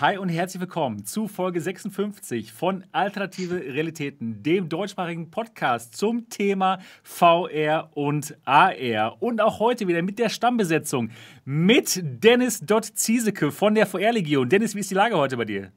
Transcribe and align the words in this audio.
Hi 0.00 0.16
und 0.16 0.30
herzlich 0.30 0.62
willkommen 0.62 1.04
zu 1.04 1.28
Folge 1.28 1.60
56 1.60 2.54
von 2.54 2.86
Alternative 2.90 3.56
Realitäten, 3.56 4.42
dem 4.42 4.70
deutschsprachigen 4.70 5.30
Podcast 5.30 5.94
zum 5.94 6.30
Thema 6.30 6.78
VR 7.02 7.90
und 7.92 8.34
AR. 8.46 9.22
Und 9.22 9.42
auch 9.42 9.60
heute 9.60 9.88
wieder 9.88 10.00
mit 10.00 10.18
der 10.18 10.30
Stammbesetzung 10.30 11.10
mit 11.44 12.00
Dennis 12.02 12.60
Dott 12.60 12.86
Ziesecke 12.86 13.52
von 13.52 13.74
der 13.74 13.84
VR-Legion. 13.84 14.48
Dennis, 14.48 14.74
wie 14.74 14.80
ist 14.80 14.90
die 14.90 14.94
Lage 14.94 15.18
heute 15.18 15.36
bei 15.36 15.44
dir? 15.44 15.70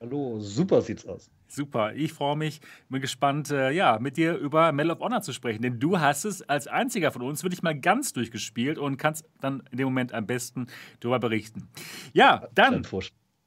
Hallo, 0.00 0.40
super 0.40 0.80
sieht's 0.80 1.04
aus. 1.04 1.30
Super, 1.46 1.92
ich 1.94 2.14
freue 2.14 2.36
mich, 2.36 2.62
bin 2.88 3.02
gespannt, 3.02 3.50
äh, 3.50 3.70
ja, 3.72 3.98
mit 3.98 4.16
dir 4.16 4.34
über 4.34 4.72
Medal 4.72 4.92
of 4.92 5.00
Honor 5.00 5.20
zu 5.20 5.34
sprechen, 5.34 5.60
denn 5.60 5.78
du 5.78 6.00
hast 6.00 6.24
es 6.24 6.40
als 6.40 6.68
einziger 6.68 7.12
von 7.12 7.20
uns 7.20 7.42
wirklich 7.42 7.62
mal 7.62 7.78
ganz 7.78 8.14
durchgespielt 8.14 8.78
und 8.78 8.96
kannst 8.96 9.28
dann 9.42 9.62
in 9.70 9.76
dem 9.76 9.84
Moment 9.84 10.14
am 10.14 10.26
besten 10.26 10.68
darüber 11.00 11.18
berichten. 11.18 11.68
Ja, 12.14 12.48
dann 12.54 12.82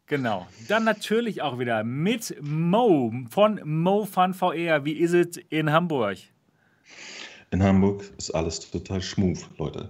Genau. 0.07 0.47
Dann 0.67 0.83
natürlich 0.83 1.41
auch 1.41 1.57
wieder 1.57 1.83
mit 1.83 2.35
Mo 2.41 3.11
von 3.29 3.59
Mo 3.63 4.05
Fun 4.05 4.33
VR. 4.33 4.85
Wie 4.85 4.93
ist 4.93 5.13
es 5.13 5.37
in 5.49 5.71
Hamburg? 5.71 6.17
In 7.51 7.63
Hamburg 7.63 8.03
ist 8.17 8.31
alles 8.31 8.59
total 8.69 9.01
smooth, 9.01 9.39
Leute. 9.57 9.89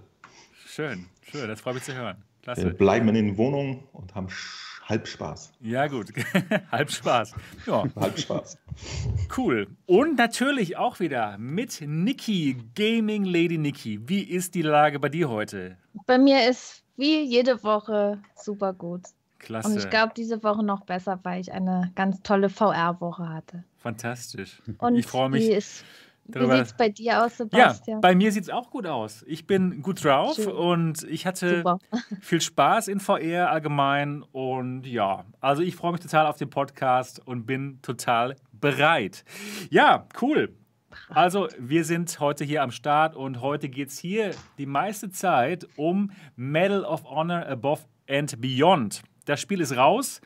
Schön, 0.66 1.06
schön, 1.30 1.48
das 1.48 1.60
freut 1.62 1.76
mich 1.76 1.84
zu 1.84 1.94
hören. 1.94 2.24
Klasse. 2.44 2.64
Wir 2.64 2.74
bleiben 2.74 3.10
in 3.10 3.16
den 3.16 3.38
Wohnungen 3.38 3.84
und 3.92 4.14
haben 4.14 4.28
halb 4.84 5.08
Spaß. 5.08 5.52
Ja, 5.62 5.88
gut. 5.88 6.14
halb 6.72 6.92
Spaß. 6.92 7.34
Ja. 7.66 7.84
halb 7.96 8.20
Spaß. 8.20 8.58
Cool. 9.36 9.68
Und 9.86 10.18
natürlich 10.18 10.78
auch 10.78 11.00
wieder 11.00 11.38
mit 11.38 11.82
Niki, 11.82 12.56
Gaming 12.76 13.26
Lady 13.26 13.58
Niki. 13.58 14.00
Wie 14.08 14.22
ist 14.22 14.56
die 14.56 14.62
Lage 14.62 15.00
bei 15.00 15.10
dir 15.10 15.30
heute? 15.30 15.78
Bei 16.06 16.18
mir 16.18 16.50
ist 16.50 16.84
wie 16.98 17.24
jede 17.24 17.64
Woche 17.64 18.22
super 18.36 18.74
gut. 18.74 19.02
Klasse. 19.46 19.70
Und 19.70 19.78
ich 19.78 19.90
glaube, 19.90 20.14
diese 20.16 20.44
Woche 20.44 20.64
noch 20.64 20.82
besser, 20.82 21.20
weil 21.24 21.40
ich 21.40 21.54
eine 21.54 21.92
ganz 21.96 22.22
tolle 22.24 22.50
VR-Woche 22.50 23.30
hatte. 23.30 23.64
Fantastisch. 23.78 24.62
Und 24.80 24.96
ich 24.96 25.06
freue 25.06 25.30
mich. 25.30 25.44
Wie, 25.44 25.54
ist, 25.54 25.86
wie 26.26 26.40
sieht 26.40 26.66
es 26.66 26.74
bei 26.74 26.90
dir 26.90 27.24
aus, 27.24 27.38
Sebastian? 27.38 27.98
Ja, 27.98 28.02
bei 28.02 28.16
mir 28.16 28.32
sieht 28.32 28.44
es 28.44 28.50
auch 28.50 28.72
gut 28.72 28.88
aus. 28.88 29.24
Ich 29.28 29.46
bin 29.46 29.84
gut 29.84 30.04
drauf 30.04 30.36
Schön. 30.36 30.52
und 30.52 31.04
ich 31.04 31.28
hatte 31.28 31.58
Super. 31.58 31.78
viel 32.22 32.42
Spaß 32.42 32.88
in 32.88 33.00
VR 33.00 33.52
allgemein. 33.52 34.24
Und 34.32 34.86
ja, 34.88 35.26
also 35.40 35.62
ich 35.62 35.76
freue 35.76 35.92
mich 35.92 36.02
total 36.02 36.26
auf 36.26 36.38
den 36.38 36.50
Podcast 36.50 37.22
und 37.26 37.46
bin 37.46 37.80
total 37.84 38.36
bereit. 38.52 39.24
Ja, 39.70 40.08
cool. 40.22 40.54
Also, 41.10 41.50
wir 41.60 41.84
sind 41.84 42.20
heute 42.20 42.46
hier 42.46 42.64
am 42.64 42.72
Start 42.72 43.16
und 43.16 43.42
heute 43.42 43.70
geht 43.70 43.90
es 43.90 44.00
hier 44.00 44.32
die 44.58 44.66
meiste 44.66 45.10
Zeit 45.10 45.68
um 45.76 46.12
Medal 46.36 46.84
of 46.84 47.04
Honor 47.04 47.46
Above 47.48 47.82
and 48.10 48.40
Beyond. 48.42 49.04
Das 49.26 49.42
Spiel 49.42 49.62
ist 49.62 49.76
raus. 49.76 50.22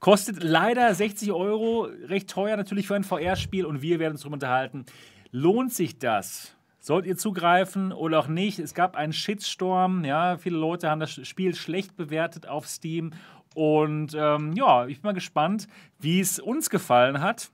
Kostet 0.00 0.42
leider 0.42 0.94
60 0.94 1.32
Euro, 1.32 1.88
recht 2.04 2.28
teuer 2.28 2.56
natürlich 2.56 2.86
für 2.86 2.94
ein 2.94 3.04
VR-Spiel 3.04 3.64
und 3.64 3.82
wir 3.82 3.98
werden 3.98 4.12
uns 4.12 4.22
darüber 4.22 4.34
unterhalten. 4.34 4.84
Lohnt 5.30 5.72
sich 5.72 5.98
das? 5.98 6.56
Sollt 6.78 7.06
ihr 7.06 7.16
zugreifen 7.16 7.92
oder 7.92 8.20
auch 8.20 8.28
nicht? 8.28 8.58
Es 8.58 8.74
gab 8.74 8.94
einen 8.94 9.12
Shitstorm, 9.12 10.04
ja, 10.04 10.38
viele 10.38 10.56
Leute 10.56 10.88
haben 10.88 11.00
das 11.00 11.26
Spiel 11.26 11.54
schlecht 11.54 11.96
bewertet 11.96 12.46
auf 12.46 12.68
Steam 12.68 13.12
und 13.56 14.14
ähm, 14.14 14.52
ja, 14.52 14.86
ich 14.86 15.00
bin 15.00 15.08
mal 15.08 15.14
gespannt, 15.14 15.66
wie 15.98 16.20
es 16.20 16.38
uns 16.38 16.68
gefallen 16.68 17.22
hat. 17.22 17.50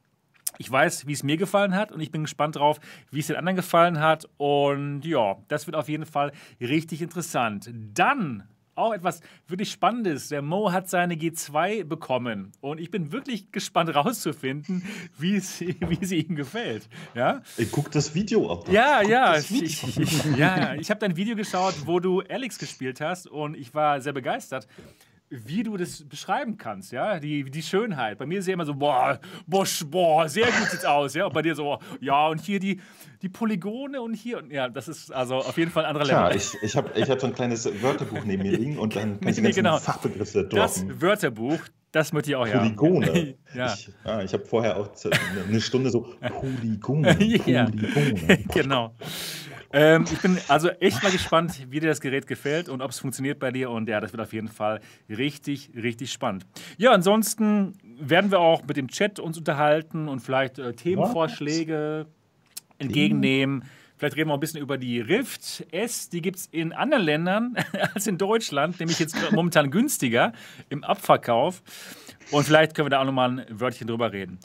Ich 0.58 0.70
weiß, 0.70 1.06
wie 1.06 1.12
es 1.12 1.22
mir 1.22 1.36
gefallen 1.36 1.74
hat 1.74 1.92
und 1.92 2.00
ich 2.00 2.10
bin 2.10 2.22
gespannt 2.22 2.56
drauf, 2.56 2.80
wie 3.10 3.20
es 3.20 3.28
den 3.28 3.36
anderen 3.36 3.56
gefallen 3.56 4.00
hat. 4.00 4.28
Und 4.36 5.02
ja, 5.04 5.36
das 5.46 5.66
wird 5.66 5.76
auf 5.76 5.88
jeden 5.88 6.04
Fall 6.04 6.32
richtig 6.60 7.02
interessant. 7.02 7.70
Dann 7.94 8.48
auch 8.74 8.92
etwas 8.92 9.20
wirklich 9.48 9.70
Spannendes. 9.70 10.28
Der 10.28 10.42
Mo 10.42 10.72
hat 10.72 10.88
seine 10.88 11.14
G2 11.14 11.84
bekommen 11.84 12.52
und 12.60 12.80
ich 12.80 12.90
bin 12.90 13.12
wirklich 13.12 13.52
gespannt 13.52 13.94
rauszufinden, 13.94 14.84
wie, 15.18 15.40
sie, 15.40 15.76
wie 15.80 16.04
sie 16.04 16.20
ihm 16.20 16.36
gefällt. 16.36 16.88
Ja? 17.14 17.42
Ich 17.56 17.70
guck 17.70 17.90
das 17.90 18.14
Video 18.14 18.50
ab. 18.50 18.68
Ja, 18.70 19.02
ja, 19.02 19.36
Video. 19.48 19.64
Ich, 19.64 19.98
ich, 19.98 20.24
ja. 20.36 20.74
Ich 20.74 20.90
habe 20.90 21.00
dein 21.00 21.16
Video 21.16 21.36
geschaut, 21.36 21.74
wo 21.86 22.00
du 22.00 22.20
Alex 22.22 22.58
gespielt 22.58 23.00
hast 23.00 23.26
und 23.26 23.56
ich 23.56 23.74
war 23.74 24.00
sehr 24.00 24.12
begeistert 24.12 24.66
wie 25.32 25.62
du 25.62 25.76
das 25.76 26.04
beschreiben 26.04 26.58
kannst, 26.58 26.92
ja, 26.92 27.18
die, 27.18 27.44
die 27.44 27.62
Schönheit. 27.62 28.18
Bei 28.18 28.26
mir 28.26 28.38
ist 28.38 28.46
ja 28.46 28.54
immer 28.54 28.66
so, 28.66 28.74
boah, 28.74 29.18
boah, 29.46 29.66
boah, 29.86 30.28
sehr 30.28 30.46
gut 30.46 30.70
sieht's 30.70 30.84
aus, 30.84 31.14
ja, 31.14 31.26
und 31.26 31.32
bei 31.32 31.42
dir 31.42 31.54
so, 31.54 31.78
ja, 32.00 32.28
und 32.28 32.40
hier 32.40 32.60
die, 32.60 32.80
die 33.22 33.28
Polygone 33.28 34.00
und 34.00 34.14
hier, 34.14 34.38
und 34.38 34.50
ja, 34.50 34.68
das 34.68 34.88
ist 34.88 35.10
also 35.10 35.36
auf 35.36 35.56
jeden 35.56 35.70
Fall 35.70 35.84
ein 35.84 35.96
anderer 35.96 36.04
Level. 36.04 36.30
Ja, 36.30 36.34
ich, 36.34 36.54
ich 36.62 36.76
habe 36.76 36.90
ich 36.94 37.08
hab 37.08 37.20
so 37.20 37.26
ein 37.26 37.34
kleines 37.34 37.64
Wörterbuch 37.82 38.24
neben 38.24 38.42
mir 38.42 38.56
liegen 38.56 38.78
und 38.78 38.94
dann 38.94 39.18
kann 39.20 39.28
ich 39.28 39.36
die 39.36 39.42
ganzen 39.42 39.64
genau. 39.64 39.78
Fachbegriffe 39.78 40.44
droppen. 40.44 40.56
Das 40.56 40.84
Wörterbuch, 41.00 41.60
das 41.92 42.12
möchte 42.12 42.30
ich 42.30 42.36
auch, 42.36 42.46
ja. 42.46 42.58
Polygone. 42.58 43.34
ja. 43.54 43.72
Ich, 43.72 43.90
ah, 44.04 44.22
ich 44.22 44.32
habe 44.34 44.44
vorher 44.44 44.76
auch 44.76 44.90
eine 45.48 45.60
Stunde 45.60 45.90
so 45.90 46.00
Polygone, 46.20 47.14
Polygone. 47.14 48.44
genau. 48.52 48.94
Ähm, 49.72 50.04
ich 50.10 50.20
bin 50.20 50.38
also 50.48 50.68
echt 50.68 51.02
mal 51.02 51.10
gespannt, 51.10 51.66
wie 51.70 51.80
dir 51.80 51.88
das 51.88 52.00
Gerät 52.00 52.26
gefällt 52.26 52.68
und 52.68 52.82
ob 52.82 52.90
es 52.90 52.98
funktioniert 52.98 53.38
bei 53.38 53.50
dir. 53.50 53.70
Und 53.70 53.88
ja, 53.88 54.00
das 54.00 54.12
wird 54.12 54.20
auf 54.20 54.32
jeden 54.32 54.48
Fall 54.48 54.80
richtig, 55.08 55.70
richtig 55.74 56.12
spannend. 56.12 56.46
Ja, 56.76 56.92
ansonsten 56.92 57.74
werden 57.98 58.30
wir 58.30 58.40
auch 58.40 58.64
mit 58.66 58.76
dem 58.76 58.88
Chat 58.88 59.18
uns 59.18 59.38
unterhalten 59.38 60.08
und 60.08 60.20
vielleicht 60.20 60.58
äh, 60.58 60.74
Themenvorschläge 60.74 62.06
entgegennehmen. 62.78 63.64
Vielleicht 63.96 64.16
reden 64.16 64.30
wir 64.30 64.32
auch 64.32 64.38
ein 64.38 64.40
bisschen 64.40 64.60
über 64.60 64.78
die 64.78 65.00
Rift 65.00 65.64
S. 65.70 66.08
Die 66.08 66.22
gibt 66.22 66.36
es 66.38 66.46
in 66.46 66.72
anderen 66.72 67.04
Ländern 67.04 67.54
als 67.94 68.06
in 68.06 68.18
Deutschland, 68.18 68.80
nämlich 68.80 68.98
jetzt 68.98 69.16
momentan 69.30 69.70
günstiger 69.70 70.32
im 70.70 70.82
Abverkauf. 70.82 71.62
Und 72.32 72.44
vielleicht 72.44 72.74
können 72.74 72.86
wir 72.86 72.90
da 72.90 73.00
auch 73.00 73.04
nochmal 73.04 73.40
ein 73.40 73.46
Wörtchen 73.48 73.86
drüber 73.86 74.12
reden. 74.12 74.38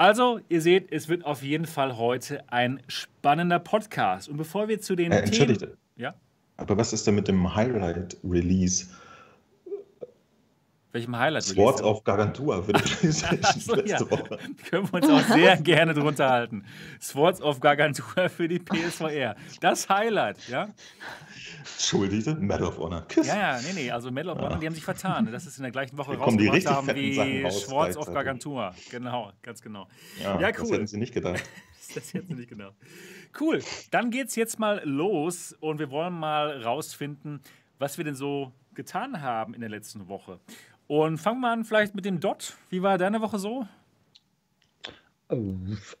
Also, 0.00 0.40
ihr 0.48 0.62
seht, 0.62 0.90
es 0.92 1.10
wird 1.10 1.26
auf 1.26 1.42
jeden 1.42 1.66
Fall 1.66 1.98
heute 1.98 2.42
ein 2.50 2.80
spannender 2.86 3.58
Podcast. 3.58 4.30
Und 4.30 4.38
bevor 4.38 4.66
wir 4.66 4.80
zu 4.80 4.96
den 4.96 5.12
äh. 5.12 5.24
Themen. 5.24 5.76
Ja? 5.96 6.14
Aber 6.56 6.78
was 6.78 6.94
ist 6.94 7.06
denn 7.06 7.16
mit 7.16 7.28
dem 7.28 7.54
Highlight-Release? 7.54 8.86
Welchem 10.92 11.16
Highlight? 11.16 11.44
Swords 11.44 11.82
of 11.82 12.02
Gargantua 12.02 12.62
für 12.62 12.72
die 12.72 12.82
PlayStation 12.98 13.60
so, 13.60 13.76
ja. 13.84 13.98
Können 14.70 14.92
wir 14.92 14.94
uns 14.94 15.08
auch 15.08 15.22
sehr 15.34 15.56
gerne 15.58 15.94
drunter 15.94 16.28
halten. 16.28 16.64
Swords 17.00 17.40
of 17.40 17.60
Gargantua 17.60 18.28
für 18.28 18.48
die 18.48 18.58
PSVR. 18.58 19.36
Das 19.60 19.88
Highlight, 19.88 20.48
ja? 20.48 20.68
Entschuldigte, 21.74 22.34
Medal 22.34 22.64
of 22.64 22.78
Honor. 22.78 23.02
Kiss. 23.06 23.28
Ja, 23.28 23.36
ja, 23.36 23.60
nee, 23.60 23.72
nee, 23.74 23.90
also 23.90 24.10
Medal 24.10 24.32
of 24.32 24.38
Honor, 24.38 24.52
ja. 24.52 24.58
die 24.58 24.66
haben 24.66 24.74
sich 24.74 24.84
vertan. 24.84 25.30
Das 25.30 25.46
ist 25.46 25.58
in 25.58 25.62
der 25.62 25.72
gleichen 25.72 25.96
Woche 25.96 26.16
rausgebracht 26.16 26.66
haben 26.66 26.88
wie 26.88 27.50
Schwarz 27.50 27.96
of 27.96 28.12
Gargantua. 28.12 28.74
Genau, 28.90 29.32
ganz 29.42 29.62
genau. 29.62 29.86
Ja, 30.20 30.40
ja 30.40 30.48
cool. 30.48 30.54
Das 30.58 30.70
hätten 30.72 30.86
sie 30.88 30.98
nicht 30.98 31.14
gedacht. 31.14 31.42
das 31.94 32.12
hätten 32.12 32.28
sie 32.28 32.34
nicht 32.34 32.48
gedacht. 32.48 32.74
Cool, 33.38 33.62
dann 33.92 34.10
geht's 34.10 34.34
jetzt 34.34 34.58
mal 34.58 34.82
los 34.84 35.56
und 35.60 35.78
wir 35.78 35.90
wollen 35.90 36.14
mal 36.14 36.62
rausfinden, 36.62 37.40
was 37.78 37.96
wir 37.96 38.04
denn 38.04 38.16
so 38.16 38.52
getan 38.74 39.22
haben 39.22 39.54
in 39.54 39.60
der 39.60 39.70
letzten 39.70 40.08
Woche. 40.08 40.40
Und 40.90 41.18
fangen 41.18 41.40
wir 41.40 41.52
an 41.52 41.64
vielleicht 41.64 41.94
mit 41.94 42.04
dem 42.04 42.18
Dot. 42.18 42.54
Wie 42.68 42.82
war 42.82 42.98
deine 42.98 43.20
Woche 43.20 43.38
so? 43.38 43.64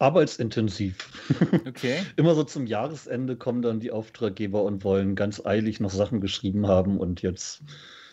Arbeitsintensiv. 0.00 0.96
Okay. 1.68 2.04
Immer 2.16 2.34
so 2.34 2.42
zum 2.42 2.66
Jahresende 2.66 3.36
kommen 3.36 3.62
dann 3.62 3.78
die 3.78 3.92
Auftraggeber 3.92 4.64
und 4.64 4.82
wollen 4.82 5.14
ganz 5.14 5.46
eilig 5.46 5.78
noch 5.78 5.92
Sachen 5.92 6.20
geschrieben 6.20 6.66
haben 6.66 6.98
und 6.98 7.22
jetzt 7.22 7.62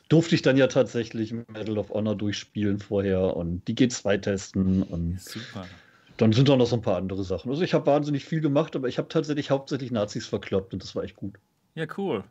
durfte 0.07 0.35
ich 0.35 0.43
dann 0.43 0.55
ja 0.55 0.67
tatsächlich 0.67 1.33
Medal 1.33 1.79
of 1.79 1.89
Honor 1.89 2.15
durchspielen 2.15 2.77
vorher 2.77 3.35
und 3.35 3.67
die 3.67 3.73
G2 3.73 4.19
testen 4.19 4.83
und 4.83 5.19
Super. 5.19 5.65
dann 6.17 6.31
sind 6.31 6.47
da 6.47 6.55
noch 6.55 6.67
so 6.67 6.75
ein 6.75 6.83
paar 6.83 6.97
andere 6.97 7.23
Sachen. 7.23 7.49
Also 7.49 7.63
ich 7.63 7.73
habe 7.73 7.87
wahnsinnig 7.87 8.23
viel 8.23 8.39
gemacht, 8.39 8.75
aber 8.75 8.87
ich 8.87 8.99
habe 8.99 9.07
tatsächlich 9.07 9.49
hauptsächlich 9.49 9.89
Nazis 9.89 10.27
verkloppt 10.27 10.73
und 10.73 10.83
das 10.83 10.95
war 10.95 11.03
echt 11.03 11.15
gut. 11.15 11.39
Ja, 11.73 11.87
cool. 11.97 12.23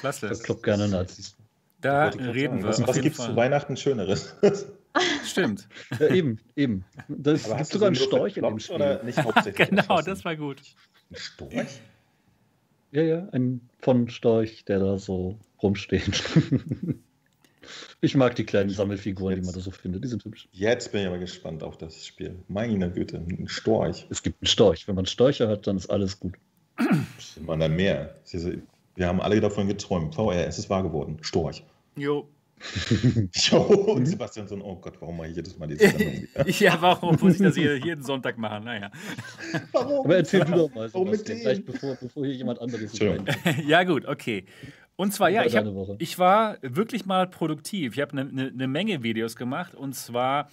Klasse. 0.00 0.28
Ich 0.28 0.38
verklopp 0.38 0.62
gerne 0.62 0.88
Nazis. 0.88 1.36
Da 1.84 2.06
reden 2.08 2.62
wir. 2.62 2.68
Was, 2.70 2.86
was 2.86 3.00
gibt 3.02 3.18
es 3.18 3.26
zu 3.26 3.36
Weihnachten 3.36 3.76
Schöneres? 3.76 4.34
Stimmt. 5.26 5.68
Ja, 6.00 6.08
eben, 6.08 6.40
eben. 6.56 6.86
Das 7.08 7.44
gibt 7.44 7.66
sogar 7.66 7.88
einen 7.88 7.96
Storch 7.96 8.38
in 8.38 8.42
dem 8.42 8.58
Spiel. 8.58 8.76
Oder 8.76 9.02
nicht 9.02 9.22
hauptsächlich 9.22 9.68
genau, 9.68 10.00
das 10.00 10.24
war 10.24 10.34
gut. 10.34 10.62
Ein 11.10 11.16
Storch? 11.16 11.80
Ja, 12.90 13.02
ja, 13.02 13.28
ein 13.32 13.68
von 13.80 14.08
Storch, 14.08 14.64
der 14.64 14.78
da 14.78 14.96
so 14.98 15.38
rumsteht. 15.62 16.22
Ich 18.02 18.14
mag 18.14 18.34
die 18.36 18.44
kleinen 18.44 18.68
Sammelfiguren, 18.68 19.36
jetzt, 19.36 19.44
die 19.44 19.46
man 19.46 19.54
da 19.54 19.60
so 19.60 19.70
findet. 19.70 20.04
Die 20.04 20.08
sind 20.08 20.22
hübsch. 20.26 20.46
Jetzt 20.52 20.92
bin 20.92 21.00
ich 21.00 21.06
aber 21.06 21.16
gespannt 21.16 21.62
auf 21.62 21.78
das 21.78 22.04
Spiel. 22.04 22.36
Meine 22.48 22.90
Güte, 22.90 23.16
ein 23.16 23.48
Storch. 23.48 24.06
Es 24.10 24.22
gibt 24.22 24.42
einen 24.42 24.46
Storch. 24.46 24.86
Wenn 24.86 24.94
man 24.94 25.06
Störche 25.06 25.48
hat, 25.48 25.66
dann 25.66 25.78
ist 25.78 25.88
alles 25.88 26.20
gut. 26.20 26.34
Sind 27.18 27.46
man 27.46 27.60
dann 27.60 27.74
mehr? 27.74 28.14
Wir 28.96 29.06
haben 29.06 29.22
alle 29.22 29.40
davon 29.40 29.68
geträumt. 29.68 30.14
VR, 30.14 30.46
es 30.46 30.58
ist 30.58 30.68
wahr 30.68 30.82
geworden. 30.82 31.16
Storch. 31.22 31.64
Jo. 31.96 32.28
jo, 33.32 33.58
und 33.58 34.06
Sebastian 34.06 34.48
so, 34.48 34.56
oh 34.56 34.76
Gott, 34.76 34.94
warum 35.00 35.16
mache 35.16 35.28
ich 35.28 35.36
jedes 35.36 35.58
Mal 35.58 35.66
diese 35.66 35.88
Sendung? 35.88 36.28
ja, 36.46 36.80
warum 36.80 37.16
muss 37.20 37.34
ich 37.34 37.42
das 37.42 37.56
hier 37.56 37.76
jeden 37.76 38.02
Sonntag 38.02 38.38
machen? 38.38 38.64
Naja. 38.64 38.90
Warum? 39.72 40.04
Aber 40.04 40.16
erzähl 40.16 40.44
du 40.44 40.52
doch 40.52 40.74
mal, 40.74 40.88
Sebastian, 40.88 41.40
gleich 41.40 41.64
bevor, 41.64 41.96
bevor 41.96 42.24
hier 42.24 42.34
jemand 42.34 42.60
anderes 42.60 42.98
Ja, 43.66 43.84
gut, 43.84 44.06
okay. 44.06 44.46
Und 44.96 45.12
zwar, 45.12 45.28
ja, 45.28 45.44
ich, 45.44 45.56
hab, 45.56 45.66
ich 45.98 46.18
war 46.18 46.58
wirklich 46.62 47.04
mal 47.04 47.26
produktiv. 47.26 47.94
Ich 47.94 48.00
habe 48.00 48.12
eine 48.12 48.24
ne, 48.24 48.52
ne 48.52 48.68
Menge 48.68 49.02
Videos 49.02 49.34
gemacht. 49.34 49.74
Und 49.74 49.94
zwar 49.94 50.48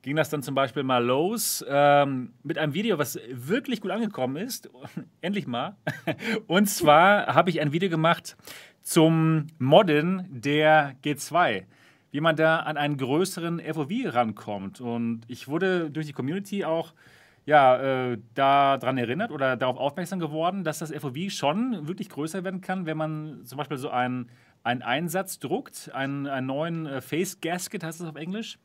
ging 0.00 0.16
das 0.16 0.30
dann 0.30 0.42
zum 0.42 0.54
Beispiel 0.54 0.82
mal 0.82 1.04
los 1.04 1.64
ähm, 1.68 2.32
mit 2.42 2.56
einem 2.58 2.72
Video, 2.72 2.98
was 2.98 3.18
wirklich 3.30 3.82
gut 3.82 3.90
angekommen 3.90 4.36
ist. 4.36 4.70
Endlich 5.20 5.46
mal. 5.46 5.76
Und 6.46 6.70
zwar 6.70 7.26
habe 7.34 7.50
ich 7.50 7.60
ein 7.60 7.72
Video 7.72 7.90
gemacht 7.90 8.36
zum 8.82 9.46
Modden 9.58 10.26
der 10.30 10.94
G2 11.04 11.64
wie 12.12 12.20
man 12.20 12.36
da 12.36 12.58
an 12.58 12.76
einen 12.76 12.98
größeren 12.98 13.58
FOV 13.58 13.90
rankommt. 14.14 14.80
Und 14.80 15.22
ich 15.28 15.48
wurde 15.48 15.90
durch 15.90 16.06
die 16.06 16.12
Community 16.12 16.64
auch 16.64 16.92
ja, 17.44 18.12
äh, 18.12 18.18
daran 18.34 18.98
erinnert 18.98 19.32
oder 19.32 19.56
darauf 19.56 19.78
aufmerksam 19.78 20.20
geworden, 20.20 20.62
dass 20.62 20.78
das 20.78 20.92
FOV 20.92 21.30
schon 21.30 21.88
wirklich 21.88 22.08
größer 22.10 22.44
werden 22.44 22.60
kann, 22.60 22.86
wenn 22.86 22.96
man 22.96 23.44
zum 23.44 23.58
Beispiel 23.58 23.78
so 23.78 23.90
einen, 23.90 24.28
einen 24.62 24.82
Einsatz 24.82 25.38
druckt, 25.38 25.90
einen, 25.92 26.26
einen 26.26 26.46
neuen 26.46 26.86
äh, 26.86 27.00
Face 27.00 27.40
Gasket 27.40 27.82
heißt 27.82 28.00
das 28.00 28.08
auf 28.08 28.16
Englisch. 28.16 28.58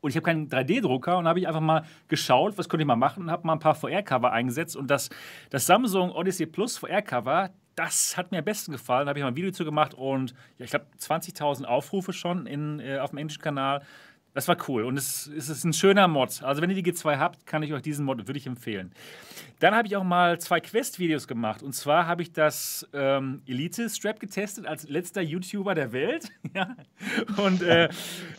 Und 0.00 0.10
ich 0.10 0.16
habe 0.16 0.24
keinen 0.24 0.48
3D-Drucker 0.48 1.18
und 1.18 1.28
habe 1.28 1.38
ich 1.38 1.46
einfach 1.46 1.60
mal 1.60 1.84
geschaut, 2.08 2.56
was 2.56 2.70
könnte 2.70 2.82
ich 2.82 2.86
mal 2.86 2.96
machen 2.96 3.24
und 3.24 3.30
habe 3.30 3.46
mal 3.46 3.52
ein 3.52 3.58
paar 3.58 3.74
VR-Cover 3.74 4.32
eingesetzt. 4.32 4.74
Und 4.74 4.90
das, 4.90 5.10
das 5.50 5.66
Samsung 5.66 6.10
Odyssey 6.10 6.46
Plus 6.46 6.78
VR-Cover, 6.78 7.50
das 7.80 8.18
hat 8.18 8.30
mir 8.30 8.38
am 8.38 8.44
besten 8.44 8.72
gefallen. 8.72 9.06
Da 9.06 9.10
habe 9.10 9.18
ich 9.18 9.22
mal 9.22 9.30
ein 9.30 9.36
Video 9.36 9.52
zu 9.52 9.64
gemacht 9.64 9.94
und 9.94 10.34
ja, 10.58 10.64
ich 10.64 10.70
glaube 10.70 10.84
20.000 11.00 11.64
Aufrufe 11.64 12.12
schon 12.12 12.46
in, 12.46 12.78
äh, 12.78 12.98
auf 12.98 13.10
dem 13.10 13.18
englischen 13.18 13.42
Kanal. 13.42 13.82
Das 14.34 14.46
war 14.48 14.56
cool 14.68 14.84
und 14.84 14.96
es, 14.96 15.26
es, 15.26 15.48
ist 15.48 15.64
ein 15.64 15.72
schöner 15.72 16.06
Mod. 16.06 16.42
Also 16.42 16.60
wenn 16.60 16.70
ihr 16.70 16.80
die 16.80 16.92
G2 16.92 17.18
habt, 17.18 17.46
kann 17.46 17.62
ich 17.62 17.72
euch 17.72 17.82
diesen 17.82 18.04
Mod 18.04 18.28
wirklich 18.28 18.46
empfehlen. 18.46 18.92
Dann 19.60 19.74
habe 19.74 19.88
ich 19.88 19.96
auch 19.96 20.04
mal 20.04 20.38
zwei 20.38 20.60
Quest-Videos 20.60 21.26
gemacht 21.26 21.62
und 21.62 21.72
zwar 21.72 22.06
habe 22.06 22.22
ich 22.22 22.32
das 22.32 22.86
ähm, 22.92 23.42
Elite-Strap 23.46 24.20
getestet 24.20 24.66
als 24.66 24.86
letzter 24.88 25.22
YouTuber 25.22 25.74
der 25.74 25.92
Welt. 25.92 26.30
Und 27.38 27.62
äh, 27.62 27.88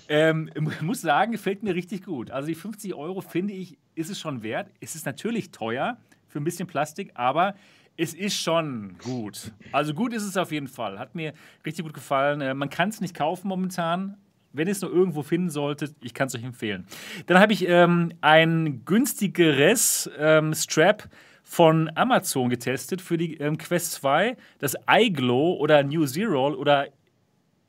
ähm, 0.07 0.49
muss 0.81 1.01
sagen, 1.01 1.31
gefällt 1.31 1.61
mir 1.61 1.75
richtig 1.75 2.05
gut. 2.05 2.31
Also 2.31 2.47
die 2.47 2.55
50 2.55 2.93
Euro 2.93 3.21
finde 3.21 3.53
ich, 3.53 3.77
ist 3.95 4.09
es 4.09 4.19
schon 4.19 4.43
wert. 4.43 4.71
Es 4.79 4.95
ist 4.95 5.05
natürlich 5.05 5.51
teuer 5.51 5.97
für 6.29 6.39
ein 6.39 6.43
bisschen 6.43 6.67
Plastik, 6.67 7.11
aber 7.15 7.55
es 7.97 8.13
ist 8.13 8.35
schon 8.35 8.97
gut. 8.97 9.51
Also 9.71 9.93
gut 9.93 10.13
ist 10.13 10.23
es 10.23 10.37
auf 10.37 10.51
jeden 10.51 10.67
Fall. 10.67 10.97
Hat 10.97 11.15
mir 11.15 11.33
richtig 11.65 11.85
gut 11.85 11.93
gefallen. 11.93 12.41
Äh, 12.41 12.53
man 12.53 12.69
kann 12.69 12.89
es 12.89 13.01
nicht 13.01 13.15
kaufen 13.15 13.47
momentan, 13.47 14.17
wenn 14.53 14.67
ihr 14.67 14.71
es 14.71 14.81
nur 14.81 14.91
irgendwo 14.91 15.23
finden 15.23 15.49
solltet, 15.49 15.95
ich 16.01 16.13
kann 16.13 16.27
es 16.27 16.35
euch 16.35 16.43
empfehlen. 16.43 16.85
Dann 17.27 17.39
habe 17.39 17.53
ich 17.53 17.67
ähm, 17.67 18.13
ein 18.21 18.83
günstigeres 18.85 20.09
ähm, 20.17 20.53
Strap 20.53 21.09
von 21.43 21.89
Amazon 21.95 22.49
getestet 22.49 23.01
für 23.01 23.17
die 23.17 23.37
ähm, 23.37 23.57
Quest 23.57 23.93
2. 23.93 24.37
Das 24.59 24.75
iGlow 24.89 25.57
oder 25.59 25.83
New 25.83 26.05
Zero 26.05 26.49
oder 26.53 26.87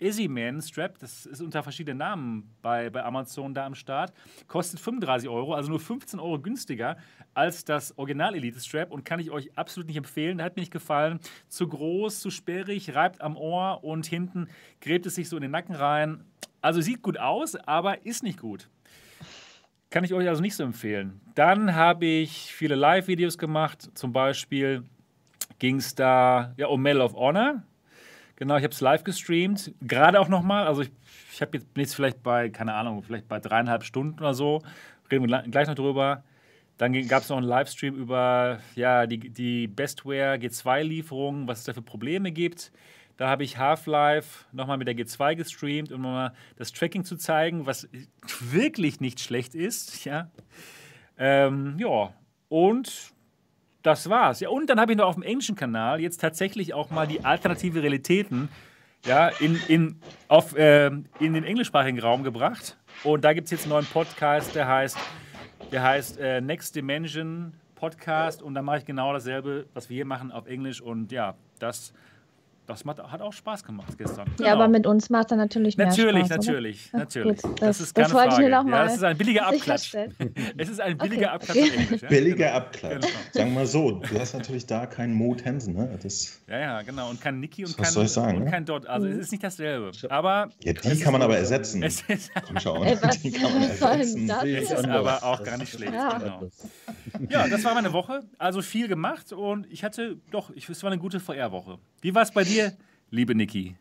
Easyman 0.02 0.60
Strap, 0.60 0.98
das 0.98 1.26
ist 1.26 1.40
unter 1.40 1.62
verschiedenen 1.62 1.98
Namen 1.98 2.54
bei, 2.60 2.90
bei 2.90 3.04
Amazon 3.04 3.54
da 3.54 3.64
am 3.64 3.74
Start, 3.74 4.12
kostet 4.48 4.80
35 4.80 5.28
Euro, 5.28 5.54
also 5.54 5.70
nur 5.70 5.78
15 5.78 6.18
Euro 6.18 6.40
günstiger 6.40 6.96
als 7.34 7.64
das 7.64 7.96
Original 7.96 8.34
Elite 8.34 8.58
Strap 8.58 8.90
und 8.90 9.04
kann 9.04 9.20
ich 9.20 9.30
euch 9.30 9.56
absolut 9.56 9.86
nicht 9.86 9.96
empfehlen. 9.96 10.42
Hat 10.42 10.56
mir 10.56 10.62
nicht 10.62 10.72
gefallen. 10.72 11.20
Zu 11.48 11.68
groß, 11.68 12.20
zu 12.20 12.30
sperrig, 12.30 12.94
reibt 12.94 13.20
am 13.20 13.36
Ohr 13.36 13.84
und 13.84 14.06
hinten 14.06 14.48
gräbt 14.80 15.06
es 15.06 15.14
sich 15.14 15.28
so 15.28 15.36
in 15.36 15.42
den 15.42 15.52
Nacken 15.52 15.74
rein. 15.74 16.24
Also 16.60 16.80
sieht 16.80 17.02
gut 17.02 17.18
aus, 17.18 17.54
aber 17.54 18.04
ist 18.04 18.22
nicht 18.22 18.40
gut. 18.40 18.68
Kann 19.90 20.04
ich 20.04 20.14
euch 20.14 20.28
also 20.28 20.42
nicht 20.42 20.56
so 20.56 20.64
empfehlen. 20.64 21.20
Dann 21.34 21.74
habe 21.74 22.06
ich 22.06 22.52
viele 22.54 22.74
Live-Videos 22.74 23.38
gemacht. 23.38 23.90
Zum 23.94 24.12
Beispiel 24.12 24.84
ging 25.58 25.76
es 25.76 25.94
da 25.94 26.54
ja, 26.56 26.66
um 26.66 26.82
Medal 26.82 27.02
of 27.02 27.14
Honor. 27.14 27.62
Genau, 28.42 28.56
ich 28.56 28.64
habe 28.64 28.74
es 28.74 28.80
live 28.80 29.04
gestreamt. 29.04 29.72
Gerade 29.82 30.18
auch 30.18 30.26
nochmal. 30.26 30.66
Also 30.66 30.82
ich, 30.82 30.90
ich 31.32 31.40
habe 31.40 31.56
jetzt, 31.56 31.68
jetzt 31.76 31.94
vielleicht 31.94 32.24
bei, 32.24 32.50
keine 32.50 32.74
Ahnung, 32.74 33.00
vielleicht 33.04 33.28
bei 33.28 33.38
dreieinhalb 33.38 33.84
Stunden 33.84 34.18
oder 34.18 34.34
so. 34.34 34.60
Reden 35.12 35.30
wir 35.30 35.42
gleich 35.42 35.68
noch 35.68 35.76
drüber. 35.76 36.24
Dann 36.76 36.92
gab 37.06 37.22
es 37.22 37.28
noch 37.28 37.36
einen 37.36 37.46
Livestream 37.46 37.94
über 37.94 38.58
ja, 38.74 39.06
die, 39.06 39.30
die 39.30 39.68
Bestware 39.68 40.38
G2-Lieferungen, 40.38 41.46
was 41.46 41.60
es 41.60 41.64
da 41.66 41.72
für 41.72 41.82
Probleme 41.82 42.32
gibt. 42.32 42.72
Da 43.16 43.28
habe 43.28 43.44
ich 43.44 43.58
Half-Life 43.58 44.46
nochmal 44.50 44.76
mit 44.76 44.88
der 44.88 44.96
G2 44.96 45.36
gestreamt, 45.36 45.92
um 45.92 46.02
nochmal 46.02 46.32
das 46.56 46.72
Tracking 46.72 47.04
zu 47.04 47.16
zeigen, 47.16 47.64
was 47.66 47.88
wirklich 48.40 48.98
nicht 48.98 49.20
schlecht 49.20 49.54
ist. 49.54 50.04
Ja, 50.04 50.32
ähm, 51.16 51.76
ja. 51.78 52.12
und 52.48 53.12
das 53.82 54.08
war's. 54.08 54.40
Ja, 54.40 54.48
und 54.48 54.68
dann 54.70 54.80
habe 54.80 54.92
ich 54.92 54.98
noch 54.98 55.06
auf 55.06 55.14
dem 55.14 55.22
englischen 55.22 55.56
Kanal 55.56 56.00
jetzt 56.00 56.20
tatsächlich 56.20 56.74
auch 56.74 56.90
mal 56.90 57.06
die 57.06 57.24
alternative 57.24 57.82
Realitäten 57.82 58.48
ja, 59.04 59.28
in, 59.28 59.60
in, 59.68 60.00
auf, 60.28 60.56
äh, 60.56 60.86
in 60.86 61.34
den 61.34 61.44
englischsprachigen 61.44 62.00
Raum 62.00 62.22
gebracht. 62.22 62.76
Und 63.04 63.24
da 63.24 63.32
gibt 63.32 63.46
es 63.46 63.50
jetzt 63.50 63.62
einen 63.64 63.70
neuen 63.70 63.86
Podcast, 63.86 64.54
der 64.54 64.68
heißt, 64.68 64.96
der 65.72 65.82
heißt 65.82 66.18
äh, 66.18 66.40
Next 66.40 66.76
Dimension 66.76 67.54
Podcast. 67.74 68.42
Und 68.42 68.54
da 68.54 68.62
mache 68.62 68.78
ich 68.78 68.84
genau 68.84 69.12
dasselbe, 69.12 69.66
was 69.74 69.90
wir 69.90 69.96
hier 69.96 70.06
machen 70.06 70.30
auf 70.30 70.46
Englisch. 70.46 70.80
Und 70.80 71.10
ja, 71.10 71.34
das 71.58 71.92
das 72.72 72.84
hat 72.84 73.20
auch 73.20 73.32
Spaß 73.32 73.64
gemacht 73.64 73.96
gestern. 73.98 74.28
Ja, 74.38 74.52
genau. 74.52 74.52
aber 74.52 74.68
mit 74.68 74.86
uns 74.86 75.10
macht 75.10 75.30
er 75.30 75.36
natürlich 75.36 75.76
mehr 75.76 75.88
natürlich, 75.88 76.26
Spaß. 76.26 76.46
Natürlich, 76.46 76.90
Ach, 76.92 76.98
natürlich, 76.98 77.42
natürlich. 77.42 77.60
Das, 77.60 77.78
das, 77.78 77.80
ist 77.80 77.94
keine 77.94 78.08
das 78.08 78.12
Frage. 78.12 78.50
Ja, 78.50 78.84
das 78.84 78.96
ist 78.96 79.04
ein 79.04 79.16
billiger 79.16 79.46
Abklatsch. 79.46 79.94
es 80.56 80.68
ist 80.68 80.80
ein 80.80 80.98
billiger 80.98 81.26
okay. 81.34 81.34
Abklatsch. 81.34 81.76
Englisch, 81.76 82.02
ja? 82.02 82.08
Billiger 82.08 82.46
genau. 82.46 82.56
Abklatsch. 82.56 83.06
Genau. 83.06 83.18
Sagen 83.32 83.50
wir 83.50 83.54
mal 83.54 83.66
so, 83.66 83.90
du 83.92 84.18
hast 84.18 84.34
natürlich 84.34 84.66
da 84.66 84.86
keinen 84.86 85.14
Mo 85.14 85.36
Hansen. 85.44 85.74
Ne? 85.74 85.98
Das, 86.02 86.40
ja, 86.48 86.58
ja, 86.58 86.82
genau. 86.82 87.10
Und 87.10 87.20
kein 87.20 87.40
Niki 87.40 87.64
und 87.64 87.76
kein, 87.76 87.86
soll 87.86 88.04
ich 88.04 88.12
sagen, 88.12 88.38
und 88.38 88.44
ne? 88.44 88.50
kein 88.50 88.64
Dot. 88.64 88.86
Also 88.86 89.06
es 89.06 89.16
ist 89.16 89.32
nicht 89.32 89.44
dasselbe. 89.44 89.92
Aber 90.08 90.50
ja, 90.62 90.72
die 90.72 91.00
kann 91.00 91.12
man 91.12 91.22
aber 91.22 91.36
ersetzen. 91.36 91.82
Es 91.82 92.02
ist, 92.02 92.30
Komm 92.46 92.58
schon. 92.60 92.82
die 93.22 93.32
kann 93.32 93.52
man 93.52 93.62
ersetzen. 93.62 94.28
Das 94.28 94.44
ist 94.44 94.88
aber 94.88 95.22
auch 95.22 95.42
gar 95.42 95.56
nicht 95.58 95.72
schlecht. 95.72 95.92
Ja. 95.92 96.18
Genau. 96.18 96.50
ja, 97.28 97.48
das 97.48 97.64
war 97.64 97.74
meine 97.74 97.92
Woche. 97.92 98.22
Also 98.38 98.62
viel 98.62 98.88
gemacht 98.88 99.32
und 99.32 99.66
ich 99.70 99.84
hatte 99.84 100.18
doch, 100.30 100.50
es 100.50 100.82
war 100.82 100.90
eine 100.90 101.00
gute 101.00 101.20
VR-Woche. 101.20 101.78
Wie 102.02 102.16
war 102.16 102.22
es 102.22 102.32
bei 102.32 102.42
dir? 102.42 102.76
liebe 103.10 103.32
Niki? 103.32 103.76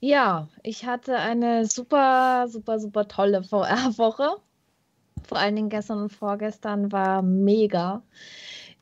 Ja, 0.00 0.48
ich 0.64 0.86
hatte 0.86 1.16
eine 1.16 1.64
super, 1.64 2.48
super, 2.48 2.80
super 2.80 3.06
tolle 3.06 3.44
VR-Woche. 3.44 4.38
Vor 5.22 5.38
allen 5.38 5.54
Dingen 5.54 5.68
gestern 5.68 6.02
und 6.02 6.12
vorgestern 6.12 6.90
war 6.90 7.22
mega. 7.22 8.02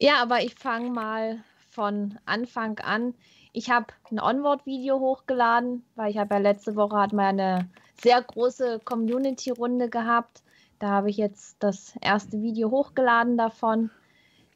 Ja, 0.00 0.22
aber 0.22 0.42
ich 0.42 0.54
fange 0.54 0.88
mal 0.88 1.44
von 1.70 2.18
Anfang 2.24 2.78
an. 2.78 3.12
Ich 3.52 3.68
habe 3.68 3.88
ein 4.10 4.18
Onboard-Video 4.18 4.98
hochgeladen, 5.00 5.84
weil 5.94 6.10
ich 6.10 6.16
habe 6.16 6.36
ja 6.36 6.40
letzte 6.40 6.76
Woche 6.76 6.96
hat 6.96 7.12
man 7.12 7.38
eine 7.38 7.68
sehr 8.02 8.22
große 8.22 8.80
Community-Runde 8.86 9.90
gehabt. 9.90 10.42
Da 10.78 10.88
habe 10.88 11.10
ich 11.10 11.18
jetzt 11.18 11.56
das 11.58 11.94
erste 12.00 12.40
Video 12.40 12.70
hochgeladen 12.70 13.36
davon. 13.36 13.90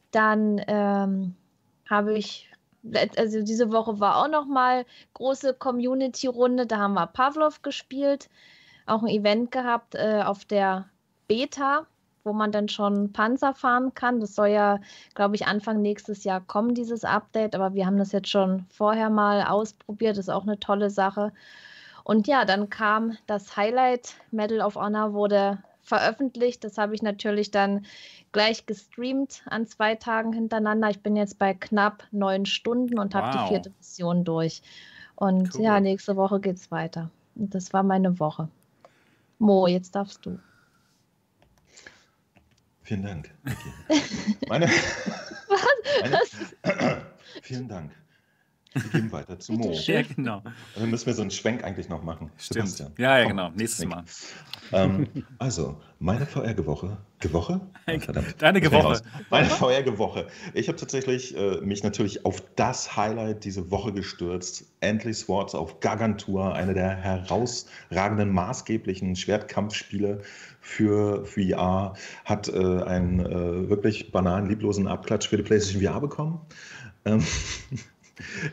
Dann 0.09 0.59
ähm, 0.67 1.35
habe 1.87 2.17
ich 2.17 2.48
also 3.17 3.41
diese 3.41 3.71
Woche 3.71 3.99
war 3.99 4.17
auch 4.17 4.29
noch 4.29 4.45
mal 4.45 4.85
große 5.13 5.53
Community-Runde. 5.53 6.65
Da 6.65 6.77
haben 6.77 6.93
wir 6.93 7.07
Pavlov 7.07 7.61
gespielt, 7.61 8.29
auch 8.85 9.03
ein 9.03 9.09
Event 9.09 9.51
gehabt 9.51 9.95
äh, 9.95 10.21
auf 10.25 10.45
der 10.45 10.89
Beta, 11.27 11.85
wo 12.23 12.33
man 12.33 12.51
dann 12.51 12.69
schon 12.69 13.11
Panzer 13.11 13.53
fahren 13.53 13.93
kann. 13.93 14.19
Das 14.19 14.35
soll 14.35 14.49
ja, 14.49 14.79
glaube 15.15 15.35
ich, 15.35 15.47
Anfang 15.47 15.81
nächstes 15.81 16.23
Jahr 16.23 16.41
kommen, 16.41 16.73
dieses 16.73 17.03
Update. 17.03 17.55
Aber 17.55 17.73
wir 17.73 17.85
haben 17.85 17.97
das 17.97 18.11
jetzt 18.11 18.29
schon 18.29 18.65
vorher 18.69 19.09
mal 19.09 19.43
ausprobiert. 19.43 20.17
Das 20.17 20.25
ist 20.25 20.33
auch 20.33 20.43
eine 20.43 20.59
tolle 20.59 20.89
Sache. 20.89 21.31
Und 22.03 22.27
ja, 22.27 22.45
dann 22.45 22.69
kam 22.69 23.17
das 23.27 23.55
Highlight. 23.55 24.15
Medal 24.31 24.61
of 24.61 24.75
Honor 24.75 25.13
wurde 25.13 25.59
veröffentlicht. 25.89 26.63
Das 26.63 26.77
habe 26.77 26.95
ich 26.95 27.01
natürlich 27.01 27.51
dann 27.51 27.85
gleich 28.31 28.65
gestreamt 28.65 29.43
an 29.47 29.67
zwei 29.67 29.95
Tagen 29.95 30.31
hintereinander. 30.31 30.89
Ich 30.89 31.01
bin 31.01 31.15
jetzt 31.15 31.37
bei 31.37 31.53
knapp 31.53 32.03
neun 32.11 32.45
Stunden 32.45 32.97
und 32.97 33.13
wow. 33.13 33.21
habe 33.21 33.37
die 33.37 33.47
vierte 33.49 33.71
Mission 33.77 34.23
durch. 34.23 34.61
Und 35.15 35.55
cool. 35.55 35.63
ja, 35.63 35.79
nächste 35.81 36.15
Woche 36.15 36.39
geht 36.39 36.55
es 36.55 36.71
weiter. 36.71 37.09
Und 37.35 37.53
das 37.53 37.73
war 37.73 37.83
meine 37.83 38.19
Woche. 38.19 38.47
Mo, 39.39 39.67
jetzt 39.67 39.95
darfst 39.95 40.25
du. 40.25 40.39
Vielen 42.83 43.03
Dank. 43.03 43.29
Okay. 43.45 44.01
Meine, 44.47 44.65
Was? 44.67 46.55
Meine, 46.63 47.01
vielen 47.41 47.67
Dank. 47.67 47.91
Wir 48.73 48.83
gehen 48.91 49.11
weiter 49.11 49.39
zu 49.39 49.53
Mo. 49.53 49.71
Ja, 49.71 50.03
genau. 50.03 50.43
Dann 50.75 50.89
müssen 50.89 51.07
wir 51.07 51.13
so 51.13 51.23
einen 51.23 51.31
Schwenk 51.31 51.63
eigentlich 51.63 51.89
noch 51.89 52.03
machen. 52.03 52.29
Stimmt. 52.37 52.69
Sebastian. 52.69 52.91
Ja, 52.97 53.17
ja, 53.17 53.27
genau. 53.27 53.49
Nächstes 53.49 53.85
Mal. 53.85 54.03
Ähm, 54.71 55.07
also, 55.39 55.77
meine 55.97 56.27
VR-Gewoche. 56.27 56.97
Gewoche? 57.19 57.59
Oh, 57.87 57.99
verdammt. 57.99 58.35
Deine 58.37 58.61
Gewoche. 58.61 59.01
Meine 59.31 59.49
VR-Gewoche. 59.49 60.27
Ich 60.53 60.67
habe 60.67 60.77
tatsächlich 60.77 61.35
äh, 61.35 61.59
mich 61.61 61.83
natürlich 61.83 62.25
auf 62.25 62.43
das 62.55 62.95
Highlight 62.95 63.43
diese 63.43 63.71
Woche 63.71 63.91
gestürzt. 63.91 64.65
Endlich 64.79 65.17
Swords 65.17 65.55
auf 65.55 65.79
Gargantua, 65.79 66.53
eine 66.53 66.75
der 66.75 66.95
herausragenden, 66.95 68.29
maßgeblichen 68.29 69.15
Schwertkampfspiele 69.15 70.21
für 70.61 71.25
VR, 71.25 71.95
hat 72.23 72.47
äh, 72.47 72.83
einen 72.83 73.19
äh, 73.19 73.69
wirklich 73.69 74.11
banalen, 74.11 74.47
lieblosen 74.47 74.87
Abklatsch 74.87 75.27
für 75.27 75.37
die 75.37 75.43
PlayStation 75.43 75.81
VR 75.81 75.99
bekommen. 75.99 76.39
Ähm, 77.05 77.23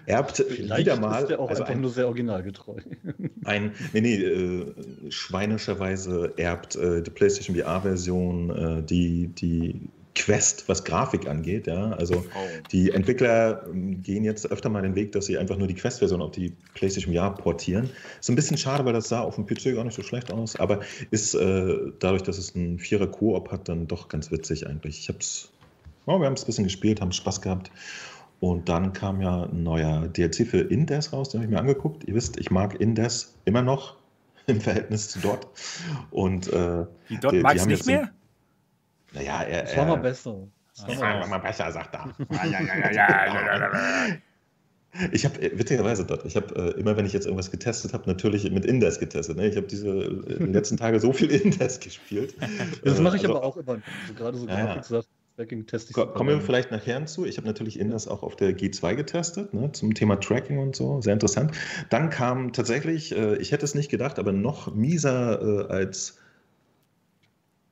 erbt 0.07 0.45
Vielleicht 0.49 0.81
wieder 0.81 1.01
mal. 1.01 1.23
Ist 1.23 1.29
der 1.29 1.41
auch 1.41 1.49
also 1.49 1.63
einfach 1.63 1.75
ein, 1.75 1.81
nur 1.81 1.91
sehr 1.91 2.07
originalgetreu. 2.07 2.81
Ein, 3.45 3.73
nee, 3.93 4.01
nee, 4.01 4.17
äh, 4.17 4.75
schweinischerweise 5.11 6.33
erbt 6.37 6.77
äh, 6.77 7.03
die 7.03 7.11
PlayStation 7.11 7.57
VR-Version 7.57 8.51
äh, 8.51 8.83
die, 8.83 9.29
die 9.29 9.89
Quest, 10.17 10.69
was 10.69 10.83
Grafik 10.83 11.29
angeht. 11.29 11.67
Ja? 11.67 11.93
Also 11.93 12.17
oh. 12.17 12.39
die 12.73 12.91
Entwickler 12.91 13.67
ähm, 13.69 14.03
gehen 14.03 14.25
jetzt 14.25 14.51
öfter 14.51 14.69
mal 14.69 14.83
den 14.83 14.95
Weg, 14.95 15.13
dass 15.13 15.27
sie 15.27 15.39
einfach 15.39 15.57
nur 15.57 15.69
die 15.69 15.75
Quest-Version 15.75 16.23
auf 16.23 16.33
die 16.33 16.53
PlayStation 16.75 17.15
VR 17.15 17.31
portieren. 17.35 17.91
Ist 18.19 18.31
ein 18.31 18.35
bisschen 18.35 18.57
schade, 18.57 18.85
weil 18.85 18.95
das 18.95 19.09
sah 19.09 19.21
auf 19.21 19.37
dem 19.37 19.47
PC 19.47 19.75
gar 19.75 19.85
nicht 19.85 19.95
so 19.95 20.03
schlecht 20.03 20.33
aus, 20.33 20.57
aber 20.57 20.81
ist 21.11 21.35
äh, 21.35 21.77
dadurch, 22.01 22.23
dass 22.23 22.39
es 22.39 22.57
einen 22.57 22.79
Vierer 22.79 23.07
Koop 23.07 23.53
hat, 23.53 23.69
dann 23.69 23.87
doch 23.87 24.09
ganz 24.09 24.33
witzig 24.33 24.67
eigentlich. 24.67 24.99
Ich 24.99 25.09
hab's, 25.09 25.51
oh, 26.07 26.19
wir 26.19 26.27
haben 26.27 26.35
es 26.35 26.43
ein 26.43 26.47
bisschen 26.47 26.65
gespielt, 26.65 27.01
haben 27.01 27.13
Spaß 27.13 27.43
gehabt. 27.43 27.71
Und 28.41 28.69
dann 28.69 28.93
kam 28.93 29.21
ja 29.21 29.45
ein 29.45 29.63
neuer 29.63 30.09
DLC 30.09 30.47
für 30.47 30.61
Indes 30.61 31.13
raus, 31.13 31.31
den 31.31 31.41
habe 31.41 31.47
ich 31.47 31.51
mir 31.51 31.61
angeguckt. 31.61 32.05
Ihr 32.05 32.15
wisst, 32.15 32.39
ich 32.39 32.51
mag 32.51 32.79
Indes 32.81 33.35
immer 33.45 33.63
noch 33.63 33.97
im 34.47 34.61
Verhältnis 34.61 35.09
zu 35.09 35.21
Dot. 35.21 35.49
Und 36.11 36.53
äh, 36.53 36.85
die 37.09 37.19
Dot 37.19 37.35
magst 37.35 37.65
du 37.65 37.71
nicht 37.71 37.87
mehr? 37.87 38.11
Naja, 39.13 39.43
er. 39.43 39.63
Das 39.63 39.77
war 39.77 39.87
mal 39.87 39.97
besser. 39.97 40.37
Das 40.87 41.01
war 41.01 41.27
mal 41.27 41.39
besser, 41.39 41.73
sagt 41.73 41.95
er. 41.95 42.13
Ich 45.13 45.25
habe 45.25 45.43
äh, 45.43 45.59
witzigerweise 45.59 46.05
dort, 46.05 46.25
ich 46.25 46.37
habe 46.37 46.55
äh, 46.55 46.81
immer, 46.81 46.97
wenn 46.97 47.07
ich 47.07 47.13
jetzt 47.13 47.27
irgendwas 47.27 47.51
getestet 47.51 47.93
habe, 47.93 48.05
natürlich 48.07 48.51
mit 48.51 48.65
Indes 48.65 48.99
getestet. 48.99 49.37
Ne? 49.37 49.49
Ich 49.49 49.57
habe 49.57 49.67
diese 49.67 49.89
äh, 49.89 50.45
letzten 50.45 50.77
Tage 50.77 51.01
so 51.01 51.13
viel 51.13 51.31
Indes 51.43 51.81
gespielt. 51.81 52.35
Das 52.85 53.01
mache 53.01 53.17
ich 53.17 53.23
also, 53.23 53.37
aber 53.37 53.47
auch 53.47 53.57
immer. 53.57 53.73
Also 53.73 54.15
gerade 54.15 54.39
so 54.39 54.47
Grafik-Sachen. 54.47 55.07
Tracking 55.37 55.67
teste 55.67 55.91
ich. 55.91 56.15
Kommen 56.15 56.31
wir 56.31 56.41
vielleicht 56.41 56.71
nachher 56.71 56.97
hinzu. 56.97 57.27
Ich 57.27 57.37
habe 57.37 57.47
natürlich 57.47 57.79
Indes 57.79 58.09
auch 58.09 58.23
auf 58.23 58.37
der 58.37 58.57
G2 58.57 58.95
getestet, 58.95 59.53
ne, 59.53 59.71
zum 59.73 59.93
Thema 59.93 60.17
Tracking 60.17 60.59
und 60.59 60.75
so. 60.75 61.03
Sehr 61.03 61.13
interessant. 61.13 61.53
Dann 61.91 62.09
kam 62.09 62.55
tatsächlich, 62.55 63.15
äh, 63.15 63.37
ich 63.37 63.53
hätte 63.53 63.67
es 63.67 63.75
nicht 63.75 63.91
gedacht, 63.91 64.19
aber 64.19 64.33
noch 64.33 64.75
mieser 64.75 65.69
äh, 65.69 65.73
als 65.73 66.19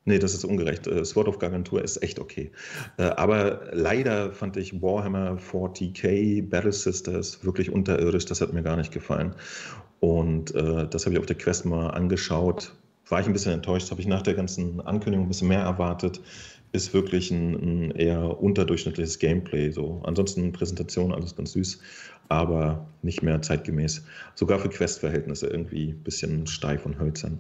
Nee, 0.07 0.19
das 0.19 0.35
ist 0.35 0.45
ungerecht. 0.45 0.87
Äh, 0.87 1.03
Sword 1.07 1.29
of 1.29 1.39
Gargantua 1.39 1.81
ist 1.81 2.03
echt 2.03 2.19
okay. 2.19 2.51
Äh, 2.99 3.05
aber 3.05 3.71
leider 3.73 4.33
fand 4.33 4.59
ich 4.59 4.83
Warhammer 4.83 5.39
40k 5.39 6.47
Battle 6.47 6.73
Sisters 6.73 7.43
wirklich 7.43 7.71
unterirdisch. 7.71 8.27
Das 8.27 8.43
hat 8.43 8.53
mir 8.53 8.63
gar 8.63 8.77
nicht 8.77 8.93
gefallen. 8.93 9.35
Und 10.01 10.55
äh, 10.55 10.87
das 10.87 11.07
habe 11.07 11.15
ich 11.15 11.21
auf 11.21 11.25
der 11.25 11.39
Quest 11.39 11.65
mal 11.65 11.89
angeschaut. 11.89 12.75
War 13.09 13.21
ich 13.21 13.27
ein 13.27 13.33
bisschen 13.33 13.53
enttäuscht, 13.53 13.91
habe 13.91 14.03
ich 14.03 14.07
nach 14.07 14.21
der 14.21 14.35
ganzen 14.35 14.83
Ankündigung 14.83 15.25
ein 15.25 15.29
bisschen 15.29 15.49
mehr 15.49 15.61
erwartet 15.61 16.21
ist 16.75 16.93
wirklich 16.93 17.31
ein, 17.31 17.55
ein, 17.55 17.91
eher 17.93 18.43
unterdurchschnittliches 18.43 19.21
Gameplay. 19.21 19.71
So. 19.71 20.03
Ansonsten 20.05 20.53
Präsentation, 20.53 21.13
alles 21.13 21.37
ganz 21.37 21.53
süß, 21.53 21.81
aber 22.29 22.85
nicht 23.03 23.23
mehr 23.23 23.41
zeitgemäß. 23.41 24.05
Sogar 24.35 24.59
für 24.59 24.69
Quest-Verhältnisse 24.69 25.47
irgendwie 25.47 25.91
ein 25.91 26.03
bisschen 26.03 26.49
steif 26.49 26.85
und 26.85 26.99
hölzern. 26.99 27.39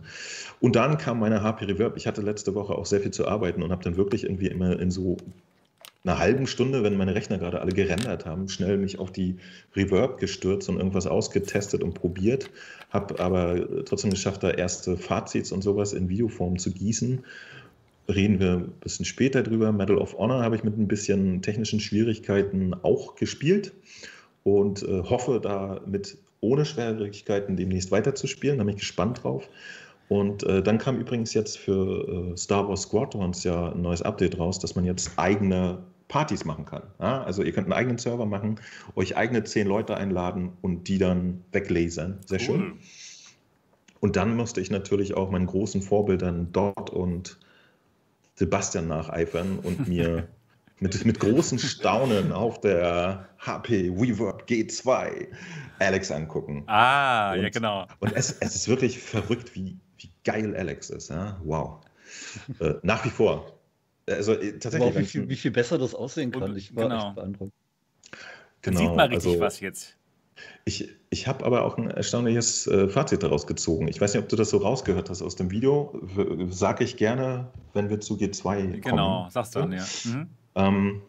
Und 0.60 0.76
dann 0.76 0.98
kam 0.98 1.18
meine 1.18 1.42
HP 1.42 1.64
Reverb. 1.64 1.96
Ich 1.96 2.06
hatte 2.06 2.22
letzte 2.22 2.54
Woche 2.54 2.76
auch 2.76 2.86
sehr 2.86 3.00
viel 3.00 3.10
zu 3.10 3.26
arbeiten 3.26 3.64
und 3.64 3.72
habe 3.72 3.82
dann 3.82 3.96
wirklich 3.96 4.22
irgendwie 4.22 4.46
immer 4.46 4.78
in 4.78 4.92
so 4.92 5.16
einer 6.04 6.18
halben 6.18 6.46
Stunde, 6.46 6.84
wenn 6.84 6.96
meine 6.96 7.16
Rechner 7.16 7.38
gerade 7.38 7.60
alle 7.60 7.72
gerendert 7.72 8.26
haben, 8.26 8.48
schnell 8.48 8.76
mich 8.76 8.98
auf 9.00 9.10
die 9.10 9.38
Reverb 9.74 10.18
gestürzt 10.18 10.68
und 10.68 10.76
irgendwas 10.76 11.08
ausgetestet 11.08 11.82
und 11.82 11.94
probiert. 11.94 12.50
Habe 12.90 13.18
aber 13.18 13.84
trotzdem 13.84 14.10
geschafft, 14.10 14.44
da 14.44 14.50
erste 14.50 14.96
Fazits 14.96 15.50
und 15.50 15.62
sowas 15.62 15.92
in 15.92 16.08
Videoform 16.08 16.58
zu 16.58 16.70
gießen 16.70 17.24
reden 18.08 18.40
wir 18.40 18.52
ein 18.52 18.72
bisschen 18.80 19.04
später 19.04 19.42
drüber. 19.42 19.72
Medal 19.72 19.98
of 19.98 20.16
Honor 20.18 20.42
habe 20.42 20.56
ich 20.56 20.64
mit 20.64 20.78
ein 20.78 20.88
bisschen 20.88 21.42
technischen 21.42 21.80
Schwierigkeiten 21.80 22.74
auch 22.82 23.14
gespielt 23.16 23.72
und 24.42 24.82
äh, 24.82 25.02
hoffe 25.02 25.40
damit 25.42 26.18
ohne 26.40 26.64
Schwierigkeiten 26.64 27.56
demnächst 27.56 27.90
weiterzuspielen. 27.90 28.58
Da 28.58 28.64
bin 28.64 28.74
ich 28.74 28.80
gespannt 28.80 29.22
drauf. 29.22 29.48
Und 30.08 30.42
äh, 30.44 30.62
dann 30.62 30.78
kam 30.78 30.98
übrigens 30.98 31.32
jetzt 31.32 31.58
für 31.58 32.32
äh, 32.32 32.36
Star 32.36 32.68
Wars 32.68 32.82
Squadrons 32.82 33.42
ja 33.44 33.72
ein 33.72 33.80
neues 33.80 34.02
Update 34.02 34.38
raus, 34.38 34.58
dass 34.58 34.74
man 34.74 34.84
jetzt 34.84 35.12
eigene 35.16 35.78
Partys 36.08 36.44
machen 36.44 36.66
kann. 36.66 36.82
Ja? 37.00 37.22
Also 37.24 37.42
ihr 37.42 37.52
könnt 37.52 37.66
einen 37.66 37.72
eigenen 37.72 37.98
Server 37.98 38.26
machen, 38.26 38.60
euch 38.94 39.16
eigene 39.16 39.44
zehn 39.44 39.66
Leute 39.66 39.96
einladen 39.96 40.52
und 40.60 40.88
die 40.88 40.98
dann 40.98 41.42
weglasern. 41.52 42.18
Sehr 42.26 42.38
cool. 42.40 42.44
schön. 42.44 42.72
Und 44.00 44.16
dann 44.16 44.36
musste 44.36 44.60
ich 44.60 44.70
natürlich 44.70 45.14
auch 45.14 45.30
meinen 45.30 45.46
großen 45.46 45.80
Vorbildern 45.80 46.52
Dot 46.52 46.90
und 46.90 47.38
Sebastian 48.34 48.88
nacheifern 48.88 49.58
und 49.60 49.88
mir 49.88 50.28
mit, 50.80 51.04
mit 51.04 51.20
großen 51.20 51.58
Staunen 51.58 52.32
auf 52.32 52.60
der 52.60 53.28
HP 53.38 53.92
Reverb 53.96 54.44
G2 54.48 55.28
Alex 55.78 56.10
angucken. 56.10 56.64
Ah, 56.66 57.32
und, 57.32 57.42
ja, 57.42 57.48
genau. 57.48 57.86
Und 58.00 58.12
es, 58.14 58.32
es 58.40 58.54
ist 58.54 58.68
wirklich 58.68 58.98
verrückt, 58.98 59.54
wie, 59.54 59.78
wie 59.98 60.10
geil 60.24 60.54
Alex 60.56 60.90
ist. 60.90 61.10
Ja? 61.10 61.40
Wow. 61.44 61.80
äh, 62.60 62.74
nach 62.82 63.04
wie 63.04 63.10
vor. 63.10 63.58
Also 64.08 64.34
äh, 64.34 64.58
tatsächlich. 64.58 64.94
Wow, 64.94 65.00
wie, 65.00 65.06
viel, 65.06 65.28
wie 65.28 65.36
viel 65.36 65.50
besser 65.50 65.78
das 65.78 65.94
aussehen 65.94 66.30
kann. 66.30 66.56
Ich 66.56 66.74
war 66.74 66.84
genau. 66.84 67.06
echt 67.06 67.14
beeindruckt. 67.14 67.52
Genau, 68.62 68.80
sieht 68.80 68.94
man 68.94 69.10
richtig 69.10 69.32
also, 69.32 69.40
was 69.40 69.60
jetzt. 69.60 69.96
Ich, 70.64 70.88
ich 71.14 71.28
habe 71.28 71.46
aber 71.46 71.64
auch 71.64 71.78
ein 71.78 71.88
erstaunliches 71.88 72.66
äh, 72.66 72.88
Fazit 72.88 73.22
daraus 73.22 73.46
gezogen. 73.46 73.86
Ich 73.86 74.00
weiß 74.00 74.14
nicht, 74.14 74.22
ob 74.24 74.28
du 74.28 74.34
das 74.34 74.50
so 74.50 74.58
rausgehört 74.58 75.10
hast 75.10 75.22
aus 75.22 75.36
dem 75.36 75.52
Video. 75.52 76.00
Sage 76.50 76.82
ich 76.82 76.96
gerne, 76.96 77.46
wenn 77.72 77.88
wir 77.88 78.00
zu 78.00 78.16
G2 78.16 78.42
kommen. 78.42 78.80
Genau, 78.80 79.28
sagst 79.30 79.54
du 79.54 79.60
dann, 79.60 79.72
ja. 79.72 79.84
Mhm. 80.04 80.26
Ähm, 80.56 81.02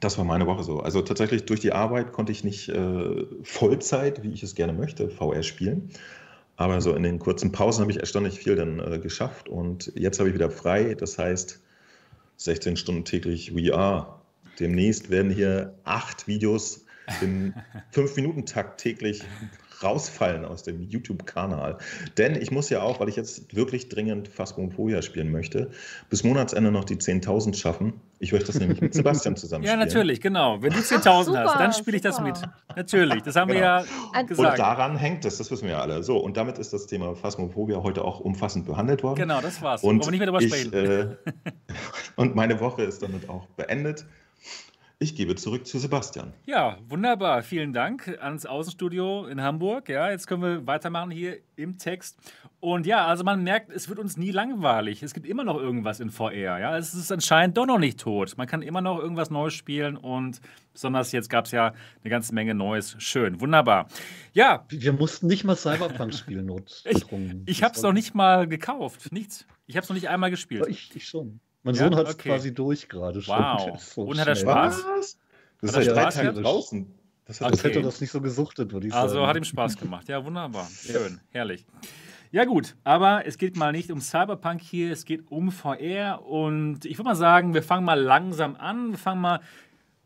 das 0.00 0.16
war 0.16 0.24
meine 0.24 0.46
Woche 0.46 0.62
so. 0.62 0.80
Also 0.80 1.02
tatsächlich 1.02 1.44
durch 1.44 1.60
die 1.60 1.72
Arbeit 1.72 2.12
konnte 2.12 2.32
ich 2.32 2.42
nicht 2.42 2.70
äh, 2.70 3.26
Vollzeit, 3.42 4.22
wie 4.22 4.32
ich 4.32 4.42
es 4.42 4.54
gerne 4.54 4.72
möchte, 4.72 5.10
VR 5.10 5.42
spielen. 5.42 5.90
Aber 6.56 6.80
so 6.80 6.94
in 6.94 7.02
den 7.02 7.18
kurzen 7.18 7.52
Pausen 7.52 7.82
habe 7.82 7.92
ich 7.92 8.00
erstaunlich 8.00 8.38
viel 8.38 8.56
dann 8.56 8.80
äh, 8.80 8.98
geschafft. 8.98 9.50
Und 9.50 9.92
jetzt 9.94 10.20
habe 10.20 10.30
ich 10.30 10.34
wieder 10.34 10.50
frei. 10.50 10.94
Das 10.94 11.18
heißt, 11.18 11.60
16 12.38 12.78
Stunden 12.78 13.04
täglich 13.04 13.52
VR. 13.52 14.22
Demnächst 14.58 15.10
werden 15.10 15.30
hier 15.30 15.74
acht 15.84 16.26
Videos 16.26 16.86
im 17.20 17.54
5-Minuten-Takt 17.92 18.80
täglich 18.80 19.22
rausfallen 19.82 20.44
aus 20.44 20.62
dem 20.62 20.82
YouTube-Kanal. 20.82 21.78
Denn 22.16 22.34
ich 22.34 22.50
muss 22.50 22.70
ja 22.70 22.82
auch, 22.82 23.00
weil 23.00 23.08
ich 23.08 23.16
jetzt 23.16 23.54
wirklich 23.54 23.88
dringend 23.88 24.28
Phasmophobia 24.28 25.02
spielen 25.02 25.30
möchte, 25.30 25.70
bis 26.10 26.24
Monatsende 26.24 26.70
noch 26.70 26.84
die 26.84 26.96
10.000 26.96 27.54
schaffen. 27.54 27.94
Ich 28.18 28.32
möchte 28.32 28.48
das 28.48 28.58
nämlich 28.58 28.80
mit 28.80 28.94
Sebastian 28.94 29.36
zusammen 29.36 29.64
Ja, 29.64 29.76
natürlich, 29.76 30.20
genau. 30.20 30.60
Wenn 30.60 30.72
du 30.72 30.80
10.000 30.80 31.36
hast, 31.44 31.60
dann 31.60 31.72
spiele 31.72 31.96
ich 31.96 32.02
das 32.02 32.20
mit. 32.20 32.40
Natürlich, 32.74 33.22
das 33.22 33.36
haben 33.36 33.48
genau. 33.48 33.60
wir 33.60 33.84
ja 34.14 34.22
gesagt. 34.22 34.50
Und 34.50 34.58
daran 34.58 34.96
hängt 34.96 35.24
es, 35.24 35.38
das 35.38 35.50
wissen 35.50 35.64
wir 35.64 35.72
ja 35.72 35.80
alle. 35.80 36.02
So, 36.02 36.18
und 36.18 36.36
damit 36.36 36.58
ist 36.58 36.72
das 36.72 36.86
Thema 36.86 37.14
Phasmophobia 37.14 37.82
heute 37.82 38.04
auch 38.04 38.20
umfassend 38.20 38.66
behandelt 38.66 39.02
worden. 39.02 39.20
Genau, 39.20 39.40
das 39.40 39.62
war's. 39.62 39.84
Und 39.84 40.10
nicht 40.10 40.18
mehr 40.18 40.26
darüber 40.26 40.42
sprechen. 40.42 40.72
Äh, 40.72 41.16
und 42.16 42.34
meine 42.34 42.58
Woche 42.58 42.82
ist 42.82 43.02
damit 43.02 43.28
auch 43.28 43.46
beendet. 43.56 44.04
Ich 45.00 45.14
gebe 45.14 45.36
zurück 45.36 45.64
zu 45.64 45.78
Sebastian. 45.78 46.32
Ja, 46.44 46.76
wunderbar. 46.88 47.44
Vielen 47.44 47.72
Dank 47.72 48.18
ans 48.20 48.46
Außenstudio 48.46 49.26
in 49.26 49.40
Hamburg. 49.40 49.88
Ja, 49.88 50.10
jetzt 50.10 50.26
können 50.26 50.42
wir 50.42 50.66
weitermachen 50.66 51.12
hier 51.12 51.38
im 51.54 51.78
Text. 51.78 52.18
Und 52.58 52.84
ja, 52.84 53.06
also 53.06 53.22
man 53.22 53.44
merkt, 53.44 53.70
es 53.70 53.88
wird 53.88 54.00
uns 54.00 54.16
nie 54.16 54.32
langweilig. 54.32 55.04
Es 55.04 55.14
gibt 55.14 55.28
immer 55.28 55.44
noch 55.44 55.56
irgendwas 55.56 56.00
in 56.00 56.10
VR. 56.10 56.58
Ja, 56.58 56.76
es 56.76 56.94
ist 56.94 57.12
anscheinend 57.12 57.56
doch 57.56 57.64
noch 57.66 57.78
nicht 57.78 58.00
tot. 58.00 58.36
Man 58.36 58.48
kann 58.48 58.60
immer 58.60 58.80
noch 58.80 58.98
irgendwas 58.98 59.30
Neues 59.30 59.54
spielen 59.54 59.96
und 59.96 60.40
besonders 60.72 61.12
jetzt 61.12 61.30
gab 61.30 61.44
es 61.44 61.52
ja 61.52 61.74
eine 62.02 62.10
ganze 62.10 62.34
Menge 62.34 62.56
Neues. 62.56 62.96
Schön, 62.98 63.40
wunderbar. 63.40 63.86
Ja. 64.32 64.66
Wir 64.68 64.92
mussten 64.92 65.28
nicht 65.28 65.44
mal 65.44 65.54
Cyberpunk 65.54 66.12
spielen, 66.12 66.46
notgedrungen. 66.46 67.44
Ich, 67.46 67.58
ich 67.58 67.62
habe 67.62 67.76
es 67.76 67.82
noch 67.82 67.92
nicht 67.92 68.16
mal 68.16 68.48
gekauft. 68.48 69.12
Nichts. 69.12 69.46
Ich 69.68 69.76
habe 69.76 69.84
es 69.84 69.90
noch 69.90 69.94
nicht 69.94 70.08
einmal 70.08 70.30
gespielt. 70.30 70.66
Ich, 70.68 70.90
ich 70.96 71.06
schon. 71.06 71.38
Mein 71.62 71.74
ja? 71.74 71.84
Sohn 71.84 71.96
hat 71.96 72.08
es 72.08 72.14
okay. 72.14 72.30
quasi 72.30 72.54
durch 72.54 72.88
gerade 72.88 73.22
schon. 73.22 73.36
Wow. 73.36 73.82
So 73.94 74.02
Und 74.02 74.20
hat 74.20 74.28
er 74.28 74.36
Spaß? 74.36 74.84
Was? 74.84 75.18
Das 75.60 75.76
ist 75.76 75.86
ja 75.86 75.92
drei 75.92 76.10
Tage 76.10 76.32
draußen. 76.40 76.86
Das, 77.24 77.40
hat, 77.40 77.48
okay. 77.48 77.56
das 77.56 77.64
hätte 77.64 77.82
das 77.82 78.00
nicht 78.00 78.10
so 78.10 78.20
gesuchtet, 78.20 78.72
würde 78.72 78.86
ich 78.86 78.94
also 78.94 79.08
sagen. 79.08 79.18
Also 79.18 79.28
hat 79.28 79.36
ihm 79.36 79.44
Spaß 79.44 79.76
gemacht. 79.76 80.08
Ja, 80.08 80.24
wunderbar. 80.24 80.66
Schön, 80.82 81.14
ja. 81.14 81.20
herrlich. 81.30 81.66
Ja 82.30 82.44
gut, 82.44 82.76
aber 82.84 83.26
es 83.26 83.38
geht 83.38 83.56
mal 83.56 83.72
nicht 83.72 83.90
um 83.90 84.00
Cyberpunk 84.00 84.60
hier, 84.60 84.92
es 84.92 85.06
geht 85.06 85.30
um 85.30 85.50
VR 85.50 86.24
und 86.26 86.84
ich 86.84 86.98
würde 86.98 87.08
mal 87.08 87.14
sagen, 87.14 87.54
wir 87.54 87.62
fangen 87.62 87.86
mal 87.86 87.98
langsam 88.00 88.54
an. 88.56 88.90
Wir 88.90 88.98
fangen 88.98 89.22
mal 89.22 89.40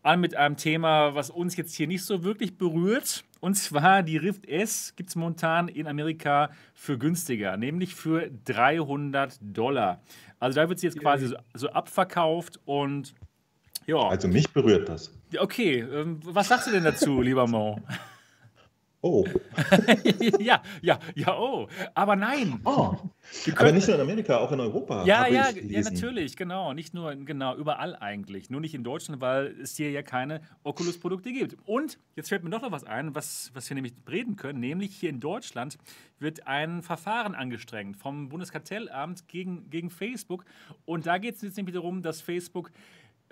an 0.02 0.20
mit 0.20 0.36
einem 0.36 0.56
Thema, 0.56 1.14
was 1.14 1.30
uns 1.30 1.56
jetzt 1.56 1.74
hier 1.74 1.88
nicht 1.88 2.04
so 2.04 2.22
wirklich 2.22 2.58
berührt. 2.58 3.24
Und 3.42 3.56
zwar 3.56 4.04
die 4.04 4.18
Rift 4.18 4.46
S 4.46 4.94
gibt 4.94 5.08
es 5.08 5.16
momentan 5.16 5.66
in 5.66 5.88
Amerika 5.88 6.52
für 6.74 6.96
günstiger, 6.96 7.56
nämlich 7.56 7.92
für 7.92 8.30
300 8.44 9.36
Dollar. 9.40 10.00
Also 10.38 10.60
da 10.60 10.68
wird 10.68 10.78
sie 10.78 10.86
jetzt 10.86 11.00
quasi 11.00 11.26
so, 11.26 11.36
so, 11.52 11.68
abverkauft 11.70 12.60
und 12.66 13.14
ja. 13.86 13.96
Also 13.96 14.28
mich 14.28 14.48
berührt 14.50 14.88
das. 14.88 15.12
Okay, 15.36 15.80
ähm, 15.80 16.20
was 16.22 16.46
sagst 16.48 16.68
du 16.68 16.70
denn 16.70 16.84
dazu, 16.84 17.20
lieber 17.20 17.48
Mo? 17.48 17.80
Oh. 19.04 19.24
ja, 20.38 20.62
ja, 20.80 21.00
ja, 21.16 21.36
oh. 21.36 21.66
Aber 21.92 22.14
nein. 22.14 22.60
Oh. 22.64 22.94
Aber 23.56 23.72
nicht 23.72 23.88
nur 23.88 23.96
in 23.96 24.00
Amerika, 24.00 24.38
auch 24.38 24.52
in 24.52 24.60
Europa. 24.60 25.04
Ja, 25.04 25.26
ja, 25.26 25.50
ja, 25.50 25.80
natürlich, 25.80 26.36
genau. 26.36 26.72
Nicht 26.72 26.94
nur, 26.94 27.16
genau, 27.16 27.56
überall 27.56 27.96
eigentlich. 27.96 28.48
Nur 28.48 28.60
nicht 28.60 28.74
in 28.74 28.84
Deutschland, 28.84 29.20
weil 29.20 29.56
es 29.60 29.76
hier 29.76 29.90
ja 29.90 30.02
keine 30.02 30.40
Oculus-Produkte 30.62 31.32
gibt. 31.32 31.56
Und 31.66 31.98
jetzt 32.14 32.28
fällt 32.28 32.44
mir 32.44 32.50
doch 32.50 32.62
noch 32.62 32.70
was 32.70 32.84
ein, 32.84 33.12
was, 33.16 33.50
was 33.54 33.68
wir 33.68 33.74
nämlich 33.74 33.94
reden 34.08 34.36
können. 34.36 34.60
Nämlich 34.60 34.94
hier 34.94 35.10
in 35.10 35.18
Deutschland 35.18 35.78
wird 36.20 36.46
ein 36.46 36.82
Verfahren 36.82 37.34
angestrengt 37.34 37.96
vom 37.96 38.28
Bundeskartellamt 38.28 39.26
gegen, 39.26 39.68
gegen 39.68 39.90
Facebook. 39.90 40.44
Und 40.84 41.06
da 41.06 41.18
geht 41.18 41.34
es 41.34 41.42
jetzt 41.42 41.56
nämlich 41.56 41.74
darum, 41.74 42.02
dass 42.02 42.20
Facebook 42.20 42.70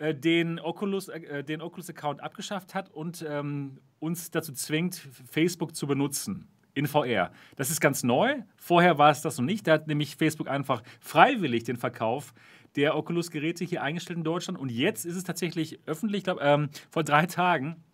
äh, 0.01 0.15
den 0.15 0.59
Oculus, 0.59 1.09
äh, 1.09 1.45
den 1.45 1.61
Oculus-Account 1.61 2.23
abgeschafft 2.23 2.75
hat 2.75 2.91
und 2.91 3.25
ähm, 3.29 3.79
uns 3.99 4.31
dazu 4.31 4.55
zwingt, 4.55 4.95
Facebook 5.31 5.77
zu 5.77 5.87
benutzen 5.87 6.49
in 6.73 6.87
VR. 6.87 7.31
Das 7.57 7.71
ist 7.71 7.81
ganz 7.81 8.03
neu. 8.03 8.37
Vorher 8.57 8.97
war 8.97 9.11
es 9.11 9.21
das 9.21 9.37
noch 9.37 9.45
nicht. 9.45 9.67
Da 9.67 9.73
hat 9.73 9.89
nämlich 9.89 10.17
Facebook 10.17 10.49
einfach 10.49 10.83
freiwillig 11.01 11.65
den 11.65 11.77
Verkauf 11.77 12.33
der 12.77 12.97
Oculus-Geräte 12.97 13.65
hier 13.65 13.83
eingestellt 13.83 14.17
in 14.17 14.25
Deutschland. 14.25 14.59
Und 14.59 14.71
jetzt 14.71 15.05
ist 15.05 15.17
es 15.17 15.25
tatsächlich 15.25 15.81
öffentlich, 15.85 16.27
ich 16.27 16.35
ähm, 16.41 16.71
vor 16.89 17.05
drei 17.05 17.27
Tagen 17.27 17.85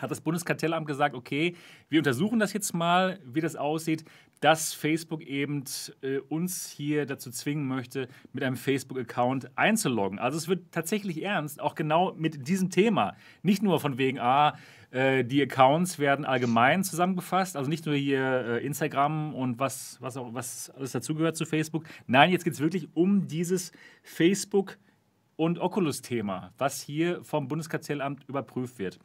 hat 0.00 0.10
das 0.10 0.20
Bundeskartellamt 0.20 0.86
gesagt, 0.86 1.14
okay, 1.14 1.56
wir 1.88 1.98
untersuchen 1.98 2.38
das 2.38 2.52
jetzt 2.52 2.74
mal, 2.74 3.18
wie 3.24 3.40
das 3.40 3.56
aussieht, 3.56 4.04
dass 4.46 4.74
Facebook 4.74 5.22
eben 5.22 5.64
äh, 6.02 6.18
uns 6.18 6.70
hier 6.70 7.04
dazu 7.04 7.32
zwingen 7.32 7.66
möchte, 7.66 8.06
mit 8.32 8.44
einem 8.44 8.54
Facebook-Account 8.54 9.50
einzuloggen. 9.58 10.20
Also 10.20 10.38
es 10.38 10.46
wird 10.46 10.70
tatsächlich 10.70 11.24
ernst, 11.24 11.60
auch 11.60 11.74
genau 11.74 12.14
mit 12.16 12.46
diesem 12.46 12.70
Thema. 12.70 13.16
Nicht 13.42 13.64
nur 13.64 13.80
von 13.80 13.98
wegen, 13.98 14.20
ah, 14.20 14.56
äh, 14.92 15.24
die 15.24 15.42
Accounts 15.42 15.98
werden 15.98 16.24
allgemein 16.24 16.84
zusammengefasst, 16.84 17.56
also 17.56 17.68
nicht 17.68 17.86
nur 17.86 17.96
hier 17.96 18.20
äh, 18.22 18.64
Instagram 18.64 19.34
und 19.34 19.58
was, 19.58 19.98
was, 20.00 20.16
auch, 20.16 20.32
was 20.32 20.70
alles 20.70 20.92
dazugehört 20.92 21.36
zu 21.36 21.44
Facebook. 21.44 21.82
Nein, 22.06 22.30
jetzt 22.30 22.44
geht 22.44 22.52
es 22.52 22.60
wirklich 22.60 22.86
um 22.94 23.26
dieses 23.26 23.72
Facebook- 24.04 24.78
und 25.36 25.58
Oculus-Thema, 25.58 26.52
was 26.58 26.80
hier 26.80 27.22
vom 27.22 27.48
Bundeskartellamt 27.48 28.28
überprüft 28.28 28.78
wird. 28.78 28.98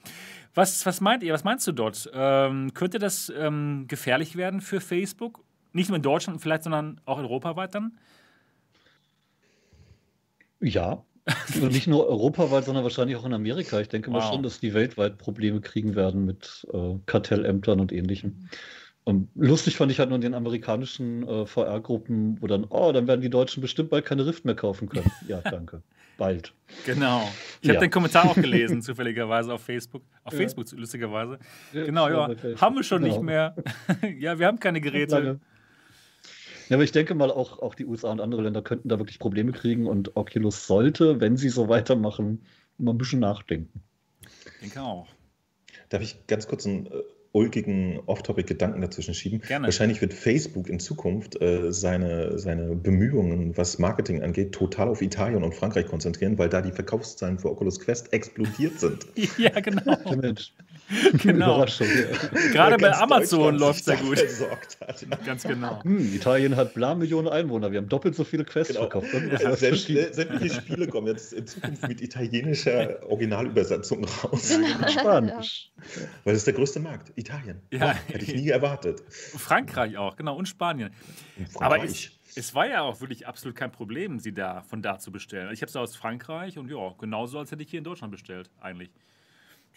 Was, 0.53 0.85
was 0.85 1.01
meint 1.01 1.23
ihr, 1.23 1.33
was 1.33 1.43
meinst 1.43 1.67
du 1.67 1.71
dort? 1.71 2.09
Ähm, 2.13 2.73
könnte 2.73 3.00
das 3.00 3.31
ähm, 3.38 3.85
gefährlich 3.88 4.35
werden 4.35 4.61
für 4.61 4.81
Facebook? 4.81 5.43
Nicht 5.73 5.89
nur 5.89 5.97
in 5.97 6.03
Deutschland 6.03 6.41
vielleicht, 6.41 6.63
sondern 6.63 7.00
auch 7.05 7.17
europaweit 7.17 7.75
dann? 7.75 7.97
Ja, 10.59 11.03
also 11.25 11.67
nicht 11.67 11.88
nur 11.88 12.07
europaweit, 12.07 12.65
sondern 12.65 12.83
wahrscheinlich 12.83 13.15
auch 13.15 13.25
in 13.25 13.33
Amerika. 13.33 13.79
Ich 13.79 13.89
denke 13.89 14.11
wow. 14.11 14.19
mal 14.19 14.31
schon, 14.31 14.43
dass 14.43 14.59
die 14.59 14.73
weltweit 14.73 15.17
Probleme 15.17 15.61
kriegen 15.61 15.95
werden 15.95 16.25
mit 16.25 16.67
äh, 16.73 16.95
Kartellämtern 17.05 17.79
und 17.79 17.91
ähnlichem. 17.91 18.47
Und 19.03 19.29
lustig 19.35 19.77
fand 19.77 19.91
ich 19.91 20.00
halt 20.00 20.09
nur 20.09 20.17
in 20.17 20.21
den 20.21 20.35
amerikanischen 20.35 21.27
äh, 21.27 21.45
VR-Gruppen, 21.45 22.41
wo 22.41 22.47
dann, 22.47 22.65
oh, 22.65 22.91
dann 22.91 23.07
werden 23.07 23.21
die 23.21 23.29
Deutschen 23.29 23.61
bestimmt 23.61 23.89
bald 23.89 24.05
keine 24.05 24.25
Rift 24.25 24.45
mehr 24.45 24.55
kaufen 24.55 24.89
können. 24.89 25.11
Ja, 25.27 25.41
danke. 25.43 25.81
Bald. 26.22 26.54
Genau. 26.86 27.28
Ich 27.62 27.68
ja. 27.68 27.74
habe 27.74 27.86
den 27.86 27.90
Kommentar 27.90 28.25
auch 28.30 28.36
gelesen, 28.36 28.82
zufälligerweise 28.84 29.51
auf 29.51 29.63
Facebook. 29.63 30.04
Auf 30.24 30.34
ja. 30.34 30.40
Facebook, 30.40 30.72
lustigerweise. 30.74 31.40
Ja, 31.74 31.84
genau, 31.84 32.08
ja. 32.08 32.30
Haben 32.62 32.75
wir 32.75 32.84
schon 32.84 33.01
genau. 33.01 33.16
nicht 33.16 33.24
mehr. 33.24 33.56
ja, 34.20 34.38
wir 34.38 34.46
haben 34.46 34.60
keine 34.60 34.82
Geräte. 34.82 35.40
Ja, 36.70 36.78
aber 36.78 36.84
ich 36.84 36.92
denke 36.92 37.16
mal, 37.16 37.32
auch, 37.32 37.58
auch 37.58 37.74
die 37.74 37.88
USA 37.88 38.12
und 38.12 38.22
andere 38.22 38.44
Länder 38.44 38.62
könnten 38.62 38.88
da 38.88 39.00
wirklich 39.00 39.18
Probleme 39.18 39.51
kriegen 39.51 39.88
und 39.88 40.16
Oculus 40.16 40.68
sollte, 40.68 41.20
wenn 41.20 41.38
sie 41.38 41.50
so 41.50 41.70
weitermachen, 41.70 42.46
mal 42.78 42.92
ein 42.92 43.00
bisschen 43.00 43.20
nachdenken. 43.20 43.82
Ich 44.22 44.60
denke 44.62 44.82
auch. 44.82 45.08
Darf 45.90 46.04
ich 46.04 46.28
ganz 46.28 46.48
kurz 46.48 46.66
ein 46.66 46.86
äh, 46.86 47.01
ulkigen 47.33 48.00
Off-Topic-Gedanken 48.05 48.81
dazwischen 48.81 49.13
schieben. 49.13 49.41
Gerne. 49.41 49.67
Wahrscheinlich 49.67 50.01
wird 50.01 50.13
Facebook 50.13 50.69
in 50.69 50.79
Zukunft 50.79 51.41
äh, 51.41 51.71
seine, 51.71 52.38
seine 52.38 52.75
Bemühungen, 52.75 53.55
was 53.57 53.79
Marketing 53.79 54.21
angeht, 54.21 54.51
total 54.51 54.89
auf 54.89 55.01
Italien 55.01 55.43
und 55.43 55.55
Frankreich 55.55 55.85
konzentrieren, 55.88 56.38
weil 56.38 56.50
da 56.50 56.61
die 56.61 56.71
Verkaufszahlen 56.71 57.39
für 57.39 57.50
Oculus 57.50 57.79
Quest 57.79 58.13
explodiert 58.13 58.79
sind. 58.79 59.07
ja, 59.38 59.59
genau. 59.59 59.97
genau. 61.13 61.65
Gerade 62.51 62.77
bei 62.77 62.93
Amazon 62.93 63.57
läuft 63.57 63.79
es 63.79 63.86
sehr 63.86 63.98
gut. 63.98 64.17
Hat. 64.17 65.25
Ganz 65.25 65.43
genau. 65.43 65.83
Hm, 65.83 66.13
Italien 66.13 66.55
hat 66.55 66.74
bla 66.74 66.95
Millionen 66.95 67.27
Einwohner. 67.27 67.71
Wir 67.71 67.79
haben 67.79 67.89
doppelt 67.89 68.15
so 68.15 68.24
viele 68.24 68.43
Quests 68.43 68.74
genau. 68.74 68.89
verkauft. 68.89 69.07
Ja, 69.13 69.55
sämtliche 69.55 70.53
Spiele 70.53 70.88
kommen 70.88 71.07
jetzt 71.07 71.33
in 71.33 71.48
Zukunft 71.48 71.88
mit 71.88 72.01
italienischer 72.01 73.00
Originalübersetzung 73.09 74.05
raus. 74.05 74.57
Spanisch. 74.87 75.72
Weil 76.24 76.33
das 76.33 76.37
ist 76.37 76.48
der 76.48 76.53
größte 76.53 76.79
Markt. 76.79 77.11
Italien. 77.16 77.61
Ja. 77.72 77.92
Oh, 77.92 78.13
hätte 78.13 78.25
ich 78.25 78.35
nie 78.35 78.50
erwartet. 78.50 79.01
Frankreich 79.09 79.98
auch, 79.98 80.16
genau. 80.16 80.35
Und 80.35 80.48
Spanien. 80.48 80.92
Und 81.37 81.61
Aber 81.61 81.83
ich, 81.83 82.20
es 82.35 82.53
war 82.55 82.68
ja 82.68 82.81
auch 82.81 83.01
wirklich 83.01 83.27
absolut 83.27 83.55
kein 83.55 83.72
Problem, 83.72 84.20
sie 84.20 84.33
da 84.33 84.61
von 84.61 84.81
da 84.81 85.00
zu 85.00 85.11
bestellen. 85.11 85.51
Ich 85.53 85.61
habe 85.61 85.72
sie 85.72 85.79
aus 85.79 85.96
Frankreich 85.96 86.57
und 86.57 86.70
ja, 86.70 86.94
genauso 87.00 87.39
als 87.39 87.51
hätte 87.51 87.63
ich 87.63 87.70
hier 87.70 87.79
in 87.79 87.83
Deutschland 87.83 88.11
bestellt, 88.11 88.50
eigentlich. 88.59 88.89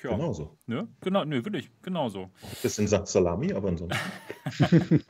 Ja. 0.02 0.10
Genauso. 0.10 0.58
Ne? 0.66 0.88
Genau, 1.00 1.24
nö, 1.24 1.44
wirklich, 1.44 1.70
genauso. 1.82 2.30
Bisschen 2.62 2.86
Salami, 2.86 3.52
aber 3.52 3.68
ansonsten. 3.68 3.98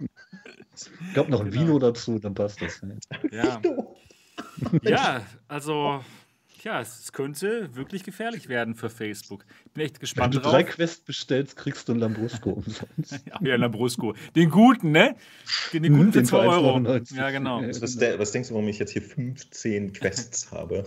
ich 0.77 1.15
glaube 1.15 1.31
noch 1.31 1.41
ein 1.41 1.51
genau. 1.51 1.63
Vino 1.63 1.79
dazu, 1.79 2.19
dann 2.19 2.35
passt 2.35 2.63
das. 2.63 2.81
Ja, 3.33 3.61
ja 4.83 5.27
also 5.49 6.01
ja, 6.65 6.81
es 6.81 7.13
könnte 7.13 7.69
wirklich 7.75 8.05
gefährlich 8.05 8.49
werden 8.49 8.75
für 8.75 8.89
Facebook. 8.89 9.45
Ich 9.67 9.73
bin 9.73 9.85
echt 9.85 10.01
gespannt 10.01 10.35
Wenn 10.35 10.41
du 10.41 10.45
drauf. 10.45 10.53
drei 10.53 10.63
Quests 10.63 11.05
bestellst, 11.05 11.57
kriegst 11.57 11.89
du 11.89 11.93
einen 11.93 12.01
Lambrusco 12.01 12.51
umsonst. 12.51 13.21
ja, 13.43 13.57
Lambrusco. 13.57 14.15
Den 14.35 14.49
guten, 14.49 14.91
ne? 14.91 15.15
Den, 15.75 15.83
den 15.83 15.97
guten 15.97 16.13
für 16.13 16.23
2 16.23 16.39
Euro. 16.39 17.01
Ja, 17.15 17.31
genau. 17.31 17.63
Was, 17.63 18.01
was, 18.01 18.33
denkst 18.33 18.49
du, 18.49 18.55
warum 18.55 18.69
ich 18.69 18.79
jetzt 18.79 18.93
hier 18.93 19.03
15 19.03 19.93
Quests 19.93 20.51
habe? 20.53 20.85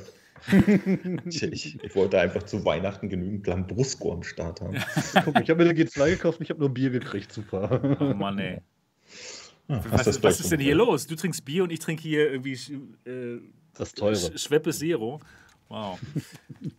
Ich, 1.26 1.44
ich, 1.44 1.84
ich, 1.84 1.96
wollte 1.96 2.20
einfach 2.20 2.44
zu 2.44 2.64
Weihnachten 2.64 3.10
genügend 3.10 3.46
Lambrusco 3.48 4.14
am 4.14 4.24
Start 4.24 4.62
haben. 4.62 4.78
Guck, 5.26 5.40
ich 5.42 5.50
habe 5.50 5.64
mir 5.64 5.70
eine 5.70 5.80
G2 5.80 6.10
gekauft 6.12 6.40
und 6.40 6.44
ich 6.44 6.50
habe 6.50 6.60
nur 6.60 6.70
Bier 6.70 6.90
gekriegt. 6.90 7.32
Super. 7.32 7.98
Oh 8.00 8.14
Mann, 8.14 8.40
ey. 8.40 8.62
Ah, 9.68 9.82
was, 9.90 10.24
was 10.24 10.40
ist 10.40 10.52
denn 10.52 10.60
hier 10.60 10.76
los? 10.76 11.08
Du 11.08 11.16
trinkst 11.16 11.44
Bier 11.44 11.64
und 11.64 11.72
ich 11.72 11.80
trinke 11.80 12.02
hier 12.02 12.32
irgendwie 12.32 12.54
äh, 13.06 13.40
das 13.74 13.94
teure. 13.94 14.38
Schweppe 14.38 14.72
Zero. 14.72 15.20
Wow. 15.70 16.00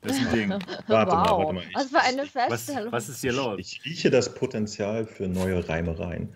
Das 0.01 0.17
ist 0.17 0.27
ein 0.27 0.33
Ding. 0.33 0.51
Warte 0.87 1.13
wow. 1.13 1.17
mal, 1.17 1.39
warte 1.39 1.53
mal. 1.55 1.65
Ich, 1.69 1.75
was 1.75 1.91
für 1.91 2.01
eine 2.01 2.27
Feststellung. 2.27 2.93
Was, 2.93 3.09
was, 3.09 3.17
ist 3.17 3.21
hier 3.21 3.33
los? 3.33 3.59
Ich 3.59 3.85
rieche 3.85 4.11
das 4.11 4.35
Potenzial 4.35 5.05
für 5.05 5.29
neue 5.29 5.69
Reimereien. 5.69 6.31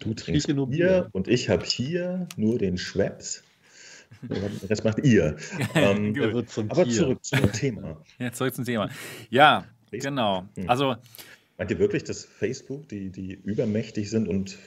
Du 0.00 0.14
trinkst 0.14 0.48
nur 0.48 0.68
Bier 0.68 1.08
und 1.12 1.26
ich 1.26 1.48
habe 1.48 1.64
hier 1.64 2.28
nur 2.36 2.58
den 2.58 2.78
Schweppes. 2.78 3.42
Das 4.68 4.82
macht 4.84 5.04
ihr. 5.04 5.36
ähm, 5.74 6.14
aber 6.68 6.84
Tier. 6.84 6.92
zurück 6.92 7.24
zum 7.24 7.52
Thema. 7.52 8.02
Ja, 8.18 8.32
zurück 8.32 8.54
zum 8.54 8.64
Thema. 8.64 8.88
Ja, 9.30 9.64
Facebook. 9.90 10.10
genau. 10.10 10.44
Hm. 10.56 10.68
Also, 10.68 10.96
Meint 11.58 11.70
ihr 11.70 11.78
wirklich, 11.78 12.04
dass 12.04 12.24
Facebook, 12.24 12.88
die, 12.88 13.10
die 13.10 13.32
übermächtig 13.44 14.10
sind 14.10 14.28
und 14.28 14.58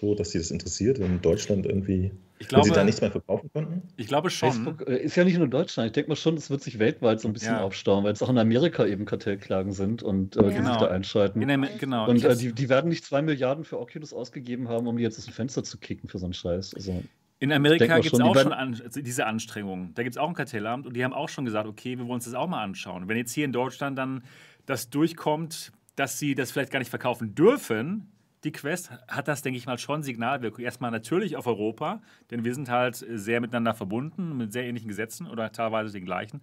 so, 0.00 0.14
dass 0.14 0.30
sie 0.30 0.38
das 0.38 0.50
interessiert, 0.50 0.98
in 0.98 1.20
Deutschland 1.22 1.66
irgendwie, 1.66 2.12
ich 2.38 2.48
glaube, 2.48 2.66
sie 2.66 2.72
da 2.72 2.84
nichts 2.84 3.00
mehr 3.00 3.10
verkaufen 3.10 3.50
konnten? 3.52 3.82
Ich 3.96 4.06
glaube 4.06 4.30
schon. 4.30 4.52
Facebook 4.52 4.86
äh, 4.86 4.98
ist 4.98 5.16
ja 5.16 5.24
nicht 5.24 5.38
nur 5.38 5.48
Deutschland. 5.48 5.88
Ich 5.88 5.92
denke 5.94 6.10
mal 6.10 6.16
schon, 6.16 6.36
es 6.36 6.50
wird 6.50 6.62
sich 6.62 6.78
weltweit 6.78 7.20
so 7.20 7.28
ein 7.28 7.32
bisschen 7.32 7.54
ja. 7.54 7.62
aufstauen, 7.62 8.04
weil 8.04 8.12
es 8.12 8.22
auch 8.22 8.28
in 8.28 8.38
Amerika 8.38 8.86
eben 8.86 9.06
Kartellklagen 9.06 9.72
sind 9.72 10.02
und 10.02 10.36
äh, 10.36 10.42
ja. 10.42 10.48
die 10.48 10.54
genau. 10.56 10.72
sich 10.72 10.80
da 10.80 10.88
einschalten. 10.88 11.42
In, 11.42 11.68
genau. 11.78 12.08
Und 12.08 12.22
äh, 12.22 12.36
die, 12.36 12.52
die 12.52 12.68
werden 12.68 12.90
nicht 12.90 13.04
zwei 13.04 13.22
Milliarden 13.22 13.64
für 13.64 13.80
Oculus 13.80 14.12
ausgegeben 14.12 14.68
haben, 14.68 14.86
um 14.86 14.98
die 14.98 15.02
jetzt 15.02 15.18
aus 15.18 15.24
dem 15.24 15.34
Fenster 15.34 15.64
zu 15.64 15.78
kicken 15.78 16.08
für 16.08 16.18
so 16.18 16.26
einen 16.26 16.34
Scheiß. 16.34 16.74
Also, 16.74 17.02
in 17.38 17.52
Amerika 17.52 17.98
gibt 17.98 18.14
es 18.14 18.20
auch 18.20 18.36
schon 18.36 18.52
an, 18.52 18.80
also 18.82 19.00
diese 19.00 19.26
Anstrengungen. 19.26 19.92
Da 19.94 20.02
gibt 20.02 20.14
es 20.14 20.18
auch 20.18 20.28
ein 20.28 20.34
Kartellamt 20.34 20.86
und 20.86 20.94
die 20.94 21.04
haben 21.04 21.12
auch 21.12 21.28
schon 21.28 21.44
gesagt, 21.44 21.68
okay, 21.68 21.98
wir 21.98 22.04
wollen 22.04 22.16
uns 22.16 22.24
das 22.24 22.34
auch 22.34 22.48
mal 22.48 22.62
anschauen. 22.62 23.08
Wenn 23.08 23.16
jetzt 23.16 23.32
hier 23.32 23.44
in 23.44 23.52
Deutschland 23.52 23.98
dann 23.98 24.22
das 24.64 24.90
durchkommt, 24.90 25.72
dass 25.96 26.18
sie 26.18 26.34
das 26.34 26.50
vielleicht 26.50 26.72
gar 26.72 26.78
nicht 26.78 26.90
verkaufen 26.90 27.34
dürfen, 27.34 28.10
die 28.44 28.52
Quest, 28.52 28.90
hat 29.08 29.28
das, 29.28 29.42
denke 29.42 29.58
ich 29.58 29.66
mal, 29.66 29.78
schon 29.78 30.02
Signalwirkung. 30.02 30.64
Erstmal 30.64 30.90
natürlich 30.90 31.36
auf 31.36 31.46
Europa, 31.46 32.00
denn 32.30 32.44
wir 32.44 32.54
sind 32.54 32.70
halt 32.70 32.96
sehr 32.96 33.40
miteinander 33.40 33.74
verbunden, 33.74 34.36
mit 34.36 34.52
sehr 34.52 34.64
ähnlichen 34.64 34.88
Gesetzen 34.88 35.26
oder 35.26 35.52
teilweise 35.52 35.92
den 35.92 36.04
gleichen. 36.04 36.42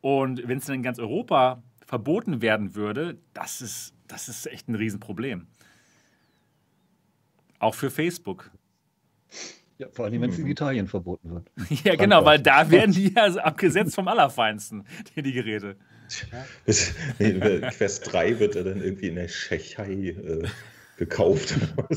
Und 0.00 0.46
wenn 0.46 0.58
es 0.58 0.66
dann 0.66 0.76
in 0.76 0.82
ganz 0.82 0.98
Europa 0.98 1.62
verboten 1.86 2.40
werden 2.40 2.74
würde, 2.74 3.18
das 3.34 3.60
ist, 3.60 3.94
das 4.06 4.28
ist 4.28 4.46
echt 4.46 4.68
ein 4.68 4.74
Riesenproblem. 4.74 5.48
Auch 7.58 7.74
für 7.74 7.90
Facebook. 7.90 8.50
Ja, 9.80 9.88
vor 9.92 10.04
allem, 10.04 10.20
wenn 10.20 10.28
es 10.28 10.36
in 10.36 10.44
mhm. 10.44 10.50
Italien 10.50 10.88
verboten 10.88 11.30
wird. 11.30 11.50
Ja, 11.84 11.96
genau, 11.96 12.22
weil 12.26 12.38
da 12.38 12.70
werden 12.70 12.92
die 12.92 13.14
ja 13.14 13.34
abgesetzt 13.36 13.94
vom 13.94 14.08
Allerfeinsten, 14.08 14.84
die, 15.16 15.22
die 15.22 15.32
Geräte. 15.32 15.76
Quest 16.66 18.12
3 18.12 18.40
wird 18.40 18.56
er 18.56 18.64
dann 18.64 18.82
irgendwie 18.82 19.08
in 19.08 19.14
der 19.14 19.28
Tschechei 19.28 19.92
äh, 19.92 20.46
gekauft. 20.98 21.54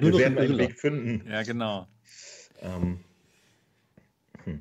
Wir 0.00 0.18
werden 0.18 0.36
einen 0.36 0.58
Weg 0.58 0.80
finden. 0.80 1.30
Ja, 1.30 1.44
genau. 1.44 1.86
Ähm, 2.60 2.98
hm. 4.42 4.60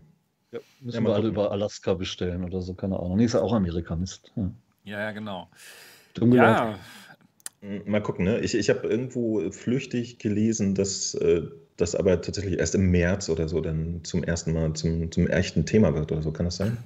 ja, 0.51 0.59
müssen 0.81 1.03
ja, 1.03 1.09
wir 1.09 1.15
alle 1.15 1.29
über 1.29 1.51
Alaska 1.51 1.95
bestellen 1.95 2.43
oder 2.43 2.61
so, 2.61 2.75
keine 2.75 2.99
Ahnung. 2.99 3.17
Nee, 3.17 3.25
ist 3.25 3.33
ja 3.33 3.41
auch 3.41 3.53
Amerika, 3.53 3.95
Mist. 3.95 4.31
Ja, 4.35 4.51
ja, 4.83 4.99
ja 4.99 5.11
genau. 5.13 5.49
Ja, 6.19 6.77
Hm, 7.61 7.83
mal 7.85 8.01
gucken, 8.01 8.25
ne? 8.25 8.39
Ich, 8.39 8.55
ich 8.55 8.69
habe 8.69 8.87
irgendwo 8.87 9.49
flüchtig 9.51 10.17
gelesen, 10.17 10.75
dass 10.75 11.13
äh, 11.15 11.43
das 11.81 11.95
aber 11.95 12.21
tatsächlich 12.21 12.59
erst 12.59 12.75
im 12.75 12.91
März 12.91 13.29
oder 13.29 13.47
so 13.47 13.59
dann 13.61 14.01
zum 14.03 14.23
ersten 14.23 14.53
Mal 14.53 14.73
zum, 14.73 15.11
zum 15.11 15.27
echten 15.27 15.65
Thema 15.65 15.93
wird 15.95 16.11
oder 16.11 16.21
so. 16.21 16.31
Kann 16.31 16.45
das 16.45 16.57
sein? 16.57 16.77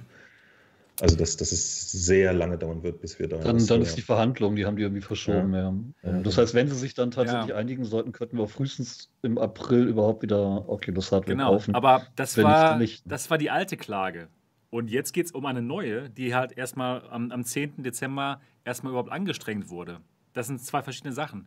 Also, 1.00 1.14
dass, 1.16 1.36
dass 1.36 1.52
es 1.52 1.92
sehr 1.92 2.32
lange 2.32 2.56
dauern 2.56 2.82
wird, 2.82 3.02
bis 3.02 3.18
wir 3.18 3.28
da. 3.28 3.36
Dann, 3.36 3.64
dann 3.66 3.82
ist 3.82 3.98
die 3.98 4.02
Verhandlung, 4.02 4.56
die 4.56 4.64
haben 4.64 4.76
die 4.76 4.82
irgendwie 4.82 5.02
verschoben, 5.02 5.52
ja. 5.52 5.74
ja. 6.02 6.20
Das 6.22 6.38
heißt, 6.38 6.54
wenn 6.54 6.68
sie 6.68 6.74
sich 6.74 6.94
dann 6.94 7.10
tatsächlich 7.10 7.50
ja. 7.50 7.56
einigen 7.56 7.84
sollten, 7.84 8.12
könnten 8.12 8.38
wir 8.38 8.48
frühestens 8.48 9.10
im 9.20 9.36
April 9.36 9.86
überhaupt 9.88 10.22
wieder 10.22 10.66
Oculus 10.68 11.12
Hardware 11.12 11.36
genau, 11.36 11.50
kaufen. 11.50 11.74
Aber 11.74 12.06
das 12.16 12.38
war, 12.38 12.80
das 13.04 13.30
war 13.30 13.36
die 13.36 13.50
alte 13.50 13.76
Klage. 13.76 14.28
Und 14.70 14.90
jetzt 14.90 15.12
geht 15.12 15.26
es 15.26 15.32
um 15.32 15.44
eine 15.44 15.60
neue, 15.60 16.08
die 16.08 16.34
halt 16.34 16.56
erstmal 16.56 17.06
am, 17.10 17.30
am 17.30 17.44
10. 17.44 17.82
Dezember 17.82 18.40
erstmal 18.64 18.92
überhaupt 18.92 19.12
angestrengt 19.12 19.68
wurde. 19.68 20.00
Das 20.32 20.46
sind 20.46 20.62
zwei 20.62 20.82
verschiedene 20.82 21.12
Sachen. 21.12 21.46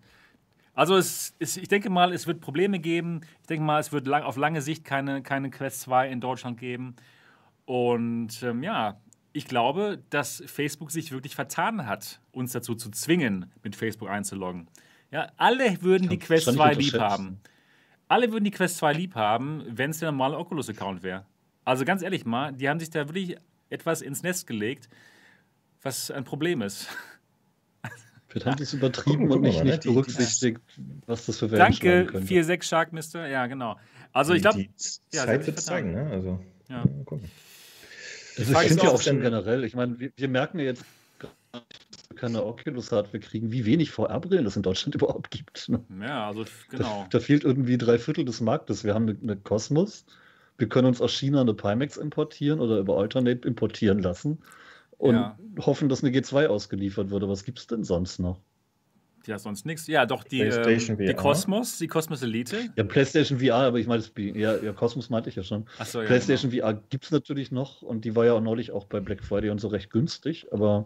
Also 0.79 0.95
es, 0.95 1.35
es, 1.39 1.57
ich 1.57 1.67
denke 1.67 1.89
mal, 1.89 2.13
es 2.13 2.25
wird 2.25 2.39
Probleme 2.39 2.79
geben. 2.79 3.19
Ich 3.41 3.47
denke 3.47 3.65
mal, 3.65 3.81
es 3.81 3.91
wird 3.91 4.07
lang, 4.07 4.23
auf 4.23 4.37
lange 4.37 4.61
Sicht 4.61 4.85
keine, 4.85 5.21
keine 5.21 5.49
Quest 5.49 5.81
2 5.81 6.07
in 6.07 6.21
Deutschland 6.21 6.57
geben. 6.57 6.95
Und 7.65 8.41
ähm, 8.43 8.63
ja, 8.63 8.97
ich 9.33 9.45
glaube, 9.45 10.01
dass 10.09 10.41
Facebook 10.45 10.91
sich 10.91 11.11
wirklich 11.11 11.35
vertan 11.35 11.85
hat, 11.85 12.21
uns 12.31 12.53
dazu 12.53 12.75
zu 12.75 12.91
zwingen, 12.91 13.51
mit 13.61 13.75
Facebook 13.75 14.07
einzuloggen. 14.07 14.69
Ja, 15.11 15.29
alle 15.35 15.81
würden 15.81 16.07
die 16.07 16.17
Quest 16.17 16.49
2 16.53 16.75
lieb 16.75 16.97
haben. 16.97 17.41
Alle 18.07 18.31
würden 18.31 18.45
die 18.45 18.51
Quest 18.51 18.77
2 18.77 18.93
lieb 18.93 19.15
haben, 19.15 19.65
wenn 19.67 19.91
es 19.91 19.99
der 19.99 20.13
normale 20.13 20.37
Oculus-Account 20.37 21.03
wäre. 21.03 21.25
Also 21.65 21.83
ganz 21.83 22.03
ehrlich 22.03 22.25
mal, 22.25 22.53
die 22.53 22.69
haben 22.69 22.79
sich 22.79 22.89
da 22.89 23.05
wirklich 23.05 23.35
etwas 23.69 24.01
ins 24.01 24.23
Nest 24.23 24.47
gelegt, 24.47 24.87
was 25.81 26.09
ein 26.09 26.23
Problem 26.23 26.61
ist. 26.61 26.87
Vielleicht 28.29 28.45
haben 28.45 28.57
sie 28.57 28.63
es 28.63 28.73
übertrieben 28.73 29.31
und 29.31 29.41
nicht, 29.41 29.63
nicht 29.63 29.83
berücksichtigt, 29.83 30.61
was 31.07 31.25
das 31.25 31.39
für 31.39 31.49
Wellen 31.49 31.59
Danke, 31.59 32.07
4-6 32.19 32.63
Sharkmister. 32.63 33.27
Ja, 33.27 33.47
genau. 33.47 33.75
Also 34.13 34.33
ich 34.33 34.43
glaube, 34.43 34.67
ja, 35.11 35.25
Zeit 35.25 35.47
wird 35.47 35.59
zeigen, 35.59 35.91
ne? 35.93 36.07
Also, 36.11 36.39
ja. 36.69 36.77
Mal 36.77 37.03
gucken. 37.05 37.29
Also 38.37 38.51
ich 38.53 38.57
finde 38.59 38.83
ja 38.83 38.91
auch 38.91 39.01
schon 39.01 39.19
generell, 39.19 39.63
ich 39.63 39.75
meine, 39.75 39.99
wir, 39.99 40.11
wir, 40.15 40.29
merken 40.29 40.59
ja 40.59 40.65
jetzt 40.65 40.85
dass 41.51 41.63
wir 42.09 42.15
keine 42.15 42.45
Oculus-Hardware 42.45 43.19
kriegen, 43.19 43.51
wie 43.51 43.65
wenig 43.65 43.89
VR-Brillen 43.89 44.45
es 44.45 44.55
in 44.55 44.61
Deutschland 44.61 44.93
überhaupt 45.01 45.31
gibt. 45.31 45.67
Ne? 45.67 45.83
Ja, 45.99 46.27
also 46.27 46.45
genau. 46.69 47.07
Da, 47.09 47.17
da, 47.17 47.19
fehlt 47.19 47.43
irgendwie 47.43 47.77
drei 47.79 47.97
Viertel 47.97 48.25
des 48.25 48.41
Marktes. 48.41 48.83
Wir 48.83 48.93
haben 48.93 49.09
eine, 49.09 49.17
eine 49.21 49.35
Cosmos, 49.37 50.05
wir 50.59 50.69
können 50.69 50.87
uns 50.87 51.01
aus 51.01 51.11
China 51.13 51.41
eine 51.41 51.55
Pimax 51.55 51.97
importieren 51.97 52.59
oder 52.59 52.77
über 52.77 52.97
Alternate 52.97 53.47
importieren 53.47 53.99
lassen 53.99 54.37
und 54.99 55.15
ja. 55.15 55.37
hoffen, 55.61 55.89
dass 55.89 56.03
eine 56.03 56.15
G2 56.15 56.47
ausgeliefert 56.47 57.09
wird. 57.09 57.27
Was 57.27 57.43
gibt 57.43 57.57
es 57.57 57.67
denn 57.67 57.83
sonst 57.83 58.19
noch? 58.19 58.39
Ja, 59.25 59.39
sonst 59.39 59.65
nichts. 59.65 59.87
Ja, 59.87 60.05
doch 60.05 60.23
die, 60.23 60.41
ähm, 60.41 60.97
die 60.97 61.13
Cosmos, 61.13 61.77
die 61.77 61.87
Cosmos 61.87 62.21
Elite. 62.21 62.69
Ja, 62.75 62.83
PlayStation 62.83 63.39
VR, 63.39 63.55
aber 63.55 63.79
ich 63.79 63.87
meine, 63.87 64.03
ja, 64.17 64.55
ja, 64.57 64.73
Cosmos 64.73 65.09
meinte 65.09 65.29
ich 65.29 65.35
ja 65.35 65.43
schon. 65.43 65.65
Ach 65.77 65.85
so, 65.85 66.01
ja, 66.01 66.07
PlayStation 66.07 66.51
genau. 66.51 66.67
VR 66.67 66.81
gibt 66.89 67.05
es 67.05 67.11
natürlich 67.11 67.51
noch 67.51 67.81
und 67.81 68.05
die 68.05 68.15
war 68.15 68.25
ja 68.25 68.33
auch 68.33 68.41
neulich 68.41 68.71
auch 68.71 68.85
bei 68.85 68.99
Black 68.99 69.23
Friday 69.23 69.49
und 69.49 69.59
so 69.59 69.67
recht 69.69 69.89
günstig, 69.89 70.47
aber. 70.51 70.85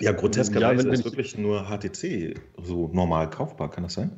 Ja, 0.00 0.12
groteskerweise 0.12 0.88
ja, 0.88 0.92
ist 0.92 1.04
wirklich 1.04 1.38
nur 1.38 1.68
HTC 1.68 2.34
so 2.62 2.88
normal 2.88 3.30
kaufbar, 3.30 3.70
kann 3.70 3.84
das 3.84 3.94
sein? 3.94 4.10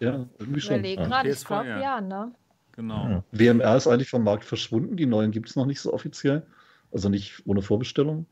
Ja, 0.00 0.26
irgendwie 0.38 0.60
schon. 0.60 0.76
Überlegen 0.76 1.04
gerade, 1.04 1.30
ich 1.30 1.44
glaube 1.44 1.68
ja, 1.68 2.00
ne? 2.00 2.32
Genau. 2.72 3.08
Ja. 3.08 3.24
WMR 3.32 3.76
ist 3.76 3.86
eigentlich 3.86 4.10
vom 4.10 4.24
Markt 4.24 4.44
verschwunden, 4.44 4.96
die 4.96 5.06
neuen 5.06 5.30
gibt 5.30 5.48
es 5.48 5.56
noch 5.56 5.66
nicht 5.66 5.80
so 5.80 5.92
offiziell. 5.92 6.42
Also 6.92 7.08
nicht 7.08 7.42
ohne 7.46 7.62
Vorbestellung. 7.62 8.26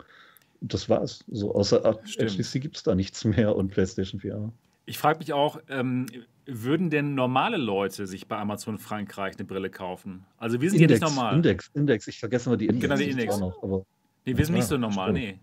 Das 0.61 0.89
war's. 0.89 1.25
So, 1.31 1.55
außer 1.55 1.81
HTC 1.81 2.61
gibt 2.61 2.77
es 2.77 2.83
da 2.83 2.95
nichts 2.95 3.25
mehr 3.25 3.57
und 3.57 3.69
PlayStation 3.69 4.21
VR. 4.21 4.53
Ich 4.87 4.99
frage 4.99 5.21
mich 5.21 5.33
auch, 5.33 5.61
ähm, 5.69 6.07
würden 6.47 6.91
denn 6.91 7.15
normale 7.15 7.57
Leute 7.57 8.07
sich 8.07 8.27
bei 8.27 8.37
Amazon 8.37 8.79
Frankreich 8.79 9.35
eine 9.39 9.45
Brille 9.45 9.71
kaufen? 9.71 10.27
Also 10.37 10.61
wir 10.61 10.71
sind 10.71 10.81
Index, 10.81 11.01
ja 11.01 11.07
nicht 11.07 11.17
normal. 11.17 11.37
Index, 11.37 11.71
Index, 11.75 12.09
ich 12.09 12.19
vergesse 12.19 12.51
mal 12.51 12.57
die 12.57 12.67
Index. 12.67 12.83
Genau, 12.83 12.97
die 12.97 13.11
Index. 13.11 13.39
Noch, 13.39 13.63
aber, 13.63 13.85
nee, 14.27 14.37
wir 14.37 14.45
sind 14.45 14.55
ja, 14.55 14.61
nicht 14.61 14.69
so 14.69 14.77
normal, 14.77 15.11
stimmt. 15.11 15.19
nee. 15.19 15.41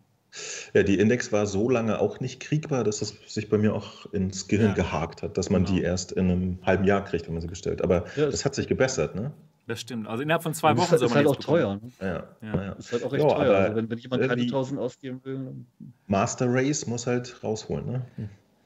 Ja, 0.74 0.84
die 0.84 1.00
Index 1.00 1.32
war 1.32 1.48
so 1.48 1.70
lange 1.70 2.00
auch 2.00 2.20
nicht 2.20 2.42
kriegbar, 2.42 2.84
dass 2.84 3.02
es 3.02 3.16
sich 3.26 3.50
bei 3.50 3.58
mir 3.58 3.74
auch 3.74 4.12
ins 4.14 4.48
Gehirn 4.48 4.70
ja. 4.70 4.76
gehakt 4.76 5.24
hat, 5.24 5.38
dass 5.38 5.50
man 5.50 5.64
genau. 5.64 5.78
die 5.78 5.84
erst 5.84 6.12
in 6.12 6.30
einem 6.30 6.60
halben 6.64 6.84
Jahr 6.84 7.04
kriegt, 7.04 7.28
wenn 7.28 7.34
man 7.34 7.42
sie 7.42 7.48
bestellt. 7.48 7.82
Aber 7.82 8.06
ja, 8.16 8.30
das 8.30 8.46
hat 8.46 8.54
sich 8.54 8.68
gebessert, 8.68 9.16
ne? 9.16 9.32
Das 9.68 9.82
stimmt. 9.82 10.08
Also 10.08 10.24
innerhalb 10.24 10.44
von 10.44 10.54
zwei 10.54 10.78
Wochen 10.78 10.96
ist, 10.96 11.02
soll 11.02 11.10
man 11.10 11.10
ist 11.10 11.16
halt 11.16 11.28
auch 11.28 11.36
teuer. 11.36 11.76
Ne? 11.76 11.92
Ja. 12.00 12.24
Ja. 12.42 12.64
ja. 12.64 12.72
Ist 12.74 12.94
halt 12.94 13.04
auch 13.04 13.12
recht 13.12 13.24
ja, 13.24 13.36
teuer. 13.36 13.56
Also 13.58 13.76
wenn, 13.76 13.90
wenn 13.90 13.98
jemand 13.98 14.28
keine 14.28 14.42
1000 14.42 14.80
ausgeben 14.80 15.20
will. 15.26 15.66
Master 16.08 16.46
Race 16.50 16.88
muss 16.88 17.06
halt 17.06 17.44
rausholen, 17.44 17.86
ne? 17.86 18.02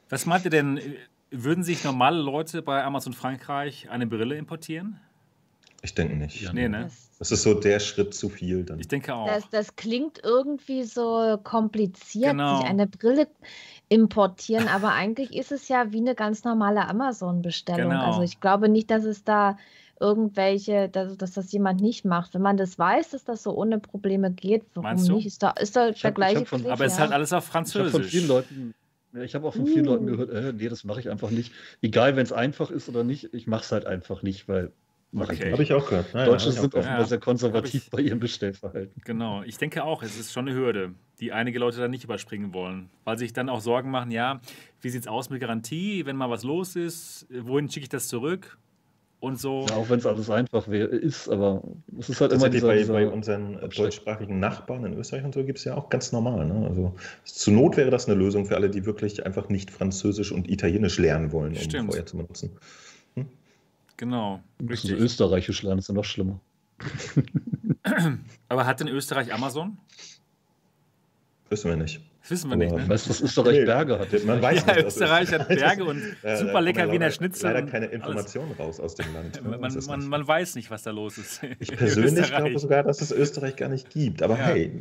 Was 0.08 0.26
meint 0.26 0.44
ihr 0.44 0.50
denn, 0.50 0.80
würden 1.32 1.64
sich 1.64 1.82
normale 1.82 2.20
Leute 2.20 2.62
bei 2.62 2.84
Amazon 2.84 3.14
Frankreich 3.14 3.90
eine 3.90 4.06
Brille 4.06 4.36
importieren? 4.36 5.00
Ich 5.84 5.94
denke 5.94 6.14
nicht. 6.14 6.40
Ja, 6.40 6.52
nee, 6.52 6.68
ne? 6.68 6.88
Das 7.18 7.32
ist 7.32 7.42
so 7.42 7.54
der 7.54 7.80
Schritt 7.80 8.14
zu 8.14 8.28
viel 8.28 8.64
dann. 8.64 8.78
Ich 8.78 8.86
denke 8.86 9.14
auch. 9.14 9.26
Das, 9.26 9.48
das 9.50 9.74
klingt 9.74 10.20
irgendwie 10.22 10.84
so 10.84 11.38
kompliziert, 11.42 12.30
genau. 12.32 12.58
sich 12.58 12.66
eine 12.66 12.86
Brille 12.86 13.26
importieren, 13.88 14.68
aber 14.68 14.92
eigentlich 14.92 15.34
ist 15.34 15.50
es 15.50 15.66
ja 15.68 15.92
wie 15.92 15.98
eine 15.98 16.14
ganz 16.14 16.44
normale 16.44 16.86
Amazon-Bestellung. 16.88 17.90
Genau. 17.90 18.06
Also 18.06 18.22
ich 18.22 18.40
glaube 18.40 18.68
nicht, 18.68 18.90
dass 18.90 19.04
es 19.04 19.24
da 19.24 19.56
irgendwelche, 20.02 20.88
dass, 20.88 21.16
dass, 21.16 21.32
das 21.32 21.52
jemand 21.52 21.80
nicht 21.80 22.04
macht. 22.04 22.34
Wenn 22.34 22.42
man 22.42 22.56
das 22.56 22.78
weiß, 22.78 23.10
dass 23.10 23.24
das 23.24 23.42
so 23.44 23.54
ohne 23.54 23.78
Probleme 23.78 24.32
geht, 24.32 24.64
warum 24.74 25.02
nicht? 25.02 25.26
Ist 25.26 25.42
da, 25.42 25.50
ist 25.52 25.76
da 25.76 25.92
der 25.92 26.02
hab, 26.02 26.14
gleiche 26.16 26.44
von, 26.44 26.66
Aber 26.66 26.84
es 26.84 26.94
ist 26.94 26.98
halt 26.98 27.12
alles 27.12 27.32
auf 27.32 27.44
Französisch. 27.44 27.86
Ich 27.86 27.92
habe 27.94 28.02
von 28.02 28.10
vielen 28.10 28.28
Leuten 28.28 28.74
ja, 29.14 29.22
ich 29.22 29.34
habe 29.34 29.46
auch 29.46 29.54
von 29.54 29.66
vielen 29.66 29.86
uh. 29.86 29.90
Leuten 29.90 30.06
gehört, 30.06 30.30
äh, 30.30 30.52
nee, 30.52 30.68
das 30.68 30.84
mache 30.84 31.00
ich 31.00 31.10
einfach 31.10 31.30
nicht. 31.30 31.52
Egal, 31.82 32.16
wenn 32.16 32.22
es 32.22 32.32
einfach 32.32 32.70
ist 32.70 32.88
oder 32.88 33.04
nicht, 33.04 33.34
ich 33.34 33.46
mache 33.46 33.62
es 33.62 33.72
halt 33.72 33.84
einfach 33.84 34.22
nicht, 34.22 34.48
weil 34.48 34.72
mache 35.10 35.32
okay. 35.32 35.46
ich 35.46 35.52
Habe 35.52 35.62
ich 35.62 35.72
auch 35.74 35.86
gehört. 35.88 36.14
Ja, 36.14 36.24
Deutsche 36.24 36.50
sind 36.50 36.74
offenbar 36.74 37.00
ja. 37.00 37.06
sehr 37.06 37.20
konservativ 37.20 37.90
bei 37.90 38.00
ihrem 38.00 38.20
Bestellverhalten. 38.20 39.02
Genau, 39.04 39.42
ich 39.42 39.58
denke 39.58 39.84
auch, 39.84 40.02
es 40.02 40.18
ist 40.18 40.32
schon 40.32 40.48
eine 40.48 40.56
Hürde, 40.56 40.94
die 41.20 41.32
einige 41.32 41.58
Leute 41.58 41.78
dann 41.78 41.90
nicht 41.90 42.04
überspringen 42.04 42.54
wollen, 42.54 42.88
weil 43.04 43.18
sich 43.18 43.34
dann 43.34 43.50
auch 43.50 43.60
Sorgen 43.60 43.90
machen, 43.90 44.10
ja, 44.10 44.40
wie 44.80 44.88
sieht 44.88 45.02
es 45.02 45.08
aus 45.08 45.28
mit 45.28 45.40
Garantie, 45.40 46.06
wenn 46.06 46.16
mal 46.16 46.30
was 46.30 46.42
los 46.42 46.74
ist, 46.76 47.26
wohin 47.30 47.68
schicke 47.68 47.84
ich 47.84 47.90
das 47.90 48.08
zurück? 48.08 48.56
Und 49.22 49.38
so. 49.38 49.66
Ja, 49.68 49.76
auch 49.76 49.88
wenn 49.88 50.00
es 50.00 50.06
alles 50.06 50.28
einfach 50.30 50.66
wär, 50.66 50.90
ist, 50.90 51.28
aber 51.28 51.62
es 51.96 52.08
ist 52.08 52.20
halt 52.20 52.32
immer 52.32 52.48
dieser, 52.48 52.66
bei, 52.66 52.78
dieser 52.78 52.92
bei 52.92 53.08
unseren 53.08 53.60
deutschsprachigen 53.70 54.40
Nachbarn 54.40 54.84
in 54.84 54.94
Österreich 54.94 55.24
und 55.24 55.32
so 55.32 55.44
gibt 55.44 55.58
es 55.58 55.64
ja 55.64 55.76
auch 55.76 55.90
ganz 55.90 56.10
normal. 56.10 56.44
Ne? 56.44 56.66
Also 56.66 56.92
zur 57.24 57.52
Not 57.52 57.76
wäre 57.76 57.90
das 57.90 58.06
eine 58.06 58.16
Lösung 58.16 58.46
für 58.46 58.56
alle, 58.56 58.68
die 58.68 58.84
wirklich 58.84 59.24
einfach 59.24 59.48
nicht 59.48 59.70
Französisch 59.70 60.32
und 60.32 60.50
Italienisch 60.50 60.98
lernen 60.98 61.30
wollen, 61.30 61.52
um 61.52 61.58
Stimmt. 61.58 61.90
vorher 61.90 62.04
zu 62.04 62.16
benutzen. 62.16 62.50
Hm? 63.14 63.26
Genau. 63.96 64.40
Richtig. 64.68 64.90
So 64.90 64.96
Österreichisch 64.96 65.62
lernen 65.62 65.78
ist 65.78 65.88
ja 65.88 65.94
noch 65.94 66.04
schlimmer. 66.04 66.40
aber 68.48 68.66
hat 68.66 68.80
denn 68.80 68.88
Österreich 68.88 69.32
Amazon? 69.32 69.78
Wissen 71.48 71.70
wir 71.70 71.76
nicht. 71.76 72.00
Das 72.22 72.30
wissen 72.30 72.50
wir 72.50 72.56
nicht. 72.56 72.72
Ne? 72.72 72.82
Du, 72.82 72.88
was 72.88 73.20
Österreich 73.20 73.58
nee, 73.58 73.64
Berge 73.64 73.98
hat? 73.98 74.24
Man 74.24 74.40
weiß 74.40 74.64
ja, 74.64 74.74
nicht, 74.74 74.86
Österreich 74.86 75.32
hat 75.32 75.48
Berge 75.48 75.84
und 75.84 76.02
ja, 76.22 76.36
super 76.36 76.60
lecker 76.60 76.90
Wiener 76.92 77.10
Schnitzel. 77.10 77.52
Leider 77.52 77.66
keine 77.66 77.86
Informationen 77.86 78.52
raus 78.52 78.78
aus 78.78 78.94
dem 78.94 79.12
Land. 79.12 79.42
Man, 79.42 79.60
man, 79.60 79.84
man, 79.86 80.06
man, 80.06 80.28
weiß 80.28 80.54
nicht, 80.54 80.70
was 80.70 80.84
da 80.84 80.92
los 80.92 81.18
ist. 81.18 81.40
Ich 81.58 81.76
persönlich 81.76 82.28
glaube 82.28 82.58
sogar, 82.58 82.84
dass 82.84 83.00
es 83.00 83.10
Österreich 83.10 83.56
gar 83.56 83.68
nicht 83.68 83.90
gibt. 83.90 84.22
Aber 84.22 84.38
ja. 84.38 84.44
hey. 84.44 84.72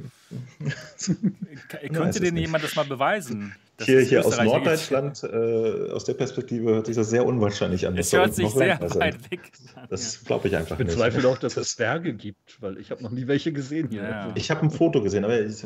Könnte 1.93 2.19
denn 2.19 2.38
jemand 2.38 2.63
das 2.63 2.75
mal 2.75 2.86
beweisen? 2.86 3.56
Hier, 3.86 4.01
hier 4.01 4.25
aus 4.25 4.39
Norddeutschland, 4.39 5.23
äh, 5.23 5.91
aus 5.91 6.06
der 6.06 6.13
Perspektive 6.13 6.69
hört 6.71 6.86
sich 6.86 6.95
das 6.95 7.10
sehr 7.10 7.25
unwahrscheinlich 7.25 7.88
an. 7.88 7.97
Es 7.97 8.13
hört 8.13 8.36
sich 8.36 8.49
sehr 8.51 8.80
weit 8.80 9.32
weg 9.32 9.51
an. 9.75 9.88
Das 9.89 10.23
glaube 10.23 10.47
ich 10.47 10.56
einfach 10.56 10.80
ich 10.80 10.86
nicht. 10.86 10.93
Ich 10.93 11.04
bezweifle 11.04 11.27
auch, 11.27 11.38
dass 11.38 11.58
es 11.58 11.75
Berge 11.75 12.13
gibt, 12.13 12.62
weil 12.62 12.77
ich 12.77 12.91
habe 12.91 13.01
noch 13.01 13.12
nie 13.12 13.27
welche 13.27 13.51
gesehen 13.51 13.89
hier. 13.89 14.04
Ja. 14.04 14.32
Ich 14.36 14.51
habe 14.51 14.62
ein 14.62 14.69
Foto 14.69 15.01
gesehen, 15.01 15.25
aber 15.25 15.39
ich, 15.41 15.65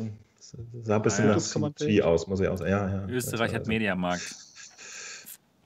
sah 0.82 0.96
ein 0.96 1.02
bisschen 1.02 1.26
ah, 1.26 1.36
ja, 1.36 1.58
nach 1.60 1.74
CG 1.74 2.02
aus, 2.02 2.26
muss 2.26 2.40
ich 2.40 2.48
auch 2.48 2.56
sagen. 2.56 2.70
Ja, 2.70 2.88
ja, 2.88 3.08
Österreich 3.08 3.54
hat 3.54 3.66
Mediamarkt. 3.66 4.36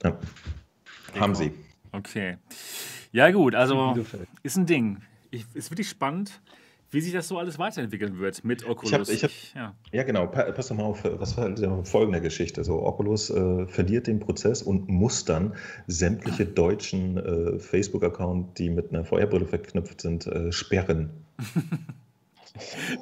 Ja. 0.02 0.18
Haben 1.18 1.34
sie. 1.34 1.52
Okay. 1.92 2.38
Ja, 3.12 3.30
gut, 3.30 3.54
also 3.54 3.96
ist 4.42 4.56
ein 4.56 4.66
Ding. 4.66 4.98
Ich, 5.30 5.44
ist 5.54 5.70
wirklich 5.70 5.88
spannend, 5.88 6.40
wie 6.90 7.00
sich 7.00 7.12
das 7.12 7.28
so 7.28 7.38
alles 7.38 7.58
weiterentwickeln 7.58 8.18
wird 8.18 8.44
mit 8.44 8.64
Oculus. 8.66 9.08
Ich 9.08 9.22
hab, 9.24 9.30
ich 9.30 9.54
hab, 9.54 9.62
ja. 9.62 9.74
ja. 9.92 10.02
genau. 10.02 10.26
Pass 10.26 10.68
doch 10.68 10.76
mal 10.76 10.84
auf, 10.84 11.04
was 11.04 11.36
war 11.36 11.50
die 11.50 11.68
folgende 11.84 12.20
Geschichte? 12.20 12.64
So, 12.64 12.82
Oculus 12.82 13.30
äh, 13.30 13.66
verliert 13.66 14.06
den 14.06 14.20
Prozess 14.20 14.62
und 14.62 14.88
muss 14.88 15.24
dann 15.24 15.54
sämtliche 15.86 16.46
deutschen 16.46 17.16
äh, 17.16 17.58
Facebook-Accounts, 17.58 18.54
die 18.54 18.70
mit 18.70 18.92
einer 18.92 19.04
VR-Brille 19.04 19.46
verknüpft 19.46 20.00
sind, 20.00 20.26
äh, 20.26 20.52
sperren. 20.52 21.10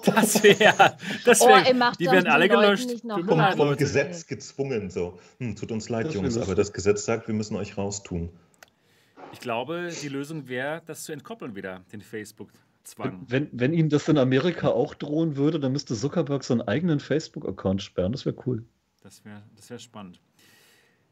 Das 0.04 0.42
wäre, 0.42 0.96
das 1.24 1.40
wär, 1.40 1.64
oh, 1.74 1.92
die 1.98 2.06
werden 2.06 2.26
alle 2.28 2.48
gelöscht. 2.48 2.90
Vom, 3.02 3.56
vom 3.56 3.76
Gesetz 3.76 4.26
gezwungen, 4.26 4.90
so. 4.90 5.18
Hm, 5.38 5.56
tut 5.56 5.72
uns 5.72 5.88
leid, 5.88 6.06
das 6.06 6.14
Jungs, 6.14 6.36
aber 6.36 6.54
das 6.54 6.72
Gesetz 6.72 7.04
sagt, 7.04 7.28
wir 7.28 7.34
müssen 7.34 7.56
euch 7.56 7.76
raustun. 7.76 8.30
Ich 9.32 9.40
glaube, 9.40 9.90
die 10.02 10.08
Lösung 10.08 10.48
wäre, 10.48 10.82
das 10.86 11.04
zu 11.04 11.12
entkoppeln 11.12 11.54
wieder, 11.54 11.84
den 11.92 12.00
Facebook-Zwang. 12.00 13.26
Wenn, 13.28 13.48
wenn 13.52 13.72
Ihnen 13.72 13.88
das 13.88 14.08
in 14.08 14.18
Amerika 14.18 14.68
auch 14.68 14.94
drohen 14.94 15.36
würde, 15.36 15.60
dann 15.60 15.72
müsste 15.72 15.94
Zuckerberg 15.94 16.44
seinen 16.44 16.62
eigenen 16.62 17.00
Facebook-Account 17.00 17.82
sperren. 17.82 18.12
Das 18.12 18.24
wäre 18.24 18.36
cool. 18.46 18.64
Das 19.02 19.24
wäre 19.24 19.42
das 19.56 19.70
wär 19.70 19.78
spannend. 19.78 20.20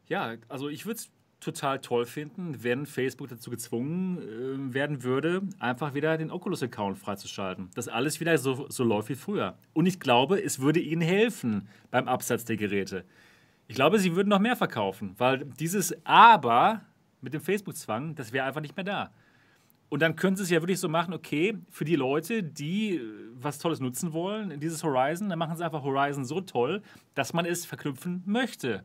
Ja, 0.07 0.35
also 0.47 0.69
ich 0.69 0.85
würde 0.85 0.99
es 0.99 1.09
total 1.39 1.79
toll 1.79 2.05
finden, 2.05 2.63
wenn 2.63 2.85
Facebook 2.85 3.29
dazu 3.29 3.49
gezwungen 3.49 4.17
äh, 4.17 4.73
werden 4.73 5.03
würde, 5.03 5.41
einfach 5.59 5.93
wieder 5.93 6.17
den 6.17 6.31
Oculus-Account 6.31 6.97
freizuschalten. 6.97 7.69
Dass 7.75 7.87
alles 7.87 8.19
wieder 8.19 8.37
so, 8.37 8.67
so 8.69 8.83
läuft 8.83 9.09
wie 9.09 9.15
früher. 9.15 9.57
Und 9.73 9.85
ich 9.85 9.99
glaube, 9.99 10.41
es 10.41 10.59
würde 10.59 10.79
ihnen 10.79 11.01
helfen 11.01 11.67
beim 11.91 12.07
Absatz 12.07 12.45
der 12.45 12.57
Geräte. 12.57 13.05
Ich 13.67 13.75
glaube, 13.75 13.99
sie 13.99 14.15
würden 14.15 14.29
noch 14.29 14.39
mehr 14.39 14.55
verkaufen, 14.55 15.13
weil 15.17 15.45
dieses 15.59 15.95
Aber 16.05 16.81
mit 17.21 17.33
dem 17.33 17.41
Facebook-Zwang, 17.41 18.15
das 18.15 18.31
wäre 18.31 18.45
einfach 18.45 18.61
nicht 18.61 18.75
mehr 18.75 18.85
da. 18.85 19.11
Und 19.89 20.01
dann 20.01 20.15
können 20.15 20.35
sie 20.35 20.43
es 20.43 20.49
ja 20.49 20.61
wirklich 20.61 20.79
so 20.79 20.89
machen, 20.89 21.13
okay, 21.13 21.57
für 21.69 21.85
die 21.85 21.95
Leute, 21.95 22.43
die 22.43 22.95
äh, 22.95 23.01
was 23.33 23.59
Tolles 23.59 23.79
nutzen 23.79 24.11
wollen, 24.11 24.59
dieses 24.59 24.83
Horizon, 24.83 25.29
dann 25.29 25.39
machen 25.39 25.55
sie 25.55 25.63
einfach 25.63 25.83
Horizon 25.83 26.25
so 26.25 26.41
toll, 26.41 26.81
dass 27.13 27.33
man 27.33 27.45
es 27.45 27.65
verknüpfen 27.65 28.23
möchte. 28.25 28.83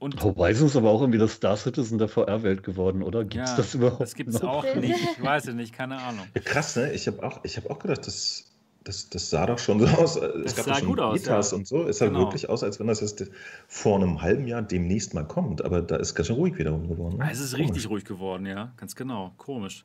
Und 0.00 0.24
Horizon 0.24 0.66
ist 0.66 0.76
aber 0.76 0.88
auch 0.88 1.02
irgendwie 1.02 1.18
das 1.18 1.32
Star 1.32 1.58
Citizen 1.58 1.98
der 1.98 2.08
VR-Welt 2.08 2.62
geworden, 2.62 3.02
oder? 3.02 3.22
Gibt 3.22 3.44
es 3.44 3.50
ja, 3.50 3.56
das 3.58 3.74
überhaupt? 3.74 4.00
Das 4.00 4.14
gibt 4.14 4.30
es 4.30 4.42
auch 4.42 4.64
nicht. 4.74 4.98
Ich 5.18 5.22
weiß 5.22 5.48
es 5.48 5.54
nicht, 5.54 5.74
keine 5.74 5.98
Ahnung. 5.98 6.26
Ja, 6.34 6.40
krass, 6.40 6.74
ne? 6.76 6.90
Ich 6.94 7.06
habe 7.06 7.22
auch, 7.22 7.44
hab 7.44 7.70
auch 7.70 7.78
gedacht, 7.78 8.06
das, 8.06 8.50
das, 8.82 9.10
das 9.10 9.28
sah 9.28 9.44
doch 9.44 9.58
schon 9.58 9.78
so 9.78 9.86
aus. 9.86 10.16
Es 10.16 10.54
das 10.54 10.56
gab 10.56 10.64
sah 10.64 10.74
schon 10.76 10.88
gut 10.88 11.00
aus, 11.00 11.26
ja. 11.26 11.38
und 11.54 11.66
so. 11.66 11.86
Es 11.86 11.98
sah 11.98 12.06
genau. 12.06 12.20
wirklich 12.20 12.48
aus, 12.48 12.62
als 12.62 12.80
wenn 12.80 12.86
das 12.86 13.02
jetzt 13.02 13.30
vor 13.68 13.96
einem 13.96 14.22
halben 14.22 14.46
Jahr 14.46 14.62
demnächst 14.62 15.12
mal 15.12 15.24
kommt. 15.24 15.62
Aber 15.62 15.82
da 15.82 15.96
ist 15.96 16.14
ganz 16.14 16.28
schön 16.28 16.36
ruhig 16.36 16.56
wiederum 16.56 16.88
geworden. 16.88 17.18
Ne? 17.18 17.28
Es 17.30 17.38
ist 17.38 17.52
Komisch. 17.52 17.68
richtig 17.68 17.90
ruhig 17.90 18.04
geworden, 18.06 18.46
ja. 18.46 18.72
Ganz 18.78 18.96
genau. 18.96 19.34
Komisch. 19.36 19.84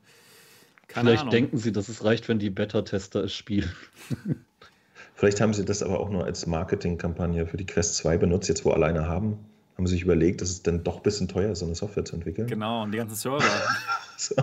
Keine 0.87 1.09
Vielleicht 1.09 1.21
Ahnung. 1.23 1.31
denken 1.31 1.57
sie, 1.57 1.73
dass 1.73 1.89
es 1.89 2.05
reicht, 2.05 2.29
wenn 2.29 2.39
die 2.39 2.49
Beta-Tester 2.49 3.25
es 3.25 3.33
spielen. 3.33 3.69
Vielleicht 5.13 5.41
haben 5.41 5.53
sie 5.53 5.65
das 5.65 5.83
aber 5.83 5.99
auch 5.99 6.09
nur 6.09 6.23
als 6.23 6.47
Marketingkampagne 6.47 7.47
für 7.47 7.57
die 7.57 7.65
Quest 7.65 7.97
2 7.97 8.17
benutzt, 8.17 8.47
jetzt 8.47 8.63
wo 8.63 8.71
alleine 8.71 9.09
haben 9.09 9.39
haben 9.77 9.87
sich 9.87 10.03
überlegt, 10.03 10.41
dass 10.41 10.49
es 10.49 10.63
dann 10.63 10.83
doch 10.83 10.97
ein 10.97 11.03
bisschen 11.03 11.27
teuer 11.27 11.51
ist, 11.51 11.59
so 11.59 11.65
eine 11.65 11.75
Software 11.75 12.05
zu 12.05 12.15
entwickeln. 12.15 12.47
Genau, 12.47 12.83
und 12.83 12.91
die 12.91 12.97
ganzen 12.97 13.15
Server. 13.15 13.43
so, 14.17 14.35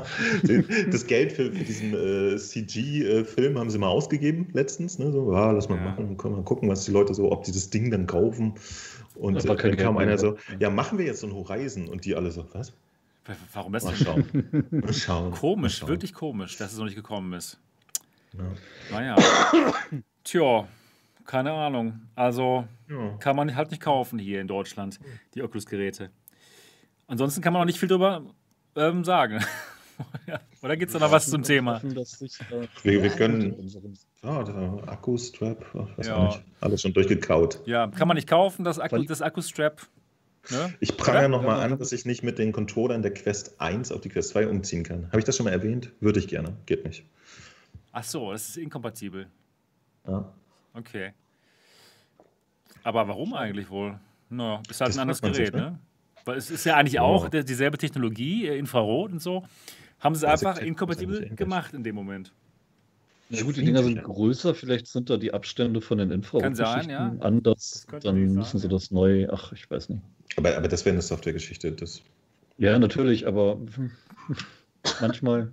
das 0.91 1.07
Geld 1.07 1.33
für, 1.33 1.51
für 1.53 1.65
diesen 1.65 1.95
äh, 1.95 2.37
CG-Film 2.37 3.59
haben 3.59 3.71
sie 3.71 3.79
mal 3.79 3.89
ausgegeben 3.89 4.49
letztens. 4.53 4.99
Ne? 4.99 5.11
So, 5.11 5.33
ja, 5.33 5.53
lass 5.53 5.71
mal 5.71 5.77
ja. 5.77 5.85
machen, 5.85 6.19
können 6.19 6.37
wir 6.37 6.43
gucken, 6.43 6.69
was 6.69 6.85
die 6.85 6.91
Leute 6.91 7.15
so, 7.15 7.33
ob 7.33 7.45
die 7.45 7.53
das 7.53 7.71
Ding 7.71 7.91
dann 7.91 8.07
kaufen. 8.07 8.55
Und 9.15 9.43
äh, 9.43 9.57
dann 9.57 9.77
kam 9.77 9.97
einer 9.97 10.19
so, 10.19 10.37
ja, 10.59 10.69
machen 10.69 10.99
wir 10.99 11.07
jetzt 11.07 11.21
so 11.21 11.27
ein 11.27 11.35
Horizon. 11.35 11.89
Und 11.89 12.05
die 12.05 12.15
alle 12.15 12.31
so, 12.31 12.47
was? 12.53 12.73
Warum 13.55 13.73
das? 13.73 13.85
Mal 13.85 13.97
schauen. 13.97 14.67
Mal 14.71 14.93
schauen. 14.93 15.31
Komisch, 15.31 15.63
mal 15.63 15.71
schauen. 15.71 15.89
wirklich 15.89 16.13
komisch, 16.13 16.59
dass 16.59 16.73
es 16.73 16.79
noch 16.79 16.87
nicht 16.87 16.97
gekommen 16.97 17.33
ist. 17.33 17.59
Ja. 18.37 18.45
Naja. 18.91 19.17
Tja, 20.25 20.67
keine 21.25 21.53
Ahnung. 21.53 22.03
Also 22.15 22.67
ja. 22.89 23.17
kann 23.19 23.37
man 23.37 23.55
halt 23.55 23.71
nicht 23.71 23.83
kaufen 23.83 24.19
hier 24.19 24.41
in 24.41 24.49
Deutschland, 24.49 25.01
die 25.35 25.43
Oculus-Geräte. 25.43 26.11
Ansonsten 27.07 27.41
kann 27.43 27.53
man 27.53 27.63
auch 27.63 27.67
nicht 27.67 27.79
viel 27.79 27.89
drüber 27.89 28.25
ähm, 28.77 29.05
sagen. 29.05 29.45
Oder 30.63 30.77
gibt 30.77 30.91
es 30.91 30.99
da 30.99 31.05
noch 31.05 31.13
was 31.13 31.29
zum 31.29 31.43
Thema? 31.43 31.81
wir, 31.83 33.03
wir 33.03 33.11
können. 33.11 33.71
Ah, 34.23 34.43
der 34.43 34.89
Akku-Strap, 34.89 35.65
ja. 36.03 36.41
Alles 36.61 36.83
schon 36.83 36.93
durchgekaut. 36.93 37.61
Ja, 37.67 37.89
kann 37.89 38.09
man 38.09 38.17
nicht 38.17 38.29
kaufen, 38.29 38.65
das 38.65 38.79
Akku-Strap. 38.79 39.83
Ne? 40.51 40.75
Ich 40.81 40.97
prangere 40.97 41.29
nochmal 41.29 41.61
an, 41.61 41.79
dass 41.79 41.93
ich 41.93 42.05
nicht 42.05 42.23
mit 42.23 42.39
den 42.39 42.53
Controllern 42.53 43.03
der 43.03 43.15
Quest 43.15 43.61
1 43.61 43.93
auf 43.93 44.01
die 44.01 44.09
Quest 44.09 44.31
2 44.31 44.49
umziehen 44.49 44.83
kann. 44.83 45.07
Habe 45.09 45.19
ich 45.19 45.25
das 45.25 45.37
schon 45.37 45.45
mal 45.45 45.53
erwähnt? 45.53 45.93
Würde 46.01 46.19
ich 46.19 46.27
gerne. 46.27 46.57
Geht 46.67 46.85
nicht. 46.85 47.05
Ach 47.93 48.03
so, 48.03 48.33
das 48.33 48.49
ist 48.49 48.57
inkompatibel. 48.57 49.29
Ja. 50.07 50.33
Okay. 50.75 51.13
Aber 52.83 53.07
warum 53.09 53.35
eigentlich 53.35 53.71
wohl? 53.71 53.99
Naja, 54.31 54.63
ist 54.69 54.81
halt 54.81 54.89
das 54.89 54.97
ein 54.97 55.03
anderes 55.03 55.21
Gerät, 55.21 55.37
sich, 55.37 55.53
ne? 55.53 55.61
ne? 55.61 55.79
Weil 56.25 56.37
es 56.37 56.51
ist 56.51 56.65
ja 56.65 56.77
eigentlich 56.77 57.01
oh. 57.01 57.05
auch 57.05 57.29
dieselbe 57.29 57.79
Technologie, 57.79 58.47
äh, 58.47 58.59
Infrarot 58.59 59.13
und 59.13 59.21
so. 59.21 59.45
Haben 60.01 60.15
sie 60.15 60.29
einfach 60.29 60.59
inkompatibel 60.59 61.29
gemacht 61.37 61.75
in 61.75 61.85
dem 61.85 61.95
Moment. 61.95 62.33
Ja 63.31 63.45
gut, 63.45 63.57
die 63.57 63.65
Dinger 63.65 63.83
sind 63.83 64.03
größer, 64.03 64.55
vielleicht 64.55 64.87
sind 64.89 65.09
da 65.09 65.17
die 65.17 65.33
Abstände 65.33 65.81
von 65.81 65.99
den 65.99 66.11
Infrarotgeschichten 66.11 66.91
ja. 66.91 67.17
anders. 67.21 67.87
Dann 68.03 68.35
müssen 68.35 68.59
sie 68.59 68.69
das 68.69 68.91
neu, 68.91 69.27
ach, 69.31 69.53
ich 69.53 69.71
weiß 69.71 69.89
nicht. 69.89 70.03
Aber, 70.37 70.57
aber 70.57 70.69
das 70.69 70.85
wäre 70.85 70.93
eine 70.93 71.03
Softwaregeschichte. 71.03 71.73
Das 71.73 72.03
ja, 72.59 72.79
natürlich, 72.79 73.27
aber 73.27 73.59
manchmal 75.01 75.53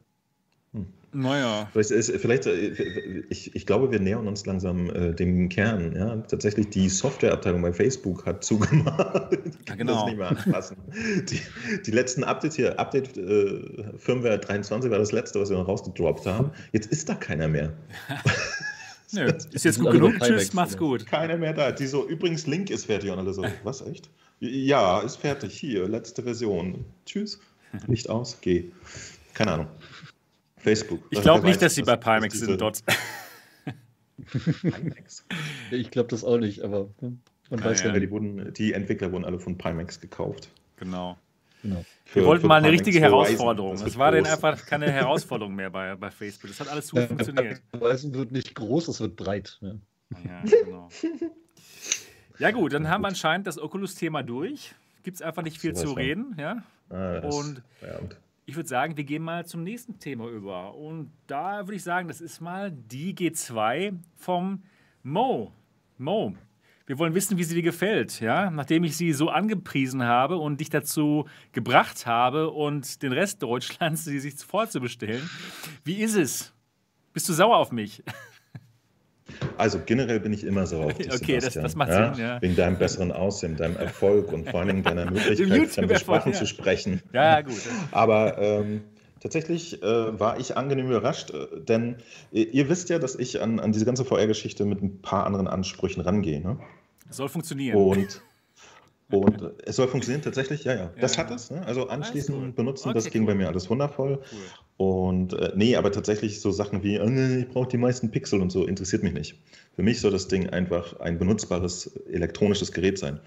naja. 1.12 1.68
Vielleicht, 1.72 1.92
ist, 1.92 2.12
vielleicht 2.18 2.46
äh, 2.46 3.24
ich, 3.30 3.56
ich 3.56 3.66
glaube, 3.66 3.92
wir 3.92 4.00
nähern 4.00 4.28
uns 4.28 4.46
langsam 4.46 4.90
äh, 4.90 5.14
dem 5.14 5.50
Kern. 5.50 5.96
Ja? 5.96 6.18
Tatsächlich, 6.18 6.70
die 6.70 6.90
Softwareabteilung 6.90 7.62
bei 7.62 7.74
Facebook 7.74 8.26
hat 8.26 8.44
zugemacht. 8.44 9.32
die 9.34 9.70
ja, 9.70 9.76
genau. 9.76 9.94
das 9.96 10.06
nicht 10.06 10.18
mehr 10.18 10.30
anpassen. 10.30 10.78
die, 11.30 11.42
die 11.86 11.92
letzten 11.92 12.24
Updates 12.24 12.56
hier, 12.56 12.80
Update 12.80 13.18
äh, 13.18 13.62
Firmware 13.98 14.40
23 14.40 14.92
war 14.92 15.00
das 15.00 15.12
letzte, 15.12 15.40
was 15.40 15.50
wir 15.50 15.58
noch 15.58 15.68
rausgedroppt 15.68 16.26
haben. 16.26 16.52
Jetzt 16.72 16.92
ist 16.92 17.10
da 17.10 17.16
keiner 17.16 17.48
mehr. 17.48 17.74
Nö, 19.12 19.26
ist 19.52 19.66
jetzt 19.66 19.80
gut 19.80 19.92
genug. 19.92 20.20
Tschüss, 20.20 20.54
mach's 20.54 20.78
gut. 20.78 21.06
Keiner 21.06 21.38
mehr 21.38 21.54
da. 21.54 21.72
Die 21.72 21.88
so, 21.88 22.08
übrigens, 22.08 22.48
Link 22.48 22.70
ist 22.70 22.86
fertig 22.86 23.10
und 23.10 23.20
alle 23.20 23.34
so, 23.34 23.44
was, 23.64 23.82
echt? 23.82 24.10
Ja, 24.40 25.00
ist 25.00 25.18
fertig. 25.18 25.58
Hier, 25.58 25.88
letzte 25.88 26.24
Version. 26.24 26.86
Tschüss. 27.06 27.40
Licht 27.88 28.10
aus, 28.10 28.38
geh. 28.42 28.72
Keine 29.34 29.54
Ahnung. 29.54 29.68
Facebook. 30.60 31.02
Ich 31.10 31.22
glaube 31.22 31.46
nicht, 31.46 31.62
dass 31.62 31.76
sie 31.76 31.84
bei 31.84 31.96
Pimax 31.96 32.40
sind 32.40 32.60
dort. 32.60 32.84
Pimax? 34.62 35.26
Ich 35.72 35.92
glaube 35.92 36.10
das 36.10 36.24
auch 36.24 36.38
nicht, 36.38 36.62
aber 36.62 36.90
man 37.50 37.62
ah, 37.62 37.66
weiß 37.66 37.84
ja, 37.84 37.94
ja. 37.94 38.00
Die, 38.00 38.12
wurden, 38.12 38.54
die 38.54 38.74
Entwickler 38.74 39.12
wurden 39.12 39.26
alle 39.26 39.40
von 39.40 39.58
Pimax 39.58 40.00
gekauft. 40.00 40.50
Genau. 40.78 41.18
genau. 41.62 41.84
Wir 42.14 42.26
wollten 42.26 42.48
mal 42.48 42.58
eine 42.58 42.72
richtige 42.72 43.00
Herausforderung. 43.00 43.74
Es 43.74 43.98
war 43.98 44.12
denn 44.12 44.26
einfach 44.26 44.66
keine 44.66 44.92
Herausforderung 44.92 45.56
mehr 45.56 45.70
bei, 45.70 45.96
bei 45.96 46.12
Facebook. 46.12 46.50
Das 46.50 46.60
hat 46.60 46.68
alles 46.70 46.92
gut 46.92 47.04
funktioniert. 47.04 47.62
Horizon 47.80 48.14
wird 48.14 48.32
nicht 48.32 48.56
groß, 48.56 48.88
es 48.88 49.00
wird 49.00 49.16
breit. 49.16 49.58
Ja, 49.62 49.76
ja 50.26 50.64
genau. 50.64 50.90
Ja, 52.40 52.52
gut, 52.52 52.72
dann 52.72 52.88
haben 52.88 53.02
wir 53.02 53.10
anscheinend 53.10 53.48
das 53.48 53.60
Oculus-Thema 53.60 54.24
durch. 54.24 54.74
Gibt 55.04 55.16
es 55.16 55.22
einfach 55.22 55.44
nicht 55.44 55.60
viel 55.60 55.76
so 55.76 55.88
zu 55.88 55.92
reden. 55.92 56.38
Ja? 56.40 56.64
Ah, 56.90 57.20
und 57.20 57.62
ja, 57.82 58.00
ich 58.50 58.56
würde 58.56 58.68
sagen, 58.68 58.98
wir 58.98 59.04
gehen 59.04 59.22
mal 59.22 59.46
zum 59.46 59.64
nächsten 59.64 60.00
Thema 60.00 60.28
über. 60.28 60.74
Und 60.74 61.12
da 61.28 61.68
würde 61.68 61.76
ich 61.76 61.84
sagen, 61.84 62.08
das 62.08 62.20
ist 62.20 62.42
mal 62.42 62.72
die 62.72 63.14
G2 63.14 63.94
vom 64.16 64.64
Mo. 65.04 65.54
Mo, 66.00 66.34
wir 66.88 66.98
wollen 66.98 67.14
wissen, 67.14 67.38
wie 67.38 67.44
sie 67.44 67.54
dir 67.54 67.62
gefällt. 67.62 68.20
Ja? 68.20 68.50
Nachdem 68.50 68.84
ich 68.84 68.98
sie 68.98 69.14
so 69.14 69.30
angepriesen 69.30 70.02
habe 70.02 70.38
und 70.38 70.60
dich 70.62 70.72
dazu 70.72 71.26
gebracht 71.52 72.08
habe 72.08 72.50
und 72.50 73.04
den 73.04 73.14
Rest 73.14 73.44
Deutschlands, 73.44 74.06
sie 74.06 74.20
sich 74.20 74.34
vorzubestellen. 74.34 75.30
Wie 75.84 76.02
ist 76.02 76.16
es? 76.16 76.52
Bist 77.14 77.30
du 77.30 77.34
sauer 77.34 77.58
auf 77.58 77.72
mich? 77.72 78.04
Also 79.58 79.80
generell 79.86 80.20
bin 80.20 80.34
ich 80.34 80.44
immer 80.44 80.66
sauer 80.66 80.88
auf 80.88 80.94
dich, 80.98 81.14
Okay, 81.14 81.40
das, 81.40 81.54
das, 81.54 81.76
macht 81.76 81.90
ja? 81.90 82.14
Sinn, 82.14 82.24
ja. 82.24 82.42
Wegen 82.42 82.56
deinem 82.56 82.78
besseren 82.78 83.12
Aussehen, 83.12 83.56
deinem 83.56 83.78
Erfolg 83.78 84.32
und 84.32 84.50
vor 84.50 84.62
allem 84.62 84.84
deiner 84.84 85.06
Möglichkeit, 85.12 85.70
fremde 85.70 86.00
Sprachen 86.00 86.32
ja. 86.34 86.38
zu 86.38 86.46
sprechen. 86.46 87.02
Ja, 87.14 87.42
gut. 87.42 87.62
Aber 87.92 88.38
ähm, 88.38 88.82
tatsächlich 89.20 89.82
äh, 89.84 90.20
war 90.20 90.40
ich 90.40 90.58
angenehm 90.58 90.88
überrascht, 90.88 91.32
äh, 91.32 91.48
denn 91.62 91.98
äh, 92.32 92.42
ihr 92.42 92.70
wisst 92.70 92.90
ja, 92.90 93.00
dass 93.00 93.16
ich 93.16 93.42
an, 93.42 93.60
an 93.60 93.72
diese 93.72 93.86
ganze 93.86 94.06
VR-Geschichte 94.06 94.66
mit 94.66 94.82
ein 94.82 95.02
paar 95.02 95.26
anderen 95.26 95.48
Ansprüchen 95.48 96.02
rangehe. 96.02 96.42
Ne? 96.42 96.58
Soll 97.10 97.30
funktionieren. 97.30 97.76
Und 97.76 98.22
und 99.12 99.42
es 99.66 99.76
soll 99.76 99.88
funktionieren 99.88 100.22
tatsächlich, 100.22 100.64
ja, 100.64 100.76
ja. 100.76 100.92
Das 101.00 101.18
hat 101.18 101.32
es. 101.32 101.50
Ne? 101.50 101.66
Also 101.66 101.88
anschließend 101.88 102.38
cool. 102.38 102.52
benutzen, 102.52 102.90
okay, 102.90 102.96
das 102.96 103.10
ging 103.10 103.24
cool. 103.24 103.28
bei 103.30 103.36
mir 103.36 103.48
alles 103.48 103.70
wundervoll. 103.70 104.20
Cool. 104.32 104.40
Und 104.78 105.34
äh, 105.34 105.52
nee, 105.56 105.76
aber 105.76 105.92
tatsächlich 105.92 106.40
so 106.42 106.52
Sachen 106.52 106.84
wie, 106.84 106.96
äh, 106.96 107.40
ich 107.42 107.50
brauche 107.50 107.68
die 107.68 107.78
meisten 107.78 108.12
Pixel 108.12 108.42
und 108.42 108.52
so, 108.52 108.66
interessiert 108.66 109.04
mich 109.04 109.14
nicht. 109.14 109.36
Für 109.76 109.84
mich 109.84 110.00
soll 110.00 110.12
das 110.12 110.28
Ding 110.28 110.50
einfach 110.50 111.00
ein 111.00 111.18
benutzbares 111.18 111.88
elektronisches 112.12 112.72
Gerät 112.72 112.98
sein. 112.98 113.20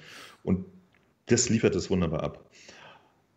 Und 0.45 0.65
das 1.27 1.49
liefert 1.49 1.75
es 1.75 1.91
wunderbar 1.91 2.23
ab. 2.23 2.45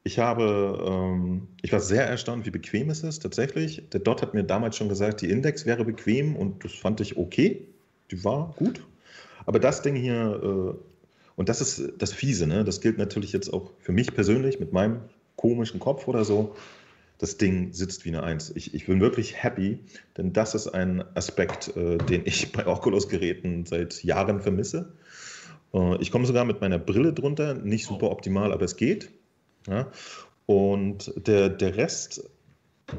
Ich 0.03 0.19
habe, 0.19 0.83
ähm, 0.87 1.47
ich 1.63 1.73
war 1.73 1.79
sehr 1.79 2.05
erstaunt, 2.05 2.45
wie 2.45 2.51
bequem 2.51 2.91
es 2.91 3.03
ist, 3.03 3.23
tatsächlich. 3.23 3.89
Der 3.89 3.99
Dot 3.99 4.21
hat 4.21 4.35
mir 4.35 4.43
damals 4.43 4.77
schon 4.77 4.87
gesagt, 4.87 5.21
die 5.21 5.31
Index 5.31 5.65
wäre 5.65 5.83
bequem 5.83 6.35
und 6.35 6.63
das 6.63 6.73
fand 6.73 7.01
ich 7.01 7.17
okay. 7.17 7.67
Die 8.11 8.23
war 8.23 8.53
gut. 8.55 8.85
Aber 9.47 9.59
das 9.59 9.81
Ding 9.81 9.95
hier 9.95 10.39
äh, 10.41 10.94
und 11.35 11.49
das 11.49 11.61
ist 11.61 11.93
das 11.97 12.13
Fiese, 12.13 12.47
ne? 12.47 12.63
Das 12.63 12.81
gilt 12.81 12.97
natürlich 12.97 13.33
jetzt 13.33 13.53
auch 13.53 13.71
für 13.79 13.91
mich 13.91 14.13
persönlich 14.13 14.59
mit 14.59 14.73
meinem 14.73 15.01
komischen 15.35 15.79
Kopf 15.79 16.07
oder 16.07 16.23
so. 16.23 16.55
Das 17.17 17.37
Ding 17.37 17.71
sitzt 17.71 18.03
wie 18.05 18.09
eine 18.09 18.23
Eins. 18.23 18.51
Ich, 18.55 18.73
ich 18.73 18.85
bin 18.87 18.99
wirklich 18.99 19.41
happy, 19.41 19.79
denn 20.17 20.33
das 20.33 20.53
ist 20.53 20.67
ein 20.67 21.03
Aspekt, 21.15 21.75
äh, 21.75 21.97
den 21.97 22.23
ich 22.25 22.51
bei 22.53 22.67
Oculus-Geräten 22.67 23.65
seit 23.65 24.03
Jahren 24.03 24.41
vermisse. 24.41 24.93
Äh, 25.73 26.01
ich 26.01 26.11
komme 26.11 26.25
sogar 26.25 26.45
mit 26.45 26.61
meiner 26.61 26.79
Brille 26.79 27.13
drunter, 27.13 27.53
nicht 27.53 27.85
super 27.85 28.11
optimal, 28.11 28.51
aber 28.51 28.65
es 28.65 28.75
geht. 28.75 29.11
Ja? 29.67 29.91
Und 30.45 31.13
der, 31.27 31.49
der 31.49 31.77
Rest, 31.77 32.29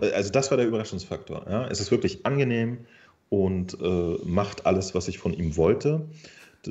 äh, 0.00 0.12
also 0.12 0.30
das 0.30 0.50
war 0.50 0.56
der 0.56 0.66
Überraschungsfaktor. 0.66 1.46
Ja? 1.48 1.66
Es 1.68 1.80
ist 1.80 1.90
wirklich 1.90 2.24
angenehm 2.24 2.86
und 3.28 3.76
äh, 3.80 4.16
macht 4.24 4.66
alles, 4.66 4.94
was 4.94 5.08
ich 5.08 5.18
von 5.18 5.34
ihm 5.34 5.56
wollte. 5.56 6.06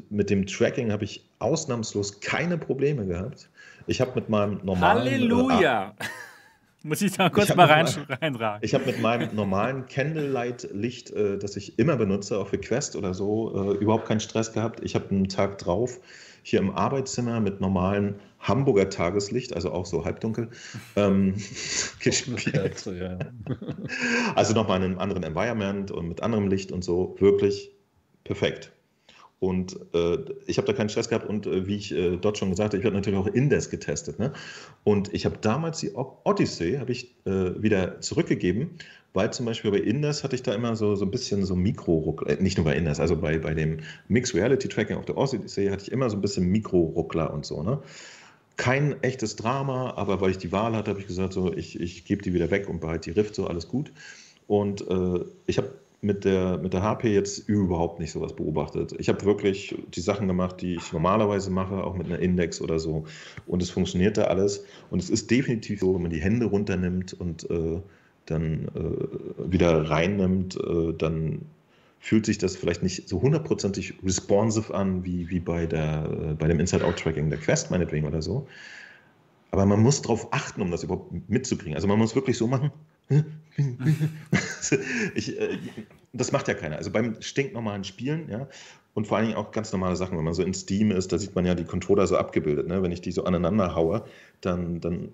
Mit 0.09 0.29
dem 0.29 0.45
Tracking 0.45 0.91
habe 0.91 1.03
ich 1.03 1.29
ausnahmslos 1.39 2.19
keine 2.19 2.57
Probleme 2.57 3.05
gehabt. 3.05 3.49
Ich 3.87 4.01
habe 4.01 4.11
mit 4.15 4.29
meinem 4.29 4.59
normalen. 4.63 4.99
Halleluja! 4.99 5.95
Äh, 5.99 6.03
Muss 6.83 7.01
ich 7.01 7.13
da 7.13 7.29
kurz 7.29 7.55
mal 7.55 7.65
rein, 7.65 7.87
reinragen. 8.21 8.59
Ich 8.61 8.75
habe 8.75 8.85
mit 8.85 9.01
meinem 9.01 9.35
normalen 9.35 9.87
Candlelight-Licht, 9.87 11.09
äh, 11.09 11.39
das 11.39 11.55
ich 11.55 11.79
immer 11.79 11.95
benutze, 11.95 12.37
auch 12.37 12.49
für 12.49 12.59
Quest 12.59 12.95
oder 12.95 13.15
so, 13.15 13.73
äh, 13.73 13.77
überhaupt 13.77 14.07
keinen 14.07 14.19
Stress 14.19 14.53
gehabt. 14.53 14.81
Ich 14.83 14.93
habe 14.93 15.09
einen 15.09 15.27
Tag 15.27 15.57
drauf 15.57 15.99
hier 16.43 16.59
im 16.59 16.69
Arbeitszimmer 16.69 17.39
mit 17.39 17.59
normalem 17.59 18.15
Hamburger 18.39 18.87
Tageslicht, 18.91 19.55
also 19.55 19.71
auch 19.71 19.87
so 19.87 20.05
halbdunkel, 20.05 20.51
ähm, 20.95 21.33
gespielt. 21.99 22.87
also 24.35 24.53
nochmal 24.53 24.77
in 24.77 24.83
einem 24.83 24.99
anderen 24.99 25.23
Environment 25.23 25.89
und 25.89 26.07
mit 26.07 26.21
anderem 26.21 26.47
Licht 26.49 26.71
und 26.71 26.83
so, 26.83 27.15
wirklich 27.17 27.71
perfekt. 28.23 28.71
Und 29.39 29.77
äh, 29.93 30.17
ich 30.47 30.57
habe 30.57 30.65
da 30.65 30.73
keinen 30.73 30.89
Stress 30.89 31.09
gehabt 31.09 31.27
und 31.27 31.45
äh, 31.45 31.67
wie 31.67 31.75
ich 31.75 31.91
äh, 31.91 32.17
dort 32.17 32.37
schon 32.37 32.49
gesagt 32.49 32.73
habe, 32.73 32.79
ich 32.79 32.85
habe 32.85 32.95
natürlich 32.95 33.19
auch 33.19 33.27
Indes 33.27 33.69
getestet. 33.69 34.17
Ne? 34.17 34.31
Und 34.83 35.13
ich 35.13 35.25
habe 35.25 35.37
damals 35.41 35.79
die 35.79 35.91
Odyssey 35.93 36.79
ich 36.87 37.15
äh, 37.25 37.61
wieder 37.61 37.99
zurückgegeben, 37.99 38.71
weil 39.13 39.31
zum 39.33 39.45
Beispiel 39.45 39.71
bei 39.71 39.79
Indes 39.79 40.23
hatte 40.23 40.35
ich 40.35 40.43
da 40.43 40.53
immer 40.53 40.75
so, 40.75 40.95
so 40.95 41.05
ein 41.05 41.11
bisschen 41.11 41.45
so 41.45 41.55
Mikro-Ruckler, 41.55 42.39
äh, 42.39 42.41
nicht 42.41 42.57
nur 42.57 42.65
bei 42.65 42.75
Indes, 42.75 42.99
also 42.99 43.17
bei, 43.17 43.37
bei 43.37 43.53
dem 43.53 43.79
Mixed 44.07 44.35
Reality 44.35 44.69
Tracking 44.69 44.95
auf 44.95 45.05
der 45.05 45.17
Odyssey 45.17 45.67
hatte 45.67 45.83
ich 45.83 45.91
immer 45.91 46.09
so 46.09 46.15
ein 46.17 46.21
bisschen 46.21 46.49
Mikro-Ruckler 46.49 47.33
und 47.33 47.45
so. 47.45 47.61
Ne? 47.61 47.79
Kein 48.55 49.03
echtes 49.03 49.35
Drama, 49.35 49.95
aber 49.97 50.21
weil 50.21 50.31
ich 50.31 50.37
die 50.37 50.53
Wahl 50.53 50.75
hatte, 50.77 50.91
habe 50.91 51.01
ich 51.01 51.07
gesagt, 51.07 51.33
so, 51.33 51.53
ich, 51.53 51.79
ich 51.79 52.05
gebe 52.05 52.21
die 52.21 52.33
wieder 52.33 52.51
weg 52.51 52.69
und 52.69 52.79
behalte 52.79 53.11
die 53.11 53.19
Rift, 53.19 53.35
so 53.35 53.47
alles 53.47 53.67
gut. 53.67 53.91
Und 54.47 54.87
äh, 54.89 55.25
ich 55.45 55.57
habe 55.57 55.73
mit 56.05 56.23
der, 56.23 56.59
mit 56.59 56.73
der 56.73 56.83
HP 56.83 57.13
jetzt 57.13 57.49
überhaupt 57.49 57.99
nicht 57.99 58.11
sowas 58.11 58.35
beobachtet. 58.35 58.93
Ich 58.99 59.09
habe 59.09 59.25
wirklich 59.25 59.75
die 59.93 60.01
Sachen 60.01 60.27
gemacht, 60.27 60.61
die 60.61 60.75
ich 60.75 60.93
normalerweise 60.93 61.49
mache, 61.49 61.83
auch 61.83 61.95
mit 61.95 62.05
einer 62.05 62.19
Index 62.19 62.61
oder 62.61 62.77
so. 62.77 63.05
Und 63.47 63.63
es 63.63 63.71
funktionierte 63.71 64.27
alles. 64.29 64.65
Und 64.91 65.01
es 65.01 65.09
ist 65.09 65.31
definitiv 65.31 65.79
so, 65.79 65.95
wenn 65.95 66.03
man 66.03 66.11
die 66.11 66.21
Hände 66.21 66.45
runternimmt 66.45 67.13
und 67.13 67.49
äh, 67.49 67.81
dann 68.27 68.67
äh, 68.75 69.51
wieder 69.51 69.89
reinnimmt, 69.89 70.57
äh, 70.57 70.93
dann 70.93 71.41
fühlt 71.99 72.27
sich 72.27 72.37
das 72.37 72.55
vielleicht 72.55 72.83
nicht 72.83 73.09
so 73.09 73.19
hundertprozentig 73.19 73.95
responsive 74.03 74.75
an, 74.75 75.03
wie, 75.03 75.29
wie 75.31 75.39
bei, 75.39 75.65
der, 75.65 76.07
äh, 76.07 76.33
bei 76.35 76.47
dem 76.47 76.59
Inside-Out-Tracking 76.59 77.31
der 77.31 77.39
Quest 77.39 77.71
meinetwegen 77.71 78.05
oder 78.05 78.21
so. 78.21 78.47
Aber 79.49 79.65
man 79.65 79.79
muss 79.79 80.03
darauf 80.03 80.31
achten, 80.31 80.61
um 80.61 80.69
das 80.69 80.83
überhaupt 80.83 81.11
mitzukriegen. 81.29 81.73
Also 81.73 81.87
man 81.87 81.97
muss 81.97 82.13
wirklich 82.13 82.37
so 82.37 82.45
machen, 82.45 82.71
ich, 85.15 85.39
äh, 85.39 85.57
das 86.13 86.31
macht 86.31 86.47
ja 86.47 86.53
keiner. 86.53 86.77
Also 86.77 86.91
beim 86.91 87.21
stinknormalen 87.21 87.83
Spielen, 87.83 88.29
ja, 88.29 88.47
und 88.95 89.07
vor 89.07 89.17
allen 89.17 89.27
Dingen 89.27 89.37
auch 89.37 89.51
ganz 89.51 89.71
normale 89.73 89.95
Sachen, 89.97 90.17
wenn 90.17 90.23
man 90.23 90.33
so 90.33 90.41
in 90.41 90.53
Steam 90.53 90.89
ist, 90.89 91.11
da 91.11 91.17
sieht 91.17 91.35
man 91.35 91.45
ja 91.45 91.53
die 91.53 91.65
Controller 91.65 92.07
so 92.07 92.17
abgebildet. 92.17 92.67
Ne? 92.67 92.81
Wenn 92.81 92.93
ich 92.93 93.01
die 93.01 93.11
so 93.11 93.25
aneinander 93.25 93.75
haue, 93.75 94.05
dann, 94.39 94.79
dann 94.79 95.09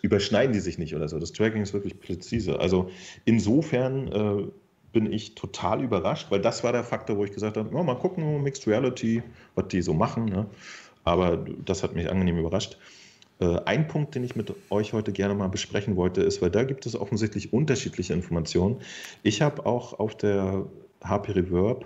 überschneiden 0.00 0.52
die 0.52 0.60
sich 0.60 0.78
nicht 0.78 0.94
oder 0.94 1.08
so. 1.08 1.18
Das 1.18 1.32
Tracking 1.32 1.62
ist 1.62 1.74
wirklich 1.74 1.98
präzise. 1.98 2.60
Also 2.60 2.88
insofern 3.24 4.12
äh, 4.12 4.46
bin 4.92 5.12
ich 5.12 5.34
total 5.34 5.82
überrascht, 5.82 6.30
weil 6.30 6.40
das 6.40 6.62
war 6.62 6.70
der 6.70 6.84
Faktor, 6.84 7.16
wo 7.16 7.24
ich 7.24 7.32
gesagt 7.32 7.56
habe, 7.56 7.68
oh, 7.76 7.82
mal 7.82 7.98
gucken, 7.98 8.44
Mixed 8.44 8.68
Reality, 8.68 9.24
was 9.56 9.68
die 9.68 9.82
so 9.82 9.92
machen. 9.92 10.26
Ne? 10.26 10.46
Aber 11.02 11.44
das 11.64 11.82
hat 11.82 11.96
mich 11.96 12.08
angenehm 12.08 12.38
überrascht. 12.38 12.78
Äh, 13.38 13.58
ein 13.64 13.86
Punkt, 13.86 14.14
den 14.14 14.24
ich 14.24 14.34
mit 14.34 14.52
euch 14.70 14.92
heute 14.92 15.12
gerne 15.12 15.34
mal 15.34 15.48
besprechen 15.48 15.96
wollte, 15.96 16.22
ist, 16.22 16.40
weil 16.40 16.50
da 16.50 16.64
gibt 16.64 16.86
es 16.86 16.96
offensichtlich 16.96 17.52
unterschiedliche 17.52 18.14
Informationen. 18.14 18.78
Ich 19.22 19.42
habe 19.42 19.66
auch 19.66 19.98
auf 19.98 20.16
der 20.16 20.66
HP 21.04 21.32
Reverb, 21.32 21.84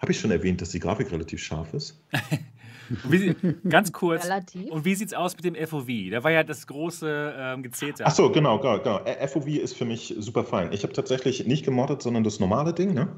habe 0.00 0.12
ich 0.12 0.20
schon 0.20 0.30
erwähnt, 0.30 0.60
dass 0.60 0.70
die 0.70 0.80
Grafik 0.80 1.12
relativ 1.12 1.40
scharf 1.42 1.72
ist? 1.72 2.00
wie, 3.08 3.34
ganz 3.68 3.92
kurz. 3.92 4.24
Relativ. 4.24 4.70
Und 4.70 4.84
wie 4.84 4.94
sieht 4.94 5.08
es 5.08 5.14
aus 5.14 5.36
mit 5.36 5.44
dem 5.44 5.54
FOV? 5.54 5.88
Da 6.10 6.24
war 6.24 6.30
ja 6.32 6.42
das 6.42 6.66
große 6.66 7.34
ähm, 7.38 7.62
Gezeter. 7.62 8.04
Ach 8.06 8.14
so, 8.14 8.30
genau, 8.30 8.58
genau, 8.58 8.78
genau. 8.78 9.00
FOV 9.26 9.46
ist 9.46 9.76
für 9.76 9.84
mich 9.84 10.14
super 10.18 10.44
fein. 10.44 10.72
Ich 10.72 10.82
habe 10.82 10.92
tatsächlich 10.92 11.46
nicht 11.46 11.64
gemoddet, 11.64 12.02
sondern 12.02 12.24
das 12.24 12.40
normale 12.40 12.74
Ding, 12.74 12.92
ne? 12.92 13.08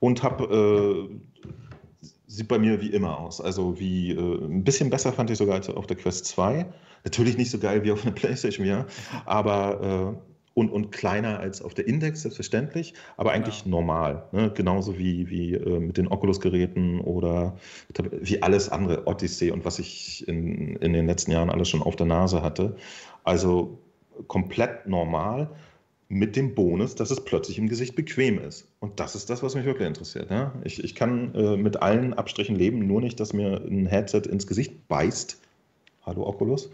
Und 0.00 0.22
habe 0.22 1.08
äh, 1.10 1.44
sieht 2.36 2.48
bei 2.48 2.58
mir 2.58 2.80
wie 2.80 2.88
immer 2.88 3.18
aus. 3.18 3.40
Also 3.40 3.78
wie 3.78 4.12
äh, 4.12 4.44
ein 4.44 4.64
bisschen 4.64 4.90
besser 4.90 5.12
fand 5.12 5.30
ich 5.30 5.38
sogar 5.38 5.56
als 5.56 5.68
auf 5.68 5.86
der 5.86 5.96
Quest 5.96 6.26
2. 6.26 6.66
Natürlich 7.04 7.36
nicht 7.36 7.50
so 7.50 7.58
geil 7.58 7.84
wie 7.84 7.92
auf 7.92 8.04
einer 8.04 8.14
PlayStation, 8.14 8.66
ja, 8.66 8.86
aber 9.24 10.14
äh, 10.14 10.34
und, 10.54 10.70
und 10.70 10.92
kleiner 10.92 11.40
als 11.40 11.62
auf 11.62 11.74
der 11.74 11.86
Index, 11.88 12.22
selbstverständlich, 12.22 12.94
aber 13.16 13.32
eigentlich 13.32 13.64
ja. 13.64 13.70
normal. 13.70 14.28
Ne? 14.32 14.52
Genauso 14.54 14.96
wie, 14.98 15.28
wie 15.28 15.54
äh, 15.54 15.80
mit 15.80 15.96
den 15.96 16.06
Oculus-Geräten 16.08 17.00
oder 17.00 17.56
wie 18.20 18.40
alles 18.42 18.68
andere, 18.68 19.06
Odyssey 19.06 19.50
und 19.50 19.64
was 19.64 19.80
ich 19.80 20.26
in, 20.28 20.76
in 20.76 20.92
den 20.92 21.06
letzten 21.06 21.32
Jahren 21.32 21.50
alles 21.50 21.68
schon 21.68 21.82
auf 21.82 21.96
der 21.96 22.06
Nase 22.06 22.42
hatte. 22.42 22.76
Also 23.24 23.78
komplett 24.28 24.86
normal 24.86 25.50
mit 26.14 26.36
dem 26.36 26.54
Bonus, 26.54 26.94
dass 26.94 27.10
es 27.10 27.24
plötzlich 27.24 27.58
im 27.58 27.68
Gesicht 27.68 27.96
bequem 27.96 28.38
ist. 28.38 28.68
Und 28.78 29.00
das 29.00 29.16
ist 29.16 29.30
das, 29.30 29.42
was 29.42 29.56
mich 29.56 29.64
wirklich 29.64 29.88
interessiert. 29.88 30.30
Ja? 30.30 30.52
Ich, 30.62 30.82
ich 30.82 30.94
kann 30.94 31.34
äh, 31.34 31.56
mit 31.56 31.82
allen 31.82 32.14
Abstrichen 32.14 32.54
leben, 32.54 32.86
nur 32.86 33.00
nicht, 33.00 33.18
dass 33.18 33.32
mir 33.32 33.60
ein 33.60 33.86
Headset 33.86 34.22
ins 34.30 34.46
Gesicht 34.46 34.86
beißt. 34.86 35.40
Hallo 36.06 36.24
Oculus. 36.24 36.70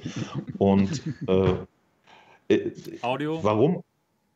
Und 0.58 1.02
äh, 1.26 2.54
äh, 2.54 2.70
Audio. 3.00 3.42
Warum, 3.42 3.82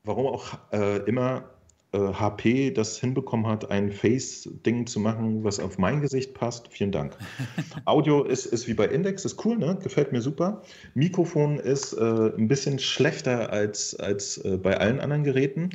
warum 0.05 0.27
auch 0.27 0.59
äh, 0.73 1.01
immer 1.05 1.51
HP 1.95 2.69
äh, 2.69 2.71
das 2.71 2.99
hinbekommen 2.99 3.47
hat, 3.47 3.71
ein 3.71 3.93
Face-Ding 3.93 4.87
zu 4.87 5.01
machen, 5.01 5.45
was 5.45 5.61
auf 5.61 5.79
mein 5.79 6.01
Gesicht 6.01 6.35
passt. 6.35 6.69
Vielen 6.69 6.93
Dank. 6.93 7.17
Audio 7.85 8.25
ist, 8.25 8.47
ist 8.47 8.67
wie 8.67 8.75
bei 8.75 8.87
Index, 8.87 9.25
ist 9.25 9.45
cool, 9.45 9.57
ne? 9.59 9.79
gefällt 9.83 10.13
mir 10.13 10.21
super. 10.21 10.63
Mikrofon 10.95 11.59
ist 11.59 11.93
äh, 11.93 12.33
ein 12.37 12.49
bisschen 12.49 12.79
schlechter 12.79 13.53
als, 13.53 13.95
als 13.97 14.39
äh, 14.39 14.57
bei 14.57 14.79
allen 14.79 15.01
anderen 15.01 15.25
Geräten, 15.25 15.71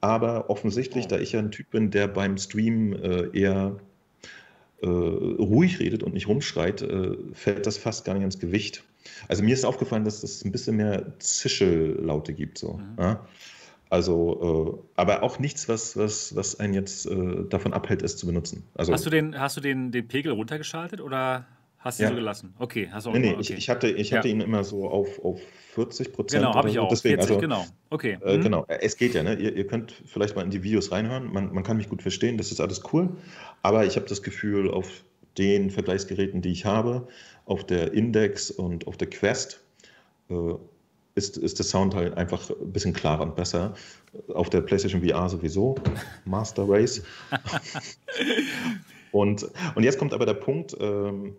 aber 0.00 0.50
offensichtlich, 0.50 1.06
oh. 1.06 1.08
da 1.08 1.18
ich 1.18 1.32
ja 1.32 1.40
ein 1.40 1.50
Typ 1.50 1.70
bin, 1.70 1.90
der 1.90 2.08
beim 2.08 2.36
Stream 2.36 2.92
äh, 2.92 3.28
eher 3.38 3.76
äh, 4.82 4.86
ruhig 4.86 5.80
redet 5.80 6.02
und 6.02 6.14
nicht 6.14 6.28
rumschreit, 6.28 6.82
äh, 6.82 7.16
fällt 7.32 7.66
das 7.66 7.78
fast 7.78 8.04
gar 8.04 8.14
nicht 8.14 8.24
ins 8.24 8.38
Gewicht. 8.38 8.84
Also 9.28 9.42
mir 9.42 9.54
ist 9.54 9.64
aufgefallen, 9.64 10.04
dass 10.04 10.16
es 10.16 10.20
das 10.20 10.44
ein 10.44 10.52
bisschen 10.52 10.76
mehr 10.76 11.18
Zischellaute 11.18 12.32
gibt. 12.32 12.58
So. 12.58 12.74
Mhm. 12.74 12.96
Ja? 12.98 13.26
Also, 13.90 14.82
äh, 14.96 15.00
aber 15.00 15.22
auch 15.22 15.38
nichts, 15.38 15.68
was, 15.68 15.96
was, 15.96 16.34
was 16.34 16.58
einen 16.58 16.74
jetzt 16.74 17.06
äh, 17.06 17.44
davon 17.48 17.72
abhält, 17.72 18.02
es 18.02 18.16
zu 18.16 18.26
benutzen. 18.26 18.64
Also, 18.74 18.92
hast 18.92 19.06
du 19.06 19.10
den, 19.10 19.38
hast 19.38 19.56
du 19.56 19.60
den, 19.60 19.92
den 19.92 20.08
Pegel 20.08 20.32
runtergeschaltet 20.32 21.00
oder 21.00 21.46
hast 21.78 21.98
du 21.98 22.04
ja. 22.04 22.08
ihn 22.08 22.12
so 22.12 22.16
gelassen? 22.16 22.54
Okay, 22.58 22.88
hast 22.90 23.06
du 23.06 23.10
auch 23.10 23.14
Nee, 23.14 23.20
nee, 23.20 23.32
okay. 23.32 23.40
ich, 23.40 23.50
ich, 23.52 23.70
hatte, 23.70 23.88
ich 23.88 24.12
hatte 24.12 24.28
ja. 24.28 24.34
ihn 24.34 24.40
immer 24.40 24.64
so 24.64 24.88
auf, 24.88 25.22
auf 25.22 25.40
40 25.74 26.12
Prozent. 26.12 26.42
Genau, 26.42 26.54
habe 26.54 26.70
ich 26.70 26.78
auch. 26.78 26.88
Deswegen, 26.88 27.16
40, 27.16 27.30
also, 27.30 27.40
genau. 27.40 27.66
Okay. 27.90 28.18
Äh, 28.24 28.38
mhm. 28.38 28.42
Genau, 28.42 28.64
es 28.68 28.96
geht 28.96 29.14
ja. 29.14 29.22
Ne? 29.22 29.34
Ihr, 29.34 29.54
ihr, 29.54 29.66
könnt 29.66 29.92
vielleicht 30.06 30.34
mal 30.34 30.42
in 30.42 30.50
die 30.50 30.62
Videos 30.62 30.90
reinhören. 30.90 31.32
Man, 31.32 31.52
man 31.52 31.62
kann 31.62 31.76
mich 31.76 31.88
gut 31.88 32.02
verstehen, 32.02 32.38
das 32.38 32.50
ist 32.50 32.60
alles 32.60 32.82
cool. 32.92 33.10
Aber 33.62 33.84
ich 33.84 33.96
habe 33.96 34.06
das 34.06 34.22
Gefühl, 34.22 34.70
auf 34.70 35.04
den 35.36 35.70
Vergleichsgeräten, 35.70 36.42
die 36.42 36.50
ich 36.50 36.64
habe, 36.64 37.08
auf 37.44 37.64
der 37.64 37.92
Index 37.92 38.50
und 38.50 38.86
auf 38.86 38.96
der 38.96 39.10
Quest, 39.10 39.60
äh, 40.30 40.54
ist, 41.14 41.36
ist 41.36 41.58
der 41.58 41.64
Sound 41.64 41.94
halt 41.94 42.16
einfach 42.16 42.50
ein 42.50 42.72
bisschen 42.72 42.92
klarer 42.92 43.22
und 43.22 43.36
besser. 43.36 43.74
Auf 44.32 44.50
der 44.50 44.60
PlayStation 44.60 45.02
VR 45.02 45.28
sowieso. 45.28 45.76
Master 46.24 46.68
Race. 46.68 47.02
und, 49.12 49.48
und 49.74 49.84
jetzt 49.84 49.98
kommt 49.98 50.12
aber 50.12 50.26
der 50.26 50.34
Punkt, 50.34 50.76
ähm, 50.80 51.36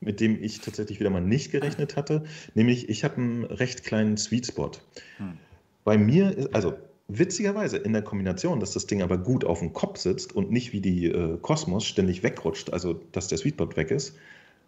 mit 0.00 0.20
dem 0.20 0.42
ich 0.42 0.60
tatsächlich 0.60 1.00
wieder 1.00 1.10
mal 1.10 1.20
nicht 1.20 1.52
gerechnet 1.52 1.96
hatte, 1.96 2.24
nämlich 2.54 2.88
ich 2.88 3.04
habe 3.04 3.16
einen 3.16 3.44
recht 3.44 3.84
kleinen 3.84 4.16
Sweet 4.16 4.46
Spot. 4.46 4.72
Hm. 5.18 5.38
Bei 5.84 5.96
mir, 5.96 6.36
ist, 6.36 6.54
also 6.54 6.74
witzigerweise 7.08 7.76
in 7.76 7.92
der 7.92 8.02
Kombination, 8.02 8.60
dass 8.60 8.72
das 8.72 8.86
Ding 8.86 9.02
aber 9.02 9.18
gut 9.18 9.44
auf 9.44 9.60
dem 9.60 9.72
Kopf 9.72 9.98
sitzt 9.98 10.34
und 10.34 10.50
nicht 10.50 10.72
wie 10.72 10.80
die 10.80 11.06
äh, 11.06 11.38
Cosmos 11.38 11.84
ständig 11.84 12.22
wegrutscht, 12.22 12.72
also 12.72 13.00
dass 13.12 13.28
der 13.28 13.38
Sweet 13.38 13.54
Spot 13.54 13.76
weg 13.76 13.90
ist, 13.90 14.16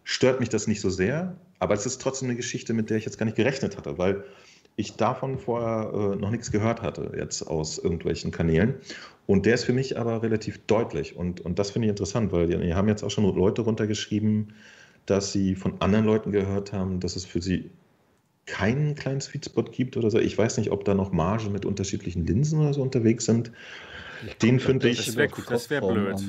stört 0.04 0.40
mich 0.40 0.48
das 0.48 0.66
nicht 0.66 0.80
so 0.80 0.90
sehr, 0.90 1.36
aber 1.58 1.74
es 1.74 1.86
ist 1.86 2.00
trotzdem 2.00 2.28
eine 2.28 2.36
Geschichte, 2.36 2.72
mit 2.72 2.90
der 2.90 2.96
ich 2.96 3.04
jetzt 3.04 3.18
gar 3.18 3.26
nicht 3.26 3.36
gerechnet 3.36 3.76
hatte, 3.76 3.98
weil 3.98 4.24
ich 4.76 4.94
davon 4.94 5.38
vorher 5.38 5.90
äh, 5.92 6.16
noch 6.16 6.30
nichts 6.30 6.52
gehört 6.52 6.82
hatte, 6.82 7.12
jetzt 7.16 7.42
aus 7.42 7.78
irgendwelchen 7.78 8.30
Kanälen. 8.30 8.76
Und 9.26 9.44
der 9.44 9.54
ist 9.54 9.64
für 9.64 9.72
mich 9.72 9.98
aber 9.98 10.22
relativ 10.22 10.58
deutlich. 10.66 11.16
Und, 11.16 11.40
und 11.40 11.58
das 11.58 11.72
finde 11.72 11.86
ich 11.86 11.90
interessant, 11.90 12.30
weil 12.30 12.46
die, 12.46 12.56
die 12.56 12.74
haben 12.74 12.88
jetzt 12.88 13.02
auch 13.02 13.10
schon 13.10 13.24
Leute 13.34 13.62
runtergeschrieben, 13.62 14.54
dass 15.06 15.32
sie 15.32 15.56
von 15.56 15.80
anderen 15.80 16.04
Leuten 16.04 16.30
gehört 16.30 16.72
haben, 16.72 17.00
dass 17.00 17.16
es 17.16 17.24
für 17.24 17.42
sie 17.42 17.70
keinen 18.46 18.94
kleinen 18.94 19.20
Sweetspot 19.20 19.72
gibt 19.72 19.96
oder 19.96 20.10
so. 20.10 20.18
Ich 20.18 20.38
weiß 20.38 20.58
nicht, 20.58 20.70
ob 20.70 20.84
da 20.84 20.94
noch 20.94 21.12
Marge 21.12 21.50
mit 21.50 21.66
unterschiedlichen 21.66 22.24
Linsen 22.24 22.60
oder 22.60 22.72
so 22.72 22.80
unterwegs 22.80 23.24
sind. 23.24 23.50
Den 24.42 24.60
finde 24.60 24.88
ich. 24.88 25.06
Das 25.06 25.16
wäre 25.16 25.32
wär 25.70 25.80
blöd. 25.80 26.22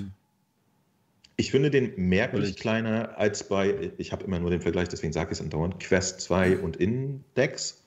Ich 1.40 1.52
finde 1.52 1.72
den 1.72 1.94
merklich 1.96 2.58
kleiner 2.58 3.18
als 3.18 3.48
bei, 3.48 3.94
ich 3.98 4.12
habe 4.12 4.26
immer 4.26 4.40
nur 4.40 4.50
den 4.50 4.60
Vergleich, 4.60 4.90
deswegen 4.90 5.14
sage 5.14 5.32
ich 5.32 5.40
es 5.40 5.42
andauernd, 5.42 5.80
Quest 5.80 6.20
2 6.20 6.58
und 6.58 6.76
Index. 6.76 7.82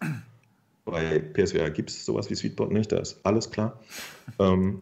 Bei 0.87 1.19
PSVR 1.19 1.71
gibt 1.71 1.91
es 1.91 2.07
sowas 2.07 2.31
wie 2.31 2.35
Sweetbot 2.35 2.73
nicht, 2.73 2.91
da 2.91 2.99
ist 2.99 3.21
alles 3.25 3.51
klar. 3.51 3.79
Ähm, 4.39 4.81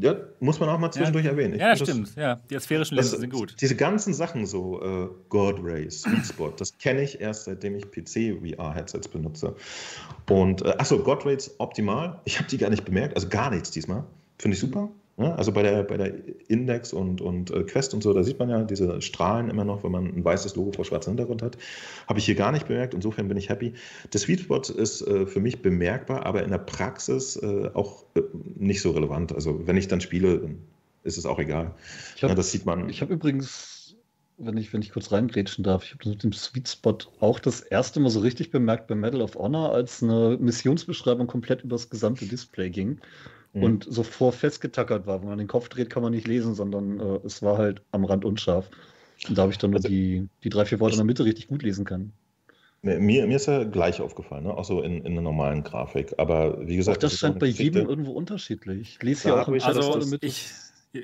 Ja, 0.00 0.16
muss 0.40 0.58
man 0.60 0.68
auch 0.68 0.78
mal 0.78 0.90
zwischendurch 0.90 1.26
ja. 1.26 1.30
erwähnen. 1.30 1.54
Ich 1.54 1.60
ja, 1.60 1.70
das 1.74 1.80
stimmt. 1.80 2.14
Ja, 2.16 2.40
die 2.50 2.56
asphärischen 2.56 2.96
Linsen 2.96 3.20
sind 3.20 3.32
gut. 3.32 3.54
Diese 3.60 3.76
ganzen 3.76 4.12
Sachen 4.14 4.46
so, 4.46 4.82
äh, 4.82 5.08
God 5.28 5.60
Ray, 5.62 5.88
Sweet 5.90 6.26
Spot, 6.26 6.52
das 6.56 6.76
kenne 6.78 7.02
ich 7.02 7.20
erst 7.20 7.44
seitdem 7.44 7.76
ich 7.76 7.84
PC-VR-Headsets 7.90 9.08
benutze. 9.08 9.54
Und, 10.28 10.62
äh, 10.62 10.74
achso, 10.78 10.98
God 10.98 11.24
Rays 11.24 11.54
optimal. 11.58 12.20
Ich 12.24 12.38
habe 12.38 12.48
die 12.48 12.58
gar 12.58 12.70
nicht 12.70 12.84
bemerkt, 12.84 13.14
also 13.14 13.28
gar 13.28 13.50
nichts 13.50 13.70
diesmal. 13.70 14.04
Finde 14.38 14.54
ich 14.56 14.60
super. 14.60 14.88
Ja, 15.18 15.34
also 15.34 15.50
bei 15.50 15.64
der, 15.64 15.82
bei 15.82 15.96
der 15.96 16.14
Index 16.46 16.92
und, 16.92 17.20
und 17.20 17.50
äh, 17.50 17.64
Quest 17.64 17.92
und 17.92 18.04
so, 18.04 18.12
da 18.12 18.22
sieht 18.22 18.38
man 18.38 18.50
ja 18.50 18.62
diese 18.62 19.02
Strahlen 19.02 19.50
immer 19.50 19.64
noch, 19.64 19.82
wenn 19.82 19.90
man 19.90 20.06
ein 20.06 20.24
weißes 20.24 20.54
Logo 20.54 20.70
vor 20.70 20.84
schwarzem 20.84 21.12
Hintergrund 21.12 21.42
hat. 21.42 21.58
Habe 22.06 22.20
ich 22.20 22.24
hier 22.24 22.36
gar 22.36 22.52
nicht 22.52 22.68
bemerkt, 22.68 22.94
insofern 22.94 23.26
bin 23.26 23.36
ich 23.36 23.48
happy. 23.48 23.74
Der 24.12 24.20
Sweet 24.20 24.40
Spot 24.40 24.60
ist 24.60 25.02
äh, 25.02 25.26
für 25.26 25.40
mich 25.40 25.60
bemerkbar, 25.60 26.24
aber 26.24 26.44
in 26.44 26.50
der 26.50 26.58
Praxis 26.58 27.34
äh, 27.34 27.68
auch 27.74 28.04
äh, 28.14 28.20
nicht 28.54 28.80
so 28.80 28.92
relevant. 28.92 29.34
Also 29.34 29.66
wenn 29.66 29.76
ich 29.76 29.88
dann 29.88 30.00
spiele, 30.00 30.50
ist 31.02 31.18
es 31.18 31.26
auch 31.26 31.40
egal. 31.40 31.74
Hab, 32.22 32.30
ja, 32.30 32.34
das 32.36 32.52
sieht 32.52 32.64
man. 32.64 32.88
Ich 32.88 33.00
habe 33.02 33.12
übrigens, 33.12 33.96
wenn 34.36 34.56
ich, 34.56 34.72
wenn 34.72 34.82
ich 34.82 34.92
kurz 34.92 35.10
reingrätschen 35.10 35.64
darf, 35.64 35.82
ich 35.82 35.90
habe 35.90 36.04
das 36.04 36.12
mit 36.12 36.22
dem 36.22 36.32
Sweet 36.32 36.68
Spot 36.68 36.96
auch 37.18 37.40
das 37.40 37.60
erste 37.60 37.98
Mal 37.98 38.10
so 38.10 38.20
richtig 38.20 38.52
bemerkt 38.52 38.86
bei 38.86 38.94
Medal 38.94 39.22
of 39.22 39.34
Honor, 39.34 39.72
als 39.72 40.00
eine 40.00 40.38
Missionsbeschreibung 40.40 41.26
komplett 41.26 41.64
übers 41.64 41.90
gesamte 41.90 42.24
Display 42.26 42.70
ging 42.70 43.00
mhm. 43.58 43.64
und 43.64 43.86
so 43.88 44.02
vor 44.02 44.32
festgetackert 44.32 45.06
war. 45.06 45.20
Wenn 45.20 45.28
man 45.28 45.38
den 45.38 45.48
Kopf 45.48 45.68
dreht, 45.68 45.90
kann 45.90 46.02
man 46.02 46.12
nicht 46.12 46.26
lesen, 46.26 46.54
sondern 46.54 47.00
äh, 47.00 47.20
es 47.24 47.42
war 47.42 47.58
halt 47.58 47.82
am 47.92 48.04
Rand 48.04 48.24
unscharf. 48.24 48.70
Und 49.28 49.36
da 49.36 49.42
habe 49.42 49.52
ich 49.52 49.58
dann 49.58 49.70
nur 49.70 49.78
also, 49.78 49.88
die, 49.88 50.28
die 50.44 50.48
drei, 50.48 50.64
vier 50.64 50.80
Worte 50.80 50.94
in 50.94 50.98
der 50.98 51.04
Mitte 51.04 51.24
richtig 51.24 51.48
gut 51.48 51.62
lesen 51.62 51.84
können. 51.84 52.12
Mir, 52.82 53.26
mir 53.26 53.36
ist 53.36 53.46
ja 53.46 53.64
gleich 53.64 54.00
aufgefallen, 54.00 54.44
ne? 54.44 54.56
auch 54.56 54.64
so 54.64 54.82
in, 54.82 55.04
in 55.04 55.14
der 55.14 55.22
normalen 55.22 55.64
Grafik. 55.64 56.14
Aber 56.16 56.64
wie 56.66 56.76
gesagt, 56.76 56.98
auch 56.98 57.00
das, 57.00 57.12
das 57.12 57.20
scheint 57.20 57.40
bei 57.40 57.46
jedem 57.46 57.88
irgendwo 57.88 58.12
unterschiedlich. 58.12 58.96
Ich 58.96 59.02
lese 59.02 59.28
ja 59.28 59.42
auch 59.42 59.48
im 59.48 59.54
also, 59.54 59.94
also 59.94 60.08
mit, 60.08 60.22
ich, 60.22 60.52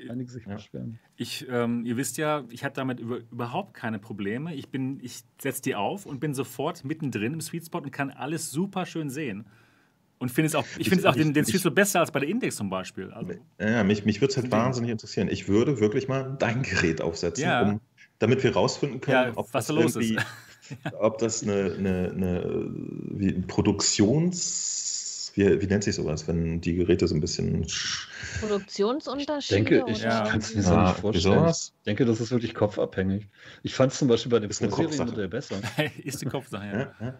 einige 0.09 0.31
sich 0.31 0.45
ja. 0.45 0.55
beschweren. 0.55 0.99
Ich, 1.17 1.45
ähm, 1.49 1.83
ihr 1.85 1.97
wisst 1.97 2.17
ja, 2.17 2.45
ich 2.49 2.63
habe 2.63 2.73
damit 2.73 3.01
über, 3.01 3.17
überhaupt 3.29 3.73
keine 3.73 3.99
Probleme. 3.99 4.55
Ich, 4.55 4.69
ich 5.01 5.23
setze 5.37 5.61
die 5.61 5.75
auf 5.75 6.05
und 6.05 6.21
bin 6.21 6.33
sofort 6.33 6.85
mittendrin 6.85 7.33
im 7.33 7.41
Sweet 7.41 7.65
Spot 7.65 7.79
und 7.79 7.91
kann 7.91 8.09
alles 8.09 8.51
super 8.51 8.85
schön 8.85 9.09
sehen. 9.09 9.45
Und 10.17 10.29
find 10.29 10.47
es 10.47 10.55
auch, 10.55 10.65
ich 10.77 10.87
finde 10.87 11.01
es 11.01 11.05
auch 11.05 11.15
den, 11.15 11.33
den 11.33 11.45
Switch 11.45 11.63
so 11.63 11.71
besser 11.71 11.99
als 11.99 12.11
bei 12.11 12.19
der 12.19 12.29
Index 12.29 12.55
zum 12.55 12.69
Beispiel. 12.69 13.11
Also, 13.11 13.33
ja, 13.59 13.83
mich, 13.83 14.05
mich 14.05 14.21
würde 14.21 14.31
es 14.31 14.37
halt 14.37 14.51
wahnsinnig 14.51 14.91
interessieren. 14.91 15.27
Ich 15.29 15.47
würde 15.47 15.79
wirklich 15.79 16.07
mal 16.07 16.35
dein 16.39 16.63
Gerät 16.63 17.01
aufsetzen, 17.01 17.43
ja. 17.43 17.61
um, 17.61 17.81
damit 18.19 18.43
wir 18.43 18.53
rausfinden 18.53 19.01
können, 19.01 19.33
ja, 19.33 19.37
ob 19.37 19.53
was 19.53 19.67
das 19.67 19.75
los 19.75 19.95
ist. 19.97 20.15
ob 20.99 21.17
das 21.17 21.43
eine, 21.43 21.75
eine, 21.77 22.11
eine 22.11 23.43
Produktions- 23.47 24.94
wie, 25.35 25.61
wie 25.61 25.67
nennt 25.67 25.83
sich 25.83 25.95
sowas, 25.95 26.27
wenn 26.27 26.61
die 26.61 26.75
Geräte 26.75 27.07
so 27.07 27.15
ein 27.15 27.21
bisschen. 27.21 27.67
Produktionsunterschiede? 28.39 29.59
Ich 29.59 29.67
denke, 29.69 29.91
ich 29.91 30.01
ja. 30.01 30.27
kann 30.27 30.39
es 30.39 30.55
mir 30.55 30.63
so 30.63 30.79
nicht 30.79 30.97
vorstellen. 30.97 31.47
Ich 31.47 31.71
denke, 31.85 32.05
das 32.05 32.21
ist 32.21 32.31
wirklich 32.31 32.55
kopfabhängig. 32.55 33.27
Ich 33.63 33.73
fand 33.73 33.91
es 33.91 33.99
zum 33.99 34.07
Beispiel 34.07 34.31
bei 34.31 34.39
dem 34.39 34.49
Pro-Serie-Modell 34.49 35.27
besser. 35.29 35.57
ist 36.03 36.21
die 36.21 36.25
Kopfsache, 36.25 36.65
ja. 36.65 36.79
ja, 36.79 36.95
ja. 37.01 37.19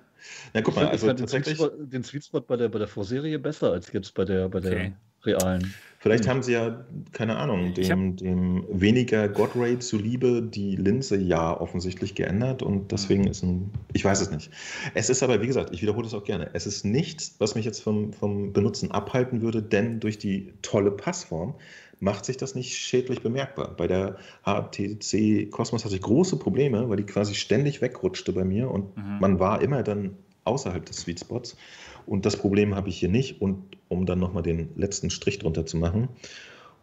Na, 0.53 0.61
guck 0.61 0.75
mal, 0.75 0.87
also 0.87 1.07
tatsächlich. 1.13 1.61
Den 1.77 2.03
Sweet 2.03 2.25
Spot 2.25 2.41
bei 2.41 2.55
der, 2.55 2.69
bei 2.69 2.79
der 2.79 2.87
Vorserie 2.87 3.37
besser 3.37 3.71
als 3.71 3.91
jetzt 3.91 4.13
bei 4.13 4.25
der, 4.25 4.49
bei 4.49 4.59
der 4.59 4.71
okay. 4.71 4.93
Realen. 5.25 5.73
Vielleicht 6.05 6.25
hm. 6.25 6.29
haben 6.29 6.43
sie 6.43 6.53
ja, 6.53 6.85
keine 7.13 7.37
Ahnung, 7.37 7.73
dem, 7.73 8.15
dem 8.15 8.63
weniger 8.69 9.27
God-Ray 9.27 9.79
zuliebe 9.79 10.43
die 10.43 10.75
Linse 10.75 11.17
ja 11.17 11.59
offensichtlich 11.59 12.13
geändert 12.13 12.61
und 12.61 12.91
deswegen 12.91 13.23
hm. 13.23 13.31
ist 13.31 13.41
ein, 13.41 13.71
ich 13.93 14.05
weiß 14.05 14.21
es 14.21 14.29
nicht. 14.29 14.51
Es 14.93 15.09
ist 15.09 15.23
aber, 15.23 15.41
wie 15.41 15.47
gesagt, 15.47 15.73
ich 15.73 15.81
wiederhole 15.81 16.05
es 16.05 16.13
auch 16.13 16.23
gerne, 16.23 16.51
es 16.53 16.67
ist 16.67 16.85
nichts, 16.85 17.35
was 17.39 17.55
mich 17.55 17.65
jetzt 17.65 17.81
vom, 17.81 18.13
vom 18.13 18.53
Benutzen 18.53 18.91
abhalten 18.91 19.41
würde, 19.41 19.63
denn 19.63 19.99
durch 19.99 20.19
die 20.19 20.53
tolle 20.61 20.91
Passform 20.91 21.55
macht 21.99 22.25
sich 22.25 22.37
das 22.37 22.53
nicht 22.53 22.77
schädlich 22.77 23.21
bemerkbar. 23.21 23.73
Bei 23.75 23.87
der 23.87 24.17
HTC 24.43 25.49
Cosmos 25.49 25.85
hatte 25.85 25.95
ich 25.95 26.01
große 26.01 26.37
Probleme, 26.37 26.87
weil 26.87 26.97
die 26.97 27.05
quasi 27.05 27.33
ständig 27.33 27.81
wegrutschte 27.81 28.31
bei 28.31 28.43
mir 28.43 28.69
und 28.69 28.95
mhm. 28.95 29.17
man 29.19 29.39
war 29.39 29.59
immer 29.61 29.81
dann 29.81 30.15
außerhalb 30.43 30.85
des 30.85 30.97
Sweet 30.97 31.21
Spots. 31.21 31.57
Und 32.05 32.25
das 32.25 32.37
Problem 32.37 32.75
habe 32.75 32.89
ich 32.89 32.97
hier 32.97 33.09
nicht. 33.09 33.41
Und 33.41 33.77
um 33.87 34.05
dann 34.05 34.19
nochmal 34.19 34.43
den 34.43 34.69
letzten 34.75 35.09
Strich 35.09 35.39
drunter 35.39 35.65
zu 35.65 35.77
machen. 35.77 36.09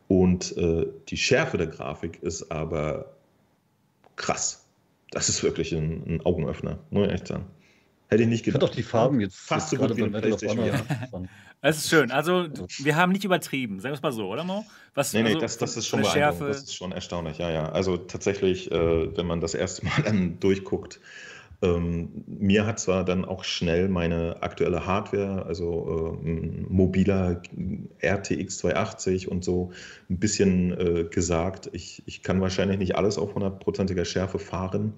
Und 0.08 0.56
äh, 0.56 0.86
die 1.08 1.16
Schärfe 1.16 1.58
der 1.58 1.68
Grafik 1.68 2.22
ist 2.22 2.50
aber 2.50 3.16
krass. 4.16 4.66
Das 5.10 5.28
ist 5.28 5.42
wirklich 5.42 5.72
ein, 5.72 6.02
ein 6.06 6.20
Augenöffner, 6.24 6.78
muss 6.90 7.06
ich 7.06 7.12
echt 7.14 7.28
sagen. 7.28 7.46
Hätte 8.08 8.24
ich 8.24 8.28
nicht 8.28 8.44
gedacht. 8.44 8.62
Ich 8.62 8.68
auch 8.68 8.74
die 8.74 8.82
Farben 8.82 9.20
jetzt 9.20 9.36
fast 9.36 9.70
so 9.70 9.76
gut 9.76 9.96
wie 9.96 10.02
ein 10.02 10.12
PlayStation. 10.12 10.68
Es 11.64 11.78
ist 11.78 11.90
schön. 11.90 12.10
Also, 12.10 12.48
wir 12.78 12.96
haben 12.96 13.12
nicht 13.12 13.24
übertrieben, 13.24 13.78
sagen 13.78 13.92
wir 13.92 13.96
es 13.96 14.02
mal 14.02 14.10
so, 14.10 14.26
oder 14.26 14.42
Mo? 14.42 14.66
Was, 14.94 15.12
nee, 15.12 15.22
nee, 15.22 15.28
also, 15.28 15.38
das, 15.38 15.58
das 15.58 15.76
ist 15.76 15.86
schon 15.86 16.02
beeindruckend. 16.02 16.50
Das 16.50 16.62
ist 16.64 16.74
schon 16.74 16.90
erstaunlich, 16.90 17.38
ja, 17.38 17.52
ja. 17.52 17.70
Also, 17.70 17.96
tatsächlich, 17.96 18.72
äh, 18.72 19.16
wenn 19.16 19.26
man 19.26 19.40
das 19.40 19.54
erste 19.54 19.84
Mal 19.86 20.02
dann 20.04 20.40
durchguckt, 20.40 20.98
ähm, 21.62 22.24
mir 22.26 22.66
hat 22.66 22.80
zwar 22.80 23.04
dann 23.04 23.24
auch 23.24 23.44
schnell 23.44 23.88
meine 23.88 24.42
aktuelle 24.42 24.84
Hardware, 24.84 25.46
also 25.46 26.18
äh, 26.24 26.28
mobiler 26.68 27.40
RTX 28.02 28.58
280 28.58 29.30
und 29.30 29.44
so, 29.44 29.70
ein 30.10 30.18
bisschen 30.18 30.72
äh, 30.72 31.04
gesagt, 31.04 31.70
ich, 31.72 32.02
ich 32.06 32.22
kann 32.22 32.40
wahrscheinlich 32.40 32.78
nicht 32.78 32.96
alles 32.96 33.16
auf 33.16 33.34
hundertprozentiger 33.34 34.04
Schärfe 34.04 34.38
fahren. 34.38 34.94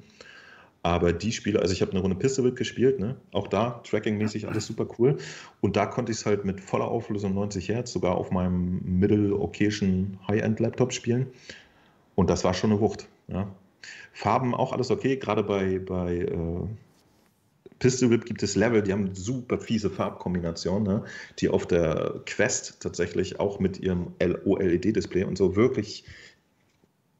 Aber 0.82 1.14
die 1.14 1.32
Spiele, 1.32 1.60
also 1.60 1.72
ich 1.72 1.80
habe 1.80 1.92
eine 1.92 2.00
Runde 2.00 2.16
Pistol 2.16 2.52
gespielt, 2.52 3.00
ne? 3.00 3.16
auch 3.32 3.48
da 3.48 3.80
trackingmäßig 3.84 4.48
alles 4.48 4.66
super 4.66 4.86
cool. 4.98 5.16
Und 5.62 5.76
da 5.76 5.86
konnte 5.86 6.12
ich 6.12 6.18
es 6.18 6.26
halt 6.26 6.44
mit 6.44 6.60
voller 6.60 6.88
Auflösung 6.88 7.34
90 7.34 7.70
Hertz 7.70 7.92
sogar 7.92 8.16
auf 8.16 8.30
meinem 8.30 8.80
mittel-okayischen 8.84 10.18
High-End-Laptop 10.28 10.92
spielen. 10.92 11.28
Und 12.14 12.28
das 12.28 12.44
war 12.44 12.52
schon 12.52 12.70
eine 12.70 12.80
Wucht. 12.80 13.08
Ja? 13.28 13.48
Farben 14.12 14.54
auch 14.54 14.72
alles 14.72 14.90
okay, 14.90 15.16
gerade 15.16 15.42
bei, 15.42 15.78
bei 15.78 16.18
äh, 16.18 16.66
Pistol 17.78 18.10
Whip 18.10 18.24
gibt 18.24 18.42
es 18.42 18.56
Level, 18.56 18.82
die 18.82 18.92
haben 18.92 19.14
super 19.14 19.58
fiese 19.58 19.90
Farbkombinationen, 19.90 20.84
ne? 20.84 21.04
die 21.38 21.48
auf 21.48 21.66
der 21.66 22.20
Quest 22.26 22.80
tatsächlich 22.80 23.40
auch 23.40 23.58
mit 23.58 23.80
ihrem 23.80 24.12
OLED-Display 24.20 25.24
und 25.24 25.36
so 25.36 25.56
wirklich 25.56 26.04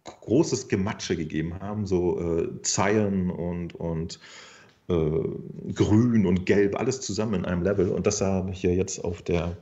großes 0.04 0.68
Gematsche 0.68 1.16
gegeben 1.16 1.60
haben, 1.60 1.86
so 1.86 2.20
äh, 2.20 2.62
Zeilen 2.62 3.30
und, 3.30 3.74
und 3.74 4.20
äh, 4.88 5.72
Grün 5.74 6.26
und 6.26 6.46
Gelb, 6.46 6.78
alles 6.78 7.00
zusammen 7.00 7.34
in 7.34 7.44
einem 7.44 7.62
Level. 7.62 7.88
Und 7.88 8.06
das 8.06 8.18
sah 8.18 8.46
hier 8.52 8.74
jetzt 8.74 9.04
auf 9.04 9.22
der 9.22 9.56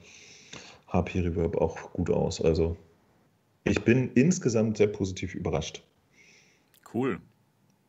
HP 0.89 1.21
Reverb 1.21 1.57
auch 1.57 1.93
gut 1.93 2.11
aus. 2.11 2.41
Also 2.41 2.77
ich 3.65 3.83
bin 3.83 4.11
insgesamt 4.15 4.77
sehr 4.77 4.89
positiv 4.89 5.35
überrascht. 5.35 5.83
Cool. 6.93 7.21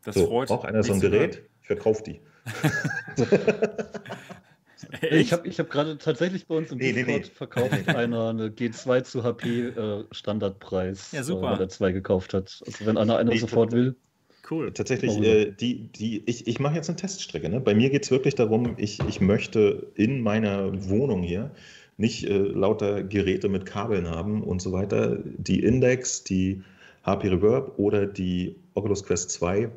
Das 0.04 0.16
so, 0.16 0.28
freut 0.28 0.52
Auch 0.52 0.66
einer 0.66 0.84
so 0.84 0.94
ein 0.94 1.00
Gerät? 1.00 1.44
Ich 1.62 1.68
verkaufe 1.68 2.04
die. 2.04 2.20
ich 5.10 5.32
habe 5.32 5.48
ich 5.48 5.58
hab 5.60 5.70
gerade 5.70 5.98
tatsächlich 5.98 6.48
bei 6.48 6.56
uns 6.56 6.72
im 6.72 6.78
nee, 6.78 6.92
Discord 6.92 7.08
nee, 7.08 7.20
nee. 7.20 7.24
verkauft 7.24 7.88
einer 7.96 8.30
eine 8.30 8.50
G2 8.50 9.04
zu 9.04 9.24
HP 9.24 9.68
äh, 9.68 10.04
Standardpreis, 10.12 11.14
ja, 11.14 11.24
super. 11.24 11.48
Äh, 11.48 11.52
weil 11.52 11.62
er 11.62 11.70
zwei 11.70 11.94
gekauft 11.94 12.34
hat. 12.34 12.62
Also 12.66 12.86
wenn 12.86 12.98
einer, 12.98 13.18
einer 13.18 13.32
nee, 13.32 13.38
sofort 13.38 13.72
will. 13.72 13.96
Cool. 14.50 14.74
Tatsächlich, 14.74 15.18
äh, 15.22 15.52
die, 15.52 15.88
die, 15.88 16.22
ich, 16.26 16.48
ich 16.48 16.60
mache 16.60 16.76
jetzt 16.76 16.90
eine 16.90 16.98
Teststrecke. 16.98 17.48
Ne? 17.48 17.62
Bei 17.62 17.74
mir 17.74 17.90
geht 17.90 18.04
es 18.04 18.12
wirklich 18.12 18.36
darum, 18.36 18.74
ich, 18.78 19.00
ich 19.08 19.22
möchte 19.22 19.90
in 19.96 20.22
meiner 20.22 20.90
Wohnung 20.90 21.24
hier 21.24 21.52
nicht 21.96 22.26
äh, 22.26 22.38
lauter 22.38 23.04
Geräte 23.04 23.48
mit 23.48 23.66
Kabeln 23.66 24.10
haben 24.10 24.44
und 24.44 24.62
so 24.62 24.74
weiter. 24.74 25.20
Die 25.24 25.64
Index, 25.64 26.26
die 26.26 26.62
HP 27.04 27.30
Reverb 27.30 27.80
oder 27.80 28.06
die 28.06 28.58
Oculus 28.76 29.04
Quest 29.04 29.32
2. 29.32 29.70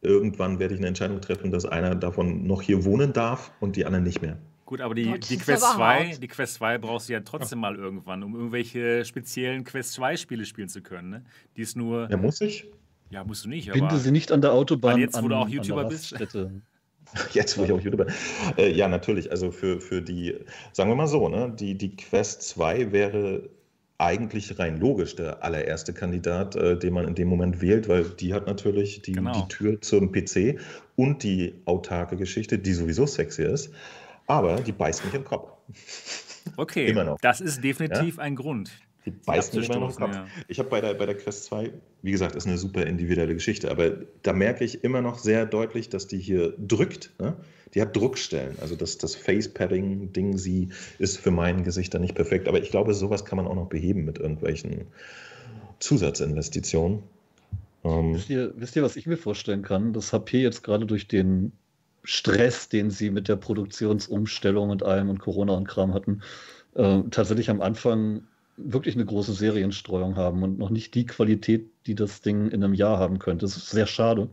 Irgendwann 0.00 0.58
werde 0.58 0.74
ich 0.74 0.80
eine 0.80 0.88
Entscheidung 0.88 1.20
treffen, 1.20 1.52
dass 1.52 1.64
einer 1.64 1.94
davon 1.94 2.46
noch 2.46 2.62
hier 2.62 2.84
wohnen 2.84 3.12
darf 3.12 3.52
und 3.60 3.76
die 3.76 3.84
anderen 3.84 4.04
nicht 4.04 4.20
mehr. 4.20 4.36
Gut, 4.66 4.80
aber 4.80 4.94
die, 4.94 5.18
die, 5.20 5.36
Quest 5.36 5.64
2, 5.74 6.16
die 6.20 6.28
Quest 6.28 6.54
2 6.54 6.78
brauchst 6.78 7.08
du 7.08 7.12
ja 7.12 7.20
trotzdem 7.20 7.58
mal 7.58 7.76
irgendwann, 7.76 8.22
um 8.22 8.34
irgendwelche 8.34 9.04
speziellen 9.04 9.64
Quest 9.64 9.92
2 9.92 10.16
Spiele 10.16 10.46
spielen 10.46 10.68
zu 10.68 10.82
können. 10.82 11.10
Ne? 11.10 11.24
Die 11.56 11.62
ist 11.62 11.76
nur. 11.76 12.08
Ja, 12.10 12.16
muss 12.16 12.40
ich? 12.40 12.66
Ja, 13.10 13.22
musst 13.24 13.44
du 13.44 13.50
nicht. 13.50 13.70
Binde 13.70 13.98
sie 13.98 14.10
nicht 14.10 14.32
an 14.32 14.40
der 14.40 14.52
Autobahn. 14.52 14.98
Jetzt, 14.98 15.14
wo 15.14 15.18
an, 15.18 15.28
du 15.28 15.34
auch 15.36 15.48
YouTuber 15.48 15.84
bist. 15.84 16.16
Jetzt, 17.32 17.58
wo 17.58 17.64
ich 17.64 17.72
auch 17.72 17.80
YouTuber 17.80 18.06
bin. 18.06 18.14
Äh, 18.56 18.72
ja, 18.72 18.88
natürlich. 18.88 19.30
Also 19.30 19.50
für, 19.50 19.80
für 19.80 20.00
die, 20.00 20.34
sagen 20.72 20.88
wir 20.88 20.96
mal 20.96 21.06
so, 21.06 21.28
ne, 21.28 21.54
die, 21.54 21.76
die 21.76 21.94
Quest 21.94 22.42
2 22.42 22.92
wäre 22.92 23.50
eigentlich 23.98 24.58
rein 24.58 24.80
logisch 24.80 25.16
der 25.16 25.44
allererste 25.44 25.92
Kandidat, 25.92 26.56
äh, 26.56 26.78
den 26.78 26.92
man 26.92 27.06
in 27.06 27.14
dem 27.14 27.28
Moment 27.28 27.60
wählt, 27.60 27.88
weil 27.88 28.04
die 28.04 28.34
hat 28.34 28.46
natürlich 28.46 29.02
die, 29.02 29.12
genau. 29.12 29.32
die 29.32 29.48
Tür 29.48 29.80
zum 29.80 30.10
PC 30.12 30.58
und 30.96 31.22
die 31.22 31.54
autarke 31.64 32.16
Geschichte, 32.16 32.58
die 32.58 32.72
sowieso 32.72 33.06
sexy 33.06 33.44
ist, 33.44 33.72
aber 34.26 34.56
die 34.56 34.72
beißt 34.72 35.04
mich 35.04 35.14
im 35.14 35.24
Kopf. 35.24 35.50
Okay, 36.56 36.86
Immer 36.90 37.04
noch. 37.04 37.18
das 37.20 37.40
ist 37.40 37.62
definitiv 37.62 38.16
ja? 38.16 38.22
ein 38.22 38.36
Grund. 38.36 38.70
Die 39.04 39.10
beißen 39.10 39.58
nicht 39.58 39.68
mehr 39.68 39.80
noch 39.80 39.96
Kopf. 39.96 40.14
Ja. 40.14 40.26
Ich 40.46 40.58
habe 40.58 40.68
bei 40.68 40.80
der, 40.80 40.94
bei 40.94 41.06
der 41.06 41.16
Quest 41.16 41.44
2, 41.44 41.72
wie 42.02 42.10
gesagt, 42.12 42.36
ist 42.36 42.46
eine 42.46 42.56
super 42.56 42.86
individuelle 42.86 43.34
Geschichte, 43.34 43.70
aber 43.70 43.90
da 44.22 44.32
merke 44.32 44.64
ich 44.64 44.84
immer 44.84 45.02
noch 45.02 45.18
sehr 45.18 45.44
deutlich, 45.44 45.88
dass 45.88 46.06
die 46.06 46.18
hier 46.18 46.54
drückt. 46.56 47.12
Ne? 47.18 47.36
Die 47.74 47.80
hat 47.80 47.96
Druckstellen. 47.96 48.56
Also 48.60 48.76
das, 48.76 48.98
das 48.98 49.14
Face-Padding-Ding, 49.14 50.36
sie 50.36 50.68
ist 50.98 51.18
für 51.18 51.30
mein 51.30 51.64
Gesicht 51.64 51.94
dann 51.94 52.02
nicht 52.02 52.14
perfekt. 52.14 52.48
Aber 52.48 52.60
ich 52.62 52.70
glaube, 52.70 52.94
sowas 52.94 53.24
kann 53.24 53.36
man 53.36 53.46
auch 53.46 53.54
noch 53.54 53.68
beheben 53.68 54.04
mit 54.04 54.18
irgendwelchen 54.18 54.86
Zusatzinvestitionen. 55.78 57.02
Ähm, 57.84 58.14
wisst, 58.14 58.30
ihr, 58.30 58.52
wisst 58.56 58.76
ihr, 58.76 58.82
was 58.82 58.96
ich 58.96 59.06
mir 59.06 59.16
vorstellen 59.16 59.62
kann? 59.62 59.92
Das 59.92 60.12
HP 60.12 60.42
jetzt 60.42 60.62
gerade 60.62 60.86
durch 60.86 61.08
den 61.08 61.52
Stress, 62.04 62.68
den 62.68 62.90
sie 62.90 63.10
mit 63.10 63.28
der 63.28 63.36
Produktionsumstellung 63.36 64.70
und 64.70 64.82
allem 64.82 65.08
und 65.08 65.18
Corona 65.18 65.54
und 65.54 65.66
Kram 65.66 65.94
hatten, 65.94 66.22
äh, 66.74 67.00
tatsächlich 67.10 67.48
am 67.48 67.60
Anfang 67.60 68.24
wirklich 68.56 68.94
eine 68.94 69.06
große 69.06 69.32
Serienstreuung 69.32 70.16
haben 70.16 70.42
und 70.42 70.58
noch 70.58 70.70
nicht 70.70 70.94
die 70.94 71.06
Qualität, 71.06 71.70
die 71.86 71.94
das 71.94 72.20
Ding 72.20 72.50
in 72.50 72.62
einem 72.62 72.74
Jahr 72.74 72.98
haben 72.98 73.18
könnte. 73.18 73.46
Das 73.46 73.56
ist 73.56 73.70
sehr 73.70 73.86
schade 73.86 74.28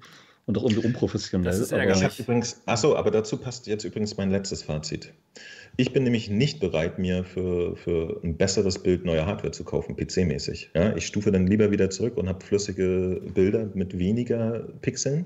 und 0.49 0.57
auch 0.57 0.63
irgendwie 0.63 0.87
unprofessionell. 0.87 1.45
Das 1.45 1.59
ist 1.59 1.71
aber 1.71 1.87
ich 1.87 2.03
habe 2.03 2.13
übrigens, 2.17 2.59
achso, 2.65 2.95
aber 2.95 3.11
dazu 3.11 3.37
passt 3.37 3.67
jetzt 3.67 3.83
übrigens 3.83 4.17
mein 4.17 4.31
letztes 4.31 4.63
Fazit. 4.63 5.13
Ich 5.77 5.93
bin 5.93 6.03
nämlich 6.03 6.27
nicht 6.27 6.59
bereit, 6.59 6.97
mir 6.97 7.23
für, 7.23 7.75
für 7.75 8.19
ein 8.23 8.35
besseres 8.35 8.79
Bild 8.79 9.05
neue 9.05 9.27
Hardware 9.27 9.51
zu 9.51 9.63
kaufen, 9.63 9.95
PC-mäßig. 9.95 10.69
Ja, 10.73 10.95
ich 10.95 11.05
stufe 11.05 11.31
dann 11.31 11.45
lieber 11.45 11.69
wieder 11.69 11.91
zurück 11.91 12.17
und 12.17 12.27
habe 12.27 12.43
flüssige 12.43 13.21
Bilder 13.31 13.69
mit 13.75 13.99
weniger 13.99 14.67
Pixeln. 14.81 15.25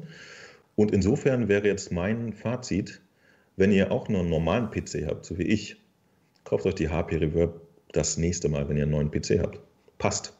Und 0.75 0.91
insofern 0.91 1.47
wäre 1.47 1.67
jetzt 1.67 1.89
mein 1.89 2.33
Fazit, 2.33 2.99
wenn 3.55 3.71
ihr 3.71 3.93
auch 3.93 4.09
nur 4.09 4.19
einen 4.19 4.29
normalen 4.29 4.71
PC 4.71 5.07
habt, 5.07 5.25
so 5.25 5.37
wie 5.37 5.43
ich, 5.43 5.77
kauft 6.43 6.65
euch 6.65 6.75
die 6.75 6.89
HP 6.89 7.15
Reverb 7.15 7.61
das 7.93 8.17
nächste 8.17 8.49
Mal, 8.49 8.67
wenn 8.67 8.75
ihr 8.75 8.83
einen 8.83 8.91
neuen 8.91 9.09
PC 9.09 9.39
habt. 9.39 9.61
Passt. 9.99 10.33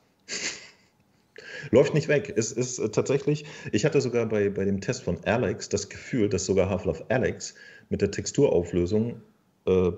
Läuft 1.72 1.94
nicht 1.94 2.08
weg. 2.08 2.34
Es 2.36 2.52
ist 2.52 2.80
äh, 2.80 2.90
tatsächlich, 2.90 3.46
ich 3.72 3.86
hatte 3.86 4.02
sogar 4.02 4.26
bei, 4.26 4.50
bei 4.50 4.66
dem 4.66 4.82
Test 4.82 5.04
von 5.04 5.24
Alex 5.26 5.70
das 5.70 5.90
Gefühl, 5.90 6.30
dass 6.30 6.46
sogar 6.46 6.70
Half-Life 6.70 7.06
Alex 7.10 7.56
mit 7.90 8.02
der 8.02 8.12
Texturauflösung 8.12 9.22
äh, 9.66 9.92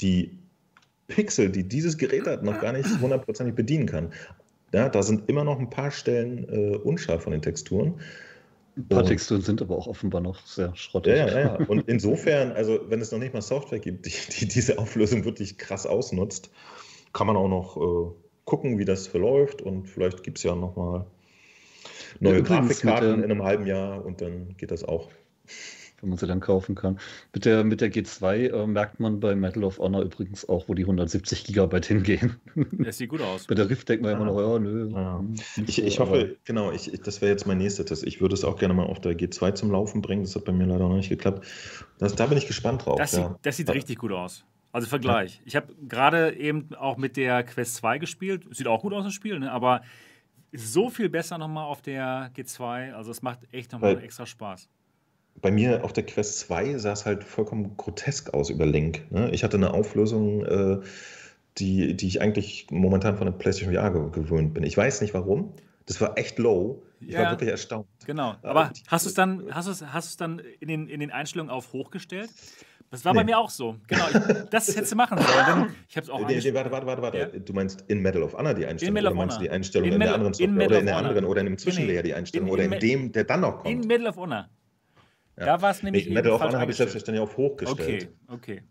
die 0.00 0.38
Pixel, 1.08 1.50
die 1.50 1.64
dieses 1.64 1.96
Gerät 1.96 2.26
hat, 2.26 2.44
noch 2.44 2.60
gar 2.60 2.72
nicht 2.72 2.88
hundertprozentig 3.00 3.54
bedienen 3.54 3.86
kann. 3.86 4.12
Ja, 4.72 4.88
da 4.88 5.02
sind 5.02 5.28
immer 5.28 5.44
noch 5.44 5.58
ein 5.58 5.70
paar 5.70 5.90
Stellen 5.90 6.46
äh, 6.48 6.76
unscharf 6.76 7.22
von 7.22 7.32
den 7.32 7.40
Texturen. 7.40 8.00
Ein 8.76 8.86
paar 8.86 9.04
Texturen 9.04 9.40
sind 9.40 9.60
aber 9.60 9.76
auch 9.76 9.86
offenbar 9.86 10.20
noch 10.20 10.46
sehr 10.46 10.76
schrottig. 10.76 11.16
Ja, 11.16 11.26
ja, 11.26 11.40
ja. 11.40 11.54
Und 11.66 11.88
insofern, 11.88 12.52
also 12.52 12.78
wenn 12.88 13.00
es 13.00 13.10
noch 13.10 13.18
nicht 13.18 13.34
mal 13.34 13.42
Software 13.42 13.80
gibt, 13.80 14.06
die, 14.06 14.12
die 14.38 14.46
diese 14.46 14.78
Auflösung 14.78 15.24
wirklich 15.24 15.58
krass 15.58 15.86
ausnutzt, 15.86 16.50
kann 17.12 17.26
man 17.26 17.36
auch 17.36 17.48
noch 17.48 17.76
äh, 17.76 18.27
gucken, 18.48 18.78
wie 18.78 18.84
das 18.84 19.06
verläuft 19.06 19.60
und 19.62 19.86
vielleicht 19.86 20.22
gibt 20.22 20.38
es 20.38 20.44
ja 20.44 20.54
nochmal 20.54 21.04
neue 22.18 22.36
ja, 22.36 22.40
Grafikkarten 22.40 23.22
in 23.22 23.30
einem 23.30 23.42
halben 23.42 23.66
Jahr 23.66 24.04
und 24.04 24.20
dann 24.22 24.56
geht 24.56 24.70
das 24.70 24.84
auch 24.84 25.08
wenn 26.00 26.10
man 26.10 26.18
sie 26.18 26.26
dann 26.26 26.40
kaufen 26.40 26.74
kann. 26.74 26.98
Mit 27.34 27.44
der, 27.44 27.64
mit 27.64 27.80
der 27.80 27.92
G2 27.92 28.52
äh, 28.52 28.66
merkt 28.66 29.00
man 29.00 29.18
bei 29.18 29.34
Metal 29.34 29.64
of 29.64 29.78
Honor 29.78 30.02
übrigens 30.02 30.48
auch, 30.48 30.68
wo 30.68 30.74
die 30.74 30.82
170 30.82 31.44
Gigabyte 31.44 31.86
hingehen. 31.86 32.36
Das 32.70 32.98
sieht 32.98 33.10
gut 33.10 33.20
aus. 33.20 33.46
bei 33.46 33.54
der 33.54 33.68
Rift 33.68 33.88
denkt 33.88 34.02
man 34.02 34.12
ja. 34.12 34.16
immer 34.16 34.26
noch, 34.26 34.40
ja, 34.40 34.58
nö. 34.58 34.90
Ja. 34.92 35.24
Ich, 35.66 35.82
ich 35.82 35.98
hoffe, 35.98 36.36
genau, 36.44 36.70
ich, 36.70 36.92
das 37.02 37.20
wäre 37.20 37.32
jetzt 37.32 37.46
mein 37.46 37.58
nächster 37.58 37.84
Test. 37.84 38.04
Ich 38.04 38.20
würde 38.20 38.34
es 38.34 38.44
auch 38.44 38.56
gerne 38.56 38.74
mal 38.74 38.86
auf 38.86 39.00
der 39.00 39.18
G2 39.18 39.54
zum 39.54 39.72
Laufen 39.72 40.00
bringen. 40.00 40.22
Das 40.22 40.36
hat 40.36 40.44
bei 40.44 40.52
mir 40.52 40.66
leider 40.66 40.88
noch 40.88 40.96
nicht 40.96 41.08
geklappt. 41.08 41.46
Das, 41.98 42.14
da 42.14 42.26
bin 42.26 42.38
ich 42.38 42.46
gespannt 42.46 42.86
drauf. 42.86 42.98
Das, 42.98 43.12
ja. 43.12 43.28
sieht, 43.28 43.36
das 43.42 43.56
sieht 43.56 43.70
richtig 43.74 43.98
gut 43.98 44.12
aus. 44.12 44.44
Also 44.72 44.86
Vergleich. 44.86 45.40
Ich 45.44 45.56
habe 45.56 45.74
gerade 45.88 46.36
eben 46.36 46.74
auch 46.74 46.96
mit 46.96 47.16
der 47.16 47.42
Quest 47.42 47.76
2 47.76 47.98
gespielt. 47.98 48.44
Sieht 48.50 48.66
auch 48.66 48.82
gut 48.82 48.92
aus, 48.92 49.04
das 49.04 49.14
Spiel, 49.14 49.38
ne? 49.38 49.50
aber 49.50 49.82
so 50.52 50.90
viel 50.90 51.08
besser 51.08 51.38
nochmal 51.38 51.64
auf 51.64 51.82
der 51.82 52.30
G2. 52.34 52.92
Also 52.92 53.10
es 53.10 53.22
macht 53.22 53.40
echt 53.52 53.72
nochmal 53.72 54.02
extra 54.02 54.26
Spaß 54.26 54.68
bei 55.40 55.50
mir 55.50 55.84
auf 55.84 55.92
der 55.92 56.04
Quest 56.04 56.38
2 56.40 56.78
sah 56.78 56.92
es 56.92 57.06
halt 57.06 57.24
vollkommen 57.24 57.76
grotesk 57.76 58.34
aus 58.34 58.50
über 58.50 58.66
Link. 58.66 59.10
Ne? 59.10 59.30
Ich 59.32 59.44
hatte 59.44 59.56
eine 59.56 59.72
Auflösung, 59.72 60.44
äh, 60.44 60.80
die, 61.58 61.96
die 61.96 62.06
ich 62.06 62.20
eigentlich 62.20 62.66
momentan 62.70 63.16
von 63.16 63.26
der 63.26 63.32
PlayStation 63.32 63.74
VR 63.74 63.90
gewöhnt 64.10 64.54
bin. 64.54 64.64
Ich 64.64 64.76
weiß 64.76 65.00
nicht 65.00 65.14
warum. 65.14 65.52
Das 65.86 66.00
war 66.00 66.18
echt 66.18 66.38
low. 66.38 66.82
Ich 67.00 67.12
ja, 67.12 67.22
war 67.22 67.30
wirklich 67.32 67.50
erstaunt. 67.50 67.86
Genau. 68.06 68.34
Aber 68.42 68.72
hast 68.88 69.06
du 69.06 69.08
es 69.08 69.14
dann, 69.14 69.44
hast 69.50 69.68
du's, 69.68 69.82
hast 69.82 70.08
du's 70.08 70.16
dann 70.16 70.40
in, 70.60 70.68
den, 70.68 70.88
in 70.88 71.00
den 71.00 71.10
Einstellungen 71.10 71.50
auf 71.50 71.72
hochgestellt? 71.72 72.30
Das 72.90 73.04
war 73.04 73.12
nee. 73.12 73.20
bei 73.20 73.24
mir 73.24 73.38
auch 73.38 73.50
so. 73.50 73.76
Genau. 73.86 74.04
Ich, 74.08 74.50
das 74.50 74.68
hättest 74.74 74.92
du 74.92 74.96
machen 74.96 75.18
sollen. 75.18 75.74
ich 75.88 75.96
habe 75.96 76.04
es 76.04 76.10
auch 76.10 76.26
nee, 76.26 76.40
nee, 76.42 76.54
Warte, 76.54 76.70
warte, 76.70 76.86
warte, 76.86 77.02
warte. 77.02 77.18
Ja? 77.18 77.26
Du 77.26 77.52
meinst 77.52 77.84
in 77.88 78.00
Medal 78.00 78.22
of 78.22 78.34
Honor 78.34 78.54
die 78.54 78.64
Einstellung? 78.64 78.96
In 78.96 79.06
oder 79.06 79.14
meinst 79.14 79.36
du 79.36 79.42
die 79.42 79.50
Einstellung 79.50 79.88
in, 79.88 79.94
in 79.94 80.00
der 80.00 80.14
anderen 80.14 80.32
Software? 80.32 80.66
Oder 80.66 80.78
in 80.78 80.86
der 80.86 80.96
anderen 80.96 81.24
oder 81.24 81.40
in 81.40 81.46
dem 81.46 81.58
Zwischenlayer 81.58 82.02
die 82.02 82.14
Einstellung? 82.14 82.48
In, 82.48 82.54
oder 82.54 82.64
in 82.64 82.78
dem, 82.78 83.12
der 83.12 83.24
dann 83.24 83.40
noch 83.42 83.58
kommt? 83.58 83.68
In 83.68 83.86
Medal 83.86 84.08
of 84.08 84.16
Honor. 84.16 84.48
Ja. 85.36 85.44
Da 85.44 85.62
war 85.62 85.70
es 85.70 85.82
nämlich. 85.82 86.06
Ich, 86.06 86.14
Medal 86.14 86.32
of 86.32 86.40
Honor 86.40 86.60
habe 86.60 86.70
ich 86.70 86.76
selbstverständlich 86.78 87.22
auf 87.22 87.36
hoch 87.36 87.56
gestellt. 87.56 88.08
Okay, 88.28 88.56
okay. 88.56 88.62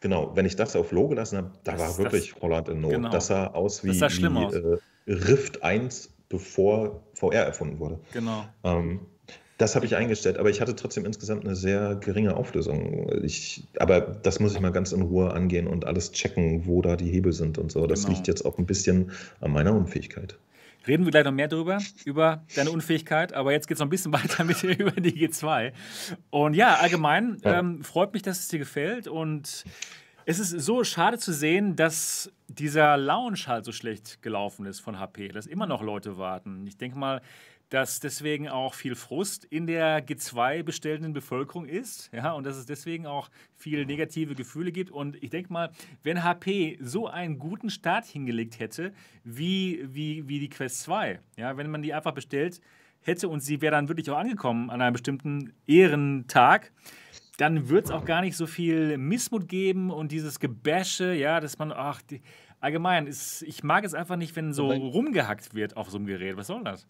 Genau, 0.00 0.36
wenn 0.36 0.44
ich 0.44 0.56
das 0.56 0.76
auf 0.76 0.92
Low 0.92 1.08
gelassen 1.08 1.38
habe, 1.38 1.52
da 1.62 1.72
das, 1.72 1.80
war 1.80 1.98
wirklich 1.98 2.32
das, 2.32 2.42
Holland 2.42 2.68
in 2.68 2.80
Not. 2.80 2.90
Genau. 2.90 3.08
Das 3.08 3.28
sah 3.28 3.46
aus 3.46 3.84
wie, 3.84 3.94
sah 3.94 4.10
wie 4.10 4.26
aus. 4.26 4.54
Äh, 4.54 4.78
Rift 5.06 5.62
1, 5.62 6.14
bevor 6.28 7.02
VR 7.14 7.44
erfunden 7.44 7.78
wurde. 7.78 8.00
Genau. 8.12 8.44
Ähm, 8.64 9.06
das 9.58 9.76
habe 9.76 9.86
ich 9.86 9.94
eingestellt, 9.94 10.38
aber 10.38 10.50
ich 10.50 10.60
hatte 10.60 10.74
trotzdem 10.74 11.04
insgesamt 11.04 11.44
eine 11.44 11.54
sehr 11.54 11.94
geringe 11.94 12.36
Auflösung. 12.36 13.08
Ich, 13.22 13.62
aber 13.78 14.00
das 14.00 14.40
muss 14.40 14.54
ich 14.54 14.60
mal 14.60 14.72
ganz 14.72 14.92
in 14.92 15.02
Ruhe 15.02 15.32
angehen 15.32 15.68
und 15.68 15.86
alles 15.86 16.10
checken, 16.12 16.66
wo 16.66 16.82
da 16.82 16.96
die 16.96 17.10
Hebel 17.10 17.32
sind 17.32 17.58
und 17.58 17.70
so. 17.70 17.86
Das 17.86 18.02
genau. 18.02 18.14
liegt 18.14 18.26
jetzt 18.26 18.44
auch 18.44 18.58
ein 18.58 18.66
bisschen 18.66 19.12
an 19.40 19.52
meiner 19.52 19.72
Unfähigkeit. 19.72 20.36
Reden 20.86 21.04
wir 21.04 21.12
gleich 21.12 21.24
noch 21.24 21.32
mehr 21.32 21.48
drüber, 21.48 21.78
über 22.04 22.44
deine 22.56 22.70
Unfähigkeit. 22.70 23.32
Aber 23.32 23.52
jetzt 23.52 23.68
geht 23.68 23.76
es 23.76 23.78
noch 23.78 23.86
ein 23.86 23.90
bisschen 23.90 24.12
weiter 24.12 24.44
mit 24.44 24.60
dir 24.60 24.78
über 24.78 25.00
die 25.00 25.28
G2. 25.28 25.72
Und 26.30 26.54
ja, 26.54 26.74
allgemein 26.74 27.38
ja. 27.42 27.60
Ähm, 27.60 27.82
freut 27.84 28.12
mich, 28.12 28.22
dass 28.22 28.40
es 28.40 28.48
dir 28.48 28.58
gefällt. 28.58 29.06
Und 29.06 29.64
es 30.26 30.38
ist 30.38 30.50
so 30.50 30.84
schade 30.84 31.18
zu 31.18 31.32
sehen, 31.32 31.76
dass 31.76 32.32
dieser 32.48 32.96
Lounge 32.96 33.46
halt 33.46 33.64
so 33.64 33.72
schlecht 33.72 34.22
gelaufen 34.22 34.66
ist 34.66 34.80
von 34.80 34.98
HP, 34.98 35.28
dass 35.28 35.46
immer 35.46 35.66
noch 35.66 35.82
Leute 35.82 36.18
warten. 36.18 36.66
Ich 36.66 36.76
denke 36.76 36.98
mal, 36.98 37.22
dass 37.74 37.98
deswegen 37.98 38.48
auch 38.48 38.72
viel 38.72 38.94
Frust 38.94 39.44
in 39.46 39.66
der 39.66 40.06
G2 40.06 40.62
bestellenden 40.62 41.12
Bevölkerung 41.12 41.66
ist, 41.66 42.08
ja, 42.12 42.30
und 42.30 42.46
dass 42.46 42.56
es 42.56 42.66
deswegen 42.66 43.04
auch 43.04 43.30
viel 43.56 43.84
negative 43.84 44.36
Gefühle 44.36 44.70
gibt. 44.70 44.92
Und 44.92 45.20
ich 45.20 45.30
denke 45.30 45.52
mal, 45.52 45.72
wenn 46.04 46.22
HP 46.22 46.78
so 46.80 47.08
einen 47.08 47.40
guten 47.40 47.70
Start 47.70 48.06
hingelegt 48.06 48.60
hätte, 48.60 48.92
wie, 49.24 49.84
wie, 49.88 50.28
wie 50.28 50.38
die 50.38 50.50
Quest 50.50 50.82
2, 50.82 51.18
ja, 51.36 51.56
wenn 51.56 51.68
man 51.68 51.82
die 51.82 51.92
einfach 51.92 52.12
bestellt 52.12 52.60
hätte 53.00 53.28
und 53.28 53.40
sie 53.40 53.60
wäre 53.60 53.72
dann 53.72 53.88
wirklich 53.88 54.08
auch 54.08 54.18
angekommen 54.18 54.70
an 54.70 54.80
einem 54.80 54.92
bestimmten 54.92 55.52
Ehrentag, 55.66 56.70
dann 57.38 57.68
wird 57.70 57.86
es 57.86 57.90
auch 57.90 58.04
gar 58.04 58.20
nicht 58.20 58.36
so 58.36 58.46
viel 58.46 58.98
Missmut 58.98 59.48
geben 59.48 59.90
und 59.90 60.12
dieses 60.12 60.38
Gebäsche, 60.38 61.12
ja, 61.12 61.40
dass 61.40 61.58
man, 61.58 61.72
ach, 61.72 62.02
die, 62.02 62.22
allgemein, 62.60 63.08
ist, 63.08 63.42
ich 63.42 63.64
mag 63.64 63.82
es 63.82 63.94
einfach 63.94 64.14
nicht, 64.14 64.36
wenn 64.36 64.52
so 64.52 64.70
rumgehackt 64.70 65.54
wird 65.54 65.76
auf 65.76 65.90
so 65.90 65.98
einem 65.98 66.06
Gerät. 66.06 66.36
Was 66.36 66.46
soll 66.46 66.62
das? 66.62 66.86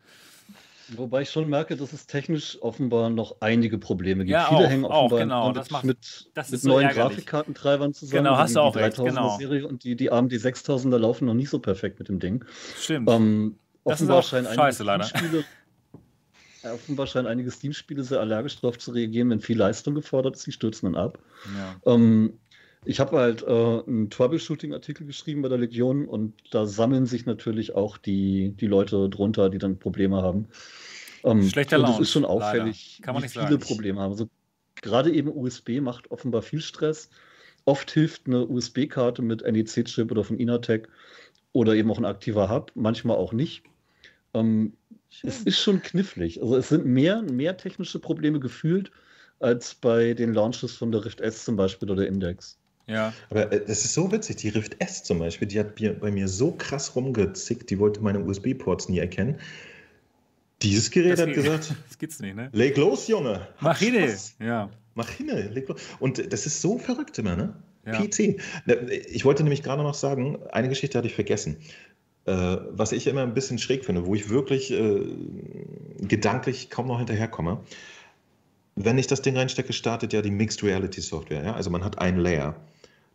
Wobei 0.89 1.23
ich 1.23 1.31
schon 1.31 1.49
merke, 1.49 1.77
dass 1.77 1.93
es 1.93 2.07
technisch 2.07 2.59
offenbar 2.61 3.11
noch 3.11 3.37
einige 3.41 3.79
Probleme 3.79 4.25
gibt. 4.25 4.33
Ja, 4.33 4.47
Viele 4.49 4.61
auch, 4.61 4.69
hängen 4.69 4.85
offenbar 4.85 4.99
auch, 4.99 5.19
genau. 5.19 5.53
das 5.53 5.71
macht, 5.71 5.85
mit, 5.85 6.31
mit 6.35 6.47
so 6.47 6.69
neuen 6.69 6.89
ärgerlich. 6.89 7.15
Grafikkartentreibern 7.15 7.95
zusammen. 7.95 8.25
Genau, 8.25 8.37
hast 8.37 8.57
du 8.57 8.61
auch 8.61 8.77
recht. 8.77 8.97
Genau. 8.97 9.37
Serie 9.39 9.67
und 9.67 9.85
die, 9.85 9.97
die 9.97 10.11
AMD 10.11 10.33
6000er 10.33 10.99
laufen 10.99 11.27
noch 11.27 11.35
nicht 11.35 11.51
so 11.51 11.59
perfekt 11.59 11.99
mit 11.99 12.09
dem 12.09 12.21
Ding. 12.21 12.45
Stimmt. 12.79 13.09
Ähm, 13.11 13.59
das 13.85 14.01
ist 14.01 14.11
auch 14.11 14.23
scheiße, 14.23 14.83
leider. 14.83 15.05
Spiele, 15.05 15.45
offenbar 16.65 17.07
scheinen 17.07 17.27
einige 17.27 17.51
Steam-Spiele 17.51 18.03
sehr 18.03 18.21
allergisch 18.21 18.61
darauf 18.61 18.79
zu 18.79 18.93
reagieren, 18.93 19.31
wenn 19.31 19.41
viel 19.41 19.59
Leistung 19.59 19.95
gefordert 19.95 20.37
ist. 20.37 20.47
Die 20.47 20.53
stürzen 20.53 20.93
dann 20.93 21.03
ab. 21.03 21.19
Ja. 21.57 21.95
Ähm, 21.95 22.39
ich 22.85 23.01
habe 23.01 23.17
halt 23.17 23.43
äh, 23.43 23.47
einen 23.47 24.11
Troubleshooting-Artikel 24.11 25.07
geschrieben 25.07 25.43
bei 25.43 25.49
der 25.49 25.59
Legion 25.59 26.07
und 26.07 26.35
da 26.51 26.67
sammeln 26.67 27.07
sich 27.07 27.27
natürlich 27.27 27.75
auch 27.75 27.99
die, 27.99 28.55
die 28.61 28.67
Leute 28.67 29.09
drunter, 29.09 29.51
die 29.51 29.59
dann 29.59 29.79
Probleme 29.79 30.23
haben. 30.23 30.49
Ähm, 31.25 31.43
Schlechter 31.49 31.79
Launch. 31.79 31.99
Das 31.99 32.01
ist 32.01 32.13
schon 32.13 32.25
auffällig, 32.25 33.01
Kann 33.03 33.15
man 33.15 33.23
wie 33.23 33.27
nicht 33.27 33.33
viele 33.33 33.49
sagen. 33.49 33.61
Probleme 33.61 34.01
haben. 34.01 34.13
Also, 34.13 34.29
gerade 34.83 35.13
eben 35.13 35.31
USB 35.35 35.81
macht 35.81 36.11
offenbar 36.11 36.43
viel 36.43 36.61
Stress. 36.61 37.09
Oft 37.65 37.91
hilft 37.91 38.27
eine 38.27 38.47
USB-Karte 38.47 39.23
mit 39.23 39.43
NEC-Chip 39.43 40.11
oder 40.11 40.23
von 40.23 40.37
Inatec 40.39 40.89
oder 41.53 41.75
eben 41.75 41.91
auch 41.91 41.99
ein 41.99 42.05
aktiver 42.05 42.51
Hub, 42.51 42.73
manchmal 42.75 43.17
auch 43.17 43.33
nicht. 43.33 43.63
Ähm, 44.35 44.75
es 45.23 45.43
ist 45.43 45.61
schon 45.61 45.81
knifflig. 45.81 46.43
Also 46.43 46.57
es 46.57 46.69
sind 46.69 46.85
mehr, 46.85 47.23
mehr 47.23 47.57
technische 47.57 48.01
Probleme 48.01 48.41
gefühlt 48.41 48.91
als 49.39 49.75
bei 49.75 50.15
den 50.15 50.35
Launches 50.35 50.77
von 50.77 50.93
der 50.93 51.05
Rift 51.05 51.21
S 51.21 51.45
zum 51.45 51.57
Beispiel 51.57 51.91
oder 51.91 52.03
der 52.03 52.09
Index. 52.09 52.59
Ja. 52.87 53.13
Aber 53.31 53.51
äh, 53.53 53.65
das 53.65 53.85
ist 53.85 53.95
so 53.95 54.11
witzig. 54.13 54.37
Die 54.37 54.51
Rift 54.51 54.81
S 54.81 55.03
zum 55.03 55.19
Beispiel, 55.19 55.49
die 55.49 55.59
hat 55.59 55.75
bei 55.77 56.11
mir 56.11 56.29
so 56.29 56.53
krass 56.53 56.95
rumgezickt, 56.95 57.71
die 57.71 57.79
wollte 57.79 58.01
meine 58.01 58.21
USB-Ports 58.21 58.89
nie 58.89 58.99
erkennen. 58.99 59.39
Dieses 60.63 60.91
Gerät 60.91 61.15
das 61.15 61.21
hat 61.21 61.35
gesagt: 61.35 61.75
Das 61.89 61.99
gibt's 61.99 62.21
nicht, 62.21 62.37
ne? 62.37 62.49
Leg 62.53 62.77
los, 62.77 63.09
Junge. 63.09 63.49
Mach 63.61 63.79
hin. 63.79 64.11
Ja. 64.41 64.71
Mach 64.95 65.11
hin, 65.11 65.29
leg 65.53 65.69
los. 65.69 65.81
Und 65.99 66.33
das 66.33 66.47
ist 66.47 66.61
so 66.61 66.79
verrückt 66.79 67.19
immer, 67.19 67.37
ne? 67.37 67.55
Ja. 67.87 68.01
PC. 68.01 68.41
Ich 69.11 69.25
wollte 69.25 69.43
nämlich 69.43 69.63
gerade 69.63 69.83
noch 69.83 69.95
sagen, 69.95 70.39
eine 70.53 70.69
Geschichte 70.69 70.97
hatte 70.97 71.09
ich 71.09 71.15
vergessen. 71.15 71.59
Äh, 72.27 72.57
was 72.71 72.93
ich 72.93 73.07
immer 73.07 73.23
ein 73.23 73.35
bisschen 73.35 73.59
schräg 73.59 73.85
finde, 73.85 74.07
wo 74.07 74.15
ich 74.15 74.31
wirklich 74.31 74.73
äh, 74.73 75.03
gedanklich 76.01 76.71
kaum 76.71 76.87
noch 76.87 76.99
hinterherkomme. 76.99 77.61
Wenn 78.77 78.97
ich 78.97 79.07
das 79.07 79.21
Ding 79.21 79.37
reinstecke, 79.37 79.75
startet 79.75 80.15
ja 80.15 80.23
die 80.23 80.31
Mixed 80.31 80.63
Reality 80.63 81.03
Software. 81.03 81.45
Ja? 81.45 81.55
Also 81.55 81.69
man 81.69 81.85
hat 81.85 81.99
ein 81.99 82.17
Layer. 82.17 82.57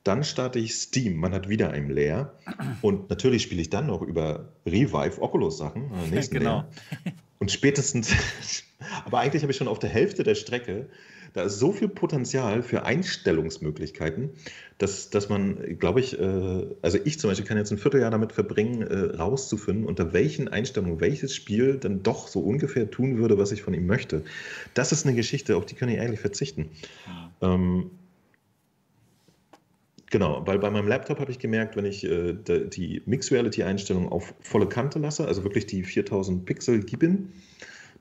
Dann 0.04 0.24
starte 0.24 0.60
ich 0.60 0.76
Steam, 0.76 1.18
man 1.18 1.34
hat 1.34 1.50
wieder 1.50 1.72
ein 1.72 1.90
Layer. 1.90 2.34
Und 2.82 3.10
natürlich 3.10 3.44
spiele 3.44 3.62
ich 3.62 3.70
dann 3.70 3.88
noch 3.88 4.02
über 4.02 4.54
Revive 4.66 5.22
Oculus 5.22 5.58
Sachen. 5.58 5.92
Äh, 6.12 6.26
genau. 6.32 6.58
Layer. 6.58 6.70
Und 7.40 7.52
spätestens, 7.52 8.14
aber 9.06 9.20
eigentlich 9.20 9.44
habe 9.44 9.52
ich 9.52 9.58
schon 9.58 9.68
auf 9.68 9.80
der 9.80 9.90
Hälfte 9.90 10.24
der 10.24 10.36
Strecke 10.36 10.90
da 11.34 11.44
ist 11.44 11.60
so 11.60 11.72
viel 11.72 11.88
Potenzial 11.88 12.64
für 12.64 12.84
Einstellungsmöglichkeiten, 12.84 14.32
dass, 14.78 15.10
dass 15.10 15.30
man, 15.30 15.78
glaube 15.78 16.00
ich, 16.00 16.20
äh, 16.20 16.66
also 16.82 16.98
ich 17.04 17.20
zum 17.20 17.30
Beispiel 17.30 17.46
kann 17.46 17.58
jetzt 17.58 17.72
ein 17.72 17.78
Vierteljahr 17.78 18.12
damit 18.12 18.32
verbringen, 18.32 18.82
äh, 18.82 19.16
rauszufinden, 19.18 19.86
unter 19.86 20.14
welchen 20.14 20.48
Einstellungen 20.48 21.00
welches 21.00 21.36
Spiel 21.36 21.78
dann 21.78 22.02
doch 22.04 22.28
so 22.28 22.40
ungefähr 22.42 22.90
tun 22.90 23.18
würde, 23.18 23.38
was 23.38 23.52
ich 23.52 23.62
von 23.62 23.74
ihm 23.74 23.86
möchte. 23.86 24.24
Das 24.74 24.92
ist 24.92 25.06
eine 25.06 25.16
Geschichte, 25.16 25.56
auf 25.56 25.66
die 25.66 25.76
kann 25.76 25.90
ich 25.90 26.00
eigentlich 26.00 26.20
verzichten. 26.20 26.70
Ähm, 27.42 27.92
Genau, 30.12 30.42
weil 30.46 30.58
bei 30.58 30.72
meinem 30.72 30.88
Laptop 30.88 31.20
habe 31.20 31.32
ich 31.32 31.40
gemerkt, 31.40 31.76
wenn 31.76 31.86
ich 31.86 32.04
äh, 32.04 32.34
die 32.34 33.02
Mixed 33.06 33.32
Reality 33.32 33.64
Einstellung 33.64 34.12
auf 34.12 34.34
volle 34.40 34.68
Kante 34.68 34.98
lasse, 34.98 35.28
also 35.28 35.44
wirklich 35.44 35.68
die 35.68 35.84
4000 35.84 36.46
Pixel 36.46 36.84
geben, 36.84 37.34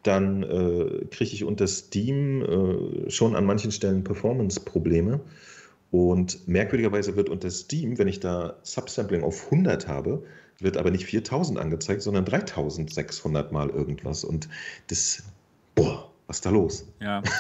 dann 0.03 0.43
äh, 0.43 1.05
kriege 1.11 1.33
ich 1.33 1.45
unter 1.45 1.67
Steam 1.67 2.43
äh, 2.43 3.11
schon 3.11 3.37
an 3.37 3.45
manchen 3.45 3.73
Stellen 3.73 4.05
Performance-Probleme. 4.05 5.21
Und 5.91 6.47
merkwürdigerweise 6.49 7.17
wird 7.17 7.29
unter 7.29 7.51
Steam, 7.51 7.99
wenn 7.99 8.09
ich 8.09 8.21
da 8.21 8.57
Subsampling 8.63 9.23
auf 9.23 9.47
100 9.47 9.89
habe, 9.89 10.23
wird 10.61 10.77
aber 10.77 10.91
nicht 10.91 11.07
4000 11.07 11.59
angezeigt, 11.59 12.03
sondern 12.03 12.25
3600 12.25 13.53
mal 13.53 13.71
irgendwas. 13.71 14.25
Und 14.25 14.49
das, 14.89 15.23
boah, 15.75 16.11
was 16.27 16.39
ist 16.39 16.47
da 16.47 16.51
los? 16.51 16.87
Ja. 17.01 17.23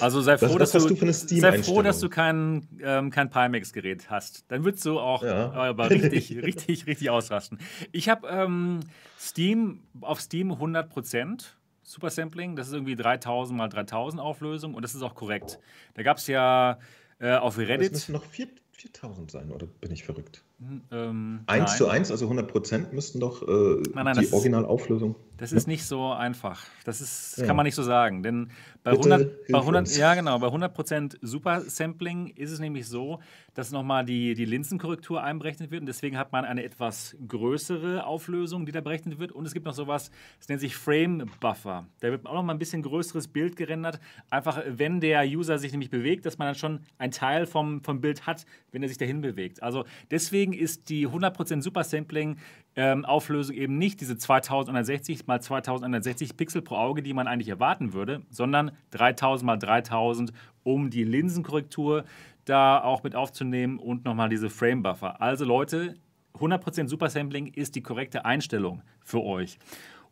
Also 0.00 0.20
sei 0.20 0.38
froh, 0.38 0.46
was, 0.58 0.74
was 0.74 0.86
dass, 0.86 1.26
du, 1.26 1.40
sei 1.40 1.62
froh 1.62 1.82
dass 1.82 2.00
du 2.00 2.08
kein, 2.08 2.66
ähm, 2.82 3.10
kein 3.10 3.30
Pimax-Gerät 3.30 4.10
hast. 4.10 4.44
Dann 4.48 4.64
würdest 4.64 4.84
du 4.84 4.98
auch 4.98 5.22
ja. 5.22 5.52
aber 5.52 5.90
richtig, 5.90 6.36
richtig, 6.42 6.86
richtig 6.86 7.10
ausrasten. 7.10 7.58
Ich 7.92 8.08
habe 8.08 8.28
ähm, 8.28 8.80
Steam 9.18 9.80
auf 10.00 10.20
Steam 10.20 10.52
100 10.52 10.90
Prozent. 10.90 11.56
Super 11.82 12.10
Sampling. 12.10 12.56
Das 12.56 12.68
ist 12.68 12.72
irgendwie 12.72 12.96
3000 12.96 13.56
mal 13.56 13.68
3000 13.68 14.20
Auflösung 14.20 14.74
und 14.74 14.82
das 14.82 14.94
ist 14.94 15.02
auch 15.02 15.14
korrekt. 15.14 15.58
Da 15.94 16.02
gab 16.02 16.16
es 16.16 16.26
ja 16.26 16.78
äh, 17.18 17.34
auf 17.34 17.58
Reddit. 17.58 17.92
Das 17.92 18.08
müssen 18.08 18.12
noch 18.12 18.24
4000 18.24 19.30
sein, 19.30 19.50
oder 19.50 19.66
bin 19.66 19.92
ich 19.92 20.04
verrückt? 20.04 20.42
Ähm, 20.90 21.40
1 21.46 21.68
nein. 21.68 21.76
zu 21.76 21.88
1, 21.88 22.10
also 22.10 22.24
100 22.24 22.50
Prozent 22.50 22.92
müssten 22.92 23.20
doch 23.20 23.42
äh, 23.42 23.82
nein, 23.94 24.04
nein, 24.04 24.18
die 24.18 24.32
Originalauflösung. 24.32 25.14
Das 25.36 25.52
ist 25.52 25.66
nicht 25.66 25.84
so 25.84 26.12
einfach. 26.12 26.64
Das, 26.84 27.00
ist, 27.00 27.38
ja. 27.38 27.46
kann 27.46 27.56
man 27.56 27.64
nicht 27.64 27.74
so 27.74 27.82
sagen. 27.82 28.22
Denn 28.22 28.50
bei 28.84 28.92
100, 28.92 29.48
bei 29.48 29.58
100, 29.58 29.96
ja, 29.96 30.14
genau, 30.14 30.38
bei 30.38 30.46
100% 30.46 31.16
Super 31.22 31.60
Sampling 31.62 32.28
ist 32.28 32.52
es 32.52 32.60
nämlich 32.60 32.86
so, 32.86 33.20
dass 33.54 33.72
nochmal 33.72 34.04
die, 34.04 34.34
die 34.34 34.44
Linsenkorrektur 34.44 35.22
einberechnet 35.22 35.72
wird. 35.72 35.80
Und 35.80 35.86
deswegen 35.86 36.18
hat 36.18 36.30
man 36.30 36.44
eine 36.44 36.62
etwas 36.62 37.16
größere 37.26 38.06
Auflösung, 38.06 38.64
die 38.64 38.72
da 38.72 38.80
berechnet 38.80 39.18
wird. 39.18 39.32
Und 39.32 39.46
es 39.46 39.54
gibt 39.54 39.66
noch 39.66 39.74
sowas, 39.74 40.10
das 40.38 40.48
nennt 40.48 40.60
sich 40.60 40.76
Frame 40.76 41.28
Buffer. 41.40 41.86
Da 42.00 42.10
wird 42.10 42.26
auch 42.26 42.34
nochmal 42.34 42.54
ein 42.54 42.58
bisschen 42.60 42.82
größeres 42.82 43.28
Bild 43.28 43.56
gerendert. 43.56 43.98
Einfach, 44.30 44.62
wenn 44.68 45.00
der 45.00 45.24
User 45.24 45.58
sich 45.58 45.72
nämlich 45.72 45.90
bewegt, 45.90 46.26
dass 46.26 46.38
man 46.38 46.46
dann 46.46 46.54
schon 46.54 46.80
einen 46.98 47.12
Teil 47.12 47.46
vom, 47.46 47.82
vom 47.82 48.00
Bild 48.00 48.26
hat, 48.26 48.46
wenn 48.70 48.82
er 48.82 48.88
sich 48.88 48.98
dahin 48.98 49.20
bewegt. 49.20 49.62
Also 49.62 49.84
deswegen 50.10 50.52
ist 50.52 50.88
die 50.88 51.08
100% 51.08 51.62
Super 51.62 51.82
Sampling 51.82 52.38
ähm, 52.76 53.04
Auflösung 53.04 53.54
eben 53.54 53.78
nicht 53.78 54.00
diese 54.00 54.16
2160 54.16 55.26
mal 55.26 55.40
2160 55.40 56.36
Pixel 56.36 56.62
pro 56.62 56.76
Auge, 56.76 57.02
die 57.02 57.14
man 57.14 57.28
eigentlich 57.28 57.48
erwarten 57.48 57.92
würde, 57.92 58.22
sondern 58.30 58.72
3000 58.90 59.46
mal 59.46 59.56
3000, 59.56 60.32
um 60.64 60.90
die 60.90 61.04
Linsenkorrektur 61.04 62.04
da 62.44 62.82
auch 62.82 63.02
mit 63.02 63.14
aufzunehmen 63.14 63.78
und 63.78 64.04
nochmal 64.04 64.28
diese 64.28 64.50
Frame 64.50 64.82
Buffer. 64.82 65.20
Also 65.20 65.44
Leute, 65.44 65.94
100% 66.38 66.88
Super 66.88 67.10
Sampling 67.10 67.46
ist 67.46 67.76
die 67.76 67.82
korrekte 67.82 68.24
Einstellung 68.24 68.82
für 69.00 69.22
euch. 69.22 69.58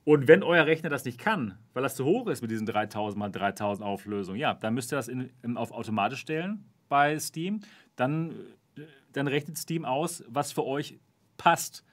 Und 0.05 0.27
wenn 0.29 0.43
euer 0.43 0.67
Rechner 0.67 0.89
das 0.89 1.05
nicht 1.05 1.19
kann, 1.19 1.59
weil 1.75 1.83
das 1.83 1.95
zu 1.95 2.05
hoch 2.05 2.27
ist 2.27 2.43
mit 2.43 2.51
diesen 2.51 2.67
3000 2.67 3.19
mal 3.19 3.31
3000 3.31 3.87
Auflösungen, 3.87 4.39
ja, 4.39 4.55
dann 4.55 4.75
müsst 4.75 4.93
ihr 4.93 4.97
das 4.97 5.09
in, 5.09 5.31
in, 5.43 5.57
auf 5.57 5.73
automatisch 5.73 6.21
stellen 6.21 6.65
bei 6.89 7.19
Steam. 7.19 7.61
Dann, 7.95 8.35
dann 9.13 9.29
rechnet 9.29 9.59
Steam 9.59 9.85
aus, 9.85 10.25
was 10.29 10.53
für 10.53 10.65
euch 10.65 10.99
passt 11.37 11.85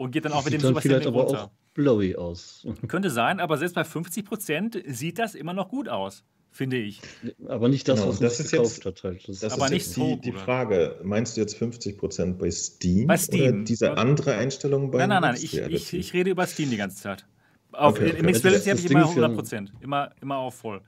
und 0.00 0.12
geht 0.12 0.24
dann 0.24 0.32
auch 0.32 0.44
mit 0.44 0.54
dem 0.54 0.60
Super 0.62 0.80
vielleicht 0.80 1.06
aber 1.06 1.24
runter. 1.24 1.44
auch 1.44 1.50
blowy 1.74 2.16
aus. 2.16 2.66
Könnte 2.88 3.10
sein, 3.10 3.38
aber 3.38 3.58
selbst 3.58 3.74
bei 3.74 3.84
50 3.84 4.24
Prozent 4.24 4.82
sieht 4.86 5.18
das 5.18 5.34
immer 5.34 5.52
noch 5.52 5.68
gut 5.68 5.90
aus, 5.90 6.24
finde 6.50 6.78
ich. 6.78 7.02
Aber 7.46 7.68
nicht 7.68 7.86
das, 7.86 8.00
genau, 8.00 8.08
was 8.08 8.18
das 8.18 8.40
ist 8.40 8.50
jetzt, 8.50 8.86
hat. 8.86 9.04
Halt. 9.04 9.28
Das, 9.28 9.40
das 9.40 9.52
aber 9.52 9.66
ist 9.66 9.72
nicht 9.72 9.96
die, 9.96 10.18
die 10.18 10.32
Frage. 10.32 10.98
Meinst 11.02 11.36
du 11.36 11.42
jetzt 11.42 11.54
50 11.58 11.98
Prozent 11.98 12.38
bei 12.38 12.50
Steam? 12.50 13.08
Bei 13.08 13.18
Steam. 13.18 13.42
Oder 13.42 13.64
diese 13.64 13.98
andere 13.98 14.36
Einstellung 14.36 14.90
bei 14.90 15.00
Nein, 15.00 15.10
nein, 15.10 15.20
nein. 15.20 15.34
Ich, 15.34 15.58
ich, 15.58 15.92
ich, 15.92 16.14
rede 16.14 16.30
über 16.30 16.46
Steam 16.46 16.70
die 16.70 16.78
ganze 16.78 16.96
Zeit. 16.96 17.26
Auf, 17.72 17.96
okay, 17.96 18.08
okay. 18.08 18.18
Im 18.20 18.24
Mixed 18.24 18.42
Reality 18.42 18.70
habe 18.70 18.80
ich 18.80 18.90
immer 18.90 19.06
100 19.06 19.34
Prozent. 19.34 19.72
Immer, 19.80 20.12
immer 20.22 20.38
auf 20.38 20.54
voll. 20.54 20.80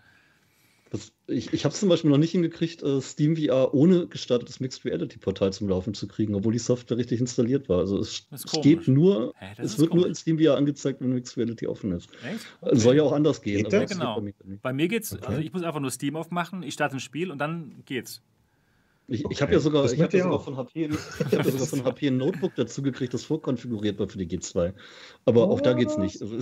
Das, 0.92 1.10
ich 1.26 1.54
ich 1.54 1.64
habe 1.64 1.72
es 1.72 1.80
zum 1.80 1.88
Beispiel 1.88 2.10
noch 2.10 2.18
nicht 2.18 2.32
hingekriegt, 2.32 2.82
äh, 2.82 3.00
Steam 3.00 3.34
VR 3.34 3.72
ohne 3.72 4.06
gestartetes 4.08 4.60
Mixed 4.60 4.84
Reality 4.84 5.18
Portal 5.18 5.50
zum 5.50 5.70
Laufen 5.70 5.94
zu 5.94 6.06
kriegen, 6.06 6.34
obwohl 6.34 6.52
die 6.52 6.58
Software 6.58 6.98
richtig 6.98 7.18
installiert 7.18 7.70
war. 7.70 7.78
Also 7.78 7.98
es 7.98 8.26
steht 8.44 8.88
nur, 8.88 9.32
Hä, 9.38 9.54
es 9.56 9.78
wird 9.78 9.88
komisch. 9.88 10.02
nur 10.02 10.08
in 10.08 10.14
Steam 10.14 10.38
VR 10.38 10.58
angezeigt, 10.58 11.00
wenn 11.00 11.14
Mixed 11.14 11.38
Reality 11.38 11.66
offen 11.66 11.92
ist. 11.92 12.10
Echt? 12.22 12.46
Okay. 12.60 12.76
Soll 12.76 12.96
ja 12.96 13.04
auch 13.04 13.12
anders 13.12 13.40
gehen. 13.40 13.66
Geht 13.66 13.88
genau. 13.88 14.16
Bei 14.16 14.20
mir, 14.20 14.34
bei 14.60 14.72
mir 14.74 14.88
geht's, 14.88 15.14
okay. 15.14 15.24
also 15.28 15.40
ich 15.40 15.50
muss 15.54 15.62
einfach 15.62 15.80
nur 15.80 15.90
Steam 15.90 16.14
aufmachen, 16.14 16.62
ich 16.62 16.74
starte 16.74 16.98
ein 16.98 17.00
Spiel 17.00 17.30
und 17.30 17.38
dann 17.38 17.82
geht's. 17.86 18.20
Ich, 19.08 19.24
okay. 19.24 19.32
ich 19.32 19.40
habe 19.40 19.52
ja 19.54 19.60
sogar, 19.60 19.90
ich 19.90 19.98
hab 19.98 20.12
ja 20.12 20.24
sogar 20.24 20.40
von 20.40 20.58
HP, 20.58 20.90
ich 20.90 21.38
hab 21.38 21.46
ja 21.46 21.50
sogar 21.52 21.66
von 21.68 21.84
HP 21.84 22.08
ein 22.08 22.18
Notebook 22.18 22.54
dazu 22.54 22.82
gekriegt, 22.82 23.14
das 23.14 23.24
vorkonfiguriert 23.24 23.98
war 23.98 24.08
für 24.08 24.18
die 24.18 24.26
G2. 24.28 24.74
Aber 25.24 25.48
oh. 25.48 25.52
auch 25.52 25.62
da 25.62 25.72
geht's 25.72 25.96
nicht. 25.96 26.20
Also 26.20 26.36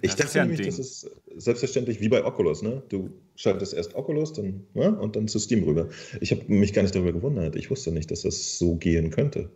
ich 0.00 0.14
das 0.14 0.16
dachte 0.16 0.38
ja 0.38 0.44
nämlich, 0.44 0.66
das 0.66 0.78
ist 0.78 1.10
selbstverständlich 1.36 2.00
wie 2.00 2.08
bei 2.08 2.24
Oculus, 2.24 2.62
ne? 2.62 2.82
Du 2.88 3.10
schaltest 3.36 3.74
erst 3.74 3.94
Oculus 3.94 4.32
dann, 4.32 4.64
ne? 4.74 4.96
und 4.98 5.16
dann 5.16 5.28
zu 5.28 5.38
Steam 5.38 5.64
rüber. 5.64 5.88
Ich 6.20 6.30
habe 6.30 6.42
mich 6.48 6.72
gar 6.72 6.82
nicht 6.82 6.94
darüber 6.94 7.12
gewundert. 7.12 7.56
Ich 7.56 7.70
wusste 7.70 7.92
nicht, 7.92 8.10
dass 8.10 8.22
das 8.22 8.58
so 8.58 8.76
gehen 8.76 9.10
könnte. 9.10 9.48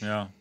Ja. 0.00 0.32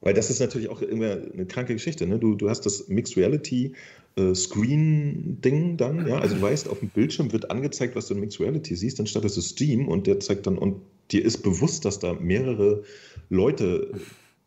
Weil 0.00 0.14
das 0.14 0.30
ist 0.30 0.40
natürlich 0.40 0.68
auch 0.68 0.82
immer 0.82 1.12
eine 1.32 1.46
kranke 1.46 1.74
Geschichte. 1.74 2.06
Ne? 2.06 2.18
Du, 2.18 2.34
du 2.34 2.50
hast 2.50 2.66
das 2.66 2.88
Mixed 2.88 3.16
Reality 3.16 3.72
äh, 4.16 4.34
Screen-Ding 4.34 5.76
dann, 5.76 6.06
ja. 6.06 6.18
Also 6.18 6.34
du 6.34 6.42
weißt, 6.42 6.68
auf 6.68 6.80
dem 6.80 6.88
Bildschirm 6.88 7.32
wird 7.32 7.50
angezeigt, 7.50 7.94
was 7.96 8.08
du 8.08 8.14
in 8.14 8.20
Mixed 8.20 8.40
Reality 8.40 8.74
siehst, 8.74 8.98
dann 8.98 9.06
startest 9.06 9.36
du 9.36 9.40
Steam 9.40 9.88
und 9.88 10.06
der 10.06 10.20
zeigt 10.20 10.46
dann, 10.46 10.58
und 10.58 10.82
dir 11.10 11.24
ist 11.24 11.38
bewusst, 11.42 11.84
dass 11.84 11.98
da 11.98 12.14
mehrere 12.14 12.82
Leute 13.30 13.92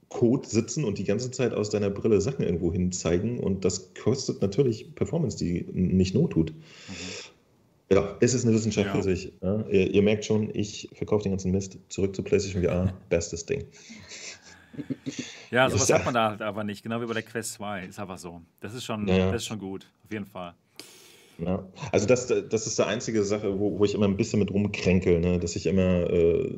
Code 0.09 0.47
sitzen 0.47 0.83
und 0.83 0.97
die 0.97 1.03
ganze 1.03 1.31
Zeit 1.31 1.53
aus 1.53 1.69
deiner 1.69 1.89
Brille 1.89 2.21
Sachen 2.21 2.43
irgendwo 2.43 2.71
hin 2.71 2.91
zeigen 2.91 3.39
und 3.39 3.65
das 3.65 3.93
kostet 3.93 4.41
natürlich 4.41 4.93
Performance, 4.95 5.37
die 5.37 5.65
nicht 5.73 6.13
not 6.13 6.31
tut. 6.31 6.51
Mhm. 6.51 6.93
Ja, 7.91 8.17
es 8.19 8.33
ist 8.33 8.45
eine 8.45 8.55
Wissenschaft 8.55 8.87
ja. 8.87 8.95
für 8.95 9.03
sich. 9.03 9.31
Ja, 9.41 9.63
ihr, 9.67 9.91
ihr, 9.91 10.01
merkt 10.01 10.25
schon, 10.25 10.49
ich 10.53 10.89
verkaufe 10.93 11.23
den 11.23 11.33
ganzen 11.33 11.51
Mist. 11.51 11.77
Zurück 11.89 12.15
zu 12.15 12.23
PlayStation 12.23 12.63
VR, 12.63 12.93
bestes 13.09 13.45
Ding. 13.45 13.65
Ja, 15.51 15.69
sowas 15.69 15.87
ja. 15.87 15.97
hat 15.97 16.05
man 16.05 16.13
da 16.13 16.31
halt 16.31 16.41
aber 16.41 16.63
nicht, 16.63 16.81
genau 16.83 16.99
wie 17.01 17.05
bei 17.05 17.13
der 17.13 17.23
Quest 17.23 17.53
2. 17.53 17.85
Ist 17.85 17.99
einfach 17.99 18.17
so. 18.17 18.41
Das 18.59 18.73
ist 18.73 18.83
schon, 18.83 19.07
ja. 19.07 19.31
das 19.31 19.43
ist 19.43 19.45
schon 19.45 19.59
gut, 19.59 19.87
auf 20.03 20.11
jeden 20.11 20.25
Fall. 20.25 20.55
Ja, 21.37 21.67
also 21.91 22.07
das, 22.07 22.27
das 22.27 22.65
ist 22.65 22.79
die 22.79 22.83
einzige 22.83 23.23
Sache, 23.23 23.59
wo, 23.59 23.77
wo 23.77 23.85
ich 23.85 23.93
immer 23.93 24.07
ein 24.07 24.17
bisschen 24.17 24.39
mit 24.39 24.51
rumkränkel, 24.51 25.19
ne? 25.19 25.37
dass 25.37 25.55
ich 25.55 25.65
immer 25.65 26.09
äh, 26.09 26.53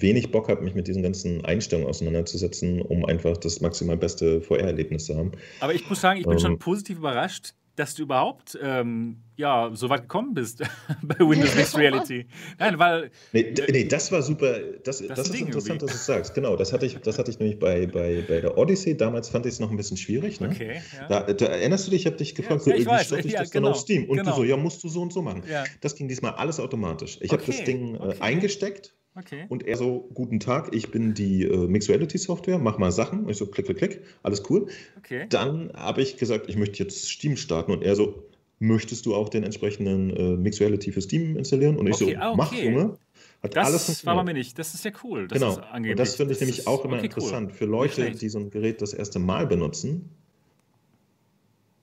wenig 0.00 0.30
Bock 0.30 0.48
habe, 0.48 0.62
mich 0.62 0.74
mit 0.74 0.88
diesen 0.88 1.02
ganzen 1.02 1.44
Einstellungen 1.44 1.88
auseinanderzusetzen, 1.88 2.82
um 2.82 3.04
einfach 3.04 3.36
das 3.36 3.60
maximal 3.60 3.96
beste 3.96 4.40
VR-Erlebnis 4.40 5.06
zu 5.06 5.16
haben. 5.16 5.32
Aber 5.60 5.74
ich 5.74 5.88
muss 5.88 6.00
sagen, 6.00 6.18
ich 6.18 6.24
bin 6.24 6.34
ähm, 6.34 6.38
schon 6.38 6.58
positiv 6.58 6.98
überrascht, 6.98 7.54
dass 7.76 7.94
du 7.94 8.02
überhaupt 8.02 8.58
ähm, 8.62 9.16
ja, 9.36 9.70
so 9.72 9.88
weit 9.88 10.02
gekommen 10.02 10.34
bist 10.34 10.62
bei 11.02 11.18
Windows 11.18 11.54
Mixed 11.54 11.76
Reality. 11.76 12.26
Nein, 12.58 12.78
weil. 12.78 13.10
Nee, 13.32 13.54
nee, 13.70 13.84
das 13.84 14.12
war 14.12 14.20
super. 14.20 14.58
Das, 14.84 14.98
das, 14.98 15.08
das 15.08 15.28
ist 15.30 15.40
interessant, 15.40 15.82
irgendwie. 15.82 15.86
dass 15.86 16.06
du 16.06 16.12
sagst. 16.12 16.34
Genau, 16.34 16.54
das 16.56 16.72
hatte 16.72 16.84
ich, 16.84 16.98
das 16.98 17.18
hatte 17.18 17.30
ich 17.30 17.38
nämlich 17.38 17.58
bei, 17.58 17.86
bei, 17.86 18.22
bei 18.28 18.40
der 18.42 18.58
Odyssey. 18.58 18.96
Damals 18.96 19.30
fand 19.30 19.46
ich 19.46 19.54
es 19.54 19.60
noch 19.60 19.70
ein 19.70 19.76
bisschen 19.76 19.96
schwierig. 19.96 20.40
Ne? 20.40 20.50
Okay. 20.50 20.82
Ja. 20.98 21.08
Da, 21.08 21.32
da, 21.32 21.46
erinnerst 21.46 21.86
du 21.86 21.90
dich, 21.90 22.00
ich 22.00 22.06
habe 22.06 22.16
dich 22.16 22.34
gefragt, 22.34 22.66
ja, 22.66 22.74
so, 22.74 22.78
wie 22.78 22.86
weiß, 22.86 23.06
starte 23.06 23.26
ich 23.26 23.32
ja, 23.32 23.40
das 23.40 23.50
genau, 23.50 23.68
dann 23.68 23.74
auf 23.74 23.80
Steam? 23.80 24.04
Und 24.04 24.18
genau. 24.18 24.30
du 24.30 24.36
so, 24.36 24.44
ja, 24.44 24.56
musst 24.56 24.84
du 24.84 24.88
so 24.88 25.00
und 25.00 25.12
so 25.12 25.22
machen. 25.22 25.42
Das 25.80 25.96
ging 25.96 26.08
diesmal 26.08 26.32
alles 26.32 26.60
automatisch. 26.60 27.18
Ich 27.22 27.32
okay. 27.32 27.42
habe 27.42 27.52
das 27.52 27.64
Ding 27.64 27.94
äh, 27.94 27.98
okay. 27.98 28.16
eingesteckt 28.20 28.94
Okay. 29.14 29.44
Und 29.48 29.66
er 29.66 29.76
so, 29.76 30.08
guten 30.14 30.40
Tag, 30.40 30.74
ich 30.74 30.90
bin 30.90 31.12
die 31.12 31.44
äh, 31.44 31.66
Mixuality 31.66 32.16
Software, 32.16 32.58
mach 32.58 32.78
mal 32.78 32.90
Sachen. 32.90 33.24
Und 33.24 33.30
ich 33.30 33.36
so, 33.36 33.46
klick, 33.46 33.66
klick, 33.66 33.78
klick, 33.78 34.00
alles 34.22 34.42
cool. 34.48 34.68
Okay. 34.96 35.26
Dann 35.28 35.70
habe 35.74 36.00
ich 36.00 36.16
gesagt, 36.16 36.48
ich 36.48 36.56
möchte 36.56 36.82
jetzt 36.82 37.08
Steam 37.08 37.36
starten. 37.36 37.72
Und 37.72 37.82
er 37.82 37.94
so, 37.94 38.24
möchtest 38.58 39.04
du 39.04 39.14
auch 39.14 39.28
den 39.28 39.44
entsprechenden 39.44 40.10
äh, 40.16 40.36
Mixuality 40.36 40.92
für 40.92 41.02
Steam 41.02 41.36
installieren? 41.36 41.76
Und 41.76 41.88
ich 41.88 41.94
okay, 41.94 42.14
so, 42.14 42.20
ah, 42.20 42.28
okay. 42.30 42.36
mach, 42.36 42.52
Junge. 42.52 42.98
Hat 43.42 43.56
das 43.56 43.66
alles 43.66 44.06
war 44.06 44.14
bei 44.16 44.24
mir 44.24 44.34
nicht. 44.34 44.58
Das 44.58 44.72
ist 44.72 44.84
ja 44.84 44.92
cool. 45.02 45.26
Das 45.26 45.38
genau. 45.38 45.60
Und 45.74 45.98
das 45.98 46.14
finde 46.14 46.32
ich 46.32 46.38
das 46.38 46.46
nämlich 46.46 46.66
auch 46.66 46.84
immer 46.84 46.96
okay, 46.96 47.06
interessant. 47.06 47.50
Cool. 47.50 47.56
Für 47.56 47.64
Leute, 47.66 48.10
die 48.12 48.28
so 48.28 48.38
ein 48.38 48.50
Gerät 48.50 48.80
das 48.80 48.94
erste 48.94 49.18
Mal 49.18 49.46
benutzen, 49.46 50.08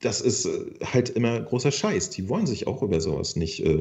das 0.00 0.20
ist 0.20 0.46
äh, 0.46 0.84
halt 0.84 1.10
immer 1.10 1.40
großer 1.40 1.70
Scheiß. 1.70 2.10
Die 2.10 2.28
wollen 2.28 2.46
sich 2.46 2.66
auch 2.66 2.82
über 2.82 3.00
sowas 3.00 3.36
nicht 3.36 3.60
äh, 3.60 3.72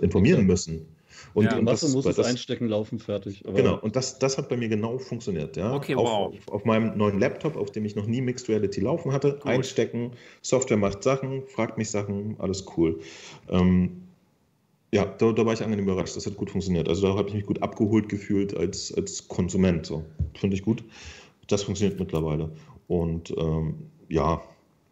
informieren 0.00 0.46
müssen. 0.46 0.86
Und, 1.34 1.44
ja, 1.44 1.58
und 1.58 1.66
das, 1.66 1.82
muss 1.92 2.06
es 2.06 2.16
das, 2.16 2.26
einstecken, 2.26 2.68
laufen, 2.68 2.98
fertig. 2.98 3.44
Aber 3.46 3.54
genau, 3.54 3.78
und 3.78 3.96
das, 3.96 4.18
das 4.18 4.38
hat 4.38 4.48
bei 4.48 4.56
mir 4.56 4.68
genau 4.68 4.98
funktioniert. 4.98 5.56
Ja? 5.56 5.74
Okay, 5.74 5.94
auf, 5.94 6.04
wow. 6.04 6.34
Auf, 6.34 6.48
auf, 6.52 6.64
meinem 6.64 6.96
neuen 6.96 7.18
Laptop, 7.18 7.56
auf 7.56 7.70
dem 7.70 7.84
ich 7.84 7.96
noch 7.96 8.06
nie 8.06 8.20
Mixed 8.20 8.48
Reality 8.48 8.80
laufen 8.80 9.12
hatte, 9.12 9.32
Gut. 9.32 9.46
einstecken, 9.46 10.12
Software 10.42 10.76
macht 10.76 11.02
Sachen, 11.02 11.42
fragt 11.46 11.78
mich 11.78 11.90
Sachen, 11.90 12.36
alles 12.38 12.64
cool. 12.76 13.00
Ähm, 13.48 14.02
ja, 14.92 15.04
da, 15.04 15.32
da, 15.32 15.44
war 15.44 15.52
ich 15.52 15.62
angenehm 15.62 15.84
überrascht. 15.84 16.16
Das 16.16 16.26
hat 16.26 16.36
gut 16.36 16.50
funktioniert. 16.50 16.88
Also 16.88 17.06
da 17.06 17.16
habe 17.16 17.28
ich 17.28 17.34
mich 17.34 17.46
gut 17.46 17.62
abgeholt 17.62 18.08
gefühlt 18.08 18.56
als, 18.56 18.94
als 18.94 19.28
Konsument. 19.28 19.84
So. 19.84 20.04
Finde 20.34 20.56
ich 20.56 20.62
gut. 20.62 20.84
Das 21.48 21.64
funktioniert 21.64 21.98
mittlerweile. 21.98 22.50
Und 22.88 23.34
ähm, 23.36 23.74
ja, 24.08 24.40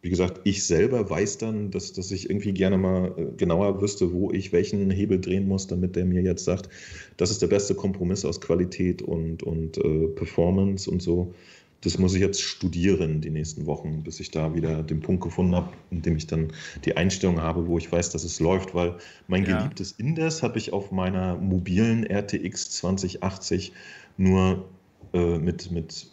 wie 0.05 0.11
gesagt, 0.11 0.43
ich 0.45 0.67
selber 0.67 1.09
weiß 1.09 1.39
dann, 1.39 1.71
dass, 1.71 1.95
dass 1.95 2.11
ich 2.11 2.29
irgendwie 2.29 2.53
gerne 2.53 2.77
mal 2.77 3.15
äh, 3.17 3.25
genauer 3.39 3.81
wüsste, 3.81 4.13
wo 4.13 4.31
ich 4.31 4.53
welchen 4.53 4.91
Hebel 4.91 5.19
drehen 5.19 5.49
muss, 5.49 5.67
damit 5.67 5.97
der 5.97 6.05
mir 6.05 6.21
jetzt 6.21 6.45
sagt, 6.45 6.69
das 7.17 7.31
ist 7.31 7.41
der 7.41 7.47
beste 7.47 7.75
Kompromiss 7.75 8.23
aus 8.27 8.43
Qualität 8.43 9.01
und, 9.01 9.43
und 9.43 9.79
äh, 9.79 10.09
Performance 10.09 10.91
und 10.91 11.01
so. 11.01 11.33
Das 11.81 11.97
muss 11.99 12.15
ich 12.15 12.21
jetzt 12.21 12.43
studieren 12.43 13.23
die 13.23 13.31
nächsten 13.31 13.65
Wochen, 13.65 14.03
bis 14.03 14.21
ich 14.21 14.31
da 14.31 14.55
wieder 14.55 14.83
den 14.83 15.01
Punkt 15.01 15.23
gefunden 15.23 15.55
habe, 15.55 15.73
in 15.91 16.03
dem 16.03 16.19
ich 16.19 16.27
dann 16.27 16.53
die 16.85 16.99
Einstellung 16.99 17.41
habe, 17.41 17.67
wo 17.67 17.79
ich 17.79 17.91
weiß, 17.91 18.11
dass 18.11 18.25
es 18.25 18.41
läuft, 18.41 18.75
weil 18.75 18.97
mein 19.27 19.47
ja. 19.47 19.57
geliebtes 19.57 19.93
Indes 19.93 20.43
habe 20.43 20.59
ich 20.59 20.75
auf 20.75 20.93
meiner 20.93 21.37
mobilen 21.37 22.05
RTX 22.05 22.73
2080 22.73 23.73
nur 24.19 24.69
äh, 25.15 25.39
mit, 25.39 25.71
mit 25.71 26.09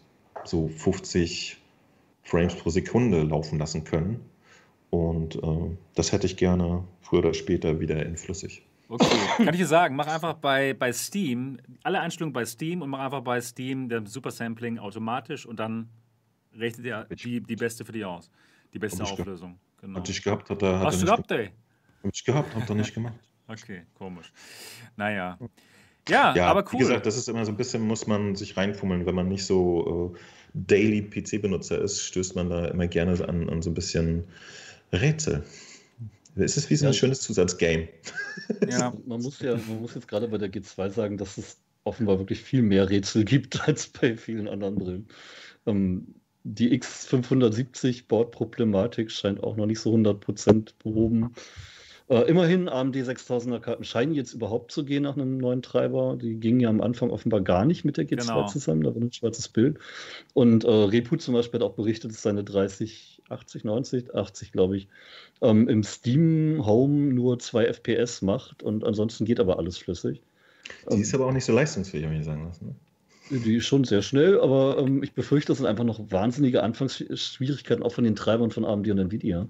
so 0.45 0.69
50 0.69 1.60
Frames 2.31 2.55
pro 2.55 2.69
Sekunde 2.69 3.23
laufen 3.23 3.59
lassen 3.59 3.83
können. 3.83 4.21
Und 4.89 5.35
äh, 5.35 5.77
das 5.95 6.13
hätte 6.13 6.25
ich 6.25 6.37
gerne 6.37 6.83
früher 7.01 7.19
oder 7.19 7.33
später 7.33 7.79
wieder 7.81 8.05
in 8.05 8.15
flüssig. 8.15 8.63
Okay, 8.87 9.05
kann 9.37 9.49
ich 9.49 9.59
dir 9.59 9.67
sagen, 9.67 9.95
mach 9.95 10.07
einfach 10.07 10.35
bei, 10.35 10.73
bei 10.73 10.93
Steam, 10.93 11.59
alle 11.83 11.99
Einstellungen 11.99 12.33
bei 12.33 12.45
Steam 12.45 12.81
und 12.81 12.89
mach 12.89 12.99
einfach 12.99 13.21
bei 13.21 13.39
Steam 13.41 13.89
der 13.89 14.05
Super 14.05 14.31
Sampling 14.31 14.79
automatisch 14.79 15.45
und 15.45 15.59
dann 15.59 15.89
rechnet 16.57 16.85
er 16.85 17.05
die, 17.05 17.41
die 17.41 17.55
beste 17.55 17.83
für 17.83 17.91
dich 17.91 18.05
aus. 18.05 18.29
Die 18.73 18.79
beste 18.79 19.03
Auflösung. 19.03 19.59
Genau. 19.81 19.99
Hatte 19.99 20.11
ich 20.11 20.23
gehabt, 20.23 20.49
hat 20.49 20.61
er. 20.61 20.79
Hat 20.79 20.87
Hast 20.87 21.01
du 21.01 21.05
gehabt, 21.05 21.31
ey? 21.31 21.49
Hab 22.03 22.13
ich 22.13 22.23
gehabt, 22.23 22.55
hat 22.55 22.69
er 22.69 22.75
nicht 22.75 22.93
gemacht. 22.93 23.15
Okay, 23.47 23.81
komisch. 23.95 24.31
Naja. 24.95 25.37
Ja, 26.07 26.33
ja, 26.33 26.47
aber 26.47 26.61
cool. 26.61 26.71
Wie 26.71 26.77
gesagt, 26.77 27.05
das 27.05 27.17
ist 27.17 27.27
immer 27.27 27.43
so 27.43 27.51
ein 27.51 27.57
bisschen, 27.57 27.81
muss 27.81 28.07
man 28.07 28.35
sich 28.35 28.55
reinfummeln. 28.55 29.05
Wenn 29.05 29.15
man 29.15 29.27
nicht 29.27 29.45
so 29.45 30.13
äh, 30.15 30.19
Daily 30.53 31.01
PC-Benutzer 31.01 31.81
ist, 31.81 32.01
stößt 32.01 32.35
man 32.35 32.49
da 32.49 32.65
immer 32.65 32.87
gerne 32.87 33.13
an, 33.27 33.49
an 33.49 33.61
so 33.61 33.69
ein 33.69 33.73
bisschen 33.73 34.23
Rätsel. 34.91 35.43
Es 36.35 36.57
ist 36.57 36.69
wie 36.69 36.75
so 36.75 36.85
ein 36.85 36.93
ja. 36.93 36.97
schönes 36.97 37.21
Zusatzgame. 37.21 37.89
Ja, 38.69 38.93
man 39.05 39.21
muss 39.21 39.39
ja, 39.41 39.55
man 39.67 39.81
muss 39.81 39.95
jetzt 39.95 40.07
gerade 40.07 40.27
bei 40.27 40.37
der 40.37 40.51
G2 40.51 40.89
sagen, 40.89 41.17
dass 41.17 41.37
es 41.37 41.57
offenbar 41.83 42.19
wirklich 42.19 42.41
viel 42.41 42.61
mehr 42.61 42.89
Rätsel 42.89 43.25
gibt 43.25 43.61
als 43.67 43.87
bei 43.87 44.15
vielen 44.15 44.47
anderen 44.47 44.75
Brillen. 44.75 45.07
Ähm, 45.65 46.15
die 46.43 46.71
X570 46.79 48.07
Bordproblematik 48.07 49.11
scheint 49.11 49.43
auch 49.43 49.57
noch 49.57 49.67
nicht 49.67 49.79
so 49.79 49.93
100% 49.93 50.73
behoben. 50.83 51.35
Äh, 52.11 52.23
immerhin, 52.23 52.67
AMD 52.67 52.93
6000er 52.97 53.61
Karten 53.61 53.85
scheinen 53.85 54.13
jetzt 54.13 54.33
überhaupt 54.33 54.73
zu 54.73 54.83
gehen 54.83 55.03
nach 55.03 55.15
einem 55.15 55.37
neuen 55.37 55.61
Treiber. 55.61 56.17
Die 56.21 56.35
gingen 56.35 56.59
ja 56.59 56.67
am 56.67 56.81
Anfang 56.81 57.09
offenbar 57.09 57.39
gar 57.39 57.63
nicht 57.63 57.85
mit 57.85 57.95
der 57.95 58.03
G2 58.03 58.17
genau. 58.17 58.47
zusammen, 58.47 58.83
da 58.83 58.93
war 58.93 59.01
ein 59.01 59.13
schwarzes 59.13 59.47
Bild. 59.47 59.79
Und 60.33 60.65
äh, 60.65 60.69
Repu 60.69 61.15
zum 61.15 61.35
Beispiel 61.35 61.61
hat 61.61 61.65
auch 61.65 61.75
berichtet, 61.75 62.11
dass 62.11 62.21
seine 62.21 62.43
30, 62.43 63.21
80, 63.29 63.63
90, 63.63 64.13
80 64.13 64.51
glaube 64.51 64.75
ich, 64.75 64.89
ähm, 65.41 65.69
im 65.69 65.83
Steam 65.83 66.65
Home 66.65 67.13
nur 67.13 67.39
2 67.39 67.67
FPS 67.67 68.21
macht 68.21 68.61
und 68.61 68.83
ansonsten 68.83 69.23
geht 69.23 69.39
aber 69.39 69.57
alles 69.57 69.77
flüssig. 69.77 70.21
Die 70.89 70.95
ähm, 70.95 71.01
ist 71.03 71.15
aber 71.15 71.27
auch 71.27 71.31
nicht 71.31 71.45
so 71.45 71.53
leistungsfähig, 71.53 72.03
habe 72.03 72.15
ich 72.15 72.25
sagen 72.25 72.43
lassen. 72.43 72.75
Ne? 73.29 73.39
Die 73.39 73.55
ist 73.55 73.65
schon 73.65 73.85
sehr 73.85 74.01
schnell, 74.01 74.37
aber 74.41 74.79
ähm, 74.79 75.01
ich 75.01 75.13
befürchte, 75.13 75.53
das 75.53 75.59
sind 75.59 75.67
einfach 75.67 75.85
noch 75.85 76.11
wahnsinnige 76.11 76.61
Anfangsschwierigkeiten 76.61 77.83
auch 77.83 77.93
von 77.93 78.03
den 78.03 78.17
Treibern 78.17 78.51
von 78.51 78.65
AMD 78.65 78.89
und 78.89 78.99
Nvidia. 78.99 79.47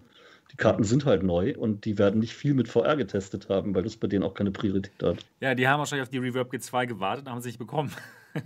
Die 0.52 0.58
Karten 0.58 0.84
sind 0.84 1.06
halt 1.06 1.24
neu 1.24 1.56
und 1.58 1.86
die 1.86 1.98
werden 1.98 2.20
nicht 2.20 2.34
viel 2.34 2.54
mit 2.54 2.68
VR 2.68 2.98
getestet 2.98 3.50
haben, 3.50 3.74
weil 3.74 3.84
das 3.84 3.96
bei 3.96 4.08
denen 4.08 4.24
auch 4.24 4.34
keine 4.34 4.52
Priorität 4.52 5.02
hat. 5.02 5.18
Ja, 5.40 5.56
die 5.56 5.68
haben 5.68 5.80
wahrscheinlich 5.80 6.04
auf 6.04 6.10
die 6.10 6.18
Reverb 6.18 6.52
G2 6.52 6.88
gewartet 6.88 7.26
und 7.26 7.32
haben 7.32 7.42
sich 7.42 7.58
bekommen. 7.58 7.92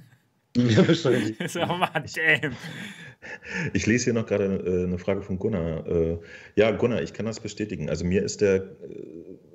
Ja, 0.58 0.88
wahrscheinlich. 0.88 1.36
so, 1.52 1.60
Mann, 1.60 2.06
damn. 2.16 2.56
Ich 3.74 3.86
lese 3.86 4.06
hier 4.06 4.14
noch 4.14 4.26
gerade 4.26 4.46
äh, 4.46 4.84
eine 4.86 4.98
Frage 4.98 5.22
von 5.22 5.38
Gunnar. 5.38 5.86
Äh, 5.86 6.20
ja, 6.56 6.72
Gunnar, 6.72 7.02
ich 7.02 7.14
kann 7.14 7.26
das 7.26 7.42
bestätigen. 7.42 7.90
Also 7.90 8.06
mir 8.06 8.24
ist 8.24 8.40
der 8.40 8.56
äh, 8.56 8.68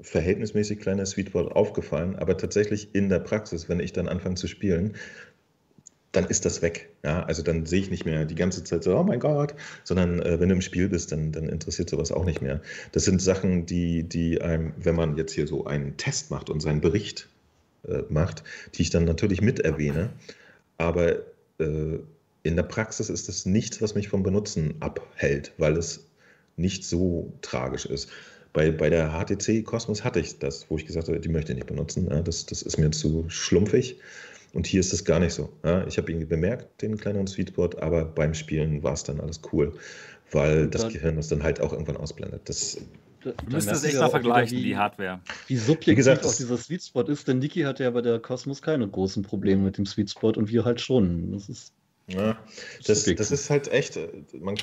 verhältnismäßig 0.02 0.78
kleine 0.78 1.06
Sweetboard 1.06 1.52
aufgefallen, 1.52 2.16
aber 2.16 2.36
tatsächlich 2.36 2.94
in 2.94 3.08
der 3.08 3.20
Praxis, 3.20 3.68
wenn 3.68 3.80
ich 3.80 3.92
dann 3.92 4.08
anfange 4.08 4.34
zu 4.34 4.46
spielen, 4.46 4.94
dann 6.12 6.26
ist 6.26 6.44
das 6.44 6.60
weg. 6.62 6.90
Ja, 7.04 7.22
also 7.24 7.42
dann 7.42 7.66
sehe 7.66 7.80
ich 7.80 7.90
nicht 7.90 8.04
mehr 8.04 8.24
die 8.24 8.34
ganze 8.34 8.64
Zeit 8.64 8.82
so, 8.82 8.96
oh 8.96 9.02
mein 9.04 9.20
Gott, 9.20 9.54
sondern 9.84 10.20
äh, 10.20 10.40
wenn 10.40 10.48
du 10.48 10.56
im 10.56 10.60
Spiel 10.60 10.88
bist, 10.88 11.12
dann, 11.12 11.32
dann 11.32 11.48
interessiert 11.48 11.90
sowas 11.90 12.10
auch 12.10 12.24
nicht 12.24 12.42
mehr. 12.42 12.60
Das 12.92 13.04
sind 13.04 13.22
Sachen, 13.22 13.66
die, 13.66 14.02
die 14.02 14.40
einem, 14.40 14.72
wenn 14.76 14.96
man 14.96 15.16
jetzt 15.16 15.32
hier 15.32 15.46
so 15.46 15.66
einen 15.66 15.96
Test 15.96 16.30
macht 16.30 16.50
und 16.50 16.60
seinen 16.60 16.80
Bericht 16.80 17.28
äh, 17.86 18.02
macht, 18.08 18.42
die 18.74 18.82
ich 18.82 18.90
dann 18.90 19.04
natürlich 19.04 19.40
mit 19.40 19.60
erwähne, 19.60 20.10
aber 20.78 21.18
äh, 21.58 21.98
in 22.42 22.56
der 22.56 22.62
Praxis 22.62 23.10
ist 23.10 23.28
das 23.28 23.46
nichts, 23.46 23.82
was 23.82 23.94
mich 23.94 24.08
vom 24.08 24.22
Benutzen 24.22 24.74
abhält, 24.80 25.52
weil 25.58 25.76
es 25.76 26.06
nicht 26.56 26.84
so 26.84 27.32
tragisch 27.42 27.86
ist. 27.86 28.10
Bei, 28.52 28.70
bei 28.72 28.90
der 28.90 29.10
HTC 29.12 29.64
Cosmos 29.64 30.02
hatte 30.02 30.18
ich 30.18 30.38
das, 30.38 30.66
wo 30.68 30.76
ich 30.76 30.86
gesagt 30.86 31.08
habe, 31.08 31.20
die 31.20 31.28
möchte 31.28 31.52
ich 31.52 31.56
nicht 31.56 31.68
benutzen. 31.68 32.08
Ja, 32.10 32.20
das, 32.20 32.46
das 32.46 32.62
ist 32.62 32.78
mir 32.78 32.90
zu 32.90 33.26
schlumpfig. 33.28 34.00
Und 34.52 34.66
hier 34.66 34.80
ist 34.80 34.92
es 34.92 35.04
gar 35.04 35.20
nicht 35.20 35.32
so. 35.32 35.50
Ja, 35.64 35.86
ich 35.86 35.96
habe 35.98 36.10
ihn 36.10 36.26
bemerkt, 36.26 36.82
den 36.82 36.96
kleineren 36.96 37.26
Sweetspot, 37.26 37.76
aber 37.80 38.04
beim 38.04 38.34
Spielen 38.34 38.82
war 38.82 38.94
es 38.94 39.04
dann 39.04 39.20
alles 39.20 39.40
cool, 39.52 39.72
weil 40.32 40.68
das 40.68 40.88
Gehirn 40.88 41.16
das 41.16 41.28
dann 41.28 41.42
halt 41.42 41.60
auch 41.60 41.72
irgendwann 41.72 41.96
ausblendet. 41.96 42.48
Das, 42.48 42.78
müssen 43.48 43.68
das 43.68 43.84
echt 43.84 43.98
mal 43.98 44.10
vergleichen, 44.10 44.58
wie, 44.58 44.62
die 44.62 44.76
Hardware. 44.76 45.20
Wie 45.46 45.56
subjektiv 45.56 45.96
gesagt, 45.96 46.24
auch 46.24 46.34
dieser 46.34 46.56
Sweetspot 46.56 47.08
ist, 47.08 47.28
denn 47.28 47.38
Niki 47.38 47.62
hatte 47.62 47.84
ja 47.84 47.90
bei 47.90 48.00
der 48.00 48.18
Cosmos 48.18 48.62
keine 48.62 48.88
großen 48.88 49.22
Probleme 49.22 49.62
mit 49.62 49.78
dem 49.78 49.86
Sweetspot 49.86 50.36
und 50.36 50.50
wir 50.50 50.64
halt 50.64 50.80
schon. 50.80 51.32
Das 51.32 51.48
ist 51.48 51.72
ja, 52.10 52.36
das, 52.86 53.04
das, 53.04 53.30
ist 53.30 53.50
halt 53.50 53.68
echt, 53.72 53.96
äh, 53.96 54.08
man, 54.40 54.56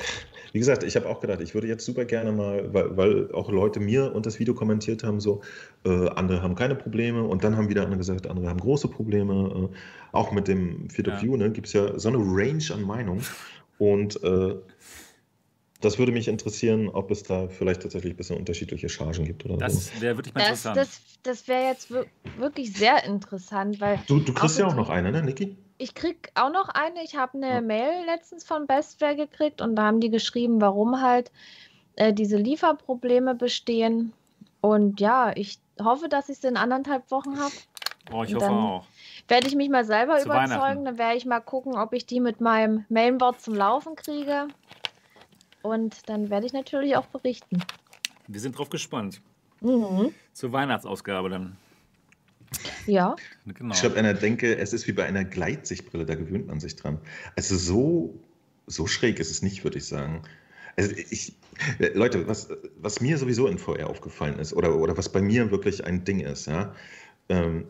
wie 0.52 0.60
gesagt, 0.60 0.84
ich 0.84 0.96
habe 0.96 1.08
auch 1.08 1.20
gedacht, 1.20 1.42
ich 1.42 1.54
würde 1.54 1.68
jetzt 1.68 1.86
super 1.86 2.06
gerne 2.06 2.32
mal, 2.32 2.74
weil, 2.74 2.98
weil 2.98 3.32
auch 3.34 3.50
Leute 3.52 3.80
mir 3.80 4.14
und 4.14 4.26
das 4.26 4.40
Video 4.40 4.54
kommentiert 4.54 5.04
haben, 5.04 5.20
so, 5.20 5.42
äh, 5.86 6.10
andere 6.10 6.42
haben 6.42 6.56
keine 6.56 6.76
Probleme 6.76 7.24
und 7.24 7.44
dann 7.44 7.58
haben 7.58 7.70
wieder 7.70 7.84
andere 7.84 7.98
gesagt, 7.98 8.28
andere 8.28 8.48
haben 8.48 8.60
große 8.60 8.88
Probleme. 8.88 9.70
Äh, 9.72 9.78
auch 10.12 10.32
mit 10.32 10.48
dem 10.48 10.90
Field 10.90 11.10
of 11.10 11.22
View 11.22 11.38
ne, 11.38 11.52
gibt 11.52 11.68
es 11.68 11.74
ja 11.74 11.98
so 12.00 12.10
eine 12.10 12.18
Range 12.18 12.64
an 12.74 12.82
Meinungen 12.82 13.24
und 13.78 14.22
äh, 14.24 14.56
das 15.82 16.00
würde 16.00 16.12
mich 16.12 16.28
interessieren, 16.28 16.90
ob 16.90 17.12
es 17.12 17.24
da 17.24 17.48
vielleicht 17.50 17.84
tatsächlich 17.84 18.14
ein 18.14 18.18
bisschen 18.18 18.38
unterschiedliche 18.38 18.90
Chargen 18.90 19.26
gibt 19.26 19.46
oder 19.46 19.58
das 19.58 19.88
so. 19.88 20.02
wäre 20.02 20.18
wirklich 20.18 20.34
mal 20.34 20.50
das. 20.50 20.64
Das, 20.64 21.02
das 21.24 21.48
wäre 21.48 21.68
jetzt 21.68 21.92
wirklich 21.92 22.74
sehr 22.74 23.04
interessant, 23.04 23.80
weil. 23.80 24.00
Du, 24.08 24.20
du 24.20 24.34
kriegst 24.34 24.58
ja 24.58 24.66
auch 24.66 24.76
noch 24.76 24.90
eine, 24.90 25.12
ne, 25.12 25.22
Niki? 25.22 25.56
Ich 25.78 25.94
krieg 25.94 26.32
auch 26.36 26.52
noch 26.52 26.70
eine. 26.70 27.04
Ich 27.04 27.16
habe 27.16 27.38
eine 27.38 27.62
Mail 27.62 28.06
letztens 28.06 28.46
von 28.46 28.68
Bestware 28.68 29.16
gekriegt 29.16 29.62
und 29.62 29.76
da 29.76 29.84
haben 29.84 30.00
die 30.00 30.10
geschrieben, 30.10 30.62
warum 30.62 31.02
halt 31.02 31.32
äh, 31.96 32.14
diese 32.14 32.38
Lieferprobleme 32.38 33.36
bestehen. 33.36 34.14
Und 34.62 35.00
ja, 35.00 35.32
ich 35.36 35.60
hoffe, 35.82 36.10
dass 36.10 36.30
ich 36.30 36.38
es 36.38 36.44
in 36.44 36.58
anderthalb 36.58 37.10
Wochen 37.12 37.40
habe. 37.40 37.54
Oh, 38.12 38.24
ich 38.24 38.34
hoffe 38.34 38.50
auch. 38.50 38.86
Werde 39.28 39.48
ich 39.48 39.56
mich 39.56 39.70
mal 39.70 39.86
selber 39.86 40.18
Zu 40.18 40.26
überzeugen. 40.26 40.86
Dann 40.86 40.98
werde 40.98 41.18
ich 41.18 41.26
mal 41.26 41.42
gucken, 41.42 41.76
ob 41.78 41.94
ich 41.94 42.06
die 42.06 42.20
mit 42.20 42.42
meinem 42.42 42.86
Mainboard 42.90 43.42
zum 43.42 43.54
Laufen 43.56 43.96
kriege. 43.96 44.48
Und 45.62 46.08
dann 46.08 46.30
werde 46.30 46.46
ich 46.46 46.54
natürlich 46.54 46.96
auch 46.96 47.08
berichten. 47.08 47.62
Wir 48.28 48.40
sind 48.40 48.58
drauf 48.58 48.70
gespannt. 48.70 49.22
Mhm. 49.62 50.14
Zur 50.34 50.52
Weihnachtsausgabe 50.54 51.30
dann. 51.30 51.58
Ja. 52.86 53.16
Genau. 53.46 53.74
Ich 53.74 53.82
glaube, 53.82 53.98
einer 53.98 54.14
denke, 54.14 54.58
es 54.58 54.74
ist 54.74 54.88
wie 54.88 54.94
bei 54.94 55.06
einer 55.06 55.26
Gleitsichtbrille, 55.26 56.06
da 56.06 56.16
gewöhnt 56.16 56.48
man 56.48 56.60
sich 56.60 56.76
dran. 56.76 57.00
Also 57.36 57.58
so, 57.58 58.20
so 58.66 58.88
schräg 58.88 59.20
ist 59.20 59.32
es 59.32 59.42
nicht, 59.42 59.64
würde 59.64 59.78
ich 59.78 59.86
sagen. 59.86 60.22
Also 60.78 60.94
ich, 60.96 61.34
Leute, 61.94 62.28
was, 62.28 62.50
was 62.80 63.02
mir 63.02 63.18
sowieso 63.18 63.48
in 63.48 63.58
VR 63.58 63.90
aufgefallen 63.90 64.40
ist, 64.40 64.54
oder, 64.54 64.76
oder 64.76 64.96
was 64.98 65.12
bei 65.12 65.22
mir 65.22 65.50
wirklich 65.52 65.86
ein 65.86 66.04
Ding 66.04 66.20
ist, 66.20 66.46
ja, 66.48 66.74
ähm, 67.30 67.66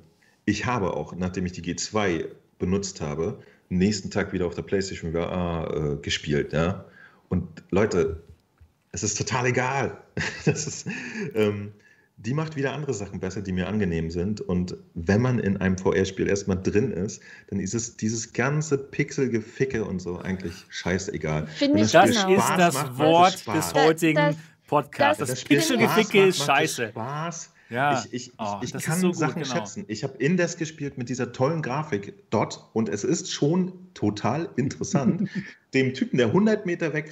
ich 0.46 0.66
habe 0.66 0.94
auch, 0.94 1.16
nachdem 1.16 1.46
ich 1.46 1.54
die 1.54 1.62
G2 1.62 2.26
benutzt 2.60 3.02
habe, 3.02 3.40
nächsten 3.70 4.10
Tag 4.10 4.34
wieder 4.34 4.46
auf 4.46 4.56
der 4.56 4.62
PlayStation 4.62 5.12
VR 5.12 5.98
äh, 5.98 6.02
gespielt, 6.02 6.54
ja. 6.54 6.86
Und 7.30 7.64
Leute, 7.72 8.24
es 8.92 9.04
ist 9.04 9.18
total 9.18 9.48
egal. 9.48 9.98
das 10.46 10.66
ist, 10.68 10.88
ähm, 11.36 11.74
die 12.20 12.34
macht 12.34 12.56
wieder 12.56 12.74
andere 12.74 12.96
Sachen 12.96 13.20
besser, 13.20 13.42
die 13.42 13.52
mir 13.52 13.68
angenehm 13.68 14.10
sind. 14.10 14.42
Und 14.42 14.76
wenn 14.96 15.22
man 15.22 15.38
in 15.38 15.58
einem 15.58 15.78
VR-Spiel 15.78 16.28
erstmal 16.28 16.62
drin 16.62 16.92
ist, 16.92 17.22
dann 17.50 17.60
ist 17.60 17.76
es 17.76 17.96
dieses 17.96 18.34
ganze 18.34 18.78
Pixelgeficke 18.80 19.86
und 19.86 20.02
so 20.02 20.18
eigentlich 20.18 20.66
scheißegal. 20.70 21.46
Finde 21.48 21.82
ich 21.82 21.92
das 21.92 22.10
genau. 22.10 22.36
ist 22.36 22.50
das 22.58 22.74
macht, 22.74 22.98
Wort 22.98 23.48
des 23.48 23.74
heutigen 23.76 24.16
das, 24.16 24.36
Podcasts. 24.66 25.20
Das, 25.20 25.30
das, 25.30 25.40
das 25.40 25.48
Pixelgeficke 25.48 26.26
ist 26.26 26.44
scheiße. 26.44 26.90
Spaß. 26.90 27.54
Ja, 27.70 28.04
ich, 28.12 28.14
ich, 28.14 28.34
oh, 28.38 28.60
ich, 28.62 28.74
ich 28.74 28.84
kann 28.84 29.00
so 29.00 29.12
Sachen 29.12 29.42
gut, 29.42 29.44
genau. 29.44 29.56
schätzen. 29.56 29.86
Ich 29.88 30.04
habe 30.04 30.18
Indes 30.18 30.58
gespielt 30.58 30.98
mit 30.98 31.10
dieser 31.10 31.34
tollen 31.34 31.62
Grafik 31.62 32.14
dort 32.30 32.70
und 32.74 32.88
es 32.88 33.04
ist 33.04 33.32
schon 33.32 33.74
total 33.94 34.50
interessant, 34.56 35.30
dem 35.74 35.94
Typen, 35.94 36.18
der 36.18 36.28
100 36.28 36.66
Meter 36.66 36.94
weg 36.94 37.12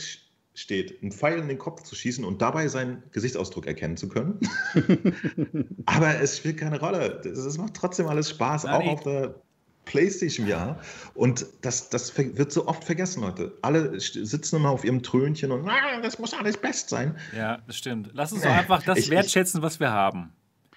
steht, 0.56 1.02
einen 1.02 1.12
Pfeil 1.12 1.38
in 1.38 1.48
den 1.48 1.58
Kopf 1.58 1.84
zu 1.84 1.96
schießen 1.96 2.24
und 2.24 2.42
dabei 2.42 2.68
seinen 2.68 3.04
Gesichtsausdruck 3.12 3.68
erkennen 3.68 3.98
zu 3.98 4.08
können. 4.08 4.40
Aber 5.86 6.20
es 6.20 6.38
spielt 6.38 6.58
keine 6.58 6.80
Rolle. 6.80 7.22
Es 7.24 7.58
macht 7.58 7.74
trotzdem 7.74 8.08
alles 8.08 8.30
Spaß, 8.30 8.64
Nein, 8.64 8.74
auch 8.74 8.88
auf 8.94 9.04
der 9.04 9.36
PlayStation 9.84 10.48
VR. 10.48 10.80
Und 11.14 11.46
das, 11.62 11.90
das 11.90 12.18
wird 12.18 12.52
so 12.52 12.68
oft 12.68 12.84
vergessen, 12.86 13.22
Leute. 13.22 13.54
Alle 13.62 14.00
sitzen 14.00 14.56
immer 14.56 14.70
auf 14.70 14.86
ihrem 14.86 15.04
Trönchen 15.04 15.52
und 15.52 15.68
ah, 15.68 16.02
das 16.02 16.18
muss 16.20 16.34
alles 16.34 16.58
best 16.58 16.90
sein. 16.90 17.18
Ja, 17.36 17.60
das 17.68 17.78
stimmt. 17.78 18.10
Lass 18.14 18.32
uns 18.32 18.42
doch 18.42 18.50
einfach 18.50 18.82
das 18.82 19.00
ich, 19.00 19.10
wertschätzen, 19.10 19.62
was 19.62 19.80
wir 19.80 19.92
haben. 19.92 20.32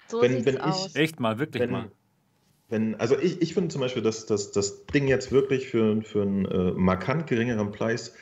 So 0.07 0.21
wenn, 0.21 0.45
wenn 0.45 0.57
ich, 0.57 0.95
Echt 0.95 1.19
mal, 1.19 1.39
wirklich 1.39 1.61
wenn, 1.61 1.71
mal. 1.71 1.91
Wenn, 2.67 2.95
also 2.95 3.17
ich, 3.17 3.41
ich 3.41 3.53
finde 3.53 3.69
zum 3.69 3.81
Beispiel, 3.81 4.03
dass, 4.03 4.25
dass 4.25 4.51
das 4.51 4.85
Ding 4.87 5.07
jetzt 5.07 5.31
wirklich 5.31 5.69
für, 5.69 6.01
für 6.01 6.21
einen 6.21 6.45
äh, 6.45 6.71
markant 6.71 7.27
geringeren 7.27 7.71
Preis 7.71 8.09
äh, 8.09 8.13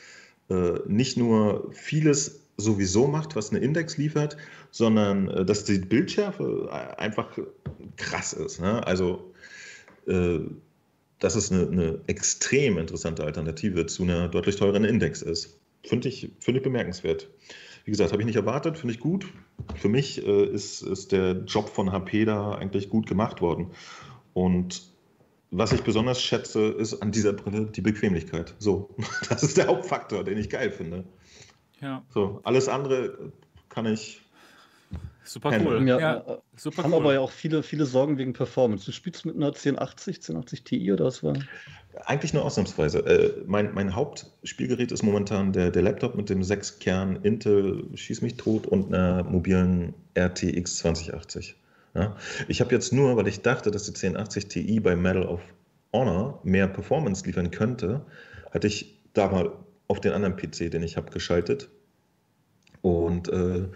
nicht 0.87 1.17
nur 1.17 1.71
vieles 1.73 2.47
sowieso 2.57 3.07
macht, 3.07 3.35
was 3.35 3.51
eine 3.51 3.59
Index 3.59 3.97
liefert, 3.97 4.35
sondern 4.71 5.29
äh, 5.29 5.45
dass 5.45 5.63
die 5.63 5.79
Bildschärfe 5.79 6.69
einfach 6.97 7.37
krass 7.95 8.33
ist. 8.33 8.59
Ne? 8.59 8.85
Also 8.85 9.33
äh, 10.07 10.39
dass 11.19 11.35
es 11.35 11.51
eine, 11.51 11.67
eine, 11.67 11.99
extrem 12.07 12.77
interessante 12.77 13.23
Alternative 13.23 13.85
zu 13.87 14.03
einer 14.03 14.27
deutlich 14.27 14.55
teureren 14.55 14.83
Index 14.83 15.21
ist. 15.21 15.59
Finde 15.83 16.09
ich, 16.09 16.29
find 16.39 16.57
ich 16.57 16.63
bemerkenswert. 16.63 17.27
Wie 17.85 17.91
gesagt, 17.91 18.11
habe 18.11 18.21
ich 18.21 18.25
nicht 18.25 18.35
erwartet, 18.35 18.77
finde 18.77 18.93
ich 18.93 18.99
gut. 18.99 19.25
Für 19.75 19.89
mich 19.89 20.25
äh, 20.25 20.45
ist, 20.45 20.81
ist 20.81 21.11
der 21.11 21.43
Job 21.45 21.69
von 21.69 21.91
HP 21.91 22.25
da 22.25 22.53
eigentlich 22.53 22.89
gut 22.89 23.07
gemacht 23.07 23.41
worden. 23.41 23.71
Und 24.33 24.83
was 25.51 25.71
ich 25.71 25.81
besonders 25.81 26.21
schätze, 26.21 26.65
ist 26.65 27.01
an 27.01 27.11
dieser 27.11 27.33
Brille 27.33 27.65
die 27.67 27.81
Bequemlichkeit. 27.81 28.53
So, 28.59 28.95
das 29.29 29.43
ist 29.43 29.57
der 29.57 29.67
Hauptfaktor, 29.67 30.23
den 30.23 30.37
ich 30.37 30.49
geil 30.49 30.71
finde. 30.71 31.05
Ja. 31.81 32.03
So, 32.09 32.41
alles 32.43 32.67
andere 32.67 33.31
kann 33.69 33.85
ich. 33.85 34.21
Super 35.23 35.59
cool. 35.61 35.85
Ja, 35.87 35.99
ja, 35.99 36.17
äh, 36.19 36.37
super 36.55 36.83
haben 36.83 36.93
cool. 36.93 37.01
aber 37.01 37.13
ja 37.13 37.19
auch 37.19 37.31
viele, 37.31 37.61
viele 37.61 37.85
Sorgen 37.85 38.17
wegen 38.17 38.31
Performance. 38.31 38.85
Du 38.85 38.93
spielst 38.93 39.25
mit 39.25 39.35
einer 39.35 39.47
1080, 39.47 40.17
1080 40.17 40.63
Ti 40.63 40.91
oder 40.91 41.05
was 41.05 41.21
war? 41.21 41.35
Eigentlich 42.05 42.33
nur 42.33 42.45
ausnahmsweise. 42.45 42.99
Äh, 43.05 43.43
mein, 43.45 43.73
mein 43.73 43.93
Hauptspielgerät 43.93 44.91
ist 44.93 45.03
momentan 45.03 45.51
der, 45.51 45.69
der 45.69 45.81
Laptop 45.81 46.15
mit 46.15 46.29
dem 46.29 46.41
6-Kern 46.41 47.17
Intel 47.23 47.85
Schieß 47.95 48.21
mich 48.21 48.37
tot 48.37 48.67
und 48.67 48.93
einer 48.93 49.23
mobilen 49.23 49.93
RTX 50.17 50.77
2080. 50.77 51.57
Ja? 51.97 52.15
Ich 52.47 52.61
habe 52.61 52.73
jetzt 52.73 52.93
nur, 52.93 53.17
weil 53.17 53.27
ich 53.27 53.41
dachte, 53.41 53.71
dass 53.71 53.83
die 53.83 53.89
1080 53.89 54.47
Ti 54.47 54.79
bei 54.79 54.95
Medal 54.95 55.25
of 55.25 55.41
Honor 55.91 56.39
mehr 56.43 56.67
Performance 56.67 57.25
liefern 57.25 57.51
könnte, 57.51 58.05
hatte 58.51 58.67
ich 58.67 59.03
da 59.13 59.29
mal 59.29 59.51
auf 59.87 59.99
den 59.99 60.13
anderen 60.13 60.35
PC, 60.35 60.69
den 60.69 60.83
ich 60.83 60.95
habe, 60.95 61.11
geschaltet. 61.11 61.69
Und 62.81 63.29
äh, 63.29 63.67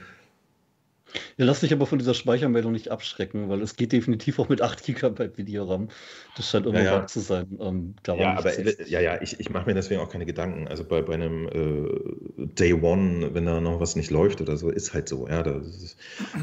ja, 1.37 1.45
lass 1.45 1.59
dich 1.59 1.73
aber 1.73 1.85
von 1.85 1.99
dieser 1.99 2.13
Speichermeldung 2.13 2.71
nicht 2.71 2.89
abschrecken, 2.89 3.49
weil 3.49 3.61
es 3.61 3.75
geht 3.75 3.91
definitiv 3.91 4.39
auch 4.39 4.49
mit 4.49 4.61
8 4.61 4.83
GB 4.83 5.37
Videoram. 5.37 5.89
Das 6.35 6.49
scheint 6.49 6.65
immer 6.65 6.81
ja, 6.81 6.99
ja. 6.99 7.07
zu 7.07 7.19
sein. 7.19 7.57
Ähm, 7.59 7.95
ja, 8.07 8.35
aber 8.37 8.51
ja, 8.87 8.99
ja, 8.99 9.21
ich, 9.21 9.39
ich 9.39 9.49
mache 9.49 9.65
mir 9.65 9.73
deswegen 9.73 9.99
auch 10.01 10.09
keine 10.09 10.25
Gedanken. 10.25 10.67
Also 10.67 10.83
bei, 10.83 11.01
bei 11.01 11.13
einem 11.13 11.47
äh, 11.47 12.45
Day 12.45 12.73
One, 12.73 13.33
wenn 13.33 13.45
da 13.45 13.59
noch 13.59 13.79
was 13.79 13.95
nicht 13.95 14.11
läuft 14.11 14.41
oder 14.41 14.57
so, 14.57 14.69
ist 14.69 14.93
halt 14.93 15.09
so. 15.09 15.27
Ja, 15.27 15.43
da, 15.43 15.61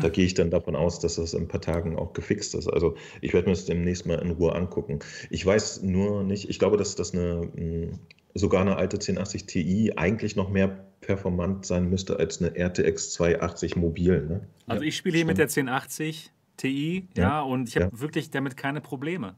da 0.02 0.08
gehe 0.08 0.24
ich 0.24 0.34
dann 0.34 0.50
davon 0.50 0.76
aus, 0.76 1.00
dass 1.00 1.16
das 1.16 1.34
in 1.34 1.42
ein 1.42 1.48
paar 1.48 1.60
Tagen 1.60 1.96
auch 1.96 2.12
gefixt 2.12 2.54
ist. 2.54 2.68
Also 2.68 2.96
ich 3.20 3.32
werde 3.32 3.48
mir 3.48 3.54
das 3.54 3.64
demnächst 3.64 4.06
mal 4.06 4.18
in 4.18 4.32
Ruhe 4.32 4.54
angucken. 4.54 4.98
Ich 5.30 5.44
weiß 5.44 5.82
nur 5.82 6.22
nicht, 6.22 6.48
ich 6.48 6.58
glaube, 6.58 6.76
dass 6.76 6.94
das 6.94 7.14
eine 7.14 7.50
hm, 7.54 7.98
sogar 8.34 8.62
eine 8.62 8.76
alte 8.76 8.96
1080 8.96 9.46
Ti 9.46 9.92
eigentlich 9.96 10.36
noch 10.36 10.50
mehr 10.50 10.84
performant 11.00 11.64
sein 11.66 11.88
müsste 11.88 12.18
als 12.18 12.42
eine 12.42 12.56
RTX 12.56 13.12
280 13.12 13.76
mobil. 13.76 14.26
Ne? 14.26 14.40
Also 14.66 14.82
ich 14.82 14.96
spiele 14.96 15.16
hier 15.16 15.26
mit 15.26 15.38
der 15.38 15.46
1080 15.46 16.32
Ti, 16.56 17.08
ja, 17.16 17.22
ja 17.22 17.40
und 17.40 17.68
ich 17.68 17.76
habe 17.76 17.90
ja. 17.92 18.00
wirklich 18.00 18.30
damit 18.30 18.56
keine 18.56 18.80
Probleme. 18.80 19.36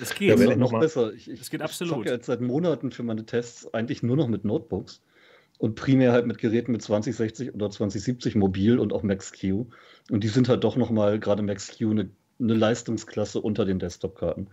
Es 0.00 0.14
geht. 0.14 0.38
Ja, 0.38 0.56
noch 0.56 0.78
besser. 0.78 1.12
Ich, 1.12 1.30
ich, 1.30 1.40
es 1.40 1.50
geht 1.50 1.62
absolut. 1.62 2.04
Ich 2.04 2.12
jetzt 2.12 2.26
seit 2.26 2.40
Monaten 2.40 2.90
für 2.90 3.02
meine 3.02 3.24
Tests 3.24 3.72
eigentlich 3.72 4.02
nur 4.02 4.16
noch 4.16 4.28
mit 4.28 4.44
Notebooks 4.44 5.00
und 5.58 5.74
primär 5.74 6.12
halt 6.12 6.26
mit 6.26 6.38
Geräten 6.38 6.72
mit 6.72 6.82
2060 6.82 7.54
oder 7.54 7.70
2070 7.70 8.34
mobil 8.34 8.78
und 8.78 8.92
auch 8.92 9.02
Max-Q. 9.02 9.66
Und 10.10 10.24
die 10.24 10.28
sind 10.28 10.48
halt 10.48 10.64
doch 10.64 10.76
nochmal, 10.76 11.18
gerade 11.18 11.42
Max-Q, 11.42 11.90
eine, 11.90 12.10
eine 12.38 12.54
Leistungsklasse 12.54 13.40
unter 13.40 13.64
den 13.64 13.78
Desktop-Karten. 13.78 14.48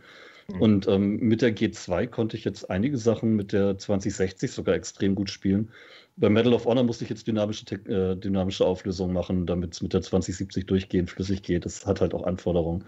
Mhm. 0.51 0.61
Und 0.61 0.87
ähm, 0.87 1.17
mit 1.17 1.41
der 1.41 1.55
G2 1.55 2.07
konnte 2.07 2.37
ich 2.37 2.43
jetzt 2.43 2.69
einige 2.69 2.97
Sachen 2.97 3.35
mit 3.35 3.53
der 3.53 3.77
2060 3.77 4.51
sogar 4.51 4.75
extrem 4.75 5.15
gut 5.15 5.29
spielen. 5.29 5.69
Bei 6.15 6.29
Medal 6.29 6.53
of 6.53 6.65
Honor 6.65 6.83
musste 6.83 7.03
ich 7.03 7.09
jetzt 7.09 7.27
dynamische, 7.27 7.65
äh, 7.73 8.15
dynamische 8.15 8.65
Auflösung 8.65 9.13
machen, 9.13 9.45
damit 9.45 9.73
es 9.73 9.81
mit 9.81 9.93
der 9.93 10.01
2070 10.01 10.65
durchgehend 10.65 11.09
flüssig 11.09 11.41
geht. 11.41 11.65
Das 11.65 11.85
hat 11.85 12.01
halt 12.01 12.13
auch 12.13 12.23
Anforderungen. 12.23 12.85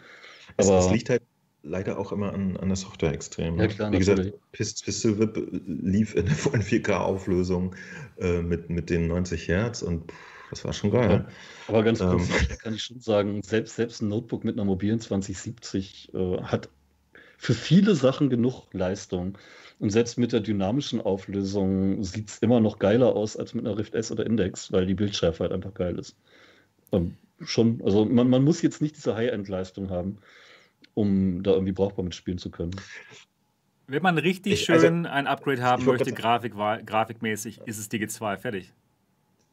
Es, 0.57 0.67
Aber, 0.67 0.79
es 0.79 0.91
liegt 0.91 1.09
halt 1.09 1.23
leider 1.63 1.97
auch 1.97 2.11
immer 2.11 2.33
an, 2.33 2.57
an 2.57 2.67
der 2.67 2.75
Software 2.75 3.13
extrem. 3.13 3.57
Ja, 3.57 3.63
ne? 3.63 3.67
klar, 3.69 3.91
Wie 3.91 3.97
gesagt, 3.97 4.33
Pistol 4.51 5.19
Whip 5.19 5.37
lief 5.65 6.15
in 6.15 6.25
der 6.25 6.35
4K-Auflösung 6.35 7.75
äh, 8.19 8.41
mit, 8.41 8.69
mit 8.69 8.89
den 8.91 9.07
90 9.07 9.47
Hertz 9.47 9.81
und 9.81 10.11
pff, 10.11 10.15
das 10.51 10.63
war 10.63 10.73
schon 10.73 10.91
geil. 10.91 11.25
Ja. 11.27 11.33
Aber 11.67 11.83
ganz 11.83 11.99
kurz 11.99 12.29
ähm, 12.29 12.57
kann 12.59 12.73
ich 12.75 12.83
schon 12.83 12.99
sagen, 12.99 13.41
selbst, 13.41 13.75
selbst 13.75 14.01
ein 14.01 14.09
Notebook 14.09 14.43
mit 14.43 14.55
einer 14.55 14.65
mobilen 14.65 14.99
2070 14.99 16.13
äh, 16.13 16.41
hat 16.43 16.69
für 17.38 17.53
viele 17.53 17.95
Sachen 17.95 18.29
genug 18.29 18.73
Leistung. 18.73 19.38
Und 19.79 19.89
selbst 19.89 20.17
mit 20.17 20.31
der 20.31 20.39
dynamischen 20.39 21.01
Auflösung 21.01 22.01
sieht 22.03 22.29
es 22.29 22.38
immer 22.39 22.61
noch 22.61 22.79
geiler 22.79 23.15
aus 23.15 23.36
als 23.36 23.53
mit 23.53 23.65
einer 23.65 23.77
Rift 23.77 23.93
S 23.93 24.11
oder 24.11 24.25
Index, 24.25 24.71
weil 24.71 24.86
die 24.86 24.93
Bildschärfe 24.93 25.43
halt 25.43 25.51
einfach 25.51 25.73
geil 25.73 25.99
ist. 25.99 26.15
Ähm, 26.93 27.17
schon, 27.41 27.81
also 27.83 28.05
man, 28.05 28.29
man 28.29 28.43
muss 28.43 28.61
jetzt 28.61 28.81
nicht 28.81 28.95
diese 28.95 29.15
High-End-Leistung 29.15 29.89
haben, 29.89 30.19
um 30.93 31.43
da 31.43 31.51
irgendwie 31.51 31.73
brauchbar 31.73 32.05
mitspielen 32.05 32.38
zu 32.38 32.49
können. 32.49 32.75
Wenn 33.88 34.01
man 34.01 34.17
richtig 34.17 34.53
ich, 34.53 34.69
also 34.71 34.88
schön 34.88 35.05
also, 35.05 35.13
ein 35.13 35.27
Upgrade 35.27 35.61
haben 35.61 35.86
möchte, 35.86 36.11
Grafik, 36.13 36.53
grafikmäßig, 36.53 37.59
ist 37.65 37.77
es 37.77 37.89
die 37.89 37.99
G2 37.99 38.38
fertig. 38.38 38.73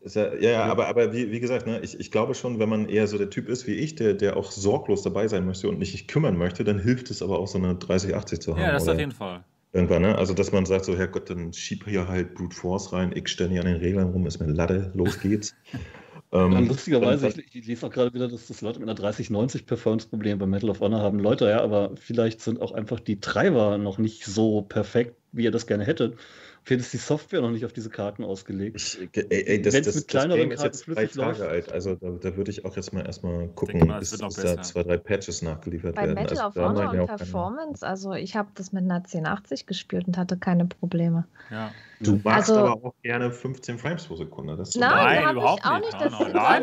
Ja, 0.05 0.35
ja, 0.35 0.51
ja, 0.51 0.65
aber, 0.65 0.89
aber 0.89 1.13
wie, 1.13 1.31
wie 1.31 1.39
gesagt, 1.39 1.67
ne, 1.67 1.81
ich, 1.81 1.99
ich 1.99 2.11
glaube 2.11 2.35
schon, 2.35 2.59
wenn 2.59 2.69
man 2.69 2.89
eher 2.89 3.07
so 3.07 3.19
der 3.19 3.31
Typ 3.31 3.49
ist 3.49 3.67
wie 3.67 3.75
ich, 3.75 3.95
der, 3.95 4.15
der 4.15 4.37
auch 4.37 4.51
sorglos 4.51 5.03
dabei 5.03 5.29
sein 5.29 5.47
möchte 5.47 5.69
und 5.69 5.79
nicht 5.79 5.93
sich 5.93 6.09
kümmern 6.09 6.37
möchte, 6.37 6.65
dann 6.65 6.81
hilft 6.81 7.11
es 7.11 7.23
aber 7.23 7.39
auch 7.39 7.47
so 7.47 7.59
eine 7.59 7.77
3080 7.77 8.41
zu 8.41 8.55
haben. 8.55 8.63
Ja, 8.63 8.73
das 8.73 8.89
auf 8.89 8.99
jeden 8.99 9.13
Fall. 9.13 9.45
Irgendwann, 9.73 10.03
ne? 10.03 10.19
Also, 10.19 10.35
dass 10.35 10.53
man 10.53 10.67
sagt, 10.67 10.85
so, 10.85 10.97
Herrgott, 10.97 11.31
dann 11.31 11.53
schieb 11.53 11.85
hier 11.87 12.07
halt 12.07 12.35
Brute 12.35 12.55
Force 12.55 12.93
rein, 12.93 13.13
ich 13.15 13.29
stelle 13.29 13.51
hier 13.51 13.61
an 13.61 13.67
den 13.67 13.77
Reglern 13.77 14.11
rum, 14.11 14.27
ist 14.27 14.39
mir 14.39 14.47
Latte, 14.47 14.91
los 14.95 15.19
geht's. 15.21 15.55
ähm, 16.33 16.69
lustigerweise, 16.69 17.29
ich, 17.29 17.55
ich 17.55 17.67
lese 17.67 17.87
auch 17.87 17.91
gerade 17.91 18.13
wieder, 18.13 18.29
dass 18.29 18.49
das 18.49 18.61
Leute 18.61 18.81
mit 18.81 18.89
einer 18.89 18.97
3090 18.97 19.65
Performance-Problem 19.65 20.39
bei 20.39 20.47
Metal 20.47 20.69
of 20.69 20.81
Honor 20.81 21.01
haben. 21.01 21.21
Leute, 21.21 21.49
ja, 21.49 21.63
aber 21.63 21.93
vielleicht 21.97 22.43
sind 22.43 22.61
auch 22.61 22.73
einfach 22.73 23.01
die 23.01 23.21
Treiber 23.21 23.79
noch 23.79 23.97
nicht 23.97 24.27
so 24.27 24.61
perfekt, 24.61 25.17
wie 25.31 25.45
ihr 25.45 25.51
das 25.53 25.67
gerne 25.67 25.85
hättet. 25.85 26.19
Vielleicht 26.65 26.83
ist 26.83 26.93
die 26.93 26.99
Software 26.99 27.41
noch 27.41 27.51
nicht 27.51 27.65
auf 27.65 27.73
diese 27.73 27.91
Karten 27.91 28.23
ausgelegt. 28.23 28.99
Ey, 29.15 29.61
das, 29.61 29.81
das, 29.83 29.95
mit 29.97 30.09
kleineren 30.09 30.51
das 30.51 30.61
Karten 30.61 30.75
ist 30.75 30.87
jetzt 30.87 30.97
drei 30.97 31.07
Tage 31.07 31.39
läuft. 31.39 31.43
alt. 31.43 31.73
Also 31.73 31.97
da, 31.97 32.11
da 32.11 32.37
würde 32.37 32.51
ich 32.53 32.65
auch 32.65 32.77
jetzt 32.77 32.93
mal 32.93 33.05
erstmal 33.05 33.49
gucken, 33.49 33.87
mal, 33.87 33.99
bis 33.99 34.11
da 34.11 34.31
zwei, 34.63 34.85
drei 34.85 34.97
Patches 34.97 35.43
nachgeliefert 35.43 35.97
Bei 35.97 36.03
werden. 36.03 36.15
Bei 36.15 36.23
Battle 36.23 36.45
also, 36.45 36.61
of 36.61 36.69
Honor 36.69 36.93
und 36.93 37.07
Performance, 37.07 37.87
also 37.87 38.13
ich 38.13 38.37
habe 38.37 38.49
das 38.55 38.73
mit 38.73 38.85
einer 38.85 38.97
1080 38.97 39.67
gespielt 39.67 40.07
und 40.07 40.17
hatte 40.17 40.37
keine 40.37 40.67
Probleme. 40.67 41.27
Ja. 41.51 41.73
Du 42.03 42.21
magst 42.25 42.51
also, 42.51 42.67
aber 42.67 42.89
auch 42.89 42.95
gerne 43.03 43.31
15 43.31 43.79
Frames 43.79 44.07
pro 44.07 44.17
Sekunde. 44.17 44.57
Das 44.57 44.75
nein, 44.75 45.23
nein 45.23 45.37
überhaupt 45.37 45.65
auch 45.65 45.79
nicht. 45.79 45.95
Das 45.95 46.13
nein, 46.13 46.63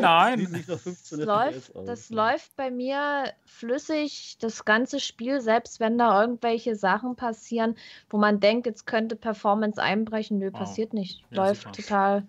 nein. 0.50 0.64
Das, 0.66 1.10
läuft, 1.12 1.72
das 1.86 2.10
läuft 2.10 2.56
bei 2.56 2.70
mir 2.70 3.32
flüssig, 3.44 4.36
das 4.40 4.64
ganze 4.64 5.00
Spiel, 5.00 5.40
selbst 5.40 5.80
wenn 5.80 5.98
da 5.98 6.20
irgendwelche 6.20 6.76
Sachen 6.76 7.16
passieren, 7.16 7.76
wo 8.10 8.18
man 8.18 8.40
denkt, 8.40 8.66
jetzt 8.66 8.86
könnte 8.86 9.16
Performance 9.16 9.80
einbrechen. 9.80 10.38
Nö, 10.38 10.50
passiert 10.50 10.92
nicht. 10.92 11.22
Ja, 11.30 11.44
läuft 11.44 11.62
super. 11.62 11.72
total. 11.72 12.26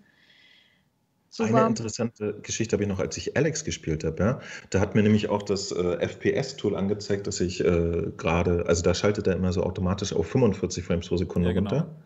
Super. 1.28 1.60
Eine 1.60 1.68
interessante 1.68 2.40
Geschichte 2.42 2.74
habe 2.76 2.82
ich 2.82 2.90
noch, 2.90 2.98
als 2.98 3.16
ich 3.16 3.38
Alex 3.38 3.64
gespielt 3.64 4.04
habe. 4.04 4.22
Ja? 4.22 4.40
Da 4.68 4.80
hat 4.80 4.94
mir 4.94 5.02
nämlich 5.02 5.30
auch 5.30 5.42
das 5.42 5.72
äh, 5.72 5.96
FPS-Tool 6.06 6.76
angezeigt, 6.76 7.26
dass 7.26 7.40
ich 7.40 7.64
äh, 7.64 8.12
gerade, 8.18 8.66
also 8.66 8.82
da 8.82 8.92
schaltet 8.92 9.26
er 9.26 9.36
immer 9.36 9.50
so 9.50 9.62
automatisch 9.62 10.12
auf 10.12 10.26
45 10.26 10.84
Frames 10.84 11.08
pro 11.08 11.16
Sekunde 11.16 11.48
ja, 11.48 11.54
genau. 11.54 11.70
runter. 11.70 11.96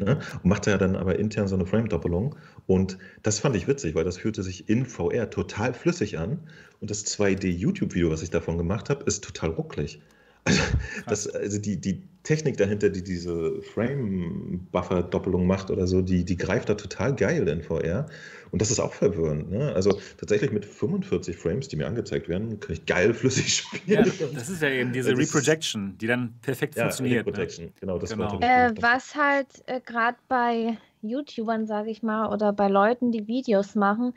Ne? 0.00 0.18
Und 0.42 0.44
machte 0.46 0.70
ja 0.70 0.78
dann 0.78 0.96
aber 0.96 1.18
intern 1.18 1.46
so 1.46 1.54
eine 1.54 1.66
Frame-Doppelung. 1.66 2.36
Und 2.66 2.98
das 3.22 3.38
fand 3.38 3.54
ich 3.54 3.68
witzig, 3.68 3.94
weil 3.94 4.04
das 4.04 4.18
fühlte 4.18 4.42
sich 4.42 4.68
in 4.68 4.86
VR 4.86 5.30
total 5.30 5.74
flüssig 5.74 6.18
an. 6.18 6.40
Und 6.80 6.90
das 6.90 7.04
2D-YouTube-Video, 7.06 8.10
was 8.10 8.22
ich 8.22 8.30
davon 8.30 8.56
gemacht 8.56 8.88
habe, 8.90 9.04
ist 9.04 9.22
total 9.22 9.50
rucklig. 9.50 10.00
Also, 10.44 10.62
das, 11.06 11.26
also 11.28 11.58
die, 11.58 11.80
die 11.80 12.02
Technik 12.22 12.58
dahinter, 12.58 12.90
die 12.90 13.02
diese 13.02 13.62
Frame-Buffer-Doppelung 13.62 15.46
macht 15.46 15.70
oder 15.70 15.86
so, 15.86 16.02
die, 16.02 16.24
die 16.24 16.36
greift 16.36 16.68
da 16.68 16.74
total 16.74 17.14
geil 17.14 17.48
in 17.48 17.62
VR. 17.62 18.06
Und 18.50 18.60
das 18.60 18.70
ist 18.70 18.78
auch 18.78 18.92
verwirrend. 18.92 19.50
Ne? 19.50 19.72
Also 19.74 19.98
tatsächlich 20.18 20.52
mit 20.52 20.66
45 20.66 21.36
Frames, 21.36 21.68
die 21.68 21.76
mir 21.76 21.86
angezeigt 21.86 22.28
werden, 22.28 22.60
kann 22.60 22.72
ich 22.72 22.84
geil 22.84 23.14
flüssig 23.14 23.54
spielen. 23.54 24.04
Ja, 24.04 24.28
das 24.34 24.48
ist 24.48 24.60
ja 24.60 24.68
eben 24.68 24.92
diese 24.92 25.16
Reprojection, 25.16 25.96
die 25.98 26.06
dann 26.06 26.34
perfekt 26.42 26.76
ja, 26.76 26.84
funktioniert. 26.84 27.26
Ne? 27.26 27.32
Reprojection, 27.32 27.64
ne? 27.66 27.72
genau. 27.80 27.98
Das 27.98 28.10
genau. 28.10 28.38
Äh, 28.40 28.72
was 28.80 29.14
halt 29.14 29.48
äh, 29.66 29.80
gerade 29.80 30.18
bei 30.28 30.76
YouTubern, 31.02 31.66
sage 31.66 31.90
ich 31.90 32.02
mal, 32.02 32.32
oder 32.32 32.52
bei 32.52 32.68
Leuten, 32.68 33.12
die 33.12 33.26
Videos 33.26 33.74
machen, 33.74 34.12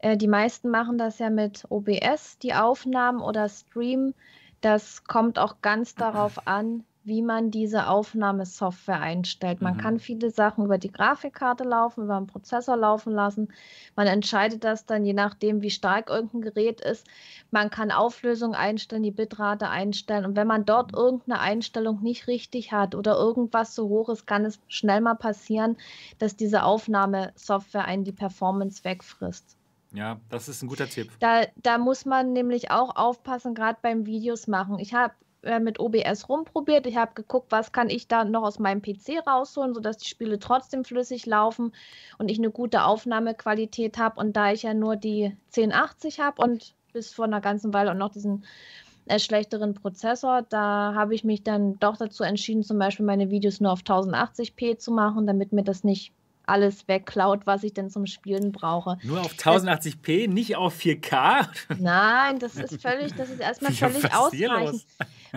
äh, 0.00 0.16
die 0.16 0.28
meisten 0.28 0.70
machen 0.70 0.98
das 0.98 1.18
ja 1.18 1.30
mit 1.30 1.64
OBS, 1.68 2.38
die 2.38 2.54
Aufnahmen 2.54 3.20
oder 3.20 3.48
Stream. 3.48 4.14
Das 4.60 5.04
kommt 5.04 5.38
auch 5.38 5.60
ganz 5.62 5.94
darauf 5.94 6.46
an, 6.46 6.84
wie 7.08 7.22
man 7.22 7.50
diese 7.50 7.88
Aufnahmesoftware 7.88 9.00
einstellt. 9.00 9.62
Man 9.62 9.76
mhm. 9.76 9.80
kann 9.80 9.98
viele 9.98 10.30
Sachen 10.30 10.66
über 10.66 10.78
die 10.78 10.92
Grafikkarte 10.92 11.64
laufen, 11.64 12.04
über 12.04 12.18
den 12.18 12.26
Prozessor 12.26 12.76
laufen 12.76 13.12
lassen. 13.12 13.48
Man 13.96 14.06
entscheidet 14.06 14.62
das 14.62 14.84
dann 14.84 15.04
je 15.04 15.14
nachdem, 15.14 15.62
wie 15.62 15.70
stark 15.70 16.10
irgendein 16.10 16.42
Gerät 16.42 16.80
ist. 16.82 17.06
Man 17.50 17.70
kann 17.70 17.90
Auflösung 17.90 18.54
einstellen, 18.54 19.02
die 19.02 19.10
Bitrate 19.10 19.68
einstellen. 19.70 20.26
Und 20.26 20.36
wenn 20.36 20.46
man 20.46 20.66
dort 20.66 20.94
irgendeine 20.94 21.40
Einstellung 21.40 22.02
nicht 22.02 22.26
richtig 22.26 22.72
hat 22.72 22.94
oder 22.94 23.16
irgendwas 23.16 23.74
so 23.74 23.88
hoch 23.88 24.10
ist, 24.10 24.26
kann 24.26 24.44
es 24.44 24.60
schnell 24.68 25.00
mal 25.00 25.14
passieren, 25.14 25.78
dass 26.18 26.36
diese 26.36 26.62
Aufnahmesoftware 26.62 27.86
einen 27.86 28.04
die 28.04 28.12
Performance 28.12 28.84
wegfrisst. 28.84 29.57
Ja, 29.92 30.20
das 30.28 30.48
ist 30.48 30.62
ein 30.62 30.68
guter 30.68 30.88
Tipp. 30.88 31.10
Da, 31.20 31.46
da 31.56 31.78
muss 31.78 32.04
man 32.04 32.32
nämlich 32.32 32.70
auch 32.70 32.96
aufpassen, 32.96 33.54
gerade 33.54 33.78
beim 33.80 34.06
Videos 34.06 34.46
machen. 34.46 34.78
Ich 34.78 34.94
habe 34.94 35.14
äh, 35.42 35.60
mit 35.60 35.78
OBS 35.78 36.28
rumprobiert. 36.28 36.86
Ich 36.86 36.96
habe 36.96 37.14
geguckt, 37.14 37.50
was 37.50 37.72
kann 37.72 37.90
ich 37.90 38.08
da 38.08 38.24
noch 38.24 38.42
aus 38.42 38.58
meinem 38.58 38.82
PC 38.82 39.26
rausholen, 39.26 39.72
sodass 39.72 39.98
die 39.98 40.08
Spiele 40.08 40.38
trotzdem 40.38 40.84
flüssig 40.84 41.26
laufen 41.26 41.72
und 42.18 42.30
ich 42.30 42.38
eine 42.38 42.50
gute 42.50 42.84
Aufnahmequalität 42.84 43.98
habe. 43.98 44.20
Und 44.20 44.36
da 44.36 44.52
ich 44.52 44.64
ja 44.64 44.74
nur 44.74 44.96
die 44.96 45.36
1080 45.56 46.20
habe 46.20 46.42
und 46.42 46.74
bis 46.92 47.14
vor 47.14 47.26
einer 47.26 47.40
ganzen 47.40 47.72
Weile 47.72 47.92
auch 47.92 47.96
noch 47.96 48.10
diesen 48.10 48.44
äh, 49.06 49.18
schlechteren 49.18 49.74
Prozessor, 49.74 50.42
da 50.42 50.92
habe 50.94 51.14
ich 51.14 51.22
mich 51.22 51.44
dann 51.44 51.78
doch 51.78 51.96
dazu 51.96 52.24
entschieden, 52.24 52.64
zum 52.64 52.78
Beispiel 52.78 53.06
meine 53.06 53.30
Videos 53.30 53.60
nur 53.60 53.72
auf 53.72 53.80
1080p 53.80 54.78
zu 54.78 54.90
machen, 54.90 55.26
damit 55.26 55.52
mir 55.52 55.64
das 55.64 55.84
nicht 55.84 56.12
alles 56.48 56.88
wegklaut, 56.88 57.46
was 57.46 57.62
ich 57.62 57.74
denn 57.74 57.90
zum 57.90 58.06
Spielen 58.06 58.52
brauche. 58.52 58.98
Nur 59.02 59.20
auf 59.20 59.32
1080p, 59.32 60.26
das, 60.26 60.34
nicht 60.34 60.56
auf 60.56 60.78
4K? 60.78 61.46
Nein, 61.78 62.38
das 62.38 62.56
ist 62.56 62.80
völlig, 62.80 63.14
das 63.14 63.30
ist 63.30 63.40
erstmal 63.40 63.72
völlig 63.72 64.14
ausreichend. 64.14 64.86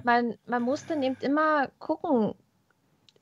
Man, 0.04 0.36
man 0.46 0.62
muss 0.62 0.86
dann 0.86 1.04
eben 1.04 1.18
immer 1.22 1.68
gucken, 1.80 2.34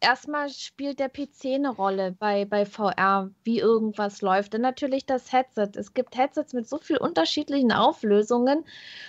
erstmal 0.02 0.50
spielt 0.50 1.00
der 1.00 1.10
PC 1.10 1.56
eine 1.56 1.70
Rolle 1.70 2.16
bei, 2.18 2.46
bei 2.46 2.66
VR, 2.66 3.30
wie 3.44 3.60
irgendwas 3.60 4.22
läuft. 4.22 4.56
Und 4.56 4.62
natürlich 4.62 5.06
das 5.06 5.32
Headset. 5.32 5.72
Es 5.76 5.94
gibt 5.94 6.18
Headsets 6.18 6.54
mit 6.54 6.68
so 6.68 6.78
vielen 6.78 7.00
unterschiedlichen 7.00 7.72
Auflösungen. 7.72 8.66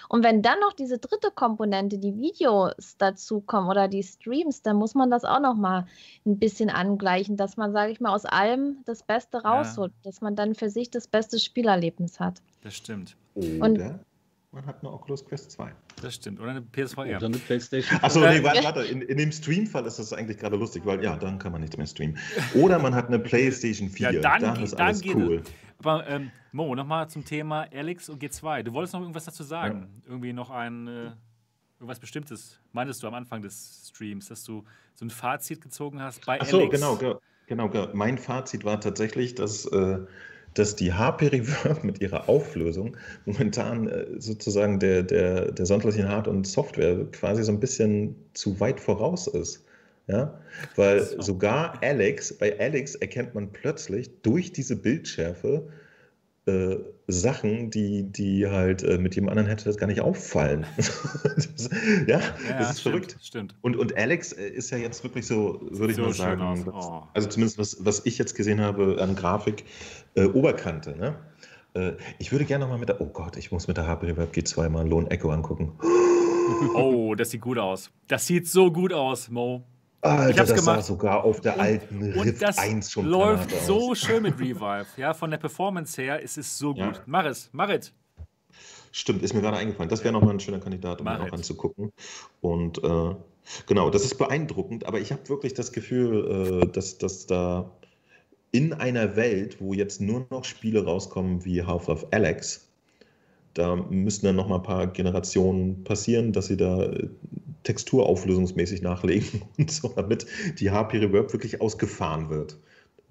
Und 0.08 0.24
wenn 0.24 0.42
dann 0.42 0.58
noch 0.60 0.72
diese 0.72 0.98
dritte 0.98 1.30
Komponente, 1.30 1.98
die 1.98 2.16
Videos 2.16 2.96
dazukommen 2.98 3.70
oder 3.70 3.88
die 3.88 4.02
Streams, 4.02 4.62
dann 4.62 4.76
muss 4.76 4.94
man 4.94 5.10
das 5.10 5.24
auch 5.24 5.40
noch 5.40 5.54
mal 5.54 5.86
ein 6.26 6.38
bisschen 6.38 6.70
angleichen, 6.70 7.36
dass 7.36 7.56
man, 7.56 7.72
sage 7.72 7.92
ich 7.92 8.00
mal, 8.00 8.14
aus 8.14 8.24
allem 8.24 8.78
das 8.84 9.02
Beste 9.02 9.42
rausholt, 9.42 9.92
ja. 9.92 10.10
dass 10.10 10.20
man 10.20 10.36
dann 10.36 10.54
für 10.54 10.70
sich 10.70 10.90
das 10.90 11.06
beste 11.06 11.38
Spielerlebnis 11.38 12.20
hat. 12.20 12.42
Das 12.62 12.74
stimmt. 12.74 13.16
Oder 13.34 13.64
Und 13.64 14.00
man 14.52 14.66
hat 14.66 14.80
eine 14.80 14.92
Oculus 14.92 15.24
Quest 15.24 15.52
2. 15.52 15.72
Das 16.02 16.14
stimmt. 16.14 16.40
Oder 16.40 16.50
eine 16.50 16.62
PSVR. 16.62 17.16
Oder 17.16 17.26
eine 17.26 17.38
Playstation. 17.38 18.00
Achso, 18.02 18.20
nee, 18.20 18.42
warte, 18.42 18.64
warte. 18.64 18.82
In, 18.82 19.02
in 19.02 19.16
dem 19.16 19.30
Stream-Fall 19.30 19.86
ist 19.86 19.98
das 19.98 20.12
eigentlich 20.12 20.38
gerade 20.38 20.56
lustig, 20.56 20.84
weil 20.84 21.02
ja, 21.04 21.16
dann 21.16 21.38
kann 21.38 21.52
man 21.52 21.60
nicht 21.60 21.76
mehr 21.76 21.86
streamen. 21.86 22.18
Oder 22.54 22.78
man 22.78 22.94
hat 22.94 23.06
eine 23.08 23.18
Playstation 23.20 23.88
4. 23.88 24.12
Ja, 24.12 24.20
dann, 24.20 24.42
dann 24.42 24.62
ist 24.62 24.72
dann 24.72 24.88
alles 24.88 25.02
cool. 25.06 25.42
Es. 25.44 25.52
Aber 25.78 26.06
ähm, 26.08 26.30
Mo, 26.52 26.74
nochmal 26.74 27.08
zum 27.08 27.24
Thema 27.24 27.66
Alex 27.72 28.08
und 28.08 28.22
G2. 28.22 28.64
Du 28.64 28.72
wolltest 28.72 28.94
noch 28.94 29.00
irgendwas 29.00 29.24
dazu 29.24 29.44
sagen? 29.44 29.88
Ja. 30.04 30.10
Irgendwie 30.10 30.32
noch 30.32 30.50
ein. 30.50 30.88
Äh, 30.88 31.10
irgendwas 31.78 32.00
Bestimmtes, 32.00 32.60
meintest 32.72 33.02
du 33.02 33.06
am 33.06 33.14
Anfang 33.14 33.40
des 33.40 33.88
Streams, 33.88 34.28
dass 34.28 34.44
du 34.44 34.64
so 34.94 35.06
ein 35.06 35.10
Fazit 35.10 35.62
gezogen 35.62 36.02
hast 36.02 36.26
bei 36.26 36.38
Ach 36.38 36.44
so, 36.44 36.58
Alex? 36.58 36.74
genau, 36.74 36.96
genau, 37.46 37.68
genau. 37.70 37.88
Mein 37.94 38.18
Fazit 38.18 38.64
war 38.64 38.80
tatsächlich, 38.80 39.34
dass. 39.36 39.64
Äh, 39.66 40.00
dass 40.54 40.76
die 40.76 40.92
HP-Reverb 40.92 41.84
mit 41.84 42.00
ihrer 42.00 42.28
Auflösung 42.28 42.96
momentan 43.24 43.88
äh, 43.88 44.06
sozusagen 44.18 44.78
der, 44.78 45.02
der, 45.02 45.52
der 45.52 45.66
sonderlichen 45.66 46.08
Hard- 46.08 46.28
und 46.28 46.46
Software 46.46 47.06
quasi 47.12 47.42
so 47.42 47.52
ein 47.52 47.60
bisschen 47.60 48.16
zu 48.34 48.58
weit 48.60 48.80
voraus 48.80 49.26
ist. 49.26 49.64
Ja? 50.06 50.40
Weil 50.76 51.02
so. 51.02 51.22
sogar 51.22 51.82
Alex, 51.82 52.32
bei 52.32 52.58
Alex 52.58 52.96
erkennt 52.96 53.34
man 53.34 53.52
plötzlich 53.52 54.10
durch 54.22 54.52
diese 54.52 54.76
Bildschärfe 54.76 55.68
äh, 56.46 56.76
Sachen, 57.06 57.70
die, 57.70 58.04
die 58.04 58.46
halt 58.46 58.82
äh, 58.82 58.98
mit 58.98 59.14
jedem 59.14 59.28
anderen 59.28 59.48
hätte 59.48 59.64
das 59.64 59.76
gar 59.76 59.86
nicht 59.86 60.00
auffallen. 60.00 60.66
das, 60.76 61.70
ja, 62.06 62.18
ja, 62.18 62.58
das 62.58 62.70
ist 62.70 62.80
stimmt, 62.80 62.94
verrückt. 62.94 63.16
Stimmt. 63.22 63.54
Und, 63.60 63.76
und 63.76 63.96
Alex 63.96 64.32
äh, 64.32 64.48
ist 64.48 64.70
ja 64.70 64.78
jetzt 64.78 65.02
wirklich 65.04 65.26
so, 65.26 65.60
würde 65.70 65.92
ich 65.92 65.96
so 65.96 66.02
mal 66.02 66.12
sagen, 66.12 66.66
oh. 66.72 67.02
also 67.14 67.28
zumindest 67.28 67.58
was, 67.58 67.84
was 67.84 68.06
ich 68.06 68.18
jetzt 68.18 68.34
gesehen 68.34 68.60
habe 68.60 68.98
an 69.00 69.16
Grafik, 69.16 69.64
äh, 70.14 70.24
Oberkante. 70.24 70.96
Ne? 70.96 71.18
Äh, 71.74 71.92
ich 72.18 72.32
würde 72.32 72.44
gerne 72.44 72.64
noch 72.64 72.70
mal 72.70 72.78
mit 72.78 72.88
der, 72.88 73.00
oh 73.00 73.06
Gott, 73.06 73.36
ich 73.36 73.52
muss 73.52 73.68
mit 73.68 73.76
der 73.76 73.86
HP 73.86 74.06
Reverb 74.06 74.32
G2 74.32 74.68
mal 74.68 74.88
Lone 74.88 75.10
Echo 75.10 75.30
angucken. 75.30 75.72
Oh, 76.74 77.14
das 77.14 77.30
sieht 77.30 77.42
gut 77.42 77.58
aus. 77.58 77.92
Das 78.08 78.26
sieht 78.26 78.48
so 78.48 78.72
gut 78.72 78.92
aus, 78.92 79.30
Mo. 79.30 79.64
Alter, 80.02 80.30
ich 80.30 80.38
hab's 80.38 80.50
das 80.50 80.60
gemacht. 80.60 80.84
sogar 80.84 81.24
auf 81.24 81.40
der 81.40 81.54
und, 81.54 81.60
alten 81.60 82.02
Rift 82.12 82.42
1 82.42 82.90
schon 82.90 83.06
läuft 83.06 83.50
so 83.66 83.94
schön 83.94 84.22
mit 84.22 84.38
Revive. 84.38 84.86
Ja, 84.96 85.12
von 85.12 85.30
der 85.30 85.38
Performance 85.38 86.00
her 86.00 86.20
ist 86.20 86.38
es 86.38 86.56
so 86.56 86.72
gut. 86.72 86.78
Ja. 86.78 87.02
Mach 87.06 87.24
es, 87.26 87.50
mach 87.52 87.68
es. 87.68 87.92
Stimmt, 88.92 89.22
ist 89.22 89.34
mir 89.34 89.40
gerade 89.40 89.58
eingefallen. 89.58 89.88
Das 89.88 90.02
wäre 90.02 90.12
nochmal 90.12 90.34
ein 90.34 90.40
schöner 90.40 90.58
Kandidat, 90.58 91.00
um 91.00 91.04
mir 91.04 91.20
auch 91.20 91.32
anzugucken. 91.32 91.92
Und 92.40 92.82
äh, 92.82 93.14
genau, 93.66 93.90
das 93.90 94.04
ist 94.04 94.16
beeindruckend, 94.16 94.86
aber 94.86 95.00
ich 95.00 95.12
habe 95.12 95.28
wirklich 95.28 95.54
das 95.54 95.72
Gefühl, 95.72 96.62
äh, 96.62 96.66
dass, 96.66 96.98
dass 96.98 97.26
da 97.26 97.70
in 98.52 98.72
einer 98.72 99.16
Welt, 99.16 99.60
wo 99.60 99.74
jetzt 99.74 100.00
nur 100.00 100.26
noch 100.30 100.44
Spiele 100.44 100.84
rauskommen 100.84 101.44
wie 101.44 101.62
Half-Life 101.62 102.08
Alex, 102.10 102.68
da 103.54 103.76
müssen 103.76 104.26
dann 104.26 104.36
noch 104.36 104.48
mal 104.48 104.56
ein 104.56 104.62
paar 104.62 104.86
Generationen 104.86 105.84
passieren, 105.84 106.32
dass 106.32 106.46
sie 106.46 106.56
da 106.56 106.84
äh, 106.84 107.08
texturauflösungsmäßig 107.62 108.82
nachlegen 108.82 109.42
und 109.58 109.70
so, 109.70 109.88
damit 109.88 110.26
die 110.58 110.70
HP 110.70 110.98
Reverb 110.98 111.32
wirklich 111.32 111.60
ausgefahren 111.60 112.30
wird 112.30 112.56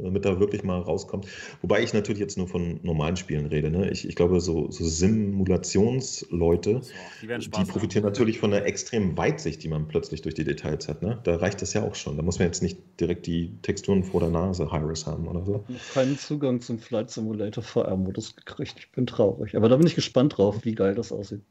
damit 0.03 0.25
da 0.25 0.39
wirklich 0.39 0.63
mal 0.63 0.79
rauskommt. 0.79 1.27
Wobei 1.61 1.83
ich 1.83 1.93
natürlich 1.93 2.19
jetzt 2.19 2.37
nur 2.37 2.47
von 2.47 2.79
normalen 2.83 3.17
Spielen 3.17 3.45
rede. 3.45 3.69
Ne? 3.69 3.89
Ich, 3.91 4.07
ich 4.07 4.15
glaube, 4.15 4.39
so, 4.39 4.71
so 4.71 4.85
Simulationsleute, 4.85 6.81
die, 7.21 7.27
die 7.27 7.65
profitieren 7.65 8.05
natürlich 8.05 8.39
von 8.39 8.53
einer 8.53 8.65
extremen 8.65 9.17
Weitsicht, 9.17 9.61
die 9.63 9.67
man 9.67 9.87
plötzlich 9.87 10.21
durch 10.21 10.35
die 10.35 10.43
Details 10.43 10.87
hat. 10.87 11.01
Ne? 11.01 11.19
Da 11.23 11.35
reicht 11.37 11.61
das 11.61 11.73
ja 11.73 11.83
auch 11.83 11.95
schon. 11.95 12.15
Da 12.17 12.23
muss 12.23 12.39
man 12.39 12.47
jetzt 12.47 12.63
nicht 12.63 12.79
direkt 12.99 13.27
die 13.27 13.57
Texturen 13.61 14.03
vor 14.03 14.21
der 14.21 14.29
Nase 14.29 14.71
Hyris 14.71 15.05
haben 15.05 15.27
oder 15.27 15.43
so. 15.45 15.65
Ich 15.67 15.75
habe 15.75 15.83
keinen 15.93 16.17
Zugang 16.17 16.61
zum 16.61 16.79
Flight 16.79 17.11
Simulator 17.11 17.63
VR-Modus 17.63 18.35
gekriegt. 18.35 18.75
Ich 18.79 18.91
bin 18.91 19.05
traurig. 19.05 19.55
Aber 19.55 19.69
da 19.69 19.77
bin 19.77 19.87
ich 19.87 19.95
gespannt 19.95 20.37
drauf, 20.37 20.63
wie 20.63 20.75
geil 20.75 20.95
das 20.95 21.11
aussieht. 21.11 21.41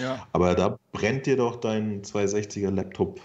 Ja. 0.00 0.26
Aber 0.32 0.54
da 0.54 0.78
brennt 0.92 1.26
dir 1.26 1.36
doch 1.36 1.56
dein 1.56 2.02
260er 2.02 2.70
Laptop 2.70 3.20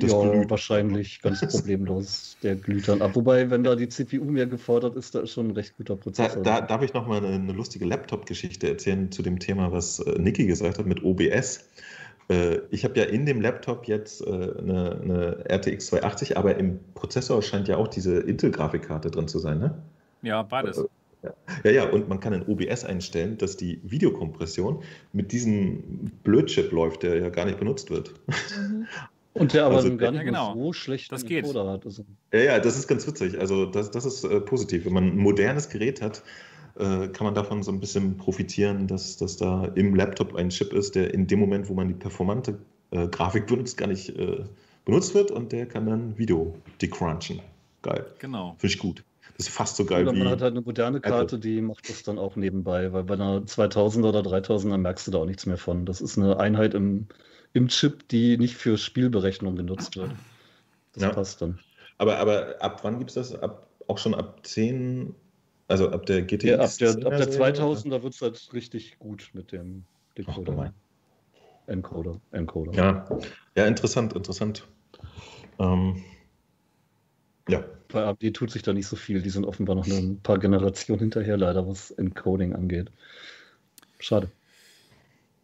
das 0.00 0.12
ja, 0.12 0.30
glüht. 0.30 0.50
wahrscheinlich 0.50 1.20
ganz 1.20 1.40
problemlos. 1.46 2.36
Der 2.42 2.56
glüht 2.56 2.88
dann 2.88 3.02
ab. 3.02 3.14
Wobei, 3.14 3.50
wenn 3.50 3.64
da 3.64 3.76
die 3.76 3.88
CPU 3.88 4.24
mehr 4.24 4.46
gefordert 4.46 4.96
ist, 4.96 5.14
da 5.14 5.20
ist 5.20 5.32
schon 5.32 5.48
ein 5.48 5.50
recht 5.52 5.76
guter 5.76 5.96
Prozessor. 5.96 6.42
Da, 6.42 6.60
da 6.60 6.66
darf 6.66 6.82
ich 6.82 6.94
noch 6.94 7.06
mal 7.06 7.18
eine, 7.18 7.34
eine 7.34 7.52
lustige 7.52 7.84
Laptop-Geschichte 7.84 8.68
erzählen 8.68 9.10
zu 9.12 9.22
dem 9.22 9.38
Thema, 9.38 9.72
was 9.72 10.00
äh, 10.00 10.18
Niki 10.18 10.46
gesagt 10.46 10.78
hat 10.78 10.86
mit 10.86 11.02
OBS. 11.04 11.68
Äh, 12.28 12.60
ich 12.70 12.84
habe 12.84 12.98
ja 12.98 13.04
in 13.06 13.26
dem 13.26 13.40
Laptop 13.40 13.86
jetzt 13.86 14.26
äh, 14.26 14.30
eine, 14.30 15.00
eine, 15.02 15.44
RTX 15.50 15.86
280, 15.86 16.36
aber 16.36 16.56
im 16.56 16.80
Prozessor 16.94 17.42
scheint 17.42 17.68
ja 17.68 17.76
auch 17.76 17.88
diese 17.88 18.20
Intel-Grafikkarte 18.20 19.10
drin 19.10 19.28
zu 19.28 19.38
sein, 19.38 19.58
ne? 19.58 19.74
Ja, 20.22 20.42
beides. 20.42 20.84
Ja, 21.64 21.70
ja, 21.70 21.90
und 21.90 22.08
man 22.08 22.20
kann 22.20 22.32
in 22.32 22.42
OBS 22.42 22.84
einstellen, 22.84 23.36
dass 23.36 23.56
die 23.56 23.80
Videokompression 23.82 24.82
mit 25.12 25.32
diesem 25.32 26.10
Blödchip 26.22 26.72
läuft, 26.72 27.02
der 27.02 27.18
ja 27.18 27.28
gar 27.28 27.44
nicht 27.44 27.58
benutzt 27.58 27.90
wird. 27.90 28.14
Mhm. 28.28 28.86
Und 29.32 29.54
der 29.54 29.66
aber 29.66 29.76
also, 29.76 29.96
gar 29.96 30.10
nicht 30.10 30.20
ja, 30.20 30.24
genau. 30.24 30.54
so 30.54 30.72
schlecht 30.72 31.12
das 31.12 31.24
geht. 31.24 31.46
hat. 31.46 31.84
Also. 31.84 32.04
Ja, 32.32 32.40
ja, 32.40 32.58
das 32.58 32.76
ist 32.76 32.88
ganz 32.88 33.06
witzig. 33.06 33.38
Also 33.38 33.64
das, 33.66 33.90
das 33.90 34.04
ist 34.04 34.24
äh, 34.24 34.40
positiv. 34.40 34.86
Wenn 34.86 34.92
man 34.92 35.04
ein 35.04 35.18
modernes 35.18 35.68
Gerät 35.68 36.02
hat, 36.02 36.22
äh, 36.76 37.08
kann 37.08 37.24
man 37.24 37.34
davon 37.34 37.62
so 37.62 37.70
ein 37.70 37.78
bisschen 37.78 38.16
profitieren, 38.16 38.88
dass, 38.88 39.16
dass 39.18 39.36
da 39.36 39.66
im 39.76 39.94
Laptop 39.94 40.34
ein 40.34 40.48
Chip 40.48 40.72
ist, 40.72 40.96
der 40.96 41.14
in 41.14 41.26
dem 41.26 41.38
Moment, 41.38 41.68
wo 41.68 41.74
man 41.74 41.88
die 41.88 41.94
performante 41.94 42.58
äh, 42.90 43.06
Grafik 43.06 43.46
benutzt, 43.46 43.76
gar 43.76 43.86
nicht 43.86 44.16
äh, 44.18 44.44
benutzt 44.84 45.14
wird 45.14 45.30
und 45.30 45.52
der 45.52 45.66
kann 45.66 45.86
dann 45.86 46.18
Video 46.18 46.56
decrunchen. 46.82 47.40
Geil. 47.82 48.06
Genau. 48.18 48.56
Finde 48.58 48.74
ich 48.74 48.78
gut. 48.78 49.04
Das 49.36 49.48
ist 49.48 49.54
fast 49.54 49.76
so 49.76 49.84
geil 49.84 50.02
Oder 50.02 50.14
wie. 50.14 50.18
man 50.18 50.28
hat 50.28 50.42
halt 50.42 50.52
eine 50.52 50.62
moderne 50.62 51.00
Karte, 51.00 51.38
die 51.38 51.60
macht 51.60 51.88
das 51.88 52.02
dann 52.02 52.18
auch 52.18 52.36
nebenbei, 52.36 52.92
weil 52.92 53.04
bei 53.04 53.14
einer 53.14 53.46
2000er 53.46 54.08
oder 54.08 54.20
3000er 54.20 54.78
merkst 54.78 55.06
du 55.06 55.10
da 55.10 55.18
auch 55.18 55.26
nichts 55.26 55.46
mehr 55.46 55.56
von. 55.56 55.86
Das 55.86 56.00
ist 56.00 56.18
eine 56.18 56.38
Einheit 56.38 56.74
im, 56.74 57.06
im 57.52 57.68
Chip, 57.68 58.08
die 58.08 58.36
nicht 58.36 58.56
für 58.56 58.76
Spielberechnung 58.76 59.56
genutzt 59.56 59.96
wird. 59.96 60.14
Das 60.92 61.04
Ja. 61.04 61.10
passt 61.10 61.40
dann. 61.42 61.58
Aber, 61.98 62.18
aber 62.18 62.56
ab 62.60 62.80
wann 62.82 62.98
gibt 62.98 63.10
es 63.10 63.14
das? 63.14 63.34
Ab, 63.34 63.68
auch 63.86 63.98
schon 63.98 64.14
ab 64.14 64.46
10, 64.46 65.14
also 65.68 65.90
ab 65.90 66.06
der 66.06 66.22
GTX? 66.22 66.44
Ja, 66.44 66.58
ab 66.60 66.70
der, 66.78 67.06
ab 67.06 67.16
der 67.16 67.30
Serie? 67.30 67.52
2000er 67.52 68.02
wird 68.02 68.14
es 68.14 68.20
halt 68.20 68.52
richtig 68.52 68.98
gut 68.98 69.30
mit 69.32 69.52
dem 69.52 69.84
Decoder. 70.16 70.72
Encoder. 71.66 72.20
Encoder. 72.32 72.72
Ja. 72.74 73.06
ja, 73.54 73.66
interessant, 73.66 74.12
interessant. 74.14 74.66
Ähm, 75.58 76.02
ja, 77.48 77.64
Bei 77.88 78.04
AMD 78.04 78.34
tut 78.34 78.50
sich 78.50 78.62
da 78.62 78.72
nicht 78.72 78.86
so 78.86 78.96
viel. 78.96 79.22
Die 79.22 79.30
sind 79.30 79.44
offenbar 79.44 79.76
noch 79.76 79.86
ein 79.86 80.20
paar 80.20 80.38
Generationen 80.38 81.00
hinterher, 81.00 81.36
leider, 81.36 81.66
was 81.66 81.90
Encoding 81.92 82.54
angeht. 82.54 82.90
Schade. 83.98 84.30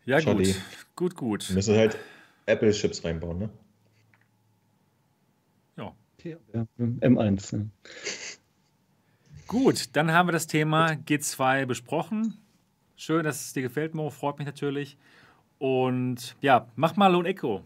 Ja, 0.04 0.20
Schade. 0.20 0.44
gut. 0.44 0.54
Gut, 0.94 1.14
gut. 1.16 1.48
wir 1.48 1.56
müssen 1.56 1.76
halt 1.76 1.98
Apple-Chips 2.46 3.04
reinbauen, 3.04 3.38
ne? 3.38 3.50
Ja. 5.76 5.94
Ja, 6.24 6.66
M1. 6.78 7.56
Ja. 7.56 7.64
Gut, 9.46 9.94
dann 9.94 10.12
haben 10.12 10.28
wir 10.28 10.32
das 10.32 10.46
Thema 10.46 10.92
G2 10.92 11.66
besprochen. 11.66 12.34
Schön, 12.96 13.24
dass 13.24 13.46
es 13.46 13.52
dir 13.52 13.62
gefällt, 13.62 13.94
Mo. 13.94 14.10
Freut 14.10 14.38
mich 14.38 14.46
natürlich. 14.46 14.96
Und 15.58 16.36
ja, 16.40 16.68
mach 16.76 16.96
mal 16.96 17.08
Lone 17.08 17.28
Echo. 17.28 17.62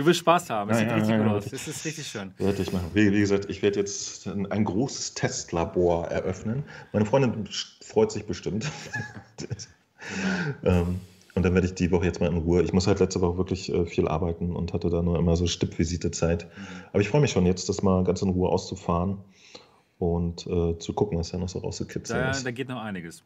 Du 0.00 0.06
willst 0.06 0.20
Spaß 0.20 0.48
haben. 0.48 0.70
Es 0.70 0.78
Ja, 0.78 0.80
sieht 0.80 0.88
ja, 0.88 0.94
richtig 0.94 1.10
ja, 1.10 1.22
gut 1.22 1.32
aus. 1.32 1.52
Es 1.52 1.68
ist 1.68 1.84
richtig 1.84 2.06
schön. 2.06 2.32
Werde 2.38 2.62
ich 2.62 2.72
machen. 2.72 2.86
Wie, 2.94 3.12
wie 3.12 3.20
gesagt, 3.20 3.50
ich 3.50 3.60
werde 3.60 3.80
jetzt 3.80 4.26
ein, 4.26 4.50
ein 4.50 4.64
großes 4.64 5.12
Testlabor 5.12 6.06
eröffnen. 6.06 6.64
Meine 6.94 7.04
Freundin 7.04 7.46
freut 7.82 8.10
sich 8.10 8.24
bestimmt. 8.24 8.66
ähm, 10.64 11.00
und 11.34 11.42
dann 11.42 11.52
werde 11.52 11.66
ich 11.66 11.74
die 11.74 11.90
Woche 11.90 12.06
jetzt 12.06 12.18
mal 12.18 12.30
in 12.30 12.38
Ruhe. 12.38 12.62
Ich 12.62 12.72
muss 12.72 12.86
halt 12.86 13.00
letzte 13.00 13.20
Woche 13.20 13.36
wirklich 13.36 13.70
äh, 13.70 13.84
viel 13.84 14.08
arbeiten 14.08 14.56
und 14.56 14.72
hatte 14.72 14.88
da 14.88 15.02
nur 15.02 15.18
immer 15.18 15.36
so 15.36 15.46
Stippvisite-Zeit. 15.46 16.46
Aber 16.94 17.02
ich 17.02 17.10
freue 17.10 17.20
mich 17.20 17.32
schon 17.32 17.44
jetzt, 17.44 17.68
das 17.68 17.82
mal 17.82 18.02
ganz 18.02 18.22
in 18.22 18.30
Ruhe 18.30 18.48
auszufahren 18.48 19.18
und 20.00 20.46
äh, 20.46 20.78
zu 20.78 20.94
gucken, 20.94 21.18
was 21.18 21.30
da 21.30 21.36
noch 21.36 21.50
so 21.50 21.58
rauszukitzelt 21.58 22.18
Da, 22.18 22.30
ist. 22.30 22.44
da 22.46 22.50
geht 22.50 22.68
noch 22.68 22.80
einiges. 22.80 23.22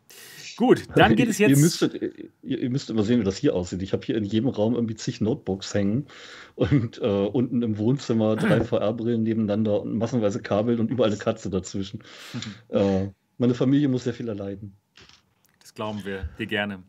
Gut, 0.57 0.83
dann 0.97 1.15
geht 1.15 1.29
es 1.29 1.39
jetzt. 1.39 1.51
Ihr 1.51 1.57
müsstet, 1.59 1.95
ihr, 2.43 2.59
ihr 2.59 2.69
müsst 2.71 2.91
immer 2.91 3.05
sehen, 3.05 3.21
wie 3.21 3.25
das 3.25 3.37
hier 3.37 3.55
aussieht. 3.55 3.81
Ich 3.83 3.93
habe 3.93 4.05
hier 4.05 4.17
in 4.17 4.25
jedem 4.25 4.49
Raum 4.49 4.75
irgendwie 4.75 4.97
zig 4.97 5.21
Notebooks 5.21 5.73
hängen 5.73 6.07
und 6.57 7.01
äh, 7.01 7.05
unten 7.07 7.63
im 7.63 7.79
Wohnzimmer 7.79 8.35
drei 8.35 8.61
VR-Brillen 8.65 9.23
nebeneinander 9.23 9.83
und 9.83 9.97
massenweise 9.97 10.43
Kabel 10.43 10.81
und 10.81 10.91
überall 10.91 11.11
eine 11.11 11.19
Katze 11.19 11.49
dazwischen. 11.49 12.03
äh, 12.71 13.07
meine 13.39 13.55
Familie 13.55 13.87
muss 13.89 14.03
sehr 14.05 14.15
viel 14.15 14.29
erleiden. 14.29 14.77
das 15.61 15.75
glauben 15.75 16.05
wir 16.05 16.29
dir 16.39 16.47
gerne. 16.47 16.83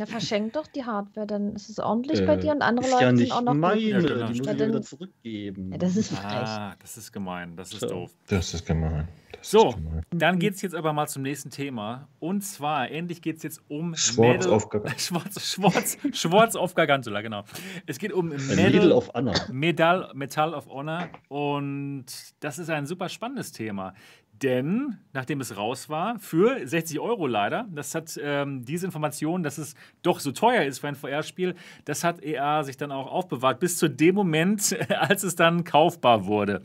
Ja, 0.00 0.06
verschenk 0.06 0.52
doch 0.54 0.66
die 0.66 0.84
Hardware, 0.84 1.26
dann 1.26 1.54
ist 1.54 1.68
es 1.68 1.78
ordentlich 1.78 2.20
Äh, 2.20 2.26
bei 2.26 2.36
dir 2.36 2.52
und 2.52 2.62
andere 2.62 2.86
ist 2.86 2.92
Leute 2.92 3.04
ja 3.04 3.08
sind 3.10 3.18
nicht 3.20 3.32
auch 3.32 3.42
noch 3.42 3.54
meine, 3.54 3.80
Ja, 3.80 4.00
genau. 4.00 4.14
die 4.26 4.38
muss 4.38 4.46
Ja, 4.46 4.52
ich 4.52 4.58
wieder 4.68 4.82
zurückgeben. 4.82 5.72
Ja, 5.72 5.78
das 5.78 5.96
ist 5.96 6.12
frech. 6.12 6.24
Ah, 6.24 6.74
das 6.80 6.96
ist 6.96 7.12
gemein. 7.12 7.56
Das 7.56 7.72
ist 7.72 7.80
So. 7.80 7.88
doof. 7.88 8.10
Das 8.28 8.54
ist 8.54 8.66
gemein. 8.66 9.08
Das 9.32 9.50
So, 9.50 9.68
ist 9.68 9.76
gemein. 9.76 10.02
dann 10.10 10.38
geht 10.38 10.54
es 10.54 10.62
jetzt 10.62 10.74
aber 10.74 10.92
mal 10.92 11.06
zum 11.06 11.22
nächsten 11.22 11.50
Thema. 11.50 12.08
Und 12.18 12.42
zwar, 12.42 12.90
endlich 12.90 13.22
geht 13.22 13.36
es 13.36 13.42
jetzt 13.42 13.60
um 13.68 13.94
Schwarz 13.94 14.44
Medal- 14.44 14.52
auf 14.52 14.68
Gargantula. 14.68 14.98
Schwarz, 14.98 15.40
Schwarz, 15.46 15.98
Schwarz 16.12 16.56
auf 16.56 16.74
Gargantula, 16.74 17.20
genau. 17.20 17.44
Es 17.86 17.98
geht 17.98 18.12
um 18.12 18.28
Medal, 18.28 18.90
auf 18.92 19.14
Anna. 19.14 19.32
Medal, 19.52 20.10
Metall 20.14 20.54
of 20.54 20.66
Honor. 20.68 21.08
Und 21.28 22.06
das 22.40 22.58
ist 22.58 22.70
ein 22.70 22.86
super 22.86 23.08
spannendes 23.08 23.52
Thema. 23.52 23.94
Denn, 24.42 24.98
nachdem 25.12 25.40
es 25.40 25.56
raus 25.56 25.88
war, 25.88 26.18
für 26.18 26.66
60 26.66 27.00
Euro 27.00 27.26
leider, 27.26 27.66
das 27.72 27.94
hat 27.94 28.18
ähm, 28.22 28.64
diese 28.64 28.86
Information, 28.86 29.42
dass 29.42 29.58
es 29.58 29.74
doch 30.02 30.20
so 30.20 30.32
teuer 30.32 30.64
ist 30.64 30.78
für 30.78 30.88
ein 30.88 30.94
VR-Spiel, 30.94 31.54
das 31.84 32.04
hat 32.04 32.22
EA 32.22 32.62
sich 32.62 32.76
dann 32.76 32.92
auch 32.92 33.10
aufbewahrt, 33.10 33.58
bis 33.58 33.76
zu 33.76 33.88
dem 33.88 34.14
Moment, 34.14 34.76
als 34.98 35.22
es 35.22 35.34
dann 35.34 35.64
kaufbar 35.64 36.26
wurde. 36.26 36.62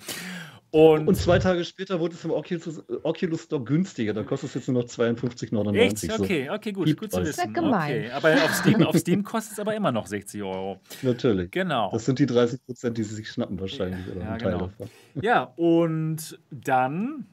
Und, 0.73 1.07
Und 1.07 1.13
zwei 1.13 1.37
Tage 1.37 1.63
später 1.65 1.99
wurde 1.99 2.15
es 2.15 2.25
im 2.25 2.31
Oculus, 2.31 2.83
Oculus 3.03 3.43
Store 3.43 3.63
günstiger. 3.63 4.11
Da 4.11 4.23
kostet 4.23 4.49
es 4.49 4.55
jetzt 4.55 4.69
nur 4.69 4.81
noch 4.81 4.89
52,99. 4.89 5.75
Echt? 5.75 6.19
Okay, 6.19 6.49
okay, 6.49 6.71
gut, 6.71 6.87
Gibt 6.87 6.99
gut 6.99 7.11
zu 7.11 7.21
wissen. 7.21 7.29
Ist 7.29 7.37
ja 7.37 7.45
gemein. 7.45 8.05
Okay. 8.05 8.11
Aber 8.11 8.33
auf 8.43 8.55
Steam, 8.55 8.81
auf 8.81 8.97
Steam 8.97 9.23
kostet 9.23 9.53
es 9.53 9.59
aber 9.59 9.75
immer 9.75 9.91
noch 9.91 10.07
60 10.07 10.41
Euro. 10.41 10.79
Natürlich. 11.03 11.51
Genau. 11.51 11.91
Das 11.91 12.05
sind 12.05 12.17
die 12.17 12.25
30 12.25 12.65
Prozent, 12.65 12.97
die 12.97 13.03
sie 13.03 13.13
sich 13.13 13.29
schnappen 13.29 13.59
wahrscheinlich. 13.59 13.99
Oder 14.15 14.21
Ja, 14.25 14.31
ein 14.31 14.39
Teil 14.39 14.51
genau. 14.53 14.65
davon. 14.65 14.89
Ja, 15.21 15.43
und 15.57 16.39
dann, 16.49 17.27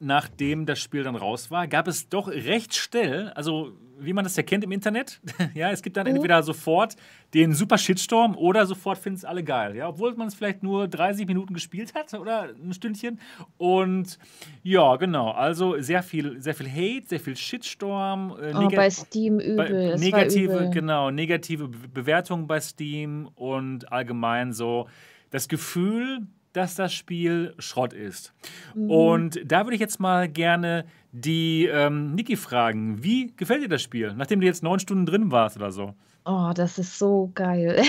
nachdem 0.00 0.64
das 0.66 0.78
Spiel 0.78 1.02
dann 1.02 1.16
raus 1.16 1.50
war, 1.50 1.66
gab 1.66 1.88
es 1.88 2.08
doch 2.08 2.28
recht 2.28 2.74
schnell, 2.74 3.30
also 3.30 3.72
wie 4.00 4.12
man 4.12 4.22
das 4.22 4.36
ja 4.36 4.44
kennt 4.44 4.62
im 4.62 4.70
Internet, 4.70 5.20
ja, 5.54 5.70
es 5.72 5.82
gibt 5.82 5.96
dann 5.96 6.06
Mhm. 6.06 6.14
entweder 6.16 6.40
sofort 6.44 6.94
den 7.34 7.52
super 7.52 7.78
Shitstorm 7.78 8.36
oder 8.36 8.64
sofort 8.64 8.98
finden 8.98 9.16
es 9.16 9.24
alle 9.24 9.42
geil, 9.42 9.74
ja, 9.74 9.88
obwohl 9.88 10.14
man 10.14 10.28
es 10.28 10.36
vielleicht 10.36 10.62
nur 10.62 10.86
30 10.86 11.26
Minuten 11.26 11.52
gespielt 11.52 11.94
hat 11.94 12.14
oder 12.14 12.50
ein 12.62 12.72
Stündchen. 12.72 13.18
Und 13.56 14.18
ja, 14.62 14.94
genau, 14.96 15.32
also 15.32 15.80
sehr 15.80 16.04
viel, 16.04 16.40
sehr 16.40 16.54
viel 16.54 16.70
Hate, 16.70 17.08
sehr 17.08 17.18
viel 17.20 17.36
Shitstorm, 17.36 18.36
äh, 18.40 18.54
Oh, 18.54 18.68
bei 18.68 18.90
Steam 18.90 19.40
übel. 19.40 19.56
bei- 19.56 19.96
negative, 19.98 20.52
übel. 20.52 20.70
genau, 20.70 21.10
negative 21.10 21.66
Be- 21.68 21.88
Bewertungen 21.88 22.46
bei 22.46 22.60
Steam 22.60 23.28
und 23.34 23.90
allgemein 23.90 24.52
so 24.52 24.88
das 25.30 25.48
Gefühl, 25.48 26.20
dass 26.52 26.74
das 26.74 26.92
Spiel 26.92 27.54
Schrott 27.58 27.92
ist. 27.92 28.32
Mhm. 28.74 28.90
Und 28.90 29.40
da 29.44 29.64
würde 29.64 29.74
ich 29.74 29.80
jetzt 29.80 30.00
mal 30.00 30.28
gerne 30.28 30.84
die 31.12 31.66
ähm, 31.66 32.14
Niki 32.14 32.36
fragen, 32.36 33.02
wie 33.02 33.32
gefällt 33.36 33.62
dir 33.62 33.68
das 33.68 33.82
Spiel, 33.82 34.12
nachdem 34.14 34.40
du 34.40 34.46
jetzt 34.46 34.62
neun 34.62 34.78
Stunden 34.80 35.06
drin 35.06 35.30
warst 35.30 35.56
oder 35.56 35.70
so? 35.70 35.94
Oh, 36.24 36.52
das 36.54 36.78
ist 36.78 36.98
so 36.98 37.30
geil. 37.34 37.82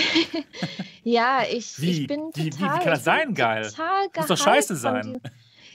ja, 1.02 1.42
ich, 1.50 1.80
Wie? 1.80 1.90
ich 2.02 2.06
bin 2.06 2.30
Wie- 2.34 2.44
wie- 2.44 2.44
wie 2.46 2.50
total. 2.50 2.78
kann 2.78 2.86
das 2.92 3.04
sein, 3.04 3.34
geil? 3.34 3.68
Total 3.68 4.06
Muss 4.16 4.26
doch 4.26 4.36
scheiße 4.38 4.76
sein. 4.76 5.20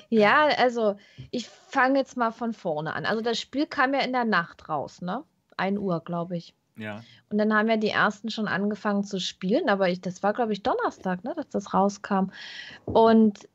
Ja, 0.10 0.48
also 0.58 0.96
ich 1.32 1.48
fange 1.48 2.00
jetzt 2.00 2.16
mal 2.18 2.32
von 2.32 2.54
vorne 2.54 2.94
an. 2.94 3.06
Also 3.06 3.22
das 3.22 3.40
Spiel 3.40 3.66
kam 3.68 3.94
ja 3.94 4.02
in 4.02 4.14
der 4.14 4.26
Nacht 4.26 4.70
raus, 4.70 5.02
ne? 5.02 5.24
1 5.58 5.78
Uhr, 5.80 6.02
glaube 6.04 6.38
ich. 6.38 6.54
Ja. 6.78 7.04
Und 7.30 7.38
dann 7.38 7.54
haben 7.54 7.70
ja 7.70 7.78
die 7.78 7.90
ersten 7.90 8.30
schon 8.30 8.48
angefangen 8.48 9.04
zu 9.04 9.20
spielen, 9.20 9.70
aber 9.70 9.90
ich, 9.90 10.02
das 10.02 10.24
war, 10.24 10.34
glaube 10.34 10.54
ich, 10.54 10.62
Donnerstag, 10.64 11.24
ne, 11.24 11.34
dass 11.36 11.50
das 11.50 11.74
rauskam. 11.74 12.32
Und, 12.86 13.48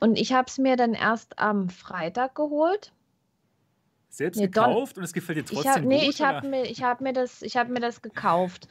und 0.00 0.16
ich 0.18 0.32
habe 0.32 0.46
es 0.48 0.58
mir 0.58 0.76
dann 0.76 0.94
erst 0.94 1.38
am 1.38 1.68
Freitag 1.68 2.34
geholt. 2.34 2.92
Selbst 4.08 4.38
Nee, 4.38 4.48
Don- 4.48 4.68
gekauft 4.68 4.96
und 4.98 5.04
es 5.04 5.12
gefällt 5.12 5.38
dir 5.38 5.44
Ich 5.44 5.50
trotzdem 5.50 5.72
hab, 5.72 5.84
nee, 5.84 6.04
gut? 6.06 6.14
ich 6.14 6.22
habe 6.22 6.46
mir, 6.48 6.64
ich 6.64 6.82
hab 6.82 7.00
mir, 7.00 7.12
das, 7.12 7.42
ich 7.42 7.56
hab 7.56 7.68
mir 7.68 7.80
das 7.80 8.02
gekauft 8.02 8.68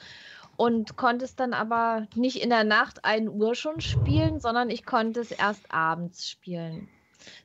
und 0.57 0.95
konnte 0.97 1.25
es 1.25 1.35
dann 1.35 1.53
aber 1.53 2.07
nicht 2.15 2.41
in 2.41 2.49
der 2.49 2.63
Nacht 2.63 3.05
1 3.05 3.29
Uhr 3.29 3.55
schon 3.55 3.81
spielen, 3.81 4.39
sondern 4.39 4.69
ich 4.69 4.85
konnte 4.85 5.19
es 5.19 5.31
erst 5.31 5.71
abends 5.71 6.29
spielen. 6.29 6.87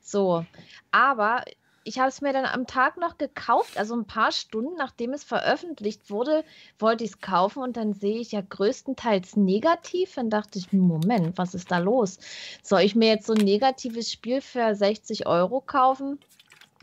So, 0.01 0.45
aber 0.91 1.45
ich 1.85 1.99
habe 1.99 2.09
es 2.09 2.21
mir 2.21 2.33
dann 2.33 2.45
am 2.45 2.67
Tag 2.67 2.99
noch 2.99 3.17
gekauft, 3.17 3.79
also 3.79 3.95
ein 3.95 4.05
paar 4.05 4.33
Stunden 4.33 4.77
nachdem 4.77 5.13
es 5.13 5.25
veröffentlicht 5.25 6.11
wurde, 6.11 6.45
wollte 6.79 7.05
ich 7.05 7.11
es 7.11 7.21
kaufen 7.21 7.63
und 7.63 7.77
dann 7.77 7.95
sehe 7.95 8.19
ich 8.19 8.33
ja 8.33 8.43
größtenteils 8.43 9.37
negativ. 9.37 10.15
Dann 10.15 10.31
dachte 10.31 10.59
ich, 10.59 10.73
Moment, 10.73 11.39
was 11.39 11.55
ist 11.55 11.71
da 11.71 11.79
los? 11.79 12.19
Soll 12.63 12.83
ich 12.83 12.95
mir 12.95 13.09
jetzt 13.09 13.27
so 13.27 13.33
ein 13.33 13.45
negatives 13.45 14.11
Spiel 14.13 14.41
für 14.41 14.75
60 14.75 15.27
Euro 15.27 15.61
kaufen? 15.61 16.19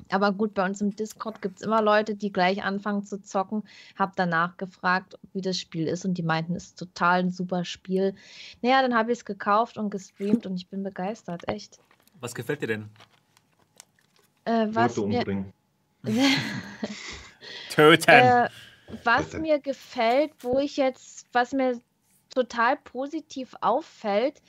Aber 0.09 0.31
gut, 0.31 0.53
bei 0.53 0.65
uns 0.65 0.81
im 0.81 0.95
Discord 0.95 1.41
gibt 1.41 1.59
es 1.59 1.65
immer 1.65 1.81
Leute, 1.81 2.15
die 2.15 2.31
gleich 2.31 2.63
anfangen 2.63 3.03
zu 3.03 3.21
zocken. 3.21 3.63
Hab 3.97 4.15
danach 4.15 4.57
gefragt, 4.57 5.17
wie 5.33 5.41
das 5.41 5.57
Spiel 5.59 5.87
ist 5.87 6.05
und 6.05 6.15
die 6.15 6.23
meinten, 6.23 6.55
es 6.55 6.67
ist 6.67 6.79
total 6.79 7.19
ein 7.19 7.31
super 7.31 7.65
Spiel. 7.65 8.15
Naja, 8.61 8.81
dann 8.81 8.95
habe 8.95 9.11
ich 9.11 9.19
es 9.19 9.25
gekauft 9.25 9.77
und 9.77 9.89
gestreamt 9.89 10.45
und 10.45 10.55
ich 10.55 10.69
bin 10.69 10.83
begeistert, 10.83 11.47
echt. 11.47 11.79
Was 12.19 12.33
gefällt 12.33 12.61
dir 12.61 12.67
denn? 12.67 12.89
Äh, 14.47 14.67
was 14.73 14.95
Leute 14.95 15.09
mir, 15.09 15.19
umbringen. 15.19 15.53
Töten! 17.69 18.09
äh, 18.09 18.49
was 19.03 19.25
Bitte. 19.25 19.39
mir 19.39 19.59
gefällt, 19.59 20.31
wo 20.39 20.59
ich 20.59 20.77
jetzt, 20.77 21.27
was 21.33 21.51
mir 21.51 21.81
total 22.33 22.77
positiv 22.77 23.55
auffällt, 23.59 24.41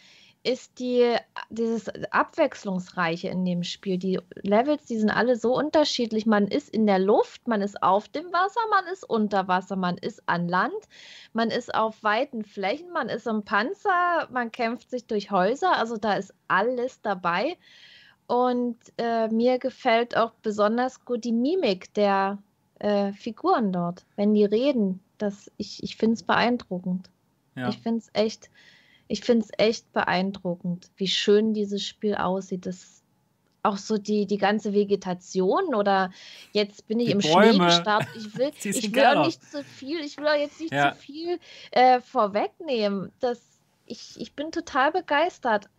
ist 0.44 0.78
die, 0.78 1.16
dieses 1.50 1.88
Abwechslungsreiche 2.12 3.28
in 3.28 3.44
dem 3.44 3.64
Spiel. 3.64 3.98
Die 3.98 4.20
Levels, 4.42 4.84
die 4.84 4.96
sind 4.98 5.10
alle 5.10 5.34
so 5.34 5.56
unterschiedlich. 5.56 6.26
Man 6.26 6.46
ist 6.46 6.68
in 6.68 6.86
der 6.86 7.00
Luft, 7.00 7.48
man 7.48 7.60
ist 7.60 7.82
auf 7.82 8.08
dem 8.08 8.32
Wasser, 8.32 8.60
man 8.70 8.86
ist 8.86 9.02
unter 9.02 9.48
Wasser, 9.48 9.74
man 9.74 9.98
ist 9.98 10.22
an 10.28 10.48
Land, 10.48 10.78
man 11.32 11.50
ist 11.50 11.74
auf 11.74 12.04
weiten 12.04 12.44
Flächen, 12.44 12.92
man 12.92 13.08
ist 13.08 13.26
im 13.26 13.44
Panzer, 13.44 14.28
man 14.30 14.52
kämpft 14.52 14.90
sich 14.90 15.06
durch 15.06 15.32
Häuser. 15.32 15.76
Also 15.76 15.96
da 15.96 16.14
ist 16.14 16.32
alles 16.46 17.02
dabei. 17.02 17.56
Und 18.28 18.76
äh, 18.98 19.28
mir 19.28 19.58
gefällt 19.58 20.14
auch 20.14 20.32
besonders 20.42 21.04
gut 21.06 21.24
die 21.24 21.32
Mimik 21.32 21.92
der 21.94 22.38
äh, 22.78 23.10
Figuren 23.12 23.72
dort, 23.72 24.04
wenn 24.16 24.34
die 24.34 24.44
reden. 24.44 25.00
Das, 25.16 25.50
ich 25.56 25.82
ich 25.82 25.96
finde 25.96 26.14
es 26.14 26.22
beeindruckend. 26.22 27.08
ja. 27.56 27.70
Ich 27.70 27.78
finde 27.78 28.00
es 28.00 28.10
echt, 28.12 28.50
ich 29.08 29.22
finde 29.22 29.46
es 29.46 29.50
echt 29.56 29.90
beeindruckend, 29.94 30.90
wie 30.96 31.08
schön 31.08 31.54
dieses 31.54 31.82
Spiel 31.82 32.14
aussieht. 32.16 32.66
Das 32.66 33.02
auch 33.62 33.78
so 33.78 33.96
die, 33.96 34.26
die 34.26 34.36
ganze 34.36 34.74
Vegetation 34.74 35.74
oder 35.74 36.12
jetzt 36.52 36.86
bin 36.86 37.00
ich 37.00 37.06
die 37.06 37.12
im 37.12 37.18
Bäume. 37.20 37.54
Schnee 37.54 37.64
gestartet. 37.64 38.10
Ich 38.14 38.36
will, 38.36 38.52
ich 38.62 38.94
will 38.94 39.06
auch 39.06 39.24
nicht 39.24 39.42
zu 39.42 39.64
viel, 39.64 40.00
ich 40.00 40.18
will 40.18 40.28
auch 40.28 40.34
jetzt 40.34 40.60
nicht 40.60 40.72
ja. 40.72 40.92
zu 40.92 40.98
viel 40.98 41.40
äh, 41.70 42.00
vorwegnehmen. 42.00 43.10
Das, 43.20 43.40
ich, 43.86 44.20
ich 44.20 44.34
bin 44.34 44.52
total 44.52 44.92
begeistert. 44.92 45.70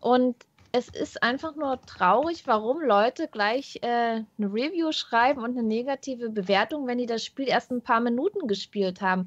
Und 0.00 0.36
es 0.76 0.88
ist 0.90 1.22
einfach 1.22 1.56
nur 1.56 1.80
traurig, 1.86 2.46
warum 2.46 2.82
Leute 2.82 3.28
gleich 3.28 3.78
äh, 3.80 3.86
eine 3.86 4.26
Review 4.38 4.92
schreiben 4.92 5.42
und 5.42 5.56
eine 5.56 5.62
negative 5.62 6.28
Bewertung, 6.28 6.86
wenn 6.86 6.98
die 6.98 7.06
das 7.06 7.24
Spiel 7.24 7.48
erst 7.48 7.70
ein 7.70 7.80
paar 7.80 8.00
Minuten 8.00 8.46
gespielt 8.46 9.00
haben. 9.00 9.26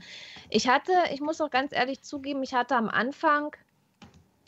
Ich 0.52 0.68
hatte, 0.68 0.92
ich 1.12 1.22
muss 1.22 1.42
auch 1.42 1.50
ganz 1.50 1.74
ehrlich 1.74 2.04
zugeben, 2.04 2.44
ich 2.44 2.54
hatte 2.54 2.76
am 2.76 2.88
Anfang 2.88 3.56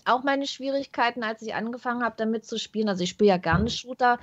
auch 0.05 0.21
meine 0.21 0.45
Schwierigkeiten, 0.45 1.23
als 1.23 1.41
ich 1.41 1.55
angefangen 1.55 2.03
habe, 2.03 2.13
damit 2.17 2.45
zu 2.45 2.59
spielen. 2.59 2.87
Also 2.87 3.03
ich 3.03 3.09
spiele 3.09 3.29
ja 3.29 3.37
gerne 3.37 3.69
Shooter. 3.71 4.19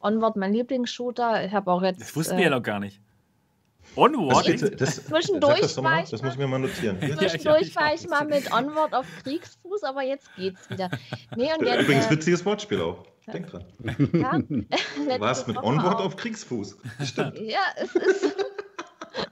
Onward 0.00 0.36
mein 0.36 0.52
Lieblingsshooter. 0.52 1.44
Ich 1.44 1.52
habe 1.52 1.70
auch 1.70 1.82
jetzt. 1.82 2.00
Das 2.00 2.14
wussten 2.14 2.34
äh, 2.34 2.38
wir 2.38 2.44
ja 2.44 2.50
noch 2.50 2.62
gar 2.62 2.78
nicht. 2.78 3.00
Onward? 3.96 4.48
Das, 4.48 4.70
das, 4.76 5.04
zwischendurch 5.06 5.60
das, 5.60 5.82
war 5.82 6.02
ich, 6.02 6.10
das 6.10 6.22
muss 6.22 6.32
ich 6.32 6.38
mir 6.38 6.46
mal 6.46 6.58
notieren. 6.58 6.98
Zwischendurch 7.18 7.74
war 7.76 7.94
ich 7.94 8.08
mal 8.08 8.24
mit 8.24 8.52
Onward 8.52 8.94
auf 8.94 9.06
Kriegsfuß, 9.22 9.82
aber 9.84 10.02
jetzt 10.02 10.34
geht's 10.36 10.68
wieder. 10.70 10.90
Nee, 11.36 11.50
und 11.58 11.66
jetzt, 11.66 11.82
Übrigens, 11.82 12.06
äh, 12.06 12.10
witziges 12.10 12.44
Wortspiel 12.44 12.80
auch. 12.80 13.04
Denk 13.32 13.48
dran. 13.48 13.64
Ja? 14.12 14.38
Du 14.48 15.20
warst 15.20 15.46
mit 15.46 15.56
Onward 15.56 15.96
auf. 15.96 16.06
auf 16.06 16.16
Kriegsfuß. 16.16 16.76
Stimmt. 17.04 17.38
Ja, 17.38 17.60
es 17.76 17.94
ist. 17.94 18.36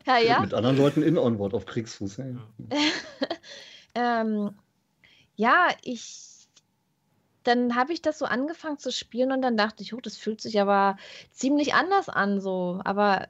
ja, 0.06 0.18
ja. 0.18 0.40
Mit 0.40 0.54
anderen 0.54 0.76
Leuten 0.76 1.02
in 1.02 1.18
Onward 1.18 1.54
auf 1.54 1.66
Kriegsfuß. 1.66 2.18
Ja, 2.18 2.24
ähm, 3.94 4.50
ja 5.36 5.68
ich. 5.82 6.34
Dann 7.44 7.76
habe 7.76 7.94
ich 7.94 8.02
das 8.02 8.18
so 8.18 8.26
angefangen 8.26 8.78
zu 8.78 8.92
spielen 8.92 9.32
und 9.32 9.40
dann 9.40 9.56
dachte 9.56 9.82
ich, 9.82 9.94
oh, 9.94 10.00
das 10.00 10.18
fühlt 10.18 10.40
sich 10.40 10.60
aber 10.60 10.98
ziemlich 11.30 11.72
anders 11.72 12.10
an, 12.10 12.40
so. 12.40 12.80
Aber 12.84 13.28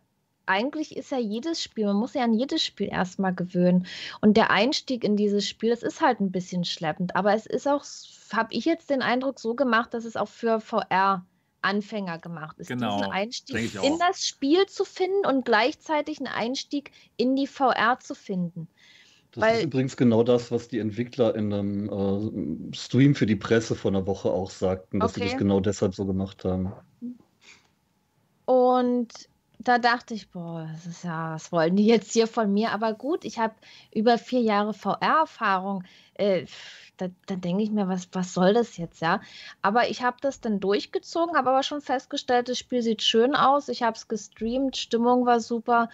eigentlich 0.49 0.97
ist 0.97 1.11
ja 1.11 1.19
jedes 1.19 1.63
Spiel, 1.63 1.87
man 1.87 1.97
muss 1.97 2.15
ja 2.15 2.25
an 2.25 2.35
jedes 2.35 2.65
Spiel 2.65 2.89
erstmal 2.89 3.35
gewöhnen. 3.35 3.87
Und 4.21 4.37
der 4.37 4.51
Einstieg 4.51 5.05
in 5.05 5.17
dieses 5.17 5.47
Spiel, 5.47 5.71
das 5.71 5.83
ist 5.83 6.01
halt 6.01 6.21
ein 6.21 6.33
bisschen 6.33 6.65
schleppend. 6.65 7.17
Aber 7.17 7.35
es 7.35 7.47
ist 7.47 7.69
auch, 7.69 7.85
habe 8.33 8.49
ich 8.53 8.65
jetzt 8.65 8.91
den 8.91 9.03
Eindruck, 9.03 9.39
so 9.39 9.55
gemacht, 9.55 9.95
dass 9.95 10.05
es 10.05 10.17
auch 10.17 10.29
für 10.29 10.61
VR 10.61 11.25
Anfänger 11.61 12.19
gemacht 12.19 12.59
ist, 12.59 12.69
genau, 12.69 12.99
diesen 12.99 13.13
Einstieg 13.13 13.75
in 13.83 13.99
das 13.99 14.25
Spiel 14.27 14.67
zu 14.67 14.85
finden 14.85 15.27
und 15.27 15.45
gleichzeitig 15.45 16.19
einen 16.19 16.29
Einstieg 16.29 16.93
in 17.17 17.35
die 17.35 17.49
VR 17.49 17.99
zu 18.01 18.15
finden. 18.15 18.69
Das 19.33 19.43
Weil, 19.43 19.59
ist 19.59 19.65
übrigens 19.65 19.97
genau 19.97 20.23
das, 20.23 20.51
was 20.51 20.69
die 20.69 20.79
Entwickler 20.79 21.35
in 21.35 21.53
einem 21.53 22.71
äh, 22.71 22.77
Stream 22.77 23.15
für 23.15 23.27
die 23.27 23.37
Presse 23.37 23.75
vor 23.75 23.91
einer 23.91 24.07
Woche 24.07 24.31
auch 24.31 24.51
sagten, 24.51 25.01
dass 25.01 25.13
okay. 25.13 25.25
sie 25.25 25.31
das 25.31 25.39
genau 25.39 25.61
deshalb 25.61 25.95
so 25.95 26.07
gemacht 26.07 26.45
haben. 26.45 26.73
Und 28.47 29.13
da 29.59 29.79
dachte 29.79 30.15
ich, 30.15 30.31
boah, 30.31 30.69
das 30.73 30.87
ist 30.87 31.05
ja, 31.05 31.35
was 31.35 31.51
wollen 31.51 31.77
die 31.77 31.87
jetzt 31.87 32.13
hier 32.13 32.27
von 32.27 32.53
mir? 32.53 32.71
Aber 32.71 32.95
gut, 32.95 33.25
ich 33.25 33.39
habe 33.39 33.55
über 33.93 34.17
vier 34.17 34.41
Jahre 34.41 34.73
VR-Erfahrung. 34.73 35.85
Äh, 36.15 36.47
da, 36.97 37.09
da 37.27 37.37
denke 37.37 37.63
ich 37.63 37.71
mir, 37.71 37.89
was, 37.89 38.09
was 38.13 38.35
soll 38.35 38.55
das 38.55 38.77
jetzt, 38.77 39.01
ja? 39.01 39.21
Aber 39.63 39.89
ich 39.89 40.03
habe 40.03 40.17
das 40.21 40.41
dann 40.41 40.61
durchgezogen, 40.61 41.37
habe 41.37 41.51
aber 41.51 41.63
schon 41.63 41.81
festgestellt, 41.81 42.49
das 42.49 42.59
Spiel 42.59 42.83
sieht 42.83 43.03
schön 43.03 43.35
aus. 43.35 43.69
Ich 43.69 43.83
habe 43.83 43.97
es 43.97 44.09
gestreamt, 44.09 44.77
Stimmung 44.77 45.27
war 45.27 45.41
super 45.41 45.89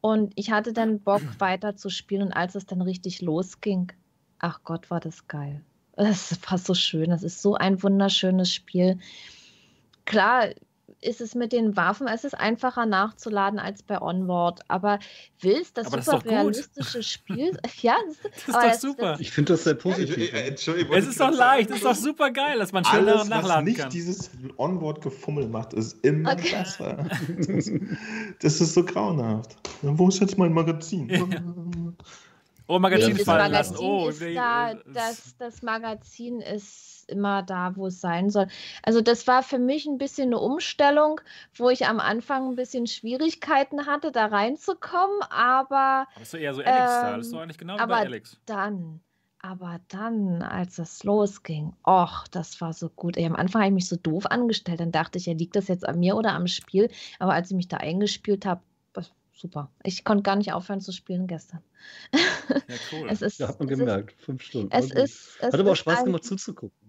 und 0.00 0.32
ich 0.36 0.50
hatte 0.50 0.72
dann 0.72 1.00
Bock, 1.00 1.22
weiter 1.38 1.76
zu 1.76 1.88
spielen. 1.88 2.22
Und 2.22 2.32
als 2.32 2.54
es 2.54 2.66
dann 2.66 2.82
richtig 2.82 3.22
losging, 3.22 3.92
ach 4.38 4.60
Gott, 4.64 4.90
war 4.90 5.00
das 5.00 5.26
geil. 5.26 5.62
Es 5.92 6.38
war 6.50 6.58
so 6.58 6.74
schön. 6.74 7.10
Es 7.10 7.22
ist 7.22 7.40
so 7.40 7.54
ein 7.54 7.82
wunderschönes 7.82 8.52
Spiel. 8.52 8.98
Klar, 10.04 10.50
ist 11.00 11.20
es 11.20 11.34
mit 11.34 11.52
den 11.52 11.76
Waffen, 11.76 12.08
es 12.08 12.24
ist 12.24 12.34
einfacher 12.34 12.86
nachzuladen 12.86 13.58
als 13.58 13.82
bei 13.82 14.00
Onward. 14.00 14.60
Aber 14.68 14.98
willst 15.40 15.76
das 15.76 15.88
aber 15.88 16.02
super 16.02 16.18
das 16.18 16.32
realistische 16.32 17.02
Spiel? 17.02 17.58
ja, 17.82 17.96
das, 18.06 18.16
das 18.22 18.36
ist 18.36 18.48
doch 18.48 18.62
das, 18.62 18.80
super. 18.80 19.12
Das, 19.12 19.20
ich 19.20 19.30
finde 19.30 19.52
das 19.52 19.64
sehr 19.64 19.74
positiv. 19.74 20.32
Ja, 20.32 20.38
Entschuldigung. 20.40 20.96
Es 20.96 21.06
ist 21.06 21.20
doch 21.20 21.30
leicht, 21.32 21.70
es 21.70 21.76
ist 21.76 21.84
doch 21.84 21.94
super 21.94 22.30
geil, 22.30 22.58
dass 22.58 22.72
man 22.72 22.84
schneller 22.84 23.16
Alles, 23.16 23.28
nachladen 23.28 23.50
was 23.50 23.64
nicht 23.64 23.78
kann. 23.78 23.90
dieses 23.90 24.30
Onward-Gefummel 24.56 25.48
macht, 25.48 25.74
ist 25.74 26.04
immer 26.04 26.32
okay. 26.32 26.56
besser. 26.58 27.08
Das, 28.40 28.60
ist 28.60 28.74
so 28.74 28.84
grauenhaft. 28.84 29.56
Wo 29.82 30.08
ist 30.08 30.20
jetzt 30.20 30.38
mein 30.38 30.52
Magazin? 30.52 31.96
Oh, 32.66 32.78
Magazin 32.78 33.14
nee, 33.14 33.24
fallen 33.24 33.52
Magazin 33.52 33.76
lassen. 33.76 33.84
Oh, 33.84 34.10
da, 34.34 34.74
das, 34.92 35.36
das 35.38 35.62
Magazin 35.62 36.40
ist 36.40 36.95
immer 37.06 37.42
da, 37.42 37.76
wo 37.76 37.86
es 37.86 38.00
sein 38.00 38.30
soll. 38.30 38.48
Also 38.82 39.00
das 39.00 39.26
war 39.26 39.42
für 39.42 39.58
mich 39.58 39.86
ein 39.86 39.98
bisschen 39.98 40.28
eine 40.28 40.38
Umstellung, 40.38 41.20
wo 41.54 41.70
ich 41.70 41.86
am 41.86 42.00
Anfang 42.00 42.48
ein 42.50 42.56
bisschen 42.56 42.86
Schwierigkeiten 42.86 43.86
hatte, 43.86 44.12
da 44.12 44.26
reinzukommen, 44.26 45.22
aber... 45.30 45.76
Aber 45.76 46.22
ist 46.22 46.34
doch 46.34 46.38
eher 46.38 46.54
so 46.54 46.62
Alex-Style, 46.62 47.14
ähm, 47.14 47.20
ist 47.20 47.32
doch 47.32 47.40
eigentlich 47.40 47.58
genau 47.58 47.76
bei 47.76 47.84
Alex. 47.84 48.38
dann... 48.46 49.00
Aber 49.42 49.78
dann, 49.88 50.42
als 50.42 50.78
es 50.78 51.04
losging, 51.04 51.72
och, 51.86 52.26
das 52.32 52.60
war 52.60 52.72
so 52.72 52.88
gut. 52.88 53.16
Ey, 53.16 53.26
am 53.26 53.36
Anfang 53.36 53.62
habe 53.62 53.68
ich 53.68 53.74
mich 53.74 53.88
so 53.88 53.94
doof 53.94 54.26
angestellt. 54.26 54.80
Dann 54.80 54.90
dachte 54.90 55.18
ich, 55.18 55.26
ja, 55.26 55.34
liegt 55.34 55.54
das 55.54 55.68
jetzt 55.68 55.86
an 55.86 56.00
mir 56.00 56.16
oder 56.16 56.32
am 56.32 56.48
Spiel? 56.48 56.90
Aber 57.20 57.32
als 57.32 57.50
ich 57.50 57.56
mich 57.56 57.68
da 57.68 57.76
eingespielt 57.76 58.44
habe, 58.44 58.62
super. 59.36 59.70
Ich 59.82 60.04
konnte 60.04 60.22
gar 60.22 60.36
nicht 60.36 60.52
aufhören 60.52 60.80
zu 60.80 60.92
spielen 60.92 61.26
gestern. 61.26 61.62
Ja, 62.12 62.20
cool. 62.92 63.06
es 63.10 63.22
ist, 63.22 63.38
ja, 63.38 63.48
hat 63.48 63.58
man 63.58 63.68
gemerkt. 63.68 64.12
Ist, 64.12 64.24
Fünf 64.24 64.42
Stunden. 64.42 64.72
Es 64.72 64.90
ist, 64.90 65.36
es 65.40 65.52
hat 65.52 65.60
aber 65.60 65.72
auch 65.72 65.76
Spaß 65.76 66.04
gemacht 66.04 66.24
zuzugucken. 66.24 66.85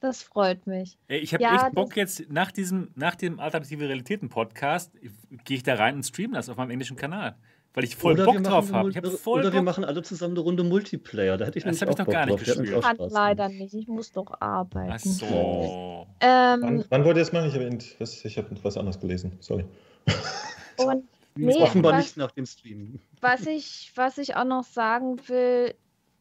Das 0.00 0.22
freut 0.22 0.66
mich. 0.66 0.96
Ey, 1.08 1.18
ich 1.18 1.34
habe 1.34 1.42
ja, 1.42 1.66
echt 1.66 1.74
Bock 1.74 1.96
jetzt 1.96 2.30
nach 2.30 2.52
diesem, 2.52 2.90
nach 2.94 3.16
dem 3.16 3.40
Alternative 3.40 3.88
Realitäten 3.88 4.28
Podcast, 4.28 4.92
gehe 5.44 5.56
ich 5.56 5.62
da 5.62 5.74
rein 5.74 5.96
und 5.96 6.04
streame 6.04 6.34
das 6.34 6.48
auf 6.48 6.56
meinem 6.56 6.70
englischen 6.70 6.96
Kanal. 6.96 7.36
Weil 7.74 7.84
ich 7.84 7.96
voll 7.96 8.14
oder 8.14 8.24
Bock 8.24 8.42
drauf 8.42 8.72
habe. 8.72 8.92
Hab 8.94 9.04
oder 9.04 9.42
Bock. 9.42 9.52
wir 9.52 9.62
machen 9.62 9.84
alle 9.84 10.02
zusammen 10.02 10.34
eine 10.34 10.40
Runde 10.40 10.64
Multiplayer. 10.64 11.36
Da 11.36 11.46
hätte 11.46 11.58
ich 11.58 11.64
das 11.64 11.80
habe 11.80 11.92
ich 11.92 11.98
noch 11.98 12.06
gar 12.06 12.26
nicht 12.26 12.38
gespielt. 12.38 12.70
Ich 12.70 12.80
kann 12.80 12.96
leider 12.98 13.48
nicht. 13.48 13.74
Ich 13.74 13.86
muss 13.86 14.10
doch 14.12 14.40
arbeiten. 14.40 14.92
Ach 14.92 14.98
so. 14.98 16.06
Ähm, 16.20 16.60
wann, 16.62 16.84
wann 16.88 17.04
wollt 17.04 17.16
ihr 17.16 17.20
das 17.20 17.32
machen? 17.32 17.78
Ich, 17.78 18.24
ich 18.24 18.38
habe 18.38 18.48
was 18.62 18.76
anderes 18.76 18.98
gelesen. 18.98 19.36
Sorry. 19.40 19.64
Und 20.78 21.04
Nee, 21.38 21.62
Offenbar 21.62 21.92
was, 21.92 22.04
nicht 22.04 22.16
nach 22.16 22.32
dem 22.32 22.46
Stream. 22.46 22.98
Was 23.20 23.46
ich, 23.46 23.92
was 23.94 24.18
ich 24.18 24.34
auch 24.34 24.44
noch 24.44 24.64
sagen 24.64 25.20
will, 25.28 25.74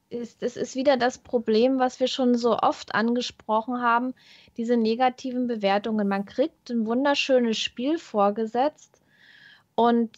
ist, 0.10 0.44
es 0.44 0.58
ist 0.58 0.76
wieder 0.76 0.98
das 0.98 1.18
Problem, 1.18 1.80
was 1.80 2.00
wir 2.00 2.08
schon 2.08 2.36
so 2.36 2.58
oft 2.58 2.96
angesprochen 2.96 3.82
haben, 3.82 4.14
diese 4.56 4.78
negativen 4.78 5.48
Bewertungen. 5.48 6.08
Man 6.08 6.26
kriegt 6.26 6.70
ein 6.70 6.86
wunderschönes 6.86 7.58
Spiel 7.58 7.98
vorgesetzt 7.98 9.02
und 9.76 10.12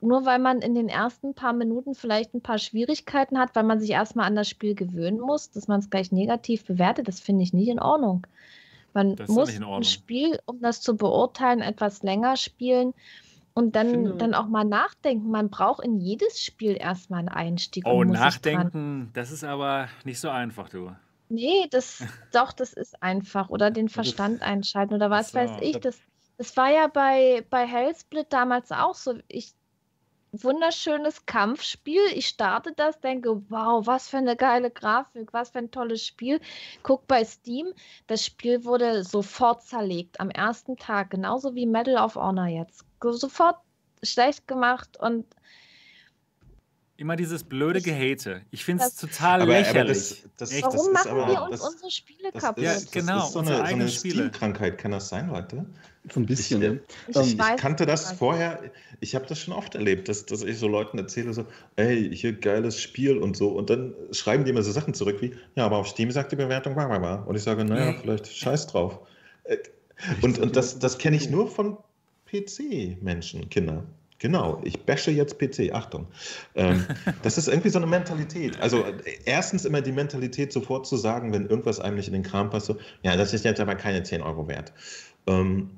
nur 0.00 0.26
weil 0.26 0.38
man 0.38 0.60
in 0.60 0.74
den 0.74 0.88
ersten 0.88 1.34
paar 1.34 1.52
Minuten 1.52 1.94
vielleicht 1.94 2.34
ein 2.34 2.42
paar 2.42 2.58
Schwierigkeiten 2.58 3.38
hat, 3.38 3.54
weil 3.54 3.62
man 3.64 3.80
sich 3.80 3.90
erstmal 3.90 4.26
an 4.26 4.36
das 4.36 4.48
Spiel 4.48 4.74
gewöhnen 4.74 5.20
muss, 5.20 5.50
dass 5.50 5.68
man 5.68 5.80
es 5.80 5.90
gleich 5.90 6.12
negativ 6.12 6.64
bewertet, 6.64 7.08
das 7.08 7.20
finde 7.20 7.42
ich 7.42 7.52
nicht 7.52 7.68
in 7.68 7.80
Ordnung. 7.80 8.26
Man 8.92 9.16
muss 9.28 9.48
ein 9.48 9.84
Spiel, 9.84 10.38
um 10.46 10.60
das 10.60 10.80
zu 10.80 10.96
beurteilen, 10.96 11.60
etwas 11.60 12.02
länger 12.02 12.36
spielen. 12.36 12.92
Und 13.54 13.74
dann, 13.76 13.90
finde, 13.90 14.14
dann 14.14 14.34
auch 14.34 14.46
mal 14.46 14.64
nachdenken. 14.64 15.30
Man 15.30 15.50
braucht 15.50 15.84
in 15.84 15.98
jedes 15.98 16.40
Spiel 16.40 16.76
erstmal 16.78 17.20
einen 17.20 17.28
Einstieg. 17.28 17.86
Oh, 17.86 18.04
nachdenken, 18.04 19.10
das 19.12 19.30
ist 19.30 19.44
aber 19.44 19.88
nicht 20.04 20.20
so 20.20 20.30
einfach, 20.30 20.68
du. 20.68 20.94
Nee, 21.28 21.66
das, 21.70 22.02
doch, 22.32 22.52
das 22.52 22.72
ist 22.72 23.02
einfach. 23.02 23.48
Oder 23.50 23.70
den 23.70 23.88
Verstand 23.88 24.42
einschalten 24.42 24.94
oder 24.94 25.10
was 25.10 25.32
so. 25.32 25.38
weiß 25.38 25.50
ich. 25.60 25.78
Das, 25.78 25.98
das 26.38 26.56
war 26.56 26.70
ja 26.70 26.86
bei, 26.86 27.44
bei 27.50 27.66
Hellsplit 27.66 28.32
damals 28.32 28.72
auch 28.72 28.94
so. 28.94 29.14
Ich, 29.28 29.54
wunderschönes 30.32 31.26
Kampfspiel. 31.26 32.02
Ich 32.14 32.28
starte 32.28 32.72
das, 32.76 33.00
denke, 33.00 33.42
wow, 33.48 33.84
was 33.86 34.08
für 34.08 34.18
eine 34.18 34.36
geile 34.36 34.70
Grafik, 34.70 35.32
was 35.32 35.50
für 35.50 35.58
ein 35.58 35.70
tolles 35.70 36.06
Spiel. 36.06 36.40
Guck 36.82 37.06
bei 37.06 37.24
Steam, 37.24 37.72
das 38.06 38.24
Spiel 38.24 38.64
wurde 38.64 39.02
sofort 39.02 39.62
zerlegt 39.64 40.20
am 40.20 40.30
ersten 40.30 40.76
Tag, 40.76 41.10
genauso 41.10 41.54
wie 41.54 41.66
Medal 41.66 41.96
of 41.96 42.14
Honor 42.14 42.46
jetzt 42.46 42.84
sofort 43.02 43.56
schlecht 44.02 44.46
gemacht 44.48 44.96
und 44.98 45.26
Immer 47.00 47.16
dieses 47.16 47.44
blöde 47.44 47.80
Gehate. 47.80 48.42
Ich 48.50 48.62
finde 48.62 48.84
es 48.84 48.94
total 48.94 49.40
aber, 49.40 49.52
lächerlich. 49.52 49.72
Aber 49.78 49.88
das, 49.88 50.16
das, 50.36 50.52
Echt, 50.52 50.64
Warum 50.64 50.92
machen 50.92 51.10
aber, 51.10 51.28
wir 51.28 51.42
uns 51.44 51.60
unsere 51.62 51.90
Spiele 51.90 52.30
kaputt? 52.30 52.62
Ja, 52.62 52.76
genau. 52.92 53.14
Das 53.14 53.28
ist 53.28 53.32
so 53.32 53.38
eine, 53.38 53.56
so 53.56 53.62
eine 53.62 53.88
Steam-Krankheit, 53.88 54.76
kann 54.76 54.90
das 54.90 55.08
sein, 55.08 55.30
Leute? 55.30 55.64
So 56.12 56.20
ein 56.20 56.26
bisschen. 56.26 56.82
Ich, 57.08 57.16
ich, 57.16 57.38
ich 57.38 57.56
kannte 57.56 57.86
das 57.86 58.12
vorher, 58.12 58.70
ich 59.00 59.14
habe 59.14 59.24
das 59.24 59.38
schon 59.38 59.54
oft 59.54 59.74
erlebt, 59.76 60.10
dass, 60.10 60.26
dass 60.26 60.42
ich 60.42 60.58
so 60.58 60.68
Leuten 60.68 60.98
erzähle, 60.98 61.32
so, 61.32 61.46
ey, 61.76 62.14
hier 62.14 62.34
geiles 62.34 62.78
Spiel 62.78 63.16
und 63.16 63.34
so. 63.34 63.48
Und 63.48 63.70
dann 63.70 63.94
schreiben 64.12 64.44
die 64.44 64.50
immer 64.50 64.62
so 64.62 64.70
Sachen 64.70 64.92
zurück 64.92 65.22
wie, 65.22 65.34
ja, 65.54 65.64
aber 65.64 65.78
auf 65.78 65.88
Steam 65.88 66.10
sagt 66.10 66.32
die 66.32 66.36
Bewertung, 66.36 66.74
bla, 66.74 66.86
bla, 66.86 66.98
bla. 66.98 67.14
Und 67.22 67.34
ich 67.34 67.42
sage, 67.42 67.64
naja, 67.64 67.94
vielleicht 67.98 68.26
scheiß 68.26 68.66
drauf. 68.66 68.98
Äh, 69.44 69.56
und, 70.20 70.38
und 70.38 70.54
das, 70.54 70.78
das 70.78 70.98
kenne 70.98 71.16
ich 71.16 71.30
nur 71.30 71.50
von 71.50 71.78
PC-Menschen, 72.30 73.48
Kinder. 73.48 73.84
Genau, 74.18 74.60
ich 74.64 74.78
bashe 74.84 75.10
jetzt 75.10 75.38
PC, 75.38 75.72
Achtung. 75.72 76.06
Ähm, 76.54 76.84
das 77.22 77.38
ist 77.38 77.48
irgendwie 77.48 77.70
so 77.70 77.78
eine 77.78 77.86
Mentalität. 77.86 78.60
Also 78.60 78.84
erstens 79.24 79.64
immer 79.64 79.80
die 79.80 79.92
Mentalität 79.92 80.52
sofort 80.52 80.86
zu 80.86 80.96
sagen, 80.96 81.32
wenn 81.32 81.46
irgendwas 81.46 81.80
einem 81.80 81.96
nicht 81.96 82.08
in 82.08 82.12
den 82.12 82.22
Kram 82.22 82.50
passt, 82.50 82.66
so, 82.66 82.76
ja, 83.02 83.16
das 83.16 83.32
ist 83.32 83.44
jetzt 83.44 83.60
aber 83.60 83.74
keine 83.74 84.02
10 84.02 84.20
Euro 84.20 84.46
wert. 84.46 84.72
ähm, 85.26 85.70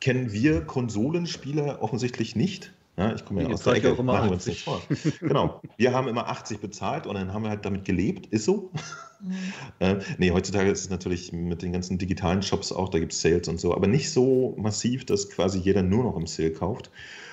kennen 0.00 0.32
wir 0.32 0.60
Konsolenspieler 0.60 1.82
offensichtlich 1.82 2.36
nicht. 2.36 2.72
Ja, 2.98 3.14
ich 3.14 3.24
komme 3.24 3.42
ja 3.44 3.48
aus 3.48 3.62
der 3.62 3.74
Ecke, 3.74 3.92
auch 3.92 3.98
immer 4.00 4.14
machen 4.14 4.30
wir 4.30 4.32
uns 4.32 4.46
nicht 4.46 4.64
vor. 4.64 4.82
genau, 5.20 5.62
wir 5.76 5.92
haben 5.92 6.08
immer 6.08 6.28
80 6.28 6.58
bezahlt 6.58 7.06
und 7.06 7.14
dann 7.14 7.32
haben 7.32 7.44
wir 7.44 7.50
halt 7.50 7.64
damit 7.64 7.84
gelebt, 7.84 8.26
ist 8.26 8.44
so. 8.44 8.72
Mhm. 9.20 9.34
äh, 9.78 9.96
nee, 10.18 10.32
heutzutage 10.32 10.68
ist 10.68 10.80
es 10.80 10.90
natürlich 10.90 11.32
mit 11.32 11.62
den 11.62 11.72
ganzen 11.72 11.98
digitalen 11.98 12.42
Shops 12.42 12.72
auch, 12.72 12.88
da 12.88 12.98
gibt 12.98 13.12
es 13.12 13.20
Sales 13.20 13.46
und 13.46 13.60
so, 13.60 13.72
aber 13.72 13.86
nicht 13.86 14.10
so 14.10 14.56
massiv, 14.58 15.06
dass 15.06 15.30
quasi 15.30 15.60
jeder 15.60 15.82
nur 15.82 16.02
noch 16.02 16.16
im 16.16 16.26
Sale 16.26 16.50
kauft. 16.50 16.90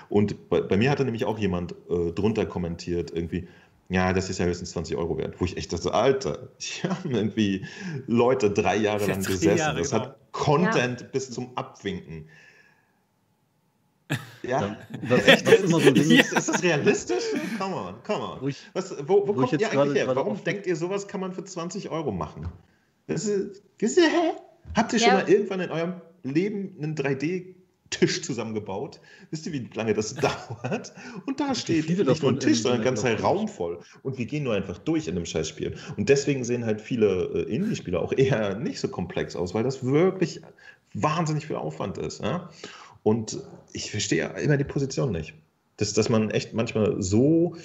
Und 0.08 0.50
bei, 0.50 0.62
bei 0.62 0.78
mir 0.78 0.92
hatte 0.92 1.04
nämlich 1.04 1.26
auch 1.26 1.40
jemand 1.40 1.74
äh, 1.90 2.12
drunter 2.12 2.46
kommentiert, 2.46 3.10
irgendwie, 3.10 3.48
ja, 3.90 4.14
das 4.14 4.30
ist 4.30 4.38
ja 4.38 4.46
höchstens 4.46 4.70
20 4.72 4.96
Euro 4.98 5.18
wert. 5.18 5.36
Wo 5.40 5.46
ich 5.46 5.58
echt 5.58 5.74
dachte, 5.74 5.96
Alter, 5.96 6.50
die 6.60 6.88
haben 6.88 7.10
irgendwie 7.10 7.66
Leute 8.06 8.52
drei 8.52 8.76
Jahre 8.76 9.08
lang 9.08 9.24
gesessen. 9.24 9.58
Jahre, 9.58 9.80
das 9.80 9.90
genau. 9.90 10.04
hat 10.04 10.32
Content 10.32 11.02
ja. 11.02 11.08
bis 11.08 11.32
zum 11.32 11.58
Abwinken. 11.58 12.28
Ja, 14.44 14.78
das, 15.10 15.26
das 15.26 15.54
ist 15.54 15.64
immer 15.66 15.80
so 15.80 15.88
ein 15.88 15.96
Ding. 15.96 16.12
Ist, 16.12 16.34
ist 16.34 16.50
das 16.50 16.62
realistisch? 16.62 17.24
Come 17.58 17.76
on, 17.76 17.96
come 18.04 18.24
on. 18.24 18.48
Ich, 18.48 18.58
Was, 18.74 18.96
wo, 19.08 19.28
wo 19.28 19.34
kommt 19.34 19.60
ihr 19.60 19.72
eigentlich 19.72 20.04
her? 20.04 20.16
Warum 20.16 20.44
denkt 20.44 20.68
ihr, 20.68 20.76
sowas 20.76 21.08
kann 21.08 21.22
man 21.22 21.34
für 21.34 21.44
20 21.44 21.90
Euro 21.90 22.12
machen? 22.12 22.48
Das 23.08 23.26
ist, 23.26 23.64
das 23.80 23.92
ist, 23.92 24.00
hä? 24.00 24.34
Habt 24.76 24.94
ihr 24.94 25.00
schon 25.00 25.10
ja. 25.10 25.14
mal 25.16 25.30
irgendwann 25.30 25.60
in 25.62 25.72
eurem 25.72 26.02
Leben 26.24 26.76
einen 26.80 26.96
3D 26.96 27.56
Tisch 27.92 28.24
zusammengebaut. 28.24 29.00
Wisst 29.30 29.46
ihr, 29.46 29.54
wie 29.54 29.70
lange 29.74 29.94
das 29.94 30.16
dauert? 30.16 30.94
Und 31.26 31.40
da 31.40 31.56
steht 31.56 31.88
nicht 31.88 32.22
nur 32.22 32.32
ein 32.32 32.40
Tisch, 32.40 32.62
sondern 32.62 32.82
ein 32.82 32.86
ganzer 32.86 33.20
Raum 33.20 33.48
voll. 33.48 33.80
Und 34.04 34.18
wir 34.18 34.26
gehen 34.26 34.44
nur 34.44 34.54
einfach 34.54 34.80
durch 34.80 35.08
in 35.08 35.16
dem 35.16 35.26
Scheißspiel. 35.26 35.76
Und 35.96 36.10
deswegen 36.10 36.44
sehen 36.44 36.66
halt 36.66 36.82
viele 36.82 37.46
äh, 37.48 37.56
Indie-Spieler 37.56 38.02
auch 38.02 38.12
eher 38.12 38.56
nicht 38.56 38.80
so 38.80 38.88
komplex 38.88 39.36
aus, 39.36 39.54
weil 39.54 39.64
das 39.64 39.86
wirklich 39.86 40.42
wahnsinnig 40.94 41.46
viel 41.46 41.58
Aufwand 41.58 41.98
ist. 41.98 42.22
Ja? 42.22 42.50
Und 43.06 43.38
ich 43.72 43.92
verstehe 43.92 44.26
immer 44.42 44.58
die 44.58 44.64
Position 44.64 45.12
nicht. 45.12 45.36
Dass, 45.78 45.94
dass 45.94 46.10
man 46.10 46.32
echt 46.32 46.56
manchmal 46.56 47.04
so 47.04 47.56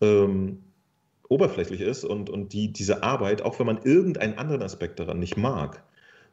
ähm, 0.00 0.62
oberflächlich 1.28 1.82
ist 1.82 2.04
und, 2.04 2.30
und 2.30 2.54
die, 2.54 2.72
diese 2.72 3.02
Arbeit, 3.02 3.42
auch 3.42 3.58
wenn 3.58 3.66
man 3.66 3.82
irgendeinen 3.82 4.38
anderen 4.38 4.62
Aspekt 4.62 4.98
daran 4.98 5.18
nicht 5.18 5.36
mag, 5.36 5.82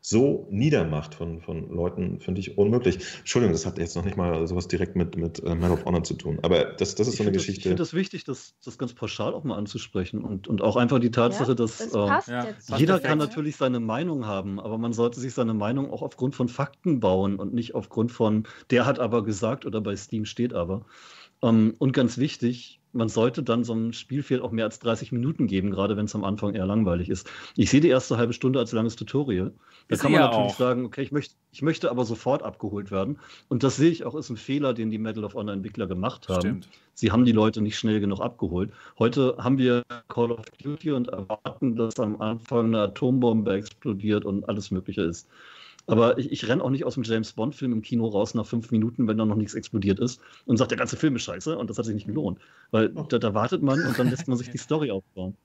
so 0.08 0.48
niedermacht 0.52 1.16
von, 1.16 1.42
von 1.42 1.68
Leuten, 1.68 2.20
finde 2.20 2.40
ich 2.40 2.60
unmöglich. 2.60 3.00
Entschuldigung, 3.20 3.54
das 3.54 3.66
hat 3.66 3.80
jetzt 3.80 3.96
noch 3.96 4.06
nicht 4.06 4.18
mal 4.18 4.46
sowas 4.46 4.68
direkt 4.68 4.96
mit, 4.96 5.18
mit 5.18 5.42
äh, 5.44 5.56
Man 5.56 5.72
of 5.72 5.84
Honor 5.84 6.04
zu 6.04 6.14
tun. 6.14 6.38
Aber 6.44 6.64
das, 6.66 6.94
das 6.94 7.08
ist 7.08 7.16
ich 7.16 7.18
so 7.18 7.24
eine 7.24 7.32
Geschichte. 7.32 7.62
Das, 7.62 7.66
ich 7.66 7.70
finde 7.70 7.84
es 7.84 7.94
wichtig, 7.96 8.24
das, 8.24 8.54
das 8.64 8.78
ganz 8.78 8.94
pauschal 8.94 9.34
auch 9.34 9.44
mal 9.44 9.58
anzusprechen 9.58 10.24
und, 10.24 10.48
und 10.48 10.62
auch 10.62 10.76
einfach 10.76 11.00
die 11.00 11.10
Tatsache, 11.10 11.50
ja, 11.50 11.56
dass 11.56 11.90
das 11.90 12.28
äh, 12.28 12.54
jeder 12.78 13.00
kann 13.00 13.18
natürlich 13.18 13.56
seine 13.56 13.80
Meinung 13.80 14.28
haben, 14.28 14.60
aber 14.60 14.78
man 14.78 14.94
sollte 14.94 15.20
sich 15.20 15.34
seine 15.34 15.56
Meinung 15.56 15.90
auch 15.90 16.04
aufgrund 16.04 16.36
von 16.36 16.50
Fakten 16.50 17.00
bauen 17.00 17.38
und 17.38 17.56
nicht 17.56 17.74
aufgrund 17.74 18.12
von, 18.12 18.44
der 18.70 18.86
hat 18.86 19.00
aber 19.00 19.24
gesagt 19.24 19.66
oder 19.66 19.82
bei 19.82 19.96
Steam 19.96 20.26
steht 20.26 20.54
aber. 20.54 20.86
Ähm, 21.42 21.74
und 21.80 21.94
ganz 21.94 22.20
wichtig, 22.20 22.80
man 22.96 23.10
sollte 23.10 23.44
dann 23.44 23.64
so 23.64 23.74
einem 23.74 23.94
Spielfeld 23.94 24.42
auch 24.42 24.52
mehr 24.52 24.66
als 24.66 24.80
30 24.80 25.12
Minuten 25.12 25.48
geben, 25.48 25.70
gerade 25.70 25.98
wenn 25.98 26.06
es 26.06 26.16
am 26.16 26.24
Anfang 26.24 26.56
eher 26.56 26.66
langweilig 26.66 27.10
ist. 27.10 27.30
Ich 27.56 27.70
sehe 27.70 27.82
die 27.82 27.90
erste 27.90 28.18
halbe 28.18 28.34
Stunde 28.34 28.58
als 28.58 28.72
langes 28.72 28.96
Tutorial. 28.96 29.54
Da 29.88 29.96
ist 29.96 30.02
kann 30.02 30.14
man 30.14 30.22
natürlich 30.22 30.54
auch. 30.54 30.58
sagen, 30.58 30.86
okay, 30.86 31.02
ich 31.02 31.12
möchte, 31.12 31.36
ich 31.52 31.62
möchte 31.62 31.92
aber 31.92 32.06
sofort 32.06 32.42
abgeholt 32.42 32.92
werden. 32.92 33.20
Und 33.50 33.64
das 33.64 33.76
sehe 33.76 33.92
ich 33.92 34.06
auch, 34.06 34.16
ist 34.16 34.30
ein 34.30 34.38
Fehler, 34.38 34.74
den 34.74 34.90
die 34.90 34.98
Medal 34.98 35.26
of 35.26 35.36
Honor 35.36 35.54
Entwickler 35.54 35.88
gemacht 35.88 36.30
haben. 36.30 36.40
Stimmt. 36.40 36.70
Sie 36.94 37.12
haben 37.12 37.26
die 37.26 37.34
Leute 37.34 37.62
nicht 37.62 37.78
schnell 37.78 38.00
genug 38.00 38.22
abgeholt. 38.22 38.72
Heute 38.98 39.36
haben 39.38 39.58
wir 39.58 39.84
Call 40.08 40.32
of 40.32 40.46
Duty 40.64 40.92
und 40.94 41.10
erwarten, 41.10 41.76
dass 41.76 42.00
am 42.00 42.22
Anfang 42.22 42.68
eine 42.68 42.84
Atombombe 42.84 43.54
explodiert 43.54 44.24
und 44.24 44.48
alles 44.48 44.72
Mögliche 44.72 45.02
ist. 45.02 45.28
Aber 45.88 46.18
ich, 46.18 46.32
ich 46.32 46.48
renne 46.48 46.64
auch 46.64 46.70
nicht 46.70 46.84
aus 46.84 46.96
dem 46.96 47.04
James 47.04 47.34
Bond-Film 47.34 47.72
im 47.72 47.82
Kino 47.82 48.08
raus 48.08 48.34
nach 48.34 48.46
fünf 48.46 48.72
Minuten, 48.72 49.08
wenn 49.08 49.18
da 49.18 49.26
noch 49.26 49.36
nichts 49.36 49.54
explodiert 49.54 50.00
ist 50.00 50.20
und 50.46 50.58
sagt, 50.58 50.72
der 50.72 50.78
ganze 50.78 50.98
Film 50.98 51.16
ist 51.16 51.24
scheiße 51.24 51.58
und 51.58 51.70
das 51.70 51.78
hat 51.78 51.86
sich 51.86 51.96
nicht 51.96 52.08
gelohnt. 52.08 52.40
Weil 52.72 52.92
oh. 52.96 53.04
da, 53.04 53.20
da, 53.20 53.34
wartet 53.34 53.62
man 53.62 53.86
und 53.86 53.98
dann 54.00 54.10
lässt 54.10 54.28
man 54.28 54.38
sich 54.38 54.50
die 54.52 54.58
Story 54.58 54.92
aufbauen. 54.92 55.36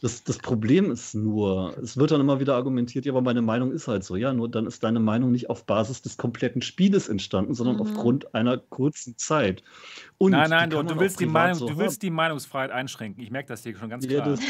Das, 0.00 0.22
das 0.24 0.38
Problem 0.38 0.90
ist 0.90 1.14
nur, 1.14 1.76
es 1.82 1.96
wird 1.96 2.10
dann 2.10 2.20
immer 2.20 2.38
wieder 2.38 2.54
argumentiert, 2.54 3.06
ja, 3.06 3.12
aber 3.12 3.22
meine 3.22 3.42
Meinung 3.42 3.72
ist 3.72 3.88
halt 3.88 4.04
so, 4.04 4.16
ja, 4.16 4.32
nur 4.32 4.48
dann 4.48 4.66
ist 4.66 4.84
deine 4.84 5.00
Meinung 5.00 5.32
nicht 5.32 5.48
auf 5.48 5.64
Basis 5.64 6.02
des 6.02 6.16
kompletten 6.16 6.60
Spieles 6.62 7.08
entstanden, 7.08 7.54
sondern 7.54 7.76
mhm. 7.76 7.82
aufgrund 7.82 8.34
einer 8.34 8.58
kurzen 8.58 9.16
Zeit. 9.16 9.62
Und 10.18 10.32
nein, 10.32 10.50
nein, 10.50 10.70
du, 10.70 10.82
du, 10.82 10.98
willst 10.98 11.20
die 11.20 11.26
Meinung, 11.26 11.58
so 11.58 11.66
du 11.66 11.78
willst 11.78 12.02
die 12.02 12.10
Meinungsfreiheit 12.10 12.70
einschränken. 12.70 13.22
Ich 13.22 13.30
merke 13.30 13.48
das 13.48 13.62
hier 13.62 13.76
schon 13.76 13.88
ganz 13.88 14.06
klar. 14.06 14.26
Ja, 14.26 14.32
das, 14.32 14.40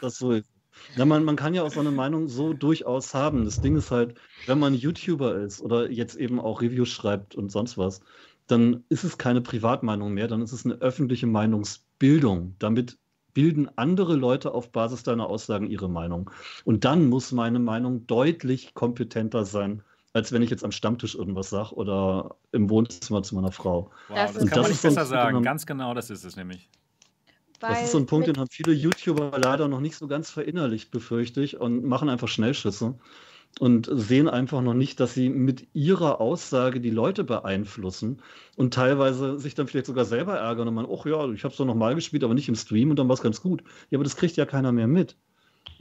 das 0.00 0.18
so 0.18 0.32
ist. 0.32 0.48
Ja, 0.96 1.04
man, 1.04 1.24
man 1.24 1.36
kann 1.36 1.54
ja 1.54 1.62
auch 1.62 1.70
so 1.70 1.80
eine 1.80 1.90
Meinung 1.90 2.28
so 2.28 2.52
durchaus 2.52 3.14
haben. 3.14 3.44
Das 3.44 3.60
Ding 3.60 3.76
ist 3.76 3.90
halt, 3.90 4.14
wenn 4.46 4.58
man 4.58 4.74
YouTuber 4.74 5.36
ist 5.36 5.60
oder 5.60 5.90
jetzt 5.90 6.16
eben 6.16 6.40
auch 6.40 6.60
Reviews 6.60 6.88
schreibt 6.88 7.34
und 7.34 7.50
sonst 7.50 7.78
was, 7.78 8.00
dann 8.46 8.84
ist 8.88 9.04
es 9.04 9.18
keine 9.18 9.40
Privatmeinung 9.40 10.12
mehr, 10.12 10.28
dann 10.28 10.42
ist 10.42 10.52
es 10.52 10.64
eine 10.64 10.74
öffentliche 10.74 11.26
Meinungsbildung. 11.26 12.54
Damit 12.58 12.98
bilden 13.34 13.70
andere 13.76 14.14
Leute 14.16 14.52
auf 14.52 14.72
Basis 14.72 15.02
deiner 15.02 15.26
Aussagen 15.26 15.66
ihre 15.66 15.88
Meinung. 15.88 16.30
Und 16.64 16.84
dann 16.84 17.08
muss 17.08 17.32
meine 17.32 17.58
Meinung 17.58 18.06
deutlich 18.06 18.74
kompetenter 18.74 19.44
sein, 19.44 19.82
als 20.12 20.32
wenn 20.32 20.42
ich 20.42 20.50
jetzt 20.50 20.64
am 20.64 20.72
Stammtisch 20.72 21.14
irgendwas 21.14 21.50
sage 21.50 21.74
oder 21.74 22.36
im 22.52 22.68
Wohnzimmer 22.68 23.22
zu 23.22 23.34
meiner 23.34 23.52
Frau. 23.52 23.90
Wow, 24.08 24.16
das, 24.16 24.34
das 24.34 24.50
kann 24.50 24.62
man 24.62 24.70
nicht 24.70 24.82
besser 24.82 25.06
sagen. 25.06 25.42
Ganz 25.42 25.64
genau, 25.64 25.94
das 25.94 26.10
ist 26.10 26.24
es 26.24 26.36
nämlich. 26.36 26.68
Das 27.68 27.82
ist 27.82 27.92
so 27.92 27.98
ein 27.98 28.06
Punkt, 28.06 28.26
den 28.28 28.38
haben 28.38 28.48
viele 28.50 28.72
YouTuber 28.72 29.38
leider 29.38 29.68
noch 29.68 29.80
nicht 29.80 29.96
so 29.96 30.08
ganz 30.08 30.30
verinnerlicht, 30.30 30.90
befürchte 30.90 31.42
ich, 31.42 31.58
und 31.60 31.84
machen 31.84 32.08
einfach 32.08 32.28
Schnellschüsse 32.28 32.98
und 33.60 33.88
sehen 33.92 34.28
einfach 34.28 34.62
noch 34.62 34.74
nicht, 34.74 34.98
dass 35.00 35.14
sie 35.14 35.28
mit 35.28 35.68
ihrer 35.74 36.20
Aussage 36.20 36.80
die 36.80 36.90
Leute 36.90 37.24
beeinflussen 37.24 38.22
und 38.56 38.74
teilweise 38.74 39.38
sich 39.38 39.54
dann 39.54 39.68
vielleicht 39.68 39.86
sogar 39.86 40.04
selber 40.04 40.38
ärgern 40.38 40.68
und 40.68 40.74
man, 40.74 40.86
ach 40.90 41.04
ja, 41.06 41.30
ich 41.30 41.44
habe 41.44 41.52
es 41.52 41.58
doch 41.58 41.66
nochmal 41.66 41.94
gespielt, 41.94 42.24
aber 42.24 42.34
nicht 42.34 42.48
im 42.48 42.56
Stream 42.56 42.90
und 42.90 42.98
dann 42.98 43.08
war 43.08 43.14
es 43.14 43.22
ganz 43.22 43.42
gut. 43.42 43.62
Ja, 43.90 43.98
aber 43.98 44.04
das 44.04 44.16
kriegt 44.16 44.36
ja 44.36 44.46
keiner 44.46 44.72
mehr 44.72 44.88
mit. 44.88 45.16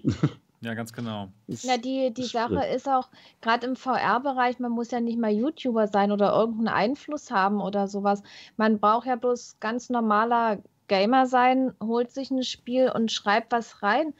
Ja, 0.63 0.75
ganz 0.75 0.93
genau. 0.93 1.33
Na, 1.63 1.77
die, 1.77 2.13
die 2.13 2.27
Sache 2.27 2.63
ist 2.67 2.87
auch, 2.87 3.09
gerade 3.41 3.65
im 3.65 3.75
VR-Bereich, 3.75 4.59
man 4.59 4.71
muss 4.71 4.91
ja 4.91 4.99
nicht 5.01 5.17
mal 5.17 5.31
YouTuber 5.31 5.87
sein 5.87 6.11
oder 6.11 6.33
irgendeinen 6.33 6.67
Einfluss 6.67 7.31
haben 7.31 7.61
oder 7.61 7.87
sowas. 7.87 8.21
Man 8.57 8.79
braucht 8.79 9.07
ja 9.07 9.15
bloß 9.15 9.59
ganz 9.59 9.89
normaler 9.89 10.61
Gamer 10.91 11.25
sein, 11.25 11.73
holt 11.81 12.11
sich 12.11 12.31
ein 12.31 12.43
Spiel 12.43 12.91
und 12.93 13.13
schreibt 13.13 13.53
was 13.53 13.81
rein 13.81 14.13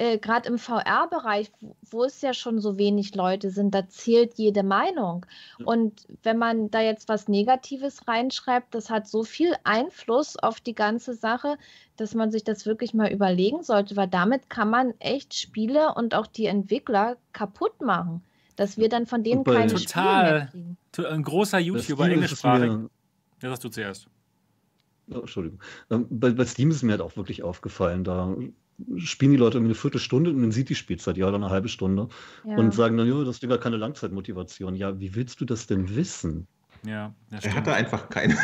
äh, 0.00 0.16
gerade 0.16 0.48
im 0.48 0.58
VR-Bereich, 0.58 1.50
wo, 1.60 1.76
wo, 1.90 2.04
es 2.04 2.22
ja 2.22 2.32
schon 2.32 2.58
so 2.58 2.78
wenig 2.78 3.14
Leute 3.14 3.50
sind, 3.50 3.74
da 3.74 3.86
zählt 3.86 4.38
jede 4.38 4.62
Meinung. 4.62 5.26
Und 5.62 6.06
wenn 6.22 6.38
man 6.38 6.70
da 6.70 6.80
jetzt 6.80 7.10
was 7.10 7.28
Negatives 7.28 8.08
reinschreibt, 8.08 8.74
das 8.74 8.88
hat 8.88 9.06
so 9.06 9.24
viel 9.24 9.54
Einfluss 9.62 10.38
auf 10.38 10.58
die 10.58 10.74
ganze 10.74 11.12
Sache, 11.12 11.58
dass 11.98 12.14
man 12.14 12.30
sich 12.30 12.44
das 12.44 12.64
wirklich 12.64 12.94
mal 12.94 13.12
überlegen 13.12 13.62
sollte, 13.62 13.94
weil 13.94 14.08
damit 14.08 14.48
kann 14.48 14.70
man 14.70 14.94
echt 15.00 15.34
Spiele 15.34 15.92
und 15.94 16.14
auch 16.14 16.26
die 16.26 16.46
Entwickler 16.46 17.18
kaputt 17.34 17.82
machen. 17.82 18.22
Dass 18.56 18.78
wir 18.78 18.88
dann 18.88 19.04
von 19.04 19.22
denen 19.22 19.44
keine 19.44 19.66
total, 19.66 19.80
Spiele 19.80 20.32
mehr 20.32 20.46
kriegen. 20.50 21.14
Ein 21.14 21.22
großer 21.22 21.58
YouTuber, 21.58 22.08
englischsprachig. 22.08 22.70
Ja, 23.42 23.50
das 23.50 23.60
du 23.60 23.68
zuerst. 23.68 24.06
Oh, 25.12 25.20
Entschuldigung. 25.20 25.60
Ähm, 25.90 26.06
bei, 26.10 26.30
bei, 26.30 26.44
Steam 26.44 26.70
ist 26.70 26.82
mir 26.82 26.92
halt 26.92 27.00
auch 27.00 27.16
wirklich 27.16 27.42
aufgefallen, 27.42 28.04
da 28.04 28.36
spielen 28.96 29.32
die 29.32 29.36
Leute 29.36 29.58
irgendwie 29.58 29.72
eine 29.72 29.80
Viertelstunde 29.80 30.30
und 30.30 30.40
dann 30.40 30.52
sieht 30.52 30.68
die 30.68 30.74
Spielzeit 30.74 31.16
ja 31.16 31.26
oder 31.26 31.36
eine 31.36 31.50
halbe 31.50 31.68
Stunde 31.68 32.08
ja. 32.44 32.56
und 32.56 32.72
sagen 32.72 32.96
dann, 32.96 33.08
ja, 33.08 33.24
das 33.24 33.40
Ding 33.40 33.50
hat 33.50 33.60
keine 33.60 33.76
Langzeitmotivation. 33.76 34.74
Ja, 34.74 34.98
wie 34.98 35.14
willst 35.14 35.40
du 35.40 35.44
das 35.44 35.66
denn 35.66 35.94
wissen? 35.94 36.46
Ja, 36.86 37.14
er 37.30 37.54
hatte 37.54 37.72
einfach 37.72 38.08
keine. 38.08 38.36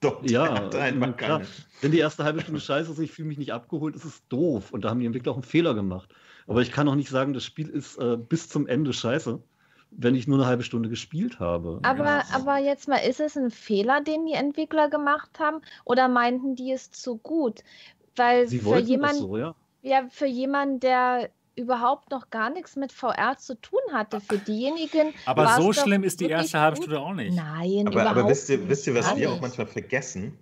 Doch, 0.00 0.22
ja, 0.24 0.68
einfach. 0.70 1.16
Keine. 1.16 1.46
Wenn 1.80 1.90
die 1.90 1.98
erste 1.98 2.22
halbe 2.22 2.40
Stunde 2.40 2.60
scheiße 2.60 2.92
ist, 2.92 2.98
ich 3.00 3.10
fühle 3.10 3.28
mich 3.28 3.38
nicht 3.38 3.52
abgeholt, 3.52 3.96
ist 3.96 4.04
es 4.04 4.26
doof. 4.28 4.72
Und 4.72 4.84
da 4.84 4.90
haben 4.90 5.00
die 5.00 5.06
Entwickler 5.06 5.32
auch 5.32 5.36
einen 5.36 5.42
Fehler 5.42 5.74
gemacht. 5.74 6.14
Aber 6.46 6.62
ich 6.62 6.70
kann 6.70 6.88
auch 6.88 6.94
nicht 6.94 7.10
sagen, 7.10 7.32
das 7.32 7.44
Spiel 7.44 7.68
ist 7.68 7.98
äh, 7.98 8.16
bis 8.16 8.48
zum 8.48 8.68
Ende 8.68 8.92
scheiße, 8.92 9.42
wenn 9.90 10.14
ich 10.14 10.28
nur 10.28 10.38
eine 10.38 10.46
halbe 10.46 10.62
Stunde 10.62 10.88
gespielt 10.88 11.40
habe. 11.40 11.80
Aber, 11.82 12.04
ja. 12.04 12.24
aber 12.32 12.58
jetzt 12.58 12.88
mal, 12.88 12.98
ist 12.98 13.20
es 13.20 13.36
ein 13.36 13.50
Fehler, 13.50 14.00
den 14.00 14.26
die 14.26 14.34
Entwickler 14.34 14.88
gemacht 14.88 15.38
haben? 15.38 15.60
Oder 15.84 16.08
meinten 16.08 16.54
die 16.54 16.72
es 16.72 16.90
zu 16.90 17.16
gut? 17.18 17.62
Weil 18.16 18.48
Sie 18.48 18.58
für 18.58 18.78
jemanden, 18.78 19.18
so, 19.18 19.36
ja? 19.36 19.54
ja, 19.82 20.06
für 20.10 20.26
jemanden, 20.26 20.80
der 20.80 21.30
überhaupt 21.58 22.10
noch 22.10 22.30
gar 22.30 22.50
nichts 22.50 22.76
mit 22.76 22.92
VR 22.92 23.36
zu 23.38 23.60
tun 23.60 23.80
hatte. 23.92 24.20
Für 24.20 24.38
diejenigen. 24.38 25.12
Aber 25.26 25.56
so 25.56 25.72
schlimm 25.72 26.04
ist 26.04 26.20
die 26.20 26.28
erste 26.28 26.60
halbe 26.60 26.76
Stunde 26.76 27.00
auch 27.00 27.14
nicht. 27.14 27.34
Nein, 27.34 27.86
aber, 27.86 27.92
überhaupt 27.92 28.18
aber 28.18 28.28
wisst 28.28 28.48
ihr, 28.48 28.68
wisst 28.68 28.86
ihr 28.86 28.94
was 28.94 29.16
wir 29.16 29.30
auch 29.30 29.40
manchmal 29.40 29.66
vergessen? 29.66 30.38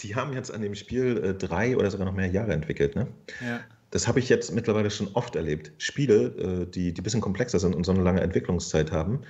Die 0.00 0.14
haben 0.14 0.32
jetzt 0.32 0.52
an 0.52 0.62
dem 0.62 0.74
Spiel 0.74 1.16
äh, 1.24 1.34
drei 1.34 1.76
oder 1.76 1.90
sogar 1.90 2.06
noch 2.06 2.14
mehr 2.14 2.28
Jahre 2.28 2.52
entwickelt. 2.52 2.96
Ne? 2.96 3.08
Ja. 3.40 3.60
Das 3.96 4.06
habe 4.06 4.18
ich 4.18 4.28
jetzt 4.28 4.52
mittlerweile 4.52 4.90
schon 4.90 5.08
oft 5.14 5.36
erlebt. 5.36 5.72
Spiele, 5.78 6.26
äh, 6.26 6.66
die, 6.66 6.92
die 6.92 7.00
ein 7.00 7.02
bisschen 7.02 7.22
komplexer 7.22 7.58
sind 7.58 7.74
und 7.74 7.84
so 7.84 7.92
eine 7.92 8.02
lange 8.02 8.20
Entwicklungszeit 8.20 8.92
haben, 8.92 9.20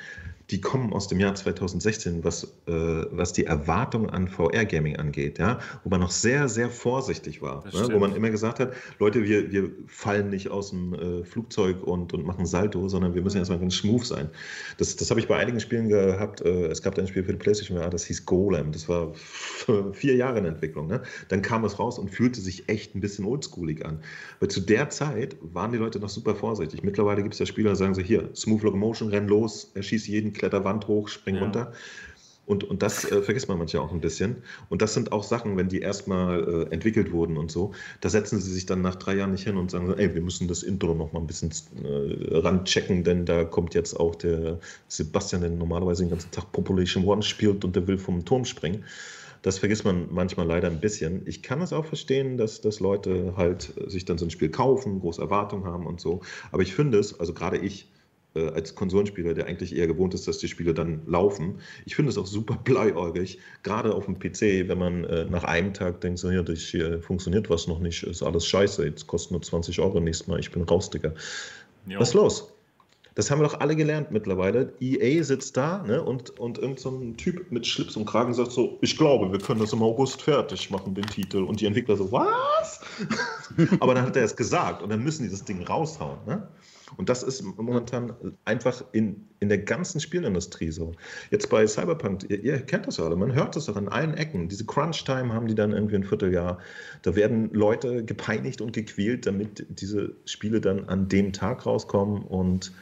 die 0.50 0.60
kommen 0.60 0.92
aus 0.92 1.08
dem 1.08 1.18
Jahr 1.18 1.34
2016, 1.34 2.22
was, 2.22 2.44
äh, 2.66 2.70
was 3.10 3.32
die 3.32 3.46
Erwartung 3.46 4.10
an 4.10 4.28
VR-Gaming 4.28 4.96
angeht, 4.96 5.38
ja, 5.38 5.58
wo 5.82 5.90
man 5.90 6.00
noch 6.00 6.12
sehr, 6.12 6.48
sehr 6.48 6.70
vorsichtig 6.70 7.42
war. 7.42 7.64
Ne? 7.66 7.88
Wo 7.92 7.98
man 7.98 8.14
immer 8.14 8.30
gesagt 8.30 8.60
hat, 8.60 8.72
Leute, 9.00 9.24
wir, 9.24 9.50
wir 9.50 9.70
fallen 9.88 10.30
nicht 10.30 10.48
aus 10.50 10.70
dem 10.70 10.94
äh, 10.94 11.24
Flugzeug 11.24 11.82
und, 11.82 12.14
und 12.14 12.24
machen 12.24 12.46
Salto, 12.46 12.88
sondern 12.88 13.14
wir 13.14 13.22
müssen 13.22 13.38
erstmal 13.38 13.58
ganz 13.58 13.74
smooth 13.74 14.06
sein. 14.06 14.30
Das, 14.78 14.94
das 14.94 15.10
habe 15.10 15.18
ich 15.18 15.26
bei 15.26 15.36
einigen 15.36 15.58
Spielen 15.58 15.88
gehabt. 15.88 16.42
Äh, 16.42 16.66
es 16.66 16.80
gab 16.80 16.96
ein 16.96 17.08
Spiel 17.08 17.24
für 17.24 17.32
die 17.32 17.38
PlayStation 17.38 17.78
VR, 17.78 17.90
das 17.90 18.04
hieß 18.04 18.24
Golem. 18.24 18.70
Das 18.70 18.88
war 18.88 19.12
vier 19.92 20.14
Jahre 20.14 20.38
in 20.38 20.44
Entwicklung. 20.44 20.86
Ne? 20.86 21.02
Dann 21.28 21.42
kam 21.42 21.64
es 21.64 21.80
raus 21.80 21.98
und 21.98 22.10
fühlte 22.10 22.40
sich 22.40 22.68
echt 22.68 22.94
ein 22.94 23.00
bisschen 23.00 23.24
oldschoolig 23.24 23.84
an. 23.84 23.98
Weil 24.38 24.48
zu 24.48 24.60
der 24.60 24.90
Zeit 24.90 25.36
waren 25.40 25.72
die 25.72 25.78
Leute 25.78 25.98
noch 25.98 26.08
super 26.08 26.36
vorsichtig. 26.36 26.84
Mittlerweile 26.84 27.22
gibt 27.22 27.34
es 27.34 27.40
ja 27.40 27.46
Spieler, 27.46 27.70
die 27.70 27.76
sagen 27.76 27.94
so, 27.94 28.00
hier, 28.00 28.30
Smooth 28.36 28.62
Locomotion, 28.62 29.08
renn 29.08 29.26
los, 29.26 29.72
erschieß 29.74 30.06
jeden 30.06 30.35
Kletterwand 30.36 30.86
hoch, 30.88 31.08
spring 31.08 31.36
ja. 31.36 31.42
runter. 31.42 31.72
Und, 32.46 32.62
und 32.62 32.82
das 32.82 33.04
äh, 33.04 33.22
vergisst 33.22 33.48
man 33.48 33.58
manchmal 33.58 33.82
auch 33.82 33.92
ein 33.92 34.00
bisschen. 34.00 34.36
Und 34.68 34.80
das 34.80 34.94
sind 34.94 35.10
auch 35.10 35.24
Sachen, 35.24 35.56
wenn 35.56 35.68
die 35.68 35.80
erstmal 35.80 36.68
äh, 36.70 36.72
entwickelt 36.72 37.12
wurden 37.12 37.36
und 37.36 37.50
so, 37.50 37.72
da 38.00 38.08
setzen 38.08 38.40
sie 38.40 38.52
sich 38.52 38.66
dann 38.66 38.82
nach 38.82 38.94
drei 38.94 39.16
Jahren 39.16 39.32
nicht 39.32 39.44
hin 39.44 39.56
und 39.56 39.70
sagen, 39.70 39.92
ey, 39.92 40.14
wir 40.14 40.22
müssen 40.22 40.46
das 40.46 40.62
Intro 40.62 40.94
noch 40.94 41.12
mal 41.12 41.18
ein 41.18 41.26
bisschen 41.26 41.50
äh, 41.82 42.38
ranchecken, 42.38 43.02
denn 43.02 43.26
da 43.26 43.44
kommt 43.44 43.74
jetzt 43.74 43.98
auch 43.98 44.14
der 44.14 44.60
Sebastian, 44.86 45.42
der 45.42 45.50
normalerweise 45.50 46.04
den 46.04 46.10
ganzen 46.10 46.30
Tag 46.30 46.52
Population 46.52 47.04
One 47.04 47.22
spielt 47.22 47.64
und 47.64 47.74
der 47.74 47.86
will 47.88 47.98
vom 47.98 48.24
Turm 48.24 48.44
springen. 48.44 48.84
Das 49.42 49.58
vergisst 49.58 49.84
man 49.84 50.08
manchmal 50.10 50.46
leider 50.46 50.68
ein 50.68 50.80
bisschen. 50.80 51.22
Ich 51.26 51.42
kann 51.42 51.60
es 51.60 51.72
auch 51.72 51.84
verstehen, 51.84 52.36
dass, 52.36 52.60
dass 52.60 52.80
Leute 52.80 53.34
halt 53.36 53.74
sich 53.86 54.04
dann 54.04 54.18
so 54.18 54.26
ein 54.26 54.30
Spiel 54.30 54.50
kaufen, 54.50 55.00
große 55.00 55.20
Erwartungen 55.20 55.64
haben 55.64 55.86
und 55.86 56.00
so. 56.00 56.20
Aber 56.52 56.62
ich 56.62 56.74
finde 56.74 56.98
es, 56.98 57.18
also 57.20 57.32
gerade 57.32 57.58
ich, 57.58 57.88
äh, 58.36 58.50
als 58.50 58.74
Konsolenspieler, 58.74 59.34
der 59.34 59.46
eigentlich 59.46 59.74
eher 59.74 59.86
gewohnt 59.86 60.14
ist, 60.14 60.28
dass 60.28 60.38
die 60.38 60.48
Spiele 60.48 60.74
dann 60.74 61.02
laufen. 61.06 61.60
Ich 61.84 61.96
finde 61.96 62.10
es 62.10 62.18
auch 62.18 62.26
super 62.26 62.56
bleiäugig, 62.64 63.38
gerade 63.62 63.94
auf 63.94 64.04
dem 64.04 64.18
PC, 64.18 64.68
wenn 64.68 64.78
man 64.78 65.04
äh, 65.04 65.24
nach 65.24 65.44
einem 65.44 65.72
Tag 65.72 66.00
denkt, 66.00 66.18
so, 66.18 66.30
ja, 66.30 66.42
das 66.42 66.60
hier 66.60 67.02
funktioniert 67.02 67.50
was 67.50 67.66
noch 67.66 67.80
nicht, 67.80 68.02
ist 68.02 68.22
alles 68.22 68.46
scheiße, 68.46 68.84
jetzt 68.84 69.06
kostet 69.06 69.32
nur 69.32 69.42
20 69.42 69.80
Euro 69.80 70.00
nächstes 70.00 70.28
Mal, 70.28 70.38
ich 70.38 70.50
bin 70.50 70.62
raus, 70.62 70.90
Digga. 70.90 71.12
Jo. 71.86 72.00
Was 72.00 72.08
ist 72.08 72.14
los? 72.14 72.52
Das 73.16 73.30
haben 73.30 73.40
wir 73.40 73.48
doch 73.48 73.60
alle 73.60 73.74
gelernt 73.74 74.10
mittlerweile. 74.10 74.74
EA 74.78 75.24
sitzt 75.24 75.56
da 75.56 75.82
ne, 75.84 76.02
und, 76.02 76.38
und 76.38 76.58
irgend 76.58 76.78
so 76.78 76.90
ein 76.90 77.16
Typ 77.16 77.50
mit 77.50 77.66
Schlips 77.66 77.96
und 77.96 78.04
Kragen 78.04 78.34
sagt 78.34 78.52
so, 78.52 78.76
ich 78.82 78.98
glaube, 78.98 79.32
wir 79.32 79.38
können 79.38 79.58
das 79.58 79.72
im 79.72 79.82
August 79.82 80.20
fertig 80.20 80.70
machen, 80.70 80.94
den 80.94 81.06
Titel. 81.06 81.38
Und 81.38 81.62
die 81.62 81.66
Entwickler 81.66 81.96
so, 81.96 82.12
was? 82.12 82.82
Aber 83.80 83.94
dann 83.94 84.04
hat 84.04 84.16
er 84.16 84.24
es 84.24 84.36
gesagt 84.36 84.82
und 84.82 84.90
dann 84.90 85.02
müssen 85.02 85.22
die 85.22 85.30
das 85.30 85.42
Ding 85.42 85.62
raushauen. 85.62 86.18
Ne? 86.26 86.46
Und 86.96 87.08
das 87.08 87.22
ist 87.22 87.42
momentan 87.42 88.12
einfach 88.44 88.84
in, 88.92 89.28
in 89.40 89.48
der 89.48 89.58
ganzen 89.58 90.00
Spielindustrie 90.00 90.70
so. 90.70 90.92
Jetzt 91.30 91.50
bei 91.50 91.66
Cyberpunk, 91.66 92.30
ihr, 92.30 92.42
ihr 92.42 92.60
kennt 92.60 92.86
das 92.86 92.98
ja 92.98 93.04
alle, 93.04 93.16
man 93.16 93.34
hört 93.34 93.56
das 93.56 93.68
auch 93.68 93.76
an 93.76 93.88
allen 93.88 94.14
Ecken. 94.14 94.48
Diese 94.48 94.64
Crunch-Time 94.64 95.32
haben 95.32 95.48
die 95.48 95.54
dann 95.54 95.72
irgendwie 95.72 95.96
ein 95.96 96.04
Vierteljahr. 96.04 96.58
Da 97.02 97.16
werden 97.16 97.50
Leute 97.52 98.04
gepeinigt 98.04 98.60
und 98.60 98.72
gequält, 98.72 99.26
damit 99.26 99.66
diese 99.68 100.14
Spiele 100.26 100.60
dann 100.60 100.88
an 100.88 101.08
dem 101.08 101.32
Tag 101.32 101.66
rauskommen 101.66 102.22
und 102.22 102.72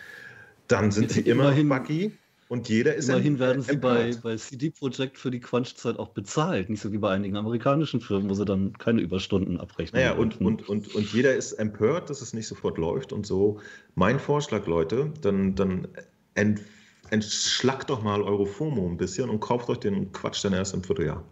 dann 0.68 0.90
sind 0.90 1.10
sie 1.10 1.20
immer 1.20 1.44
immerhin, 1.44 1.68
buggy. 1.68 2.12
Und 2.48 2.68
jeder 2.68 2.94
ist 2.94 3.08
Immerhin 3.08 3.38
werden 3.38 3.62
sie 3.62 3.76
bei, 3.76 4.14
bei 4.22 4.36
CD 4.36 4.70
Projekt 4.70 5.18
für 5.18 5.30
die 5.30 5.40
Crunch-Zeit 5.40 5.98
auch 5.98 6.10
bezahlt, 6.10 6.68
nicht 6.68 6.80
so 6.80 6.92
wie 6.92 6.98
bei 6.98 7.10
einigen 7.10 7.36
amerikanischen 7.36 8.00
Firmen, 8.00 8.28
wo 8.28 8.34
sie 8.34 8.44
dann 8.44 8.74
keine 8.74 9.00
Überstunden 9.00 9.58
abrechnen. 9.58 10.02
Naja, 10.02 10.14
und, 10.14 10.40
und, 10.40 10.68
und, 10.68 10.94
und 10.94 11.12
jeder 11.12 11.34
ist 11.34 11.52
empört, 11.54 12.10
dass 12.10 12.20
es 12.20 12.34
nicht 12.34 12.46
sofort 12.46 12.76
läuft 12.76 13.12
und 13.12 13.26
so. 13.26 13.60
Mein 13.94 14.18
Vorschlag, 14.18 14.66
Leute, 14.66 15.12
dann, 15.22 15.54
dann 15.54 15.88
ent, 16.34 16.60
entschlackt 17.10 17.88
doch 17.88 18.02
mal 18.02 18.22
eure 18.22 18.46
FOMO 18.46 18.88
ein 18.88 18.98
bisschen 18.98 19.30
und 19.30 19.40
kauft 19.40 19.70
euch 19.70 19.78
den 19.78 20.12
Quatsch 20.12 20.44
dann 20.44 20.52
erst 20.52 20.74
im 20.74 20.82
Vierteljahr. 20.82 21.24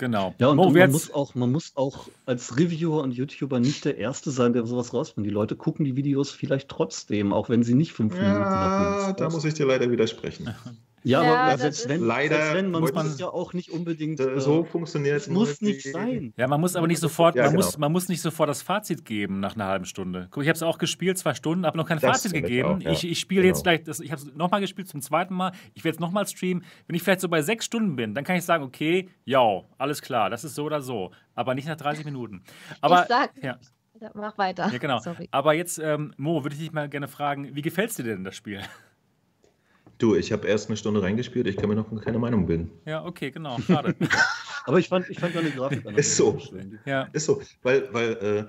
Genau. 0.00 0.34
Ja, 0.38 0.48
und, 0.48 0.58
und 0.58 0.72
man, 0.72 0.90
muss 0.90 1.12
auch, 1.12 1.34
man 1.34 1.52
muss 1.52 1.72
auch 1.74 2.08
als 2.24 2.56
Reviewer 2.56 3.02
und 3.02 3.12
YouTuber 3.12 3.60
nicht 3.60 3.84
der 3.84 3.98
Erste 3.98 4.30
sein, 4.30 4.54
der 4.54 4.64
sowas 4.64 4.94
rausfindet. 4.94 5.30
Die 5.30 5.34
Leute 5.34 5.56
gucken 5.56 5.84
die 5.84 5.94
Videos 5.94 6.30
vielleicht 6.30 6.70
trotzdem, 6.70 7.34
auch 7.34 7.50
wenn 7.50 7.62
sie 7.62 7.74
nicht 7.74 7.92
fünf 7.92 8.14
ja, 8.16 8.22
Minuten 8.22 8.40
nach 8.40 9.12
Da 9.12 9.28
muss 9.28 9.44
ich 9.44 9.52
dir 9.52 9.66
leider 9.66 9.90
widersprechen. 9.90 10.54
Ja, 11.02 11.22
ja 11.22 11.34
aber 11.34 11.58
selbst 11.58 11.88
wenn, 11.88 12.00
leider 12.00 12.36
selbst 12.36 12.54
wenn, 12.54 12.70
man 12.70 12.80
muss 12.82 12.92
man 12.92 13.16
ja 13.16 13.28
auch 13.28 13.52
nicht 13.52 13.70
unbedingt. 13.70 14.20
Äh, 14.20 14.40
so 14.40 14.64
funktioniert 14.64 15.16
es. 15.16 15.28
muss 15.28 15.60
nicht 15.60 15.90
sein. 15.90 16.34
Ja, 16.36 16.46
man 16.46 16.60
muss 16.60 16.76
aber 16.76 16.86
nicht 16.86 17.00
sofort, 17.00 17.36
ja, 17.36 17.44
man, 17.44 17.52
genau. 17.52 17.64
muss, 17.64 17.78
man 17.78 17.92
muss 17.92 18.08
nicht 18.08 18.20
sofort 18.20 18.48
das 18.48 18.62
Fazit 18.62 19.04
geben 19.04 19.40
nach 19.40 19.54
einer 19.54 19.66
halben 19.66 19.86
Stunde. 19.86 20.28
Guck, 20.30 20.42
ich 20.42 20.48
habe 20.48 20.56
es 20.56 20.62
auch 20.62 20.78
gespielt, 20.78 21.18
zwei 21.18 21.34
Stunden, 21.34 21.64
habe 21.64 21.76
noch 21.76 21.86
kein 21.86 21.98
das 21.98 22.22
Fazit 22.22 22.32
gegeben. 22.32 22.68
Auch, 22.68 22.80
ja. 22.80 22.90
Ich, 22.90 23.08
ich 23.08 23.18
spiele 23.18 23.42
genau. 23.42 23.54
jetzt 23.54 23.62
gleich, 23.62 23.82
das, 23.84 24.00
ich 24.00 24.12
habe 24.12 24.20
es 24.20 24.34
nochmal 24.34 24.60
gespielt 24.60 24.88
zum 24.88 25.00
zweiten 25.00 25.34
Mal. 25.34 25.52
Ich 25.74 25.84
werde 25.84 25.96
es 25.96 26.00
nochmal 26.00 26.26
streamen. 26.26 26.64
Wenn 26.86 26.96
ich 26.96 27.02
vielleicht 27.02 27.20
so 27.20 27.28
bei 27.28 27.42
sechs 27.42 27.64
Stunden 27.64 27.96
bin, 27.96 28.14
dann 28.14 28.24
kann 28.24 28.36
ich 28.36 28.44
sagen, 28.44 28.64
okay, 28.64 29.08
ja, 29.24 29.62
alles 29.78 30.02
klar, 30.02 30.30
das 30.30 30.44
ist 30.44 30.54
so 30.54 30.64
oder 30.64 30.82
so. 30.82 31.12
Aber 31.34 31.54
nicht 31.54 31.68
nach 31.68 31.76
30 31.76 32.04
Minuten. 32.04 32.42
Aber, 32.80 33.02
ich 33.02 33.08
sag, 33.08 33.30
ja. 33.42 33.58
Mach 34.14 34.38
weiter. 34.38 34.70
Ja, 34.72 34.78
genau. 34.78 34.98
Sorry. 34.98 35.28
Aber 35.30 35.52
jetzt, 35.52 35.78
ähm, 35.78 36.14
Mo, 36.16 36.42
würde 36.42 36.54
ich 36.54 36.60
dich 36.60 36.72
mal 36.72 36.88
gerne 36.88 37.08
fragen, 37.08 37.54
wie 37.54 37.62
gefällt 37.62 37.90
es 37.90 37.96
dir 37.96 38.04
denn 38.04 38.24
das 38.24 38.34
Spiel? 38.34 38.62
Du, 40.00 40.14
ich 40.14 40.32
habe 40.32 40.48
erst 40.48 40.68
eine 40.68 40.78
Stunde 40.78 41.02
reingespielt, 41.02 41.46
ich 41.46 41.58
kann 41.58 41.68
mir 41.68 41.74
noch 41.74 41.88
keine 42.02 42.18
Meinung 42.18 42.46
bilden. 42.46 42.70
Ja, 42.86 43.04
okay, 43.04 43.30
genau, 43.30 43.58
schade. 43.60 43.94
Aber 44.64 44.78
ich 44.78 44.88
fand, 44.88 45.08
ich 45.10 45.18
fand 45.18 45.34
deine 45.36 45.50
Grafik 45.50 45.84
Ist 45.96 46.16
so. 46.16 46.38
Ja. 46.86 47.08
Ist 47.12 47.26
so, 47.26 47.42
weil, 47.62 47.92
weil 47.92 48.12
äh, 48.12 48.44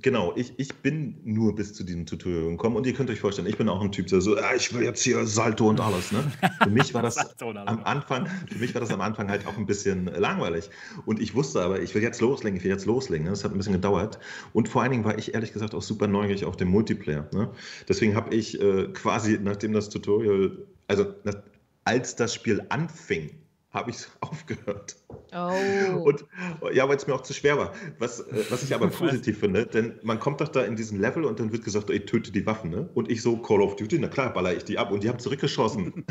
genau, 0.00 0.32
ich, 0.36 0.54
ich 0.56 0.74
bin 0.76 1.16
nur 1.24 1.54
bis 1.54 1.74
zu 1.74 1.84
diesem 1.84 2.06
Tutorial 2.06 2.50
gekommen 2.50 2.76
und 2.76 2.86
ihr 2.86 2.94
könnt 2.94 3.10
euch 3.10 3.20
vorstellen, 3.20 3.48
ich 3.48 3.58
bin 3.58 3.68
auch 3.68 3.82
ein 3.82 3.92
Typ, 3.92 4.06
der 4.06 4.20
so, 4.20 4.36
ah, 4.36 4.54
ich 4.56 4.72
will 4.72 4.82
jetzt 4.82 5.02
hier 5.02 5.26
Salto 5.26 5.68
und 5.68 5.80
alles. 5.80 6.10
Ne? 6.12 6.24
Für 6.62 6.70
mich 6.70 6.94
war 6.94 7.02
das 7.02 7.18
am 7.40 7.84
Anfang, 7.84 8.26
für 8.50 8.58
mich 8.58 8.74
war 8.74 8.80
das 8.80 8.90
am 8.90 9.00
Anfang 9.00 9.28
halt 9.28 9.46
auch 9.46 9.56
ein 9.56 9.66
bisschen 9.66 10.06
langweilig. 10.06 10.70
Und 11.04 11.20
ich 11.20 11.34
wusste 11.34 11.62
aber, 11.62 11.82
ich 11.82 11.94
will 11.94 12.02
jetzt 12.02 12.20
loslegen, 12.20 12.56
ich 12.56 12.64
will 12.64 12.70
jetzt 12.70 12.86
loslegen. 12.86 13.24
Ne? 13.24 13.30
Das 13.30 13.44
hat 13.44 13.52
ein 13.52 13.58
bisschen 13.58 13.74
gedauert. 13.74 14.18
Und 14.52 14.68
vor 14.68 14.82
allen 14.82 14.92
Dingen 14.92 15.04
war 15.04 15.18
ich 15.18 15.34
ehrlich 15.34 15.52
gesagt 15.52 15.74
auch 15.74 15.82
super 15.82 16.06
neugierig 16.06 16.44
auf 16.44 16.56
den 16.56 16.68
Multiplayer. 16.68 17.28
Ne? 17.32 17.50
Deswegen 17.88 18.14
habe 18.14 18.34
ich 18.34 18.60
äh, 18.60 18.88
quasi, 18.94 19.38
nachdem 19.42 19.72
das 19.72 19.90
Tutorial, 19.90 20.56
also 20.88 21.06
als 21.84 22.16
das 22.16 22.34
Spiel 22.34 22.64
anfing, 22.70 23.30
habe 23.72 23.90
ich 23.90 23.96
aufgehört. 24.20 24.96
Oh. 25.34 26.02
Und 26.04 26.24
ja, 26.72 26.86
weil 26.88 26.96
es 26.96 27.06
mir 27.06 27.14
auch 27.14 27.22
zu 27.22 27.32
schwer 27.32 27.56
war. 27.56 27.72
Was, 27.98 28.20
äh, 28.20 28.44
was 28.50 28.62
ich 28.62 28.74
aber 28.74 28.88
positiv 28.90 29.38
finde, 29.38 29.66
denn 29.66 29.94
man 30.02 30.18
kommt 30.18 30.40
doch 30.40 30.48
da 30.48 30.62
in 30.62 30.76
diesen 30.76 31.00
Level 31.00 31.24
und 31.24 31.40
dann 31.40 31.52
wird 31.52 31.64
gesagt, 31.64 31.88
ey, 31.90 32.00
töte 32.00 32.32
die 32.32 32.44
Waffen, 32.44 32.70
ne? 32.70 32.90
Und 32.94 33.10
ich 33.10 33.22
so, 33.22 33.38
Call 33.38 33.62
of 33.62 33.76
Duty, 33.76 33.98
na 33.98 34.08
klar, 34.08 34.32
baller 34.32 34.54
ich 34.54 34.64
die 34.64 34.78
ab 34.78 34.90
und 34.90 35.02
die 35.02 35.08
haben 35.08 35.18
zurückgeschossen. 35.18 36.04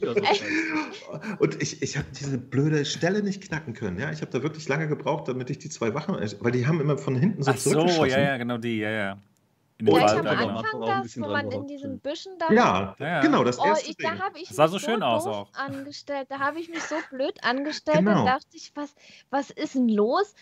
und 1.38 1.62
ich, 1.62 1.80
ich 1.80 1.96
habe 1.96 2.08
diese 2.18 2.38
blöde 2.38 2.84
Stelle 2.84 3.22
nicht 3.22 3.42
knacken 3.42 3.74
können, 3.74 3.98
ja. 3.98 4.10
Ich 4.10 4.20
habe 4.20 4.32
da 4.32 4.42
wirklich 4.42 4.68
lange 4.68 4.88
gebraucht, 4.88 5.28
damit 5.28 5.48
ich 5.50 5.58
die 5.58 5.68
zwei 5.68 5.94
Wachen, 5.94 6.16
weil 6.40 6.52
die 6.52 6.66
haben 6.66 6.80
immer 6.80 6.98
von 6.98 7.14
hinten 7.14 7.44
so 7.44 7.52
Ach 7.52 7.56
zurückgeschossen. 7.56 8.10
so, 8.10 8.16
ja, 8.16 8.20
ja, 8.20 8.36
genau 8.36 8.58
die, 8.58 8.78
ja, 8.78 8.90
ja. 8.90 9.18
Vielleicht 9.84 10.14
am 10.14 10.26
Anfang 10.26 10.80
das, 10.80 11.16
wo 11.20 11.28
man 11.28 11.50
in 11.50 11.66
diesem 11.66 11.98
Büschen 11.98 12.32
da 12.38 12.52
Ja, 12.52 12.96
ja, 12.98 13.20
genau, 13.20 13.44
das 13.44 13.58
erste 13.58 13.86
oh, 13.86 13.90
ich, 13.90 13.96
Da 13.96 14.18
habe 14.18 14.38
ich 14.38 14.48
das 14.48 14.56
sah 14.56 14.68
so 14.68 14.78
schön 14.78 15.02
aus 15.02 15.26
auch. 15.26 15.52
angestellt. 15.54 16.26
Da 16.30 16.38
habe 16.38 16.60
ich 16.60 16.68
mich 16.68 16.82
so 16.82 16.96
blöd 17.10 17.42
angestellt. 17.42 17.98
Genau. 17.98 18.24
Da 18.24 18.38
dachte 18.38 18.56
ich, 18.56 18.72
was, 18.74 18.94
was 19.30 19.50
ist 19.50 19.74
denn 19.74 19.88
los? 19.88 20.34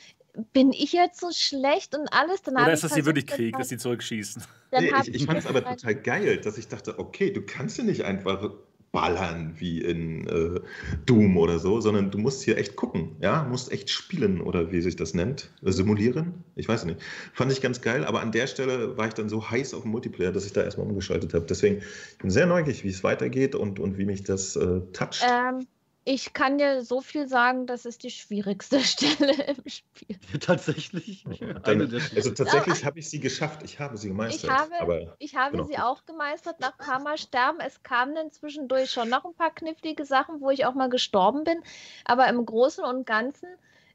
Bin 0.53 0.73
ich 0.73 0.93
jetzt 0.93 1.21
so 1.21 1.31
schlecht 1.33 1.97
und 1.97 2.13
alles? 2.13 2.43
Dann 2.43 2.55
Oder 2.55 2.73
ist 2.73 2.85
das 2.85 2.95
hier 2.95 3.07
wirklich 3.07 3.27
Krieg, 3.27 3.57
dass 3.57 3.69
sie 3.71 3.79
zurückschießen? 3.79 4.43
Nee, 4.73 4.93
ich, 5.03 5.15
ich 5.15 5.27
fand 5.27 5.39
es 5.39 5.47
aber 5.47 5.65
total 5.65 5.95
geil, 5.97 6.41
dass 6.41 6.59
ich 6.59 6.69
dachte, 6.69 6.99
okay, 6.99 7.33
du 7.33 7.43
kannst 7.43 7.79
ja 7.79 7.85
nicht 7.85 8.05
einfach 8.05 8.51
ballern 8.93 9.55
wie 9.59 9.81
in 9.81 10.27
äh, 10.29 10.61
Doom 11.07 11.37
oder 11.37 11.59
so, 11.59 11.81
sondern 11.81 12.11
du 12.11 12.19
musst 12.19 12.43
hier 12.43 12.57
echt 12.57 12.77
gucken, 12.77 13.17
ja, 13.21 13.45
musst 13.45 13.71
echt 13.71 13.91
spielen 13.91 14.41
oder 14.41 14.73
wie 14.73 14.81
sich 14.81 14.97
das 14.97 15.15
nennt, 15.15 15.51
äh, 15.63 15.73
simulieren, 15.73 16.45
ich 16.57 16.69
weiß 16.69 16.85
nicht. 16.85 17.01
Fand 17.33 17.53
ich 17.53 17.61
ganz 17.61 17.81
geil, 17.81 18.05
aber 18.05 18.21
an 18.21 18.33
der 18.33 18.47
Stelle 18.47 18.97
war 18.97 19.07
ich 19.07 19.15
dann 19.15 19.29
so 19.29 19.51
heiß 19.51 19.75
auf 19.75 19.83
dem 19.83 19.91
Multiplayer, 19.91 20.33
dass 20.33 20.47
ich 20.47 20.53
da 20.53 20.63
erstmal 20.63 20.87
umgeschaltet 20.87 21.35
habe. 21.35 21.45
Deswegen 21.47 21.81
bin 22.19 22.29
ich 22.29 22.33
sehr 22.33 22.47
neugierig, 22.47 22.85
wie 22.85 22.89
es 22.89 23.05
weitergeht 23.05 23.55
und, 23.55 23.79
und 23.79 23.99
wie 23.99 24.05
mich 24.07 24.25
das 24.25 24.57
äh, 24.57 24.81
toucht. 24.93 25.25
Ähm, 25.29 25.67
ich 26.11 26.33
kann 26.33 26.57
dir 26.57 26.83
so 26.83 27.03
viel 27.03 27.29
sagen, 27.29 27.67
das 27.67 27.85
ist 27.85 28.03
die 28.03 28.11
schwierigste 28.11 28.81
Stelle 28.85 29.35
im 29.45 29.69
Spiel. 29.69 30.17
Tatsächlich. 30.41 31.27
Dann, 31.65 31.83
also 32.17 32.31
tatsächlich 32.31 32.87
habe 32.87 32.99
ich 32.99 33.11
sie 33.11 33.21
geschafft. 33.21 33.63
Ich 33.63 33.79
habe 33.79 33.99
sie 33.99 34.09
gemeistert. 34.09 34.45
Ich 34.45 34.51
habe, 34.51 34.81
aber, 34.81 35.17
ich 35.19 35.37
habe 35.37 35.59
genau. 35.59 35.69
sie 35.69 35.79
auch 35.79 36.07
gemeistert 36.07 36.61
nach 36.61 36.79
ein 36.79 36.87
paar 36.87 37.03
Mal 37.03 37.19
sterben. 37.19 37.59
Es 37.61 37.83
kamen 37.83 38.15
dann 38.15 38.31
zwischendurch 38.31 38.91
schon 38.91 39.11
noch 39.11 39.27
ein 39.27 39.35
paar 39.35 39.55
knifflige 39.55 40.07
Sachen, 40.07 40.41
wo 40.41 40.49
ich 40.49 40.65
auch 40.65 40.75
mal 40.75 40.89
gestorben 40.89 41.45
bin. 41.45 41.59
Aber 42.07 42.27
im 42.29 42.47
Großen 42.47 42.85
und 42.85 43.05
Ganzen 43.05 43.51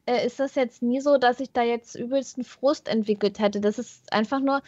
äh, 0.05 0.23
ist 0.23 0.39
das 0.39 0.53
jetzt 0.53 0.83
nie 0.83 1.01
so, 1.01 1.17
dass 1.17 1.39
ich 1.39 1.51
da 1.51 1.63
jetzt 1.63 1.95
übelsten 1.95 2.43
Frust 2.43 2.89
entwickelt 2.89 3.39
hätte. 3.39 3.59
Das 3.59 3.79
ist 3.79 4.13
einfach 4.13 4.39
nur, 4.39 4.61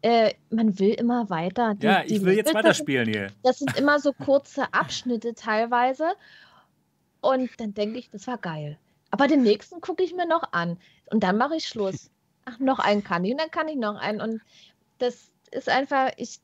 äh, 0.00 0.32
man 0.48 0.78
will 0.78 0.94
immer 0.94 1.28
weiter. 1.28 1.74
Die, 1.74 1.84
ja, 1.84 2.02
ich 2.06 2.24
will 2.24 2.34
jetzt 2.34 2.54
weiterspielen 2.54 3.08
hier. 3.08 3.26
Das 3.42 3.58
sind 3.58 3.76
immer 3.76 3.98
so 3.98 4.14
kurze 4.14 4.72
Abschnitte 4.72 5.34
teilweise. 5.34 6.14
Und 7.20 7.50
dann 7.58 7.74
denke 7.74 7.98
ich, 7.98 8.10
das 8.10 8.26
war 8.26 8.38
geil. 8.38 8.78
Aber 9.10 9.26
den 9.26 9.42
nächsten 9.42 9.80
gucke 9.80 10.02
ich 10.02 10.14
mir 10.14 10.26
noch 10.26 10.52
an. 10.52 10.78
Und 11.06 11.22
dann 11.22 11.38
mache 11.38 11.56
ich 11.56 11.66
Schluss. 11.66 12.10
Ach, 12.44 12.58
noch 12.58 12.78
einen 12.78 13.02
kann 13.02 13.24
ich. 13.24 13.32
Und 13.32 13.40
dann 13.40 13.50
kann 13.50 13.68
ich 13.68 13.76
noch 13.76 13.96
einen. 13.96 14.20
Und 14.20 14.40
das 14.98 15.30
ist 15.50 15.68
einfach, 15.68 16.10
ich, 16.16 16.40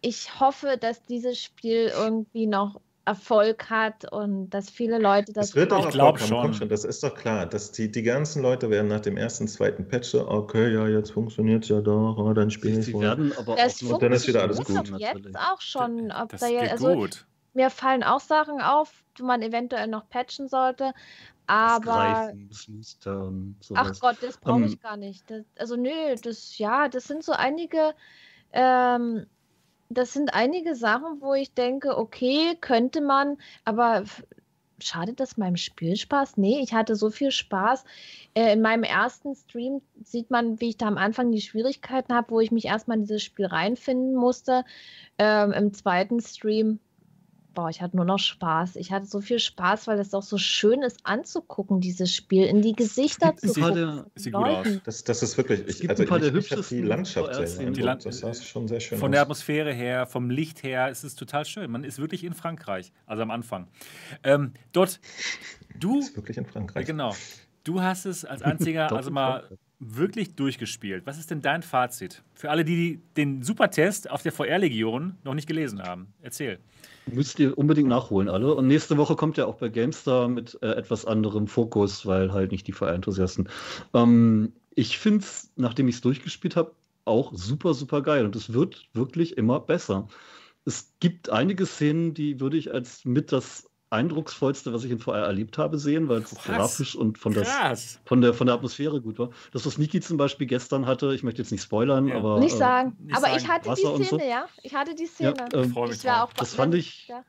ich 0.00 0.40
hoffe, 0.40 0.76
dass 0.80 1.02
dieses 1.02 1.42
Spiel 1.42 1.92
irgendwie 1.94 2.46
noch 2.46 2.80
Erfolg 3.06 3.68
hat 3.68 4.10
und 4.10 4.50
dass 4.50 4.70
viele 4.70 4.98
Leute 4.98 5.32
das. 5.32 5.48
Es 5.48 5.54
wird 5.54 5.72
auch 5.72 5.84
Erfolg 5.84 6.20
haben, 6.20 6.26
schon. 6.26 6.54
schon. 6.54 6.68
Das 6.68 6.84
ist 6.84 7.02
doch 7.02 7.14
klar, 7.14 7.46
dass 7.46 7.72
die, 7.72 7.90
die 7.90 8.02
ganzen 8.02 8.40
Leute 8.40 8.70
werden 8.70 8.88
nach 8.88 9.00
dem 9.00 9.16
ersten, 9.16 9.46
zweiten 9.46 9.86
Patch 9.86 10.08
so, 10.08 10.28
okay, 10.28 10.72
ja, 10.72 10.88
jetzt 10.88 11.10
funktioniert 11.10 11.64
es 11.64 11.68
ja 11.68 11.80
doch, 11.80 12.16
oh, 12.16 12.32
dann 12.32 12.50
spiele 12.50 12.78
ich. 12.78 12.86
Sie 12.86 12.98
werden 12.98 13.32
aber 13.36 13.56
das 13.56 13.82
auch 13.82 13.94
und 13.94 14.02
dann 14.02 14.12
ist 14.12 14.26
wieder 14.26 14.42
alles 14.42 14.64
gut. 14.64 14.92
Jetzt 14.98 15.36
auch 15.36 15.60
schon, 15.60 16.12
ob 16.12 16.30
das 16.30 16.40
da 16.40 16.48
ja, 16.48 16.62
also, 16.62 16.94
gut. 16.94 17.26
Mir 17.54 17.70
fallen 17.70 18.02
auch 18.02 18.20
Sachen 18.20 18.60
auf, 18.60 19.04
die 19.18 19.22
man 19.22 19.42
eventuell 19.42 19.86
noch 19.86 20.08
patchen 20.08 20.48
sollte. 20.48 20.92
Aber. 21.46 21.80
Greifen, 21.82 22.50
Ach 23.74 23.92
Gott, 24.00 24.16
das 24.20 24.38
brauche 24.38 24.56
um, 24.56 24.64
ich 24.64 24.80
gar 24.80 24.96
nicht. 24.96 25.30
Das, 25.30 25.44
also, 25.58 25.76
nö, 25.76 26.14
das, 26.22 26.58
ja, 26.58 26.88
das 26.88 27.04
sind 27.04 27.24
so 27.24 27.32
einige. 27.32 27.94
Ähm, 28.52 29.26
das 29.90 30.12
sind 30.12 30.34
einige 30.34 30.74
Sachen, 30.74 31.20
wo 31.20 31.34
ich 31.34 31.52
denke, 31.52 31.96
okay, 31.96 32.56
könnte 32.60 33.00
man, 33.00 33.36
aber 33.64 34.04
schadet 34.80 35.20
das 35.20 35.36
meinem 35.36 35.56
Spielspaß? 35.56 36.36
Nee, 36.36 36.60
ich 36.60 36.74
hatte 36.74 36.96
so 36.96 37.10
viel 37.10 37.30
Spaß. 37.30 37.84
Äh, 38.34 38.52
in 38.52 38.60
meinem 38.60 38.82
ersten 38.82 39.34
Stream 39.34 39.82
sieht 40.02 40.30
man, 40.30 40.60
wie 40.60 40.70
ich 40.70 40.76
da 40.76 40.86
am 40.86 40.98
Anfang 40.98 41.30
die 41.30 41.40
Schwierigkeiten 41.40 42.14
habe, 42.14 42.30
wo 42.30 42.40
ich 42.40 42.50
mich 42.50 42.66
erstmal 42.66 42.98
in 42.98 43.04
dieses 43.04 43.22
Spiel 43.22 43.46
reinfinden 43.46 44.14
musste. 44.14 44.64
Ähm, 45.18 45.52
Im 45.52 45.72
zweiten 45.72 46.20
Stream 46.20 46.80
boah, 47.54 47.70
ich 47.70 47.80
hatte 47.80 47.96
nur 47.96 48.04
noch 48.04 48.18
Spaß. 48.18 48.76
Ich 48.76 48.92
hatte 48.92 49.06
so 49.06 49.20
viel 49.20 49.38
Spaß, 49.38 49.86
weil 49.86 49.98
es 49.98 50.12
auch 50.12 50.22
so 50.22 50.38
schön 50.38 50.82
ist 50.82 51.00
anzugucken, 51.04 51.80
dieses 51.80 52.14
Spiel, 52.14 52.44
in 52.44 52.62
die 52.62 52.72
Gesichter 52.72 53.36
zu 53.36 53.52
gucken. 53.52 54.04
Sieht 54.14 54.32
gut 54.32 54.44
aus. 54.44 54.66
Das, 54.84 55.04
das 55.04 55.22
ist 55.22 55.36
wirklich, 55.36 55.60
ich, 55.66 55.88
also 55.88 56.02
ich, 56.02 56.10
ich, 56.10 56.52
ich 56.52 56.68
die 56.68 56.82
Landschaft 56.82 57.34
sehr 57.34 57.70
die 57.70 57.80
Land 57.80 58.04
Das 58.04 58.18
sah 58.18 58.34
schon 58.34 58.68
sehr 58.68 58.80
schön 58.80 58.98
Von 58.98 59.08
aus. 59.08 59.12
der 59.12 59.22
Atmosphäre 59.22 59.72
her, 59.72 60.06
vom 60.06 60.30
Licht 60.30 60.62
her, 60.62 60.90
ist 60.90 61.04
es 61.04 61.14
total 61.14 61.44
schön. 61.44 61.70
Man 61.70 61.84
ist 61.84 61.98
wirklich 61.98 62.24
in 62.24 62.34
Frankreich, 62.34 62.92
also 63.06 63.22
am 63.22 63.30
Anfang. 63.30 63.68
Ähm, 64.22 64.52
dort, 64.72 65.00
du... 65.78 66.00
Ist 66.04 66.16
wirklich 66.16 66.36
in 66.36 66.46
Frankreich. 66.46 66.86
Genau. 66.86 67.14
Du 67.62 67.80
hast 67.80 68.04
es 68.04 68.24
als 68.24 68.42
einziger, 68.42 68.92
also 68.96 69.10
mal 69.10 69.48
wirklich 69.78 70.34
durchgespielt. 70.34 71.06
Was 71.06 71.18
ist 71.18 71.30
denn 71.30 71.40
dein 71.40 71.62
Fazit? 71.62 72.22
Für 72.34 72.50
alle, 72.50 72.64
die 72.64 73.00
den 73.16 73.42
Supertest 73.42 74.10
auf 74.10 74.22
der 74.22 74.32
VR-Legion 74.32 75.16
noch 75.24 75.34
nicht 75.34 75.46
gelesen 75.46 75.82
haben. 75.82 76.12
Erzähl. 76.22 76.58
Müsst 77.06 77.38
ihr 77.38 77.56
unbedingt 77.58 77.88
nachholen, 77.88 78.28
alle. 78.28 78.54
Und 78.54 78.66
nächste 78.66 78.96
Woche 78.96 79.16
kommt 79.16 79.36
ja 79.36 79.46
auch 79.46 79.56
bei 79.56 79.68
GameStar 79.68 80.28
mit 80.28 80.58
äh, 80.62 80.72
etwas 80.72 81.04
anderem 81.04 81.46
Fokus, 81.46 82.06
weil 82.06 82.32
halt 82.32 82.50
nicht 82.50 82.66
die 82.66 82.72
VR-Enthusiasten. 82.72 83.48
Ähm, 83.92 84.52
ich 84.74 84.98
finde 84.98 85.20
es, 85.20 85.50
nachdem 85.56 85.88
ich 85.88 85.96
es 85.96 86.00
durchgespielt 86.00 86.56
habe, 86.56 86.72
auch 87.04 87.32
super, 87.34 87.74
super 87.74 88.02
geil. 88.02 88.24
Und 88.24 88.34
es 88.36 88.52
wird 88.52 88.88
wirklich 88.94 89.36
immer 89.36 89.60
besser. 89.60 90.08
Es 90.64 90.94
gibt 91.00 91.28
einige 91.28 91.66
Szenen, 91.66 92.14
die 92.14 92.40
würde 92.40 92.56
ich 92.56 92.72
als 92.72 93.04
mit 93.04 93.32
das 93.32 93.68
eindrucksvollste, 93.94 94.72
was 94.72 94.84
ich 94.84 94.90
in 94.90 94.98
VR 94.98 95.24
erlebt 95.24 95.56
habe, 95.58 95.78
sehen, 95.78 96.08
weil 96.08 96.22
es 96.22 96.34
grafisch 96.34 96.94
und 96.94 97.18
von, 97.18 97.32
das, 97.32 98.00
von, 98.04 98.20
der, 98.20 98.34
von 98.34 98.46
der 98.46 98.56
Atmosphäre 98.56 99.00
gut 99.00 99.18
war. 99.18 99.30
Das, 99.52 99.64
was 99.64 99.78
Niki 99.78 100.00
zum 100.00 100.16
Beispiel 100.16 100.46
gestern 100.46 100.86
hatte, 100.86 101.14
ich 101.14 101.22
möchte 101.22 101.40
jetzt 101.40 101.50
nicht 101.50 101.62
spoilern, 101.62 102.08
ja. 102.08 102.16
aber. 102.16 102.38
Nicht 102.40 102.56
sagen. 102.56 102.96
Äh, 103.00 103.04
nicht 103.04 103.16
aber 103.16 103.26
sagen. 103.26 103.38
ich 103.38 103.48
hatte 103.48 103.68
Wasser 103.68 103.96
die 103.96 104.04
Szene, 104.04 104.22
so. 104.22 104.28
ja. 104.28 104.46
Ich 104.62 104.74
hatte 104.74 104.94
die 104.94 105.06
Szene. 105.06 105.34
Ja, 105.38 105.60
ähm, 105.60 105.74
ich 105.90 106.04
war 106.04 106.24
auch 106.24 106.32
das 106.32 106.54
fand 106.54 106.74
ich. 106.74 107.08
Ja. 107.08 107.24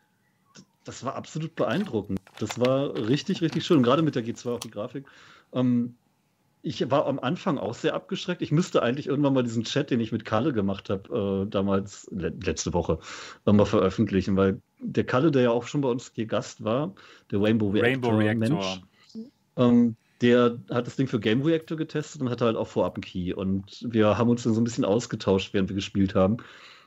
Das 0.84 1.04
war 1.04 1.16
absolut 1.16 1.56
beeindruckend. 1.56 2.20
Das 2.40 2.60
war 2.60 2.94
richtig, 2.96 3.42
richtig 3.42 3.66
schön. 3.66 3.82
Gerade 3.82 4.04
mit 4.04 4.16
der 4.16 4.24
G2 4.24 4.50
auch 4.52 4.60
die 4.60 4.70
Grafik. 4.70 5.06
Ähm, 5.52 5.96
ich 6.66 6.90
war 6.90 7.06
am 7.06 7.20
Anfang 7.20 7.60
auch 7.60 7.76
sehr 7.76 7.94
abgeschreckt. 7.94 8.42
Ich 8.42 8.52
müsste 8.52 8.82
eigentlich 8.82 9.06
irgendwann 9.06 9.36
mal 9.36 9.44
diesen 9.44 9.66
Chat, 9.66 9.92
den 9.92 10.00
ich 10.00 10.12
mit 10.12 10.26
Kalle 10.26 10.52
gemacht 10.52 10.90
habe, 10.90 11.46
äh, 11.46 11.50
damals, 11.50 12.08
le 12.12 12.34
letzte 12.42 12.74
Woche, 12.74 12.98
mal 13.46 13.66
veröffentlichen, 13.66 14.36
weil 14.36 14.60
der 14.80 15.04
Kalle, 15.04 15.30
der 15.30 15.44
ja 15.44 15.52
auch 15.52 15.68
schon 15.68 15.82
bei 15.82 15.90
uns 15.90 16.12
hier 16.16 16.26
Gast 16.26 16.64
war, 16.64 16.96
der 17.30 17.40
Rainbow 17.40 17.70
Reactor, 17.70 18.14
Rainbow 18.14 18.18
Reactor. 18.18 18.82
Mensch, 19.14 19.30
ähm, 19.58 19.96
der 20.22 20.58
hat 20.72 20.88
das 20.88 20.96
Ding 20.96 21.08
für 21.08 21.20
Game 21.20 21.44
Reactor 21.44 21.78
getestet 21.78 22.22
und 22.22 22.32
hatte 22.32 22.46
halt 22.46 22.58
auch 22.58 22.68
vorab 22.68 22.96
einen 22.96 23.04
Key. 23.04 23.32
Und 23.32 23.86
wir 23.88 24.18
haben 24.18 24.32
uns 24.32 24.42
dann 24.42 24.56
so 24.56 24.62
ein 24.62 24.64
bisschen 24.64 24.86
ausgetauscht, 24.86 25.54
während 25.54 25.70
wir 25.70 25.76
gespielt 25.76 26.16
haben. 26.16 26.38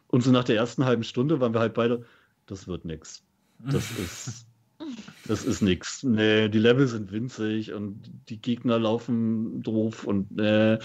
Und 0.08 0.24
so 0.24 0.32
nach 0.32 0.44
der 0.44 0.56
ersten 0.56 0.86
halben 0.86 1.04
Stunde 1.04 1.38
waren 1.38 1.54
wir 1.54 1.60
halt 1.60 1.74
beide, 1.74 2.04
das 2.46 2.66
wird 2.66 2.84
nix. 2.84 3.22
Das 3.60 3.88
ist 3.98 4.48
das 5.28 5.44
ist 5.44 5.60
nichts. 5.60 6.02
Nee, 6.02 6.48
die 6.48 6.58
Level 6.58 6.88
sind 6.88 7.12
winzig 7.12 7.72
und 7.72 8.02
die 8.28 8.40
Gegner 8.40 8.78
laufen 8.78 9.62
doof 9.62 10.04
und 10.04 10.38
äh, 10.40 10.78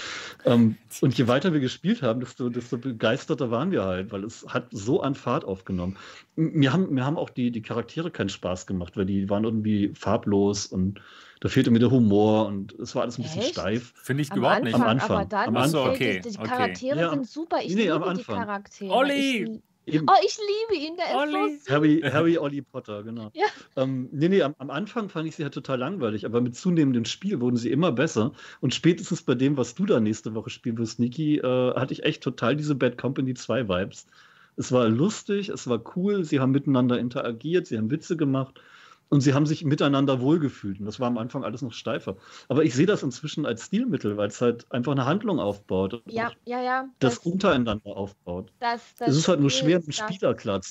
ähm, 0.46 0.78
und 1.02 1.18
je 1.18 1.28
weiter 1.28 1.54
wir 1.54 1.62
gespielt 1.62 2.02
haben, 2.02 2.20
desto, 2.20 2.50
desto 2.50 2.78
begeisterter 2.78 3.52
waren 3.52 3.72
wir 3.72 3.84
halt, 3.84 4.12
weil 4.12 4.26
es 4.26 4.46
hat 4.48 4.68
so 4.72 5.02
an 5.02 5.16
Fahrt 5.16 5.46
aufgenommen. 5.46 5.98
Mir 6.36 6.74
haben, 6.74 6.94
mir 6.94 7.06
haben 7.06 7.18
auch 7.18 7.30
die, 7.30 7.52
die 7.52 7.62
Charaktere 7.62 8.12
keinen 8.12 8.30
Spaß 8.30 8.68
gemacht, 8.68 8.98
weil 8.98 9.06
die 9.06 9.30
waren 9.30 9.46
irgendwie 9.46 9.94
farblos 9.96 10.66
und 10.66 11.00
da 11.40 11.50
fehlte 11.50 11.72
mir 11.72 11.80
der 11.80 11.92
Humor 11.92 12.48
und 12.48 12.74
es 12.80 12.96
war 12.96 13.04
alles 13.04 13.18
ein 13.18 13.24
bisschen 13.24 13.42
Echt? 13.42 13.52
steif. 13.52 13.94
Finde 13.96 14.24
ich 14.24 14.32
am 14.32 14.40
überhaupt 14.40 14.64
nicht. 14.64 14.76
Am 14.76 14.84
Anfang. 14.84 15.18
Aber 15.18 15.26
dann, 15.26 15.48
am 15.50 15.58
Anfang. 15.58 15.90
Okay, 15.90 16.22
die, 16.24 16.32
die 16.32 16.38
Charaktere 16.38 17.08
okay. 17.08 17.10
sind 17.16 17.28
super. 17.28 17.58
Ich 17.62 17.76
nee, 17.76 17.90
liebe 17.90 18.14
die 18.18 18.24
Charaktere. 18.24 18.92
Olli! 18.92 19.62
Eben. 19.86 20.06
Oh, 20.10 20.14
ich 20.26 20.38
liebe 20.38 20.82
ihn, 20.82 20.96
der 20.96 21.18
Olli. 21.18 21.56
ist 21.56 21.66
so 21.66 21.74
Harry, 21.74 22.02
Harry 22.02 22.38
Olli 22.38 22.62
Potter, 22.62 23.04
genau. 23.04 23.32
Ja. 23.34 23.48
Ähm, 23.76 24.08
nee, 24.12 24.30
nee, 24.30 24.42
am, 24.42 24.56
am, 24.58 24.70
Anfang 24.70 25.10
fand 25.10 25.28
ich 25.28 25.36
sie 25.36 25.44
halt 25.44 25.54
total 25.54 25.80
langweilig, 25.80 26.26
aber 26.26 26.40
mit 26.40 26.56
zunehmendem 26.56 27.06
Spiel 27.06 27.42
wurden 27.42 27.58
sie 27.58 27.70
immer 27.70 27.92
besser. 27.92 28.32
Und 28.62 28.74
spätestens 28.74 29.24
bei 29.24 29.36
dem, 29.36 29.58
was 29.58 29.76
du 29.76 29.86
da 29.86 30.00
nächste 30.00 30.36
Woche 30.36 30.50
spielen 30.50 30.78
wirst, 30.78 31.00
Niki, 31.00 31.38
äh, 31.38 31.74
hatte 31.76 31.94
ich 31.94 32.04
echt 32.04 32.24
total 32.24 32.56
diese 32.56 32.76
Bad 32.76 32.98
Company 32.98 33.34
2 33.34 33.68
Vibes. 33.68 34.08
Es 34.56 34.72
war 34.72 34.88
lustig, 34.88 35.50
es 35.50 35.68
war 35.68 35.82
cool, 35.96 36.24
sie 36.24 36.40
haben 36.40 36.52
miteinander 36.52 37.00
interagiert, 37.00 37.68
sie 37.68 37.78
haben 37.78 37.92
Witze 37.92 38.16
gemacht 38.16 38.62
und 39.10 39.22
sie 39.22 39.34
haben 39.34 39.46
sich 39.46 39.64
miteinander 39.64 40.22
wohlgefühlt. 40.22 40.80
Und 40.80 40.86
das 40.86 41.00
war 41.00 41.08
am 41.08 41.18
Anfang 41.18 41.44
alles 41.44 41.62
noch 41.62 41.74
steifer. 41.74 42.18
Aber 42.50 42.64
ich 42.64 42.74
sehe 42.74 42.86
das 42.86 43.04
inzwischen 43.04 43.46
als 43.46 43.66
Stilmittel, 43.66 44.18
weil 44.18 44.30
es 44.30 44.42
halt 44.42 44.72
einfach 44.72 44.92
eine 44.92 45.06
Handlung 45.06 45.40
aufbaut. 45.40 46.02
Ja, 46.08 46.32
ja, 46.46 46.62
ja. 46.62 46.86
Das, 47.00 47.16
das 47.16 47.26
untereinander 47.26 47.96
aufbaut. 47.96 48.52
Das, 48.60 48.82
das 48.98 49.10
es 49.10 49.18
ist 49.18 49.28
halt 49.28 49.40
nur 49.40 49.52
schwer, 49.52 49.78
einen 49.78 49.92
Spieler 49.92 50.34
klar 50.34 50.62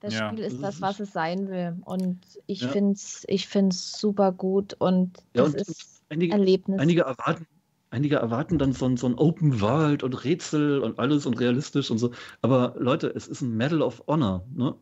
das 0.00 0.14
ja. 0.14 0.30
Spiel 0.30 0.44
ist 0.44 0.62
das, 0.62 0.80
was 0.80 0.98
es 0.98 1.12
sein 1.12 1.48
will. 1.48 1.76
Und 1.84 2.18
ich 2.46 2.62
ja. 2.62 2.68
finde 2.68 2.94
es 2.94 3.24
ich 3.28 3.46
find's 3.46 3.98
super 3.98 4.32
gut 4.32 4.74
und 4.78 5.18
ja, 5.34 5.44
das 5.44 5.52
und 5.52 5.60
ist 5.60 6.02
einige, 6.08 6.32
Erlebnis. 6.32 6.80
Einige 6.80 7.02
erwarten, 7.02 7.46
einige 7.90 8.16
erwarten 8.16 8.58
dann 8.58 8.72
so 8.72 8.86
ein, 8.86 8.96
so 8.96 9.06
ein 9.06 9.14
Open 9.14 9.60
World 9.60 10.02
und 10.02 10.24
Rätsel 10.24 10.80
und 10.80 10.98
alles 10.98 11.26
und 11.26 11.38
realistisch 11.38 11.90
und 11.90 11.98
so. 11.98 12.12
Aber 12.40 12.74
Leute, 12.78 13.08
es 13.14 13.28
ist 13.28 13.42
ein 13.42 13.56
Medal 13.56 13.82
of 13.82 14.02
Honor. 14.06 14.44
Ne? 14.54 14.74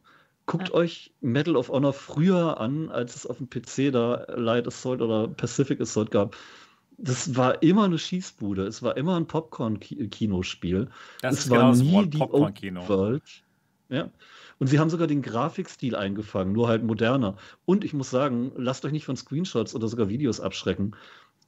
Guckt 0.48 0.70
ja. 0.70 0.74
euch 0.74 1.12
Medal 1.20 1.56
of 1.56 1.68
Honor 1.68 1.92
früher 1.92 2.58
an, 2.58 2.88
als 2.88 3.14
es 3.14 3.26
auf 3.26 3.36
dem 3.36 3.50
PC 3.50 3.92
da 3.92 4.24
Light 4.34 4.66
Assault 4.66 5.02
oder 5.02 5.28
Pacific 5.28 5.78
Assault 5.78 6.10
gab. 6.10 6.36
Das 6.96 7.36
war 7.36 7.62
immer 7.62 7.84
eine 7.84 7.98
Schießbude. 7.98 8.66
Es 8.66 8.82
war 8.82 8.96
immer 8.96 9.16
ein 9.16 9.26
Popcorn-Kinospiel. 9.26 10.88
Das 11.20 11.40
es 11.40 11.50
war 11.50 11.70
genau 11.70 12.00
nie 12.02 12.06
die 12.08 12.20
Open 12.22 12.88
World. 12.88 13.22
Ja. 13.90 14.10
Und 14.58 14.68
sie 14.68 14.78
haben 14.78 14.88
sogar 14.88 15.06
den 15.06 15.20
Grafikstil 15.20 15.94
eingefangen, 15.94 16.54
nur 16.54 16.66
halt 16.66 16.82
moderner. 16.82 17.36
Und 17.66 17.84
ich 17.84 17.92
muss 17.92 18.08
sagen, 18.08 18.50
lasst 18.56 18.86
euch 18.86 18.92
nicht 18.92 19.04
von 19.04 19.16
Screenshots 19.16 19.74
oder 19.74 19.86
sogar 19.86 20.08
Videos 20.08 20.40
abschrecken. 20.40 20.96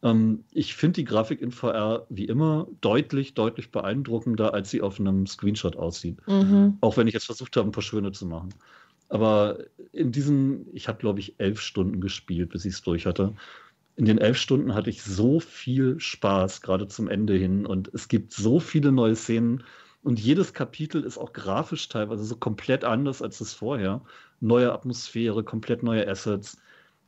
Ähm, 0.03 0.45
ich 0.53 0.75
finde 0.75 1.01
die 1.01 1.05
Grafik 1.05 1.41
in 1.41 1.53
VR 1.53 2.07
wie 2.11 2.27
immer 2.27 2.69
deutlich, 2.83 3.33
deutlich 3.33 3.71
beeindruckender, 3.71 4.53
als 4.53 4.71
sie 4.71 4.83
auf 4.83 5.01
einem 5.01 5.27
Screenshot 5.27 5.77
aussieht. 5.77 6.19
Mhm. 6.27 6.77
Auch 6.83 6.99
wenn 6.99 7.09
ich 7.09 7.15
jetzt 7.15 7.27
versucht 7.27 7.57
habe, 7.57 7.69
ein 7.69 7.73
paar 7.73 7.83
schöne 7.83 8.13
zu 8.13 8.27
machen. 8.27 8.51
Aber 9.11 9.59
in 9.93 10.13
diesen, 10.13 10.75
ich 10.75 10.89
habe 10.89 10.99
glaube 10.99 11.21
ich 11.21 11.35
elf 11.39 11.61
Stunden 11.61 12.01
gespielt, 12.01 12.51
bis 12.51 12.65
ich 12.65 12.75
es 12.75 12.83
durch 12.83 13.07
hatte. 13.07 13.35
In 13.97 14.05
den 14.07 14.19
elf 14.19 14.39
Stunden 14.39 14.75
hatte 14.75 14.89
ich 14.89 15.03
so 15.03 15.41
viel 15.41 16.01
Spaß, 16.01 16.63
gerade 16.63 16.89
zum 16.89 17.09
Ende 17.09 17.35
hin. 17.35 17.67
Und 17.67 17.91
es 17.93 18.09
gibt 18.09 18.33
so 18.33 18.61
viele 18.61 18.93
neue 18.93 19.17
Szenen. 19.17 19.65
Und 20.03 20.19
jedes 20.19 20.55
Kapitel 20.55 21.05
ist 21.05 21.19
auch 21.19 21.33
grafisch 21.33 21.89
teilweise 21.89 22.25
so 22.25 22.37
komplett 22.37 22.85
anders 22.85 23.21
als 23.21 23.39
das 23.39 23.53
vorher. 23.53 24.01
Neue 24.41 24.73
Atmosphäre, 24.73 25.45
komplett 25.45 25.83
neue 25.83 26.09
Assets. 26.09 26.57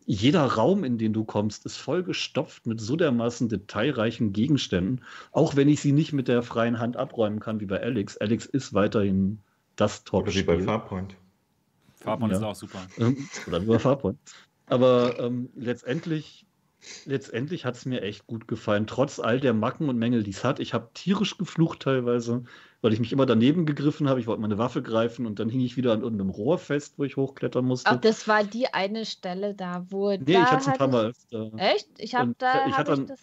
Jeder 0.05 0.45
Raum, 0.45 0.83
in 0.83 0.99
den 0.99 1.13
du 1.13 1.25
kommst, 1.25 1.65
ist 1.65 1.77
voll 1.77 2.03
gestopft 2.03 2.67
mit 2.67 2.81
so 2.81 2.97
dermaßen 2.97 3.49
detailreichen 3.49 4.33
Gegenständen. 4.33 5.05
Auch 5.31 5.55
wenn 5.55 5.69
ich 5.69 5.81
sie 5.81 5.93
nicht 5.93 6.13
mit 6.13 6.27
der 6.27 6.43
freien 6.43 6.81
Hand 6.81 6.97
abräumen 6.97 7.39
kann, 7.39 7.61
wie 7.61 7.67
bei 7.67 7.81
Alex. 7.81 8.19
Alex 8.19 8.45
ist 8.45 8.75
weiterhin 8.75 9.39
das 9.77 10.03
Top-Spiel. 10.03 10.43
Oder 10.43 10.59
wie 10.59 10.59
bei 10.59 10.65
Farpoint. 10.65 11.17
Farpoint 12.03 12.33
ja. 12.33 12.39
ist 12.39 12.45
auch 12.45 12.55
super. 12.55 12.81
Ähm, 12.99 13.29
oder 13.47 13.59
über 13.59 13.79
Farpoint. 13.79 14.19
Aber 14.67 15.19
ähm, 15.19 15.51
letztendlich, 15.55 16.47
letztendlich 17.05 17.65
hat 17.65 17.77
es 17.77 17.85
mir 17.85 18.03
echt 18.03 18.27
gut 18.27 18.49
gefallen, 18.49 18.87
trotz 18.87 19.19
all 19.19 19.41
der 19.41 19.55
Macken 19.55 19.89
und 19.89 19.99
Mängel, 19.99 20.23
die 20.23 20.31
es 20.31 20.45
hat. 20.45 20.61
Ich 20.61 20.75
habe 20.75 20.91
tierisch 20.95 21.37
geflucht 21.39 21.81
teilweise, 21.81 22.45
weil 22.81 22.93
ich 22.93 23.01
mich 23.01 23.13
immer 23.13 23.27
daneben 23.27 23.67
gegriffen 23.67 24.09
habe. 24.09 24.21
Ich 24.21 24.27
wollte 24.27 24.41
meine 24.41 24.59
Waffe 24.59 24.83
greifen 24.83 25.27
und 25.27 25.39
dann 25.39 25.49
hing 25.49 25.61
ich 25.61 25.77
wieder 25.77 25.93
an 25.93 26.03
irgendeinem 26.03 26.31
Rohr 26.31 26.59
fest, 26.59 26.95
wo 26.97 27.05
ich 27.05 27.17
hochklettern 27.17 27.65
musste. 27.65 27.91
Ach, 27.91 28.01
das 28.01 28.27
war 28.29 28.45
die 28.45 28.67
eine 28.73 29.05
Stelle 29.05 29.55
da, 29.55 29.85
wo. 29.91 30.11
Nee, 30.11 30.19
da 30.25 30.33
ich 30.33 30.39
hatte 30.47 30.57
es 30.57 30.69
ein 30.69 30.79
paar 30.79 30.89
Mal. 30.89 31.13
Äh, 31.33 31.75
echt? 31.75 31.89
Ich 31.99 32.15
habe 32.15 32.35
da. 32.39 32.67
Ich 32.67 32.73
hab 32.73 32.89
hatte 32.89 33.05
das 33.05 33.21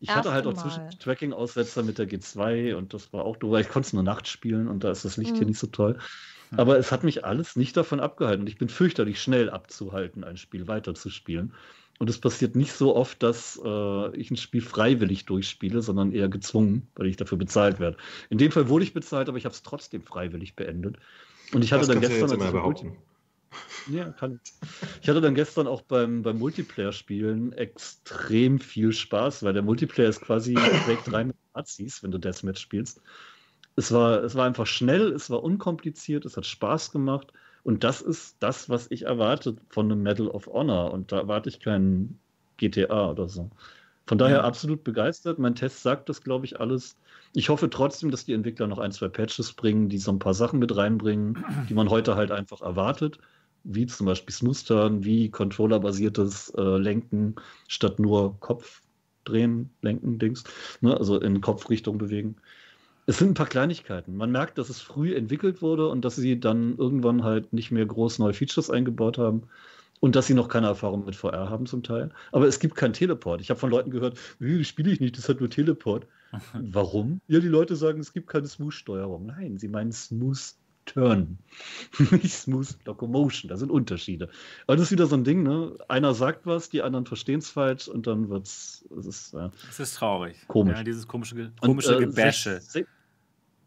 Ich 0.00 0.10
hatte 0.10 0.32
halt 0.32 0.46
auch 0.46 0.88
Tracking-Aussetzer 1.00 1.82
mit 1.82 1.98
der 1.98 2.08
G2 2.08 2.74
und 2.74 2.94
das 2.94 3.12
war 3.12 3.24
auch 3.24 3.36
doof. 3.36 3.58
Ich 3.58 3.68
konnte 3.68 3.88
es 3.88 3.92
nur 3.92 4.02
nachts 4.02 4.28
spielen 4.28 4.68
und 4.68 4.84
da 4.84 4.90
ist 4.90 5.04
das 5.04 5.16
Licht 5.16 5.32
mhm. 5.32 5.36
hier 5.36 5.46
nicht 5.46 5.58
so 5.58 5.66
toll. 5.66 5.98
Aber 6.56 6.78
es 6.78 6.92
hat 6.92 7.04
mich 7.04 7.24
alles 7.24 7.56
nicht 7.56 7.76
davon 7.76 8.00
abgehalten. 8.00 8.46
Ich 8.46 8.58
bin 8.58 8.68
fürchterlich 8.68 9.20
schnell 9.20 9.50
abzuhalten, 9.50 10.24
ein 10.24 10.36
Spiel 10.36 10.66
weiterzuspielen. 10.68 11.52
Und 11.98 12.08
es 12.08 12.18
passiert 12.18 12.54
nicht 12.54 12.72
so 12.72 12.94
oft, 12.94 13.22
dass 13.22 13.60
äh, 13.62 14.16
ich 14.16 14.30
ein 14.30 14.36
Spiel 14.36 14.62
freiwillig 14.62 15.26
durchspiele, 15.26 15.82
sondern 15.82 16.12
eher 16.12 16.28
gezwungen, 16.28 16.86
weil 16.94 17.08
ich 17.08 17.16
dafür 17.16 17.38
bezahlt 17.38 17.80
werde. 17.80 17.96
In 18.30 18.38
dem 18.38 18.52
Fall 18.52 18.68
wurde 18.68 18.84
ich 18.84 18.94
bezahlt, 18.94 19.28
aber 19.28 19.36
ich 19.36 19.44
habe 19.44 19.54
es 19.54 19.64
trotzdem 19.64 20.02
freiwillig 20.02 20.54
beendet. 20.54 20.96
Und 21.52 21.64
ich 21.64 21.72
hatte 21.72 21.86
das 21.86 21.88
dann 21.88 22.00
gestern. 22.00 22.40
Ja, 22.40 22.50
behaupten. 22.52 22.96
ja, 23.90 24.10
kann 24.10 24.38
ich. 24.42 24.52
Ich 25.02 25.08
hatte 25.08 25.20
dann 25.20 25.34
gestern 25.34 25.66
auch 25.66 25.82
beim, 25.82 26.22
beim 26.22 26.38
Multiplayer-Spielen 26.38 27.52
extrem 27.54 28.60
viel 28.60 28.92
Spaß, 28.92 29.42
weil 29.42 29.54
der 29.54 29.62
Multiplayer 29.62 30.08
ist 30.08 30.20
quasi 30.20 30.54
direkt 30.54 31.12
rein 31.12 31.28
mit 31.28 31.36
Nazis, 31.54 32.04
wenn 32.04 32.12
du 32.12 32.18
Deathmatch 32.18 32.60
spielst. 32.60 33.00
Es 33.78 33.92
war, 33.92 34.24
es 34.24 34.34
war 34.34 34.44
einfach 34.44 34.66
schnell, 34.66 35.12
es 35.12 35.30
war 35.30 35.44
unkompliziert, 35.44 36.24
es 36.24 36.36
hat 36.36 36.46
Spaß 36.46 36.90
gemacht. 36.90 37.32
Und 37.62 37.84
das 37.84 38.00
ist 38.00 38.36
das, 38.40 38.68
was 38.68 38.90
ich 38.90 39.02
erwarte 39.02 39.54
von 39.68 39.86
einem 39.86 40.02
Medal 40.02 40.26
of 40.26 40.48
Honor. 40.48 40.92
Und 40.92 41.12
da 41.12 41.18
erwarte 41.18 41.48
ich 41.48 41.60
keinen 41.60 42.18
GTA 42.56 43.12
oder 43.12 43.28
so. 43.28 43.48
Von 44.08 44.18
daher 44.18 44.38
ja. 44.38 44.42
absolut 44.42 44.82
begeistert. 44.82 45.38
Mein 45.38 45.54
Test 45.54 45.84
sagt 45.84 46.08
das, 46.08 46.24
glaube 46.24 46.44
ich, 46.44 46.58
alles. 46.58 46.96
Ich 47.34 47.50
hoffe 47.50 47.70
trotzdem, 47.70 48.10
dass 48.10 48.24
die 48.24 48.32
Entwickler 48.32 48.66
noch 48.66 48.80
ein, 48.80 48.90
zwei 48.90 49.06
Patches 49.08 49.52
bringen, 49.52 49.88
die 49.88 49.98
so 49.98 50.10
ein 50.10 50.18
paar 50.18 50.34
Sachen 50.34 50.58
mit 50.58 50.76
reinbringen, 50.76 51.44
die 51.68 51.74
man 51.74 51.88
heute 51.88 52.16
halt 52.16 52.32
einfach 52.32 52.62
erwartet. 52.62 53.20
Wie 53.62 53.86
zum 53.86 54.06
Beispiel 54.06 54.34
Smooth 54.34 54.66
Turn, 54.66 55.04
wie 55.04 55.30
Controller-basiertes 55.30 56.52
äh, 56.56 56.78
Lenken 56.78 57.36
statt 57.68 58.00
nur 58.00 58.40
Kopf 58.40 58.82
drehen, 59.24 59.70
lenken, 59.82 60.18
Dings. 60.18 60.42
Ne? 60.80 60.96
Also 60.96 61.20
in 61.20 61.40
Kopfrichtung 61.40 61.96
bewegen. 61.98 62.34
Es 63.08 63.16
sind 63.16 63.30
ein 63.30 63.34
paar 63.34 63.46
Kleinigkeiten. 63.46 64.16
Man 64.16 64.30
merkt, 64.30 64.58
dass 64.58 64.68
es 64.68 64.82
früh 64.82 65.16
entwickelt 65.16 65.62
wurde 65.62 65.88
und 65.88 66.04
dass 66.04 66.16
sie 66.16 66.38
dann 66.38 66.76
irgendwann 66.76 67.24
halt 67.24 67.54
nicht 67.54 67.70
mehr 67.70 67.86
groß 67.86 68.18
neue 68.18 68.34
Features 68.34 68.68
eingebaut 68.68 69.16
haben 69.16 69.44
und 70.00 70.14
dass 70.14 70.26
sie 70.26 70.34
noch 70.34 70.50
keine 70.50 70.66
Erfahrung 70.66 71.06
mit 71.06 71.16
VR 71.16 71.48
haben 71.48 71.64
zum 71.64 71.82
Teil. 71.82 72.10
Aber 72.32 72.46
es 72.46 72.60
gibt 72.60 72.74
keinen 72.74 72.92
Teleport. 72.92 73.40
Ich 73.40 73.48
habe 73.48 73.58
von 73.58 73.70
Leuten 73.70 73.90
gehört, 73.90 74.18
spiele 74.60 74.90
ich 74.90 75.00
nicht, 75.00 75.16
das 75.16 75.26
hat 75.26 75.40
nur 75.40 75.48
Teleport. 75.48 76.06
Warum? 76.52 77.22
Ja, 77.28 77.40
die 77.40 77.48
Leute 77.48 77.76
sagen, 77.76 77.98
es 77.98 78.12
gibt 78.12 78.28
keine 78.28 78.46
Smooth-Steuerung. 78.46 79.24
Nein, 79.24 79.56
sie 79.56 79.68
meinen 79.68 79.90
Smooth 79.90 80.56
Turn, 80.84 81.38
nicht 82.10 82.34
Smooth 82.34 82.76
Locomotion. 82.84 83.48
Da 83.48 83.56
sind 83.56 83.70
Unterschiede. 83.70 84.28
Aber 84.66 84.76
das 84.76 84.86
ist 84.86 84.92
wieder 84.92 85.06
so 85.06 85.16
ein 85.16 85.24
Ding, 85.24 85.42
ne? 85.42 85.76
Einer 85.88 86.14
sagt 86.14 86.46
was, 86.46 86.70
die 86.70 86.82
anderen 86.82 87.04
verstehen 87.04 87.40
es 87.40 87.50
falsch 87.50 87.88
und 87.88 88.06
dann 88.06 88.30
wird 88.30 88.46
es. 88.46 88.86
Es 88.98 89.06
ist, 89.06 89.34
äh, 89.34 89.50
ist 89.78 89.96
traurig. 89.96 90.36
Komisch. 90.46 90.78
Ja, 90.78 90.82
dieses 90.82 91.06
komische, 91.06 91.52
komische 91.60 91.96
und, 91.96 92.02
äh, 92.02 92.06
Gebäsche 92.06 92.60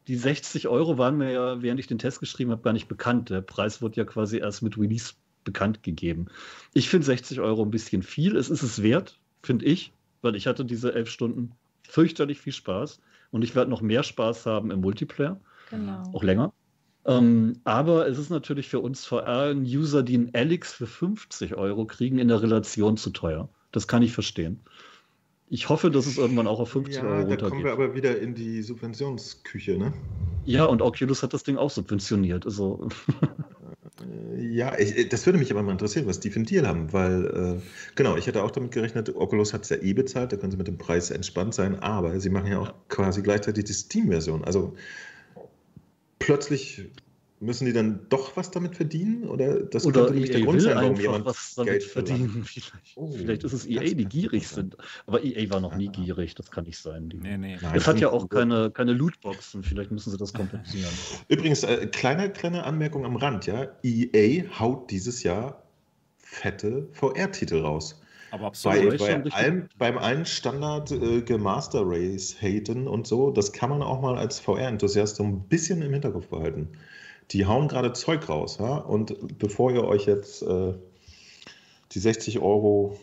die 0.08 0.16
60 0.16 0.68
Euro 0.68 0.98
waren 0.98 1.18
mir 1.18 1.32
ja, 1.32 1.62
während 1.62 1.80
ich 1.80 1.88
den 1.88 2.00
Test 2.00 2.20
geschrieben 2.20 2.52
habe, 2.52 2.62
gar 2.62 2.74
nicht 2.74 2.88
bekannt. 2.88 3.30
Der 3.30 3.42
Preis 3.42 3.82
wurde 3.82 3.98
ja 3.98 4.06
quasi 4.06 4.38
erst 4.38 4.62
mit 4.62 4.78
Release 4.78 5.14
bekannt 5.44 5.84
gegeben. 5.84 6.28
Ich 6.74 6.90
finde 6.90 7.06
60 7.06 7.40
Euro 7.40 7.64
ein 7.64 7.72
bisschen 7.72 8.04
viel. 8.04 8.36
Es 8.36 8.50
ist 8.50 8.64
es 8.64 8.82
wert, 8.82 9.20
finde 9.42 9.66
ich, 9.66 9.94
weil 10.22 10.36
ich 10.36 10.48
hatte 10.48 10.66
diese 10.66 10.94
elf 10.94 11.10
Stunden 11.10 11.52
fürchterlich 11.88 12.40
viel 12.40 12.54
Spaß 12.54 13.00
und 13.32 13.44
ich 13.44 13.56
werde 13.56 13.70
noch 13.70 13.82
mehr 13.82 14.04
Spaß 14.04 14.46
haben 14.46 14.72
im 14.72 14.82
Multiplayer. 14.82 15.40
Genau. 15.70 16.04
Auch 16.14 16.24
länger. 16.24 16.54
Ähm, 17.06 17.60
aber 17.64 18.08
es 18.08 18.20
ist 18.20 18.30
natürlich 18.30 18.70
für 18.70 18.80
uns 18.80 19.06
VR-User, 19.06 20.04
die 20.04 20.16
einen 20.16 20.32
Alex 20.34 20.74
für 20.74 20.86
50 20.86 21.56
Euro 21.56 21.86
kriegen, 21.86 22.20
in 22.20 22.28
der 22.28 22.42
Relation 22.42 22.98
zu 22.98 23.10
teuer. 23.10 23.50
Das 23.72 23.88
kann 23.88 24.04
ich 24.04 24.14
verstehen. 24.14 24.62
Ich 25.54 25.68
hoffe, 25.68 25.92
dass 25.92 26.06
es 26.06 26.18
irgendwann 26.18 26.48
auch 26.48 26.62
auf 26.62 26.70
50 26.70 26.96
ja, 26.96 27.04
Euro 27.04 27.20
runtergeht. 27.20 27.42
Da 27.42 27.50
kommen 27.50 27.64
wir 27.66 27.74
aber 27.74 27.94
wieder 27.94 28.18
in 28.18 28.34
die 28.34 28.62
Subventionsküche, 28.62 29.78
ne? 29.78 29.92
Ja, 30.46 30.64
und 30.64 30.82
Oculus 30.82 31.24
hat 31.24 31.34
das 31.34 31.44
Ding 31.44 31.58
auch 31.58 31.70
subventioniert. 31.70 32.46
Also. 32.46 32.88
Äh, 34.02 34.48
ja, 34.48 34.80
ich, 34.80 35.10
das 35.10 35.26
würde 35.26 35.38
mich 35.38 35.52
aber 35.52 35.62
mal 35.62 35.74
interessieren, 35.74 36.08
was 36.08 36.22
die 36.22 36.30
für 36.30 36.38
einen 36.38 36.46
Deal 36.46 36.66
haben, 36.66 36.94
weil, 36.94 37.60
äh, 37.60 37.62
genau, 37.96 38.16
ich 38.16 38.28
hätte 38.28 38.42
auch 38.42 38.52
damit 38.52 38.72
gerechnet, 38.72 39.14
Oculus 39.14 39.54
hat 39.54 39.64
es 39.64 39.70
ja 39.70 39.76
eh 39.76 39.92
bezahlt, 39.92 40.32
da 40.32 40.38
können 40.38 40.52
sie 40.52 40.58
mit 40.58 40.68
dem 40.68 40.78
Preis 40.78 41.12
entspannt 41.12 41.54
sein, 41.54 41.78
aber 41.78 42.18
sie 42.22 42.30
machen 42.30 42.48
ja 42.48 42.60
auch 42.60 42.74
quasi 42.88 43.22
gleichzeitig 43.22 43.66
die 43.66 43.74
Steam-Version. 43.74 44.46
Also 44.46 44.76
plötzlich 46.18 46.90
Müssen 47.44 47.66
die 47.66 47.74
dann 47.74 48.06
doch 48.10 48.38
was 48.38 48.52
damit 48.52 48.76
verdienen? 48.76 49.28
Oder 49.28 49.64
das 49.64 49.84
Oder 49.84 50.02
könnte 50.02 50.14
nämlich 50.14 50.30
der 50.30 50.42
Grund 50.42 50.62
sein, 50.62 50.76
warum 50.76 51.00
jemand 51.00 51.26
was 51.26 51.56
damit 51.56 51.72
Geld 51.72 51.84
verdienen. 51.84 52.44
Vielleicht. 52.46 52.96
Oh, 52.96 53.12
Vielleicht 53.12 53.44
ist 53.44 53.54
es 53.54 53.66
EA, 53.66 53.96
die 53.96 54.06
gierig 54.06 54.48
sind. 54.48 54.78
Aber 55.08 55.24
EA 55.24 55.50
war 55.50 55.60
noch 55.60 55.76
nie 55.76 55.86
ja. 55.86 55.92
gierig, 55.92 56.36
das 56.36 56.52
kann 56.52 56.66
nicht 56.66 56.78
sein. 56.78 57.10
Die, 57.10 57.18
nee, 57.18 57.40
nee. 57.40 57.58
es 57.74 57.88
hat 57.88 58.00
ja 58.00 58.12
auch 58.12 58.30
keine, 58.30 58.70
keine 58.70 58.94
Lootboxen, 58.94 59.64
vielleicht 59.64 59.90
müssen 59.90 60.12
sie 60.12 60.18
das 60.18 60.34
kompensieren. 60.34 60.92
Übrigens, 61.30 61.64
äh, 61.64 61.88
kleine, 61.88 62.30
kleine 62.30 62.64
Anmerkung 62.64 63.06
am 63.06 63.16
Rand, 63.16 63.48
ja. 63.48 63.70
EA 63.82 64.44
haut 64.60 64.92
dieses 64.92 65.24
Jahr 65.24 65.64
fette 66.20 66.90
VR-Titel 66.92 67.62
raus. 67.62 68.00
Aber 68.30 68.46
absolut. 68.46 69.00
Bei, 69.00 69.18
bei 69.18 69.32
allem, 69.32 69.68
beim 69.80 69.98
einen 69.98 70.28
Standard 70.28 70.92
äh, 70.92 71.24
Gemaster 71.24 71.82
Race 71.84 72.40
haten 72.40 72.88
und 72.88 73.08
so, 73.08 73.32
das 73.32 73.52
kann 73.52 73.72
man 73.72 73.82
auch 73.82 74.00
mal 74.00 74.16
als 74.16 74.40
VR-Enthusiast 74.40 75.16
so 75.16 75.24
ein 75.24 75.42
bisschen 75.50 75.82
im 75.82 75.92
Hinterkopf 75.92 76.28
behalten 76.28 76.70
die 77.32 77.46
hauen 77.46 77.68
gerade 77.68 77.94
Zeug 77.94 78.28
raus. 78.30 78.58
Ja? 78.60 78.78
Und 78.78 79.38
bevor 79.38 79.72
ihr 79.72 79.84
euch 79.84 80.06
jetzt 80.06 80.42
äh, 80.44 80.74
die 81.92 82.00
60 82.00 82.40
Euro, 82.40 82.98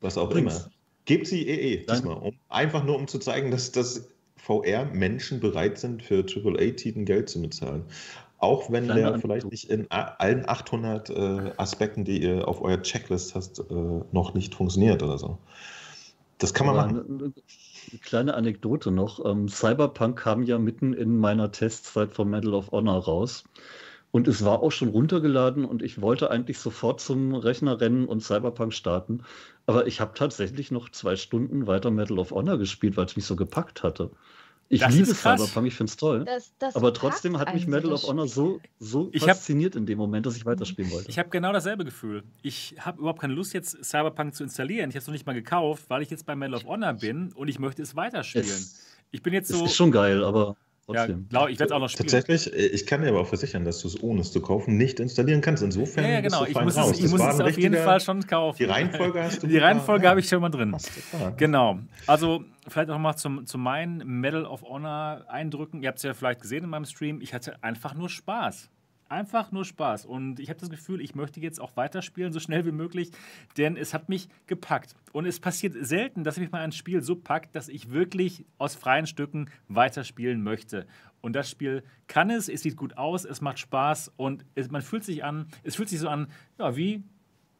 was 0.00 0.18
auch 0.18 0.30
Bring's. 0.30 0.56
immer, 0.56 0.70
gebt 1.04 1.26
sie 1.26 1.46
eh, 1.46 1.74
eh 1.74 1.86
diesmal, 1.86 2.16
um, 2.16 2.34
einfach 2.48 2.84
nur 2.84 2.96
um 2.96 3.06
zu 3.06 3.18
zeigen, 3.18 3.50
dass, 3.50 3.72
dass 3.72 4.08
VR-Menschen 4.36 5.40
bereit 5.40 5.78
sind, 5.78 6.02
für 6.02 6.24
AAA-Titeln 6.24 7.04
Geld 7.04 7.28
zu 7.28 7.40
bezahlen. 7.40 7.84
Auch 8.38 8.70
wenn 8.70 8.84
Kleine 8.84 9.12
der 9.12 9.18
vielleicht 9.20 9.50
nicht 9.50 9.70
in 9.70 9.90
allen 9.90 10.46
800 10.46 11.08
äh, 11.08 11.52
Aspekten, 11.56 12.04
die 12.04 12.22
ihr 12.22 12.46
auf 12.46 12.60
eurer 12.60 12.82
Checklist 12.82 13.34
hast, 13.34 13.58
äh, 13.58 13.74
noch 14.12 14.34
nicht 14.34 14.54
funktioniert 14.54 15.02
oder 15.02 15.16
so. 15.16 15.38
Das 16.38 16.52
kann 16.52 16.66
man 16.66 16.76
Aber 16.76 16.92
machen. 16.92 17.34
Eine 17.90 18.00
kleine 18.00 18.34
Anekdote 18.34 18.90
noch. 18.90 19.24
Ähm, 19.24 19.48
Cyberpunk 19.48 20.18
kam 20.18 20.42
ja 20.42 20.58
mitten 20.58 20.92
in 20.92 21.16
meiner 21.18 21.50
Testzeit 21.50 22.12
von 22.12 22.30
Medal 22.30 22.54
of 22.54 22.70
Honor 22.72 23.04
raus. 23.04 23.44
Und 24.10 24.28
es 24.28 24.44
war 24.44 24.62
auch 24.62 24.70
schon 24.70 24.90
runtergeladen 24.90 25.64
und 25.64 25.82
ich 25.82 26.00
wollte 26.00 26.30
eigentlich 26.30 26.58
sofort 26.60 27.00
zum 27.00 27.34
Rechner 27.34 27.80
rennen 27.80 28.06
und 28.06 28.20
Cyberpunk 28.20 28.72
starten. 28.72 29.24
Aber 29.66 29.86
ich 29.86 30.00
habe 30.00 30.14
tatsächlich 30.14 30.70
noch 30.70 30.88
zwei 30.90 31.16
Stunden 31.16 31.66
weiter 31.66 31.90
Medal 31.90 32.18
of 32.18 32.30
Honor 32.30 32.58
gespielt, 32.58 32.96
weil 32.96 33.06
es 33.06 33.16
mich 33.16 33.26
so 33.26 33.34
gepackt 33.34 33.82
hatte. 33.82 34.10
Ich 34.68 34.80
das 34.80 34.94
liebe 34.94 35.14
Cyberpunk, 35.14 35.66
ich 35.66 35.74
finde 35.74 35.90
es 35.90 35.96
toll. 35.96 36.24
Das, 36.24 36.52
das 36.58 36.74
aber 36.74 36.92
trotzdem 36.94 37.38
hat 37.38 37.54
mich 37.54 37.66
Medal 37.66 37.92
of 37.92 38.02
Honor 38.04 38.26
so, 38.26 38.60
so 38.78 39.10
fasziniert 39.12 39.74
hab, 39.74 39.80
in 39.80 39.86
dem 39.86 39.98
Moment, 39.98 40.26
dass 40.26 40.36
ich 40.36 40.46
weiterspielen 40.46 40.90
wollte. 40.90 41.10
Ich 41.10 41.18
habe 41.18 41.28
genau 41.28 41.52
dasselbe 41.52 41.84
Gefühl. 41.84 42.24
Ich 42.42 42.76
habe 42.78 43.00
überhaupt 43.00 43.20
keine 43.20 43.34
Lust, 43.34 43.52
jetzt 43.52 43.84
Cyberpunk 43.84 44.34
zu 44.34 44.42
installieren. 44.42 44.90
Ich 44.90 44.96
habe 44.96 45.02
es 45.02 45.06
noch 45.06 45.12
nicht 45.12 45.26
mal 45.26 45.34
gekauft, 45.34 45.84
weil 45.88 46.02
ich 46.02 46.10
jetzt 46.10 46.26
bei 46.26 46.34
Medal 46.34 46.54
of 46.54 46.64
Honor 46.64 46.94
bin 46.94 47.32
und 47.32 47.48
ich 47.48 47.58
möchte 47.58 47.82
es 47.82 47.94
weiterspielen. 47.94 48.46
Es, 48.46 48.86
ich 49.10 49.22
bin 49.22 49.32
jetzt 49.32 49.48
so. 49.48 49.64
Ist 49.64 49.76
schon 49.76 49.92
geil, 49.92 50.24
aber. 50.24 50.56
Trotzdem. 50.86 51.20
Ja, 51.20 51.26
glaub, 51.30 51.48
ich 51.48 51.58
werde 51.58 51.72
es 51.72 51.76
auch 51.76 51.80
noch 51.80 51.88
spielen. 51.88 52.08
Tatsächlich, 52.08 52.52
ich 52.52 52.84
kann 52.84 53.00
dir 53.00 53.08
aber 53.08 53.20
auch 53.20 53.26
versichern, 53.26 53.64
dass 53.64 53.80
du 53.80 53.88
es 53.88 54.02
ohne 54.02 54.20
es 54.20 54.32
zu 54.32 54.42
kaufen 54.42 54.76
nicht 54.76 55.00
installieren 55.00 55.40
kannst. 55.40 55.62
Insofern. 55.62 56.04
Ja, 56.04 56.10
ja 56.10 56.20
genau. 56.20 56.44
Ich 56.44 56.60
muss, 56.60 56.76
es, 56.76 56.98
ich 56.98 57.10
muss 57.10 57.22
es 57.22 57.40
auf 57.40 57.58
jeden 57.58 57.76
Fall 57.76 58.00
schon 58.00 58.26
kaufen. 58.26 58.58
Die 58.58 58.64
Reihenfolge 58.64 59.22
hast 59.22 59.42
du. 59.42 59.46
Die 59.46 59.58
Reihenfolge 59.58 60.08
habe 60.08 60.20
ich 60.20 60.28
schon 60.28 60.42
mal 60.42 60.50
drin. 60.50 60.76
Genau. 61.38 61.78
Also, 62.06 62.44
vielleicht 62.68 62.90
auch 62.90 62.98
mal 62.98 63.16
zum, 63.16 63.46
zu 63.46 63.56
meinen 63.56 64.20
Medal 64.20 64.44
of 64.44 64.62
Honor 64.62 65.24
Eindrücken. 65.28 65.82
Ihr 65.82 65.88
habt 65.88 65.98
es 65.98 66.02
ja 66.02 66.12
vielleicht 66.12 66.42
gesehen 66.42 66.64
in 66.64 66.70
meinem 66.70 66.84
Stream. 66.84 67.20
Ich 67.22 67.32
hatte 67.32 67.62
einfach 67.62 67.94
nur 67.94 68.10
Spaß. 68.10 68.68
Einfach 69.08 69.52
nur 69.52 69.64
Spaß. 69.64 70.06
Und 70.06 70.40
ich 70.40 70.48
habe 70.48 70.58
das 70.58 70.70
Gefühl, 70.70 71.00
ich 71.00 71.14
möchte 71.14 71.40
jetzt 71.40 71.60
auch 71.60 71.76
weiterspielen, 71.76 72.32
so 72.32 72.40
schnell 72.40 72.64
wie 72.64 72.72
möglich, 72.72 73.10
denn 73.56 73.76
es 73.76 73.92
hat 73.92 74.08
mich 74.08 74.28
gepackt. 74.46 74.94
Und 75.12 75.26
es 75.26 75.40
passiert 75.40 75.74
selten, 75.80 76.24
dass 76.24 76.38
mich 76.38 76.50
mal 76.50 76.62
ein 76.62 76.72
Spiel 76.72 77.02
so 77.02 77.14
packt, 77.14 77.54
dass 77.54 77.68
ich 77.68 77.90
wirklich 77.90 78.46
aus 78.58 78.74
freien 78.74 79.06
Stücken 79.06 79.50
weiterspielen 79.68 80.42
möchte. 80.42 80.86
Und 81.20 81.34
das 81.34 81.50
Spiel 81.50 81.82
kann 82.06 82.30
es, 82.30 82.48
es 82.48 82.62
sieht 82.62 82.76
gut 82.76 82.98
aus, 82.98 83.24
es 83.24 83.40
macht 83.40 83.58
Spaß 83.58 84.12
und 84.16 84.44
es, 84.54 84.70
man 84.70 84.82
fühlt 84.82 85.04
sich 85.04 85.24
an, 85.24 85.46
es 85.62 85.76
fühlt 85.76 85.88
sich 85.88 85.98
so 85.98 86.08
an, 86.08 86.28
ja, 86.58 86.76
wie 86.76 87.02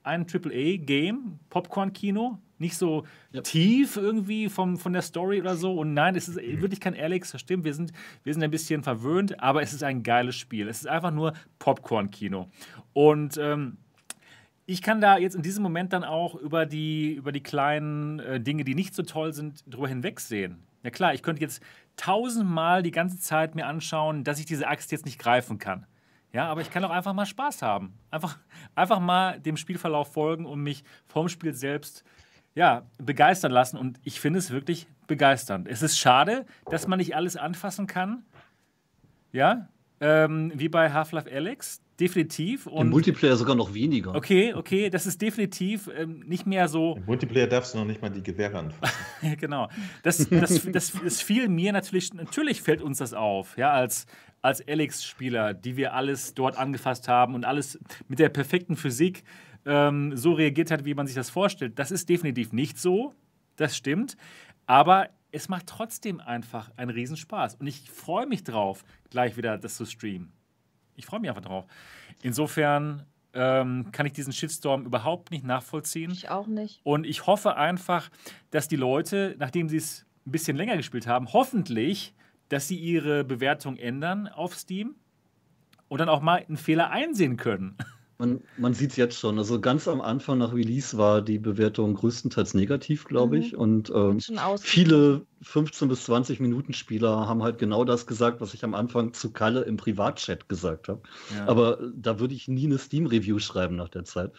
ein 0.05 0.27
AAA-Game, 0.33 1.41
Popcorn-Kino, 1.51 2.39
nicht 2.59 2.77
so 2.77 3.05
ja. 3.33 3.41
tief 3.41 3.97
irgendwie 3.97 4.49
vom, 4.49 4.79
von 4.79 4.93
der 4.93 5.03
Story 5.03 5.41
oder 5.41 5.57
so. 5.57 5.75
Und 5.75 5.95
nein, 5.95 6.15
es 6.15 6.29
ist 6.29 6.37
mhm. 6.37 6.61
wirklich 6.61 6.81
kein 6.81 6.95
Alex, 6.95 7.33
das 7.33 7.41
stimmt, 7.41 7.65
wir 7.65 7.75
sind, 7.75 7.93
wir 8.23 8.33
sind 8.33 8.43
ein 8.43 8.51
bisschen 8.51 8.83
verwöhnt, 8.83 9.41
aber 9.41 9.63
es 9.63 9.73
ist 9.73 9.83
ein 9.83 10.03
geiles 10.03 10.37
Spiel. 10.37 10.69
Es 10.69 10.81
ist 10.81 10.87
einfach 10.87 11.11
nur 11.11 11.33
Popcorn-Kino. 11.59 12.49
Und 12.93 13.39
ähm, 13.39 13.79
ich 14.67 14.83
kann 14.83 15.01
da 15.01 15.19
jetzt 15.19 15.35
in 15.35 15.43
diesem 15.43 15.63
Moment 15.63 15.93
dann 15.93 16.05
auch 16.05 16.35
über 16.35 16.65
die, 16.67 17.15
über 17.15 17.33
die 17.33 17.43
kleinen 17.43 18.21
äh, 18.21 18.41
Dinge, 18.41 18.65
die 18.65 18.75
nicht 18.75 18.95
so 18.95 19.03
toll 19.03 19.33
sind, 19.33 19.65
drüber 19.67 19.89
hinwegsehen. 19.89 20.63
Ja 20.83 20.91
klar, 20.91 21.15
ich 21.15 21.23
könnte 21.23 21.43
jetzt 21.43 21.63
tausendmal 21.97 22.83
die 22.83 22.91
ganze 22.91 23.19
Zeit 23.19 23.55
mir 23.55 23.67
anschauen, 23.67 24.25
dass 24.25 24.39
ich 24.39 24.47
diese 24.47 24.69
Axt 24.69 24.93
jetzt 24.93 25.07
nicht 25.07 25.19
greifen 25.19 25.59
kann. 25.59 25.87
Ja, 26.35 26.49
aber 26.49 26.63
ich 26.63 26.71
kann 26.71 26.85
auch 26.85 26.91
einfach 26.91 27.13
mal 27.13 27.27
Spaß 27.27 27.63
haben. 27.63 27.97
Einfach, 28.11 28.39
einfach 28.75 28.99
mal 28.99 29.39
dem 29.39 29.57
Spielverlauf 29.57 30.13
folgen 30.13 30.47
und 30.47 30.61
mich 30.65 30.83
vom 31.07 31.29
Spiel 31.29 31.55
selbst 31.55 32.03
ja, 32.57 32.83
begeistern 32.99 33.53
lassen 33.53 33.79
und 33.79 34.01
ich 34.03 34.21
finde 34.21 34.41
es 34.41 34.51
wirklich 34.51 34.89
begeisternd. 35.07 35.69
Es 35.69 35.81
ist 35.81 35.97
schade, 35.97 36.45
dass 36.67 36.89
man 36.89 36.99
nicht 36.99 37.15
alles 37.15 37.37
anfassen 37.37 37.87
kann. 37.87 38.25
Ja, 39.31 39.69
ähm, 40.01 40.53
wie 40.55 40.69
bei 40.69 40.93
Half-Life 40.93 41.31
Alex, 41.33 41.81
definitiv. 42.01 42.67
Und 42.67 42.87
Im 42.87 42.91
Multiplayer 42.91 43.37
sogar 43.37 43.55
noch 43.55 43.75
weniger. 43.75 44.15
Okay, 44.15 44.55
okay, 44.55 44.91
das 44.91 45.07
ist 45.07 45.23
definitiv 45.23 45.89
ähm, 45.97 46.23
nicht 46.27 46.47
mehr 46.47 46.69
so. 46.69 46.97
Im 46.97 47.07
Multiplayer 47.07 47.47
darfst 47.47 47.75
du 47.75 47.79
noch 47.79 47.85
nicht 47.85 48.03
mal 48.03 48.11
die 48.11 48.23
Gewehre 48.23 48.59
anfassen. 48.59 48.97
genau. 49.41 49.69
Das, 50.03 50.29
das, 50.29 50.63
das, 50.71 50.93
das, 50.93 51.21
fiel 51.23 51.49
mir 51.49 51.73
natürlich, 51.73 52.13
natürlich 52.13 52.63
fällt 52.63 52.83
uns 52.83 52.99
das 52.99 53.15
auf, 53.15 53.57
ja, 53.57 53.71
als, 53.71 54.07
als 54.43 54.67
Alex-Spieler, 54.67 55.55
die 55.55 55.77
wir 55.77 55.95
alles 55.95 56.35
dort 56.35 56.59
angefasst 56.59 57.09
haben 57.09 57.35
und 57.35 57.45
alles 57.45 57.79
mit 58.09 58.19
der 58.19 58.29
perfekten 58.29 58.77
Physik 58.77 59.23
ähm, 59.65 60.17
so 60.17 60.33
reagiert 60.33 60.71
hat, 60.71 60.85
wie 60.85 60.95
man 60.95 61.07
sich 61.07 61.17
das 61.17 61.31
vorstellt. 61.31 61.79
Das 61.79 61.91
ist 61.91 62.09
definitiv 62.09 62.53
nicht 62.53 62.79
so, 62.79 63.15
das 63.57 63.77
stimmt. 63.77 64.17
Aber 64.67 65.09
es 65.35 65.49
macht 65.49 65.67
trotzdem 65.67 66.21
einfach 66.21 66.71
einen 66.77 66.91
Riesenspaß. 66.91 67.57
Und 67.57 67.67
ich 67.67 67.91
freue 67.91 68.27
mich 68.27 68.45
drauf, 68.45 68.85
gleich 69.11 69.37
wieder 69.37 69.59
das 69.59 69.77
zu 69.77 69.85
streamen. 69.85 70.33
Ich 70.95 71.07
freue 71.07 71.19
mich 71.19 71.29
einfach 71.29 71.43
drauf. 71.43 71.67
Insofern 72.23 73.05
ähm, 73.33 73.91
kann 73.91 74.07
ich 74.07 74.13
diesen 74.13 74.33
Shitstorm 74.33 74.87
überhaupt 74.87 75.33
nicht 75.33 75.45
nachvollziehen. 75.45 76.13
Ich 76.13 76.29
auch 76.29 76.47
nicht. 76.47 76.81
Und 76.85 77.05
ich 77.05 77.27
hoffe 77.27 77.57
einfach, 77.57 78.11
dass 78.51 78.69
die 78.69 78.77
Leute, 78.77 79.35
nachdem 79.39 79.69
sie 79.69 79.79
es 79.79 80.07
ein 80.25 80.31
bisschen 80.31 80.57
länger 80.57 80.77
gespielt 80.77 81.09
haben, 81.09 81.33
hoffentlich, 81.33 82.15
dass 82.49 82.69
sie 82.69 82.77
ihre 82.77 83.25
Bewertung 83.25 83.77
ändern 83.77 84.29
auf 84.29 84.55
Steam 84.55 84.95
und 85.89 85.99
dann 85.99 86.09
auch 86.09 86.21
mal 86.21 86.45
einen 86.47 86.57
Fehler 86.57 86.91
einsehen 86.91 87.37
können. 87.37 87.77
Man, 88.19 88.43
man 88.59 88.75
sieht 88.75 88.91
es 88.91 88.97
jetzt 88.97 89.19
schon. 89.19 89.39
Also 89.39 89.61
ganz 89.61 89.89
am 89.89 90.01
Anfang 90.01 90.39
nach 90.39 90.55
Release 90.55 90.97
war 90.97 91.21
die 91.21 91.39
Bewertung 91.39 91.95
größtenteils 91.95 92.55
negativ, 92.55 93.07
glaube 93.07 93.37
mhm. 93.37 93.43
ich. 93.43 93.57
Und 93.57 93.91
ähm, 93.95 94.21
viele 94.61 95.27
15 95.43 95.89
bis 95.89 96.05
20 96.05 96.39
Minuten 96.39 96.73
Spieler 96.73 97.27
haben 97.27 97.43
halt 97.43 97.59
genau 97.59 97.85
das 97.85 98.07
gesagt, 98.07 98.41
was 98.41 98.55
ich 98.55 98.63
am 98.63 98.75
Anfang 98.75 99.13
zu 99.15 99.33
Kalle 99.33 99.63
im 99.63 99.77
Privatchat 99.77 100.49
gesagt 100.49 100.89
habe. 100.89 101.03
Ja. 101.35 101.49
Aber 101.49 101.79
da 101.95 102.21
würde 102.21 102.35
ich 102.35 102.47
nie 102.47 102.67
eine 102.67 102.79
Steam-Review 102.79 103.41
schreiben 103.41 103.75
nach 103.75 103.89
der 103.89 104.05
Zeit. 104.05 104.33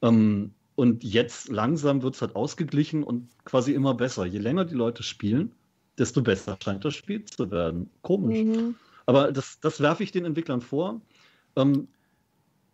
Ähm, 0.00 0.54
und 0.74 1.04
jetzt 1.04 1.50
langsam 1.50 2.02
wird 2.02 2.14
es 2.14 2.22
halt 2.22 2.34
ausgeglichen 2.34 3.02
und 3.02 3.28
quasi 3.44 3.72
immer 3.72 3.92
besser. 3.92 4.24
Je 4.24 4.38
länger 4.38 4.64
die 4.64 4.74
Leute 4.74 5.02
spielen, 5.02 5.52
desto 5.98 6.22
besser 6.22 6.56
scheint 6.64 6.86
das 6.86 6.94
Spiel 6.94 7.22
zu 7.26 7.50
werden. 7.50 7.90
Komisch. 8.00 8.44
Mhm. 8.44 8.76
Aber 9.04 9.30
das, 9.30 9.60
das 9.60 9.80
werfe 9.80 10.02
ich 10.02 10.12
den 10.12 10.24
Entwicklern 10.24 10.62
vor. 10.62 11.02
Ähm, 11.56 11.88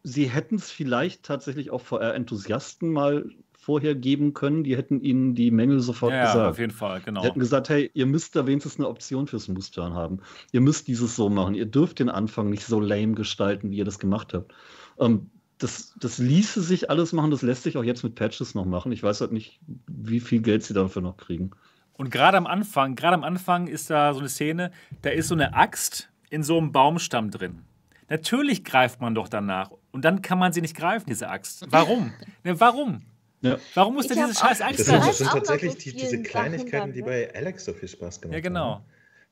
sie 0.07 0.27
hätten 0.27 0.55
es 0.55 0.71
vielleicht 0.71 1.25
tatsächlich 1.25 1.71
auch 1.73 1.81
VR-Enthusiasten 1.81 2.93
mal 2.93 3.29
vorher 3.53 3.97
geben 3.97 4.35
können. 4.35 4.63
Die 4.63 4.77
hätten 4.77 5.01
ihnen 5.01 5.35
die 5.35 5.51
Mängel 5.51 5.81
sofort 5.81 6.13
ja, 6.13 6.21
gesagt. 6.21 6.37
Ja, 6.37 6.51
auf 6.51 6.59
jeden 6.61 6.73
Fall, 6.73 7.01
genau. 7.01 7.23
Die 7.23 7.27
hätten 7.27 7.41
gesagt, 7.41 7.69
hey, 7.69 7.91
ihr 7.93 8.07
müsst 8.07 8.37
da 8.37 8.47
wenigstens 8.47 8.79
eine 8.79 8.89
Option 8.89 9.27
fürs 9.27 9.49
Mustern 9.49 9.95
haben. 9.95 10.21
Ihr 10.53 10.61
müsst 10.61 10.87
dieses 10.87 11.17
so 11.17 11.29
machen. 11.29 11.57
Ihr 11.57 11.67
dürft 11.67 11.99
den 11.99 12.09
Anfang 12.09 12.51
nicht 12.51 12.65
so 12.65 12.79
lame 12.79 13.15
gestalten, 13.15 13.73
wie 13.73 13.79
ihr 13.79 13.85
das 13.85 13.99
gemacht 13.99 14.33
habt. 14.33 14.55
Ähm, 15.01 15.29
das, 15.59 15.97
das 15.99 16.19
ließe 16.19 16.63
sich 16.63 16.89
alles 16.89 17.13
machen, 17.13 17.33
das 17.33 17.43
lässt 17.43 17.65
sich 17.65 17.77
auch 17.77 17.83
jetzt 17.83 18.05
mit 18.05 18.15
Patches 18.15 18.55
noch 18.55 18.67
machen. 18.67 18.93
Ich 18.93 19.03
weiß 19.03 19.23
halt 19.23 19.33
nicht, 19.33 19.59
wie 19.89 20.21
viel 20.21 20.41
Geld 20.41 20.63
sie 20.63 20.75
dafür 20.75 21.03
noch 21.03 21.17
kriegen. 21.17 21.51
Und 21.95 22.11
gerade 22.11 22.37
am 22.37 22.47
Anfang, 22.47 22.95
gerade 22.95 23.15
am 23.15 23.25
Anfang 23.25 23.67
ist 23.67 23.91
da 23.91 24.13
so 24.15 24.21
eine 24.21 24.29
Szene, 24.29 24.71
da 25.03 25.11
ist 25.11 25.27
so 25.27 25.35
eine 25.35 25.55
Axt 25.55 26.11
in 26.31 26.45
so 26.45 26.59
einem 26.59 26.71
Baumstamm 26.71 27.33
drin. 27.33 27.63
Natürlich 28.09 28.65
greift 28.65 29.01
man 29.01 29.15
doch 29.15 29.29
danach. 29.29 29.71
Und 29.91 30.05
dann 30.05 30.23
kann 30.23 30.39
man 30.39 30.53
sie 30.53 30.61
nicht 30.61 30.77
greifen, 30.77 31.07
diese 31.09 31.29
Axt. 31.29 31.67
Warum? 31.71 32.13
ne, 32.45 32.59
warum? 32.61 33.03
Ja. 33.41 33.59
Warum 33.75 33.95
muss 33.95 34.07
denn 34.07 34.17
diese 34.17 34.35
scheiß 34.35 34.61
Axt 34.61 34.81
das 34.81 34.87
sind, 34.87 35.05
das 35.05 35.19
sind 35.19 35.31
tatsächlich 35.31 35.73
so 35.73 35.79
die, 35.79 35.93
diese 35.93 36.23
Kleinigkeiten, 36.23 36.93
die 36.93 37.03
bei 37.03 37.33
Alex 37.35 37.65
so 37.65 37.73
viel 37.73 37.89
Spaß 37.89 38.21
gemacht 38.21 38.25
haben. 38.25 38.33
Ja, 38.33 38.41
genau. 38.41 38.85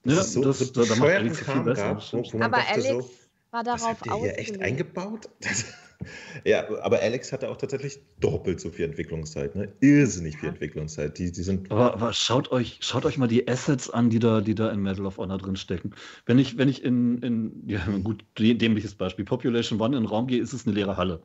Das 0.05 0.16
ja, 0.16 0.22
so, 0.24 0.44
das, 0.44 0.59
so 0.59 0.84
da 0.84 0.96
macht 0.96 1.10
Alex 1.10 1.40
viel 1.40 1.62
besser. 1.62 1.94
Gab, 1.94 2.12
wo, 2.12 2.32
wo 2.32 2.40
Aber 2.42 2.59
Alex 2.68 2.88
so, 2.88 3.10
war 3.51 3.62
darauf 3.64 3.80
das 3.80 3.88
habt 3.88 4.06
ihr 4.06 4.14
hier 4.16 4.38
echt 4.38 4.60
eingebaut? 4.60 5.30
ja, 6.44 6.68
aber 6.82 7.00
Alex 7.00 7.32
hatte 7.32 7.48
auch 7.48 7.56
tatsächlich 7.56 8.00
doppelt 8.20 8.60
so 8.60 8.70
viel 8.70 8.86
Entwicklungszeit, 8.86 9.54
ne? 9.54 9.72
Irrsinnig 9.80 10.38
viel. 10.38 10.50
Entwicklungszeit. 10.50 11.18
Die, 11.18 11.30
die 11.32 11.42
sind 11.42 11.70
aber, 11.70 11.94
aber, 11.94 12.12
schaut, 12.12 12.50
euch, 12.52 12.78
schaut 12.80 13.04
euch 13.04 13.18
mal 13.18 13.28
die 13.28 13.48
Assets 13.48 13.90
an, 13.90 14.10
die 14.10 14.18
da, 14.18 14.40
die 14.40 14.54
da 14.54 14.70
in 14.70 14.80
Medal 14.80 15.06
of 15.06 15.18
Honor 15.18 15.38
drin 15.38 15.56
stecken. 15.56 15.94
Wenn 16.26 16.38
ich, 16.38 16.58
wenn 16.58 16.68
ich 16.68 16.84
in, 16.84 17.18
in 17.18 17.62
ja, 17.66 17.80
gut, 18.04 18.24
dämliches 18.38 18.94
Beispiel, 18.94 19.24
Population 19.24 19.80
One 19.80 19.96
in 19.96 20.02
den 20.02 20.08
Raum 20.08 20.26
gehe, 20.26 20.40
ist 20.40 20.52
es 20.52 20.66
eine 20.66 20.74
leere 20.74 20.96
Halle. 20.96 21.22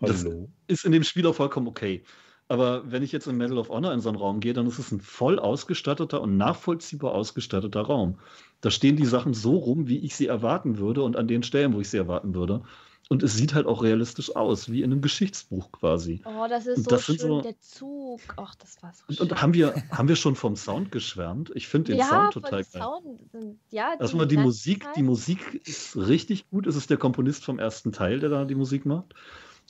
Das 0.00 0.24
Hallo. 0.24 0.48
ist 0.66 0.84
in 0.84 0.92
dem 0.92 1.04
Spiel 1.04 1.26
auch 1.26 1.34
vollkommen 1.34 1.66
okay. 1.66 2.02
Aber 2.48 2.90
wenn 2.90 3.02
ich 3.02 3.10
jetzt 3.10 3.26
in 3.26 3.36
Medal 3.36 3.58
of 3.58 3.70
Honor 3.70 3.92
in 3.92 4.00
so 4.00 4.08
einen 4.08 4.18
Raum 4.18 4.40
gehe, 4.40 4.52
dann 4.52 4.66
ist 4.66 4.78
es 4.78 4.92
ein 4.92 5.00
voll 5.00 5.38
ausgestatteter 5.38 6.20
und 6.20 6.36
nachvollziehbar 6.36 7.12
ausgestatteter 7.12 7.80
Raum. 7.80 8.18
Da 8.60 8.70
stehen 8.70 8.96
die 8.96 9.04
Sachen 9.04 9.34
so 9.34 9.56
rum, 9.56 9.88
wie 9.88 9.98
ich 9.98 10.14
sie 10.14 10.28
erwarten 10.28 10.78
würde 10.78 11.02
und 11.02 11.16
an 11.16 11.26
den 11.26 11.42
Stellen, 11.42 11.74
wo 11.74 11.80
ich 11.80 11.90
sie 11.90 11.96
erwarten 11.96 12.34
würde. 12.34 12.62
Und 13.08 13.22
es 13.22 13.36
sieht 13.36 13.54
halt 13.54 13.66
auch 13.66 13.84
realistisch 13.84 14.34
aus, 14.34 14.70
wie 14.70 14.82
in 14.82 14.90
einem 14.90 15.00
Geschichtsbuch 15.00 15.70
quasi. 15.70 16.22
Oh, 16.24 16.46
das 16.48 16.66
ist 16.66 16.84
so 16.84 16.90
das 16.90 17.04
schön, 17.04 17.18
so, 17.18 17.40
der 17.40 17.60
Zug. 17.60 18.20
Ach, 18.36 18.56
das 18.56 18.82
war 18.82 18.92
so 18.92 19.04
schön. 19.14 19.30
Und 19.30 19.40
haben 19.40 19.54
wir, 19.54 19.74
haben 19.92 20.08
wir 20.08 20.16
schon 20.16 20.34
vom 20.34 20.56
Sound 20.56 20.90
geschwärmt? 20.90 21.52
Ich 21.54 21.68
finde 21.68 21.92
den 21.92 21.98
ja, 21.98 22.08
Sound 22.08 22.32
total 22.32 22.64
geil. 22.64 22.82
Sound, 22.82 23.20
ja, 23.70 23.94
Erstmal 24.00 24.26
die 24.26 24.36
Musik, 24.36 24.86
die 24.96 25.04
Musik 25.04 25.62
ist 25.64 25.96
richtig 25.96 26.50
gut. 26.50 26.66
Es 26.66 26.74
ist 26.74 26.90
der 26.90 26.96
Komponist 26.96 27.44
vom 27.44 27.60
ersten 27.60 27.92
Teil, 27.92 28.18
der 28.18 28.28
da 28.28 28.44
die 28.44 28.56
Musik 28.56 28.86
macht. 28.86 29.14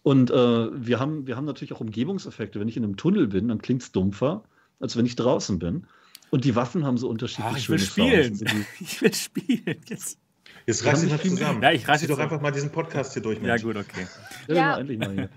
Und 0.03 0.31
äh, 0.31 0.35
wir, 0.35 0.99
haben, 0.99 1.27
wir 1.27 1.37
haben 1.37 1.45
natürlich 1.45 1.75
auch 1.75 1.81
Umgebungseffekte. 1.81 2.59
Wenn 2.59 2.69
ich 2.69 2.79
in 2.79 2.85
einem 2.85 2.97
Tunnel 2.97 3.27
bin, 3.27 3.49
dann 3.49 3.61
klingt 3.61 3.83
es 3.83 3.93
dumpfer, 3.93 4.45
als 4.81 4.97
wenn 4.97 5.05
ich 5.05 5.17
draußen 5.17 5.59
bin. 5.59 5.87
Und 6.31 6.45
die 6.45 6.57
Waffen 6.57 6.87
haben 6.87 6.97
so 6.97 7.09
unterschiedliche 7.09 7.51
Ach, 7.51 7.59
ich 7.59 7.69
will 7.69 7.79
spielen. 7.79 8.41
ich 8.81 9.03
will 9.03 9.13
spielen. 9.13 9.77
Jetzt. 9.89 10.19
Jetzt 10.67 10.85
reiß 10.85 11.01
dich 11.01 11.11
mal 11.11 11.21
zusammen. 11.21 11.63
Ja, 11.63 11.71
ich 11.71 11.87
reiß 11.87 12.01
dich 12.01 12.09
doch 12.09 12.19
einfach 12.19 12.41
mal 12.41 12.51
diesen 12.51 12.73
Podcast 12.73 13.13
hier 13.13 13.23
durch. 13.23 13.41
Mensch. 13.41 13.63
Ja, 13.63 13.69
gut, 13.69 13.77
okay. 13.77 14.07
Ja, 14.49 14.79
endlich 14.79 14.99
mal 14.99 15.13
hier. 15.13 15.31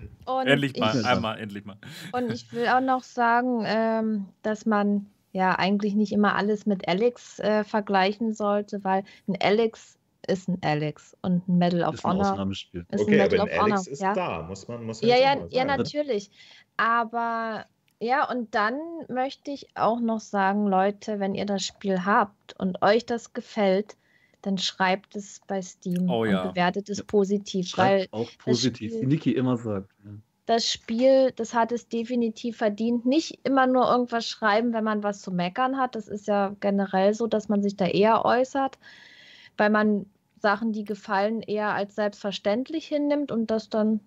endlich 0.44 0.76
mal, 0.76 0.98
ich, 0.98 1.06
einmal, 1.06 1.38
endlich 1.38 1.64
mal. 1.64 1.76
Und 2.12 2.32
ich 2.32 2.52
will 2.52 2.66
auch 2.66 2.80
noch 2.80 3.04
sagen, 3.04 3.62
ähm, 3.64 4.26
dass 4.42 4.66
man 4.66 5.06
ja 5.32 5.54
eigentlich 5.56 5.94
nicht 5.94 6.10
immer 6.12 6.34
alles 6.34 6.66
mit 6.66 6.88
Alex 6.88 7.38
äh, 7.38 7.62
vergleichen 7.62 8.32
sollte, 8.32 8.82
weil 8.82 9.04
ein 9.28 9.36
Alex 9.40 9.96
ist 10.26 10.48
ein 10.48 10.58
Alex 10.62 11.16
und 11.22 11.48
ein 11.48 11.58
Medal 11.58 11.84
of 11.84 11.94
ist 11.94 12.04
ein 12.04 12.10
Honor 12.10 12.32
Ausnahmespiel. 12.32 12.86
ist 12.90 13.00
okay, 13.00 13.12
ein 13.12 13.30
Medal 13.30 13.40
aber 13.40 13.50
ein 13.50 13.58
of 13.58 13.64
Alex 13.64 13.80
Honor. 13.82 13.92
ist 13.92 14.02
ja? 14.02 14.14
da, 14.14 14.42
muss 14.42 14.66
man, 14.68 14.84
muss 14.84 15.00
ja, 15.00 15.16
ja, 15.16 15.36
ja, 15.50 15.64
natürlich. 15.64 16.30
Aber 16.76 17.66
ja, 18.00 18.28
und 18.28 18.54
dann 18.54 18.80
möchte 19.08 19.52
ich 19.52 19.68
auch 19.76 20.00
noch 20.00 20.20
sagen, 20.20 20.66
Leute, 20.66 21.20
wenn 21.20 21.34
ihr 21.34 21.46
das 21.46 21.64
Spiel 21.64 22.04
habt 22.04 22.58
und 22.58 22.82
euch 22.82 23.06
das 23.06 23.32
gefällt, 23.32 23.96
dann 24.42 24.58
schreibt 24.58 25.16
es 25.16 25.40
bei 25.46 25.60
Steam 25.62 26.08
oh, 26.08 26.24
ja. 26.24 26.42
und 26.42 26.50
bewertet 26.50 26.88
es 26.88 26.98
ja. 26.98 27.04
positiv. 27.04 27.68
Schreibt 27.68 28.12
weil 28.12 28.20
auch 28.22 28.30
positiv, 28.38 28.92
Spiel, 28.92 29.02
wie 29.02 29.06
Niki 29.06 29.32
immer 29.32 29.56
sagt. 29.56 29.90
Ja. 30.04 30.10
Das 30.46 30.66
Spiel, 30.68 31.32
das 31.36 31.54
hat 31.54 31.70
es 31.70 31.88
definitiv 31.88 32.56
verdient. 32.56 33.06
Nicht 33.06 33.38
immer 33.44 33.66
nur 33.66 33.88
irgendwas 33.88 34.26
schreiben, 34.26 34.72
wenn 34.72 34.84
man 34.84 35.02
was 35.02 35.20
zu 35.20 35.30
meckern 35.30 35.76
hat. 35.76 35.94
Das 35.94 36.08
ist 36.08 36.26
ja 36.26 36.56
generell 36.60 37.14
so, 37.14 37.26
dass 37.26 37.48
man 37.48 37.62
sich 37.62 37.76
da 37.76 37.86
eher 37.86 38.24
äußert, 38.24 38.78
weil 39.56 39.70
man 39.70 40.06
Sachen, 40.40 40.72
die 40.72 40.84
gefallen, 40.84 41.42
eher 41.42 41.74
als 41.74 41.94
selbstverständlich 41.94 42.86
hinnimmt 42.86 43.30
und 43.30 43.50
das 43.50 43.68
dann 43.68 44.00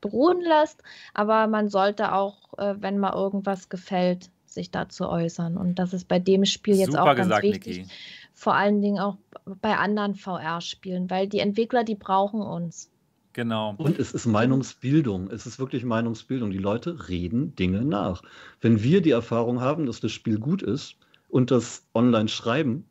beruhen 0.00 0.40
lässt. 0.40 0.82
Aber 1.14 1.46
man 1.46 1.68
sollte 1.68 2.12
auch, 2.12 2.56
äh, 2.58 2.76
wenn 2.78 2.98
mal 2.98 3.14
irgendwas 3.14 3.68
gefällt, 3.68 4.30
sich 4.44 4.70
dazu 4.70 5.08
äußern. 5.08 5.56
Und 5.56 5.78
das 5.78 5.92
ist 5.92 6.08
bei 6.08 6.18
dem 6.18 6.44
Spiel 6.44 6.76
jetzt 6.76 6.92
Super 6.92 7.02
auch 7.02 7.06
ganz 7.16 7.28
gesagt, 7.28 7.42
wichtig. 7.42 7.78
Niki. 7.78 7.90
Vor 8.38 8.54
allen 8.54 8.80
Dingen 8.80 9.00
auch 9.00 9.16
bei 9.60 9.76
anderen 9.76 10.14
VR-Spielen, 10.14 11.10
weil 11.10 11.26
die 11.26 11.40
Entwickler, 11.40 11.82
die 11.82 11.96
brauchen 11.96 12.40
uns. 12.40 12.88
Genau. 13.32 13.74
Und 13.78 13.98
es 13.98 14.12
ist 14.12 14.26
Meinungsbildung. 14.26 15.28
Es 15.32 15.44
ist 15.44 15.58
wirklich 15.58 15.84
Meinungsbildung. 15.84 16.52
Die 16.52 16.58
Leute 16.58 17.08
reden 17.08 17.56
Dinge 17.56 17.84
nach. 17.84 18.22
Wenn 18.60 18.80
wir 18.80 19.02
die 19.02 19.10
Erfahrung 19.10 19.60
haben, 19.60 19.86
dass 19.86 19.98
das 19.98 20.12
Spiel 20.12 20.38
gut 20.38 20.62
ist 20.62 20.94
und 21.28 21.50
das 21.50 21.88
online 21.94 22.28
schreiben, 22.28 22.84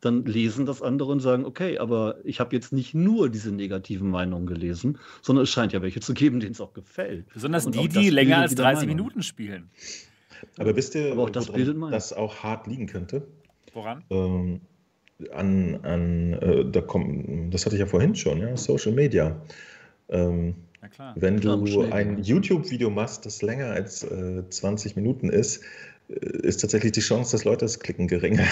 dann 0.00 0.24
lesen 0.24 0.66
das 0.66 0.82
andere 0.82 1.10
und 1.10 1.18
sagen, 1.18 1.46
okay, 1.46 1.78
aber 1.78 2.18
ich 2.22 2.38
habe 2.38 2.54
jetzt 2.54 2.72
nicht 2.72 2.94
nur 2.94 3.28
diese 3.28 3.50
negativen 3.50 4.08
Meinungen 4.08 4.46
gelesen, 4.46 5.00
sondern 5.20 5.42
es 5.42 5.50
scheint 5.50 5.72
ja 5.72 5.82
welche 5.82 5.98
zu 5.98 6.14
geben, 6.14 6.38
denen 6.38 6.52
es 6.52 6.60
auch 6.60 6.74
gefällt. 6.74 7.26
Besonders 7.34 7.66
und 7.66 7.74
die, 7.74 7.88
die 7.88 8.10
länger 8.10 8.38
als 8.38 8.54
30 8.54 8.86
Minuten 8.86 9.24
spielen. 9.24 9.68
Aber 10.58 10.76
wisst 10.76 10.94
ihr, 10.94 11.10
aber 11.10 11.24
auch 11.24 11.30
das, 11.30 11.50
das 11.90 12.12
auch 12.12 12.44
hart 12.44 12.68
liegen 12.68 12.86
könnte? 12.86 13.26
Woran? 13.74 14.04
Ähm, 14.08 14.60
an, 15.30 15.78
an 15.82 16.32
äh, 16.34 16.64
da 16.70 16.80
kommt, 16.80 17.52
das 17.52 17.64
hatte 17.64 17.76
ich 17.76 17.80
ja 17.80 17.86
vorhin 17.86 18.14
schon, 18.14 18.40
ja, 18.40 18.56
Social 18.56 18.92
Media. 18.92 19.40
Ähm, 20.08 20.54
wenn 21.14 21.38
du 21.38 21.82
ein 21.92 22.22
YouTube-Video 22.22 22.90
machst, 22.90 23.24
das 23.24 23.40
länger 23.40 23.66
als 23.66 24.02
äh, 24.02 24.42
20 24.48 24.96
Minuten 24.96 25.28
ist, 25.28 25.62
äh, 26.08 26.14
ist 26.42 26.60
tatsächlich 26.60 26.92
die 26.92 27.00
Chance, 27.00 27.32
dass 27.32 27.44
Leute 27.44 27.64
es 27.64 27.78
klicken, 27.78 28.08
geringer. 28.08 28.46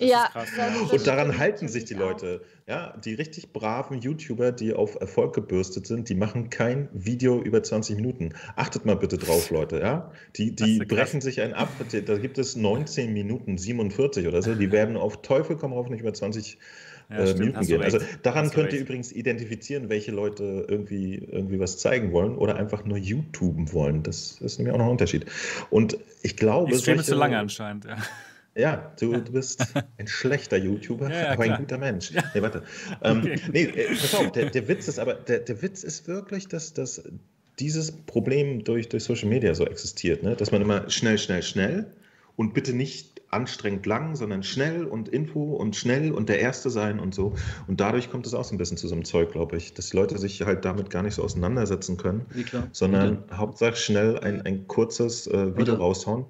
Ja, 0.00 0.28
krass, 0.32 0.48
ja. 0.56 0.68
Und 0.90 1.06
daran 1.06 1.38
halten 1.38 1.68
sich 1.68 1.84
die 1.84 1.94
Leute. 1.94 2.42
Ja, 2.66 2.96
die 3.04 3.14
richtig 3.14 3.52
braven 3.52 4.00
YouTuber, 4.00 4.52
die 4.52 4.74
auf 4.74 4.94
Erfolg 5.00 5.34
gebürstet 5.34 5.88
sind, 5.88 6.08
die 6.08 6.14
machen 6.14 6.50
kein 6.50 6.88
Video 6.92 7.42
über 7.42 7.62
20 7.62 7.96
Minuten. 7.96 8.30
Achtet 8.54 8.84
mal 8.84 8.96
bitte 8.96 9.18
drauf, 9.18 9.50
Leute. 9.50 9.80
Ja, 9.80 10.12
die, 10.36 10.54
die 10.54 10.78
brechen 10.78 11.20
sich 11.20 11.40
ein 11.40 11.52
ab. 11.52 11.68
Da 12.06 12.18
gibt 12.18 12.38
es 12.38 12.56
19 12.56 13.12
Minuten, 13.12 13.58
47 13.58 14.26
oder 14.28 14.40
so. 14.40 14.54
Die 14.54 14.70
werden 14.70 14.96
auf 14.96 15.22
Teufel 15.22 15.56
komm 15.56 15.72
rauf 15.72 15.88
nicht 15.88 16.00
über 16.00 16.14
20 16.14 16.58
ja, 17.10 17.16
äh, 17.18 17.34
Minuten 17.34 17.66
gehen. 17.66 17.82
Also 17.82 17.98
daran 18.22 18.46
hast 18.46 18.54
könnt 18.54 18.72
ihr 18.72 18.80
übrigens 18.80 19.12
identifizieren, 19.12 19.88
welche 19.88 20.12
Leute 20.12 20.66
irgendwie, 20.68 21.16
irgendwie 21.16 21.58
was 21.58 21.78
zeigen 21.78 22.12
wollen 22.12 22.36
oder 22.36 22.56
einfach 22.56 22.84
nur 22.84 22.98
YouTuben 22.98 23.72
wollen. 23.72 24.02
Das 24.02 24.40
ist 24.40 24.58
nämlich 24.58 24.74
auch 24.74 24.78
noch 24.78 24.86
ein 24.86 24.92
Unterschied. 24.92 25.26
Und 25.70 25.98
ich 26.22 26.36
glaube. 26.36 26.72
Ich 26.72 26.80
streame 26.80 27.02
zu 27.02 27.14
lange 27.14 27.38
anscheinend, 27.38 27.84
ja. 27.84 27.96
Ja, 28.60 28.92
du, 29.00 29.12
du 29.12 29.32
bist 29.32 29.66
ein 29.98 30.06
schlechter 30.06 30.56
YouTuber, 30.56 31.10
ja, 31.10 31.16
ja, 31.16 31.32
aber 31.32 31.44
klar. 31.44 31.56
ein 31.56 31.62
guter 31.62 31.78
Mensch. 31.78 32.12
Nee, 32.34 32.42
warte. 32.42 32.62
Ähm, 33.02 33.18
okay. 33.18 33.40
nee, 33.52 33.62
äh, 33.62 33.88
pass 33.88 34.14
auf, 34.14 34.32
der, 34.32 34.50
der 34.50 34.68
Witz 34.68 34.88
ist 34.88 34.98
aber, 34.98 35.14
der, 35.14 35.38
der 35.38 35.62
Witz 35.62 35.84
ist 35.84 36.06
wirklich, 36.06 36.48
dass, 36.48 36.74
dass 36.74 37.02
dieses 37.58 37.92
Problem 37.92 38.64
durch, 38.64 38.88
durch 38.88 39.04
Social 39.04 39.28
Media 39.28 39.54
so 39.54 39.64
existiert, 39.64 40.22
ne? 40.22 40.36
dass 40.36 40.50
man 40.50 40.60
immer 40.60 40.90
schnell, 40.90 41.18
schnell, 41.18 41.42
schnell 41.42 41.86
und 42.36 42.52
bitte 42.52 42.74
nicht 42.74 43.20
anstrengend 43.30 43.86
lang, 43.86 44.16
sondern 44.16 44.42
schnell 44.42 44.84
und 44.84 45.08
Info 45.08 45.54
und 45.54 45.76
schnell 45.76 46.10
und 46.12 46.28
der 46.28 46.40
Erste 46.40 46.68
sein 46.68 46.98
und 46.98 47.14
so. 47.14 47.34
Und 47.68 47.80
dadurch 47.80 48.10
kommt 48.10 48.26
es 48.26 48.34
auch 48.34 48.44
so 48.44 48.54
ein 48.54 48.58
bisschen 48.58 48.76
zu 48.76 48.88
so 48.88 48.94
einem 48.94 49.04
Zeug, 49.04 49.32
glaube 49.32 49.56
ich, 49.56 49.72
dass 49.72 49.90
die 49.90 49.96
Leute 49.96 50.18
sich 50.18 50.42
halt 50.42 50.64
damit 50.64 50.90
gar 50.90 51.02
nicht 51.02 51.14
so 51.14 51.22
auseinandersetzen 51.22 51.96
können, 51.96 52.26
sondern 52.72 53.24
Hauptsache 53.32 53.76
schnell 53.76 54.18
ein, 54.18 54.42
ein 54.42 54.66
kurzes 54.66 55.26
äh, 55.28 55.56
Video 55.56 55.74
raushauen 55.74 56.26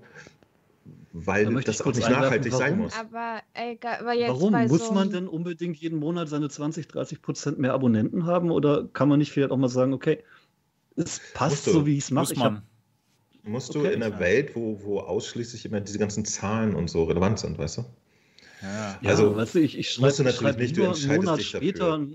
weil 1.13 1.47
da 1.47 1.61
das 1.61 1.83
auch 1.83 1.95
nicht 1.95 2.09
nachhaltig 2.09 2.53
sein 2.53 2.79
muss. 2.79 2.95
Aber, 2.97 3.41
ey, 3.55 3.79
aber 3.83 4.15
warum? 4.29 4.53
muss 4.69 4.87
so 4.87 4.93
man 4.93 5.11
denn 5.11 5.27
unbedingt 5.27 5.77
jeden 5.77 5.99
Monat 5.99 6.29
seine 6.29 6.49
20, 6.49 6.87
30 6.89 7.23
Prozent 7.23 7.59
mehr 7.59 7.75
Abonnenten 7.75 8.27
haben? 8.27 8.51
Oder 8.51 8.89
kann 8.93 9.09
man 9.09 9.19
nicht 9.19 9.33
vielleicht 9.33 9.51
auch 9.51 9.57
mal 9.57 9.69
sagen, 9.69 9.93
okay, 9.93 10.23
es 10.97 11.21
passt 11.35 11.65
so, 11.65 11.87
wie 11.87 11.97
ich 11.97 12.05
es 12.05 12.11
mache? 12.11 12.63
Musst 13.43 13.75
du 13.75 13.81
okay, 13.81 13.95
in 13.95 14.03
einer 14.03 14.15
ja. 14.15 14.21
Welt, 14.21 14.55
wo, 14.55 14.81
wo 14.83 15.01
ausschließlich 15.01 15.65
immer 15.65 15.81
diese 15.81 15.99
ganzen 15.99 16.25
Zahlen 16.25 16.75
und 16.75 16.91
so 16.91 17.05
relevant 17.05 17.39
sind, 17.39 17.59
weißt 17.59 17.79
du? 17.79 17.85
Ja, 18.63 18.99
also, 19.05 19.31
ja, 19.31 19.37
weißt 19.37 19.55
du, 19.55 19.61
ich, 19.61 19.79
ich 19.79 19.91
schreibe 19.91 20.31
schreib 20.31 20.61
lieber 20.61 20.95
einen 20.95 21.17
Monat 21.17 21.43
später, 21.43 22.07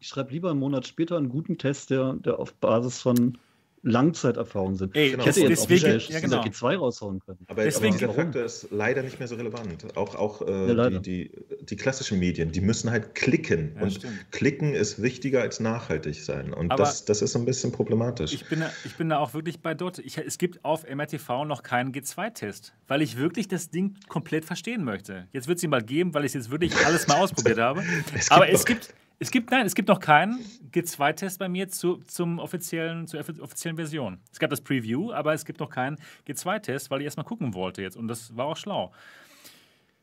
ich 0.00 0.08
schreibe 0.08 0.32
lieber 0.32 0.50
einen 0.50 0.60
Monat 0.60 0.86
später 0.86 1.18
einen 1.18 1.28
guten 1.28 1.58
Test, 1.58 1.90
der, 1.90 2.14
der 2.14 2.38
auf 2.38 2.54
Basis 2.54 3.02
von 3.02 3.36
Langzeiterfahrung 3.84 4.76
sind. 4.76 4.96
Ey, 4.96 5.10
genau. 5.10 5.22
Ich 5.22 5.28
hätte 5.28 5.40
jetzt 5.40 5.70
deswegen, 5.70 5.96
auch 5.96 6.08
ja, 6.08 6.20
genau. 6.20 6.42
G2 6.42 6.76
raushauen 6.76 7.20
können. 7.20 7.38
Aber, 7.48 7.64
deswegen, 7.64 7.94
aber 7.94 7.98
dieser 7.98 8.12
Faktor 8.14 8.42
ist 8.42 8.68
leider 8.70 9.02
nicht 9.02 9.18
mehr 9.18 9.28
so 9.28 9.36
relevant. 9.36 9.96
Auch, 9.96 10.14
auch 10.14 10.40
äh, 10.42 10.72
ja, 10.74 10.90
die, 10.90 11.00
die, 11.00 11.30
die, 11.60 11.76
klassischen 11.76 12.18
Medien, 12.18 12.50
die 12.50 12.62
müssen 12.62 12.90
halt 12.90 13.14
klicken. 13.14 13.72
Ja, 13.76 13.82
und 13.82 13.92
stimmt. 13.92 14.30
klicken 14.30 14.74
ist 14.74 15.02
wichtiger 15.02 15.42
als 15.42 15.60
nachhaltig 15.60 16.16
sein. 16.16 16.54
Und 16.54 16.70
das, 16.70 17.04
das 17.04 17.20
ist 17.20 17.36
ein 17.36 17.44
bisschen 17.44 17.72
problematisch. 17.72 18.32
Ich 18.32 18.48
bin, 18.48 18.64
ich 18.84 18.96
bin 18.96 19.10
da 19.10 19.18
auch 19.18 19.34
wirklich 19.34 19.60
bei 19.60 19.74
dort. 19.74 19.98
Ich, 19.98 20.16
es 20.16 20.38
gibt 20.38 20.64
auf 20.64 20.88
MRTV 20.88 21.44
noch 21.44 21.62
keinen 21.62 21.92
G2-Test, 21.92 22.72
weil 22.88 23.02
ich 23.02 23.18
wirklich 23.18 23.48
das 23.48 23.70
Ding 23.70 23.96
komplett 24.08 24.46
verstehen 24.46 24.82
möchte. 24.82 25.28
Jetzt 25.32 25.46
wird 25.46 25.58
es 25.58 25.64
ihn 25.64 25.70
mal 25.70 25.82
geben, 25.82 26.14
weil 26.14 26.24
ich 26.24 26.32
jetzt 26.32 26.50
wirklich 26.50 26.74
alles 26.86 27.06
mal 27.06 27.16
ausprobiert 27.16 27.58
habe. 27.60 27.84
es 28.14 28.30
aber 28.30 28.48
es 28.48 28.64
gibt 28.64 28.94
es 29.18 29.30
gibt, 29.30 29.50
nein, 29.50 29.64
es 29.66 29.74
gibt 29.74 29.88
noch 29.88 30.00
keinen 30.00 30.38
G2-Test 30.72 31.38
bei 31.38 31.48
mir 31.48 31.68
zu, 31.68 31.96
zum 32.06 32.38
offiziellen, 32.38 33.06
zur 33.06 33.20
offiziellen 33.20 33.76
Version. 33.76 34.18
Es 34.32 34.38
gab 34.38 34.50
das 34.50 34.60
Preview, 34.60 35.12
aber 35.12 35.32
es 35.34 35.44
gibt 35.44 35.60
noch 35.60 35.70
keinen 35.70 35.98
G2-Test, 36.26 36.90
weil 36.90 37.00
ich 37.00 37.04
erstmal 37.04 37.26
gucken 37.26 37.54
wollte 37.54 37.82
jetzt. 37.82 37.96
Und 37.96 38.08
das 38.08 38.36
war 38.36 38.46
auch 38.46 38.56
schlau. 38.56 38.92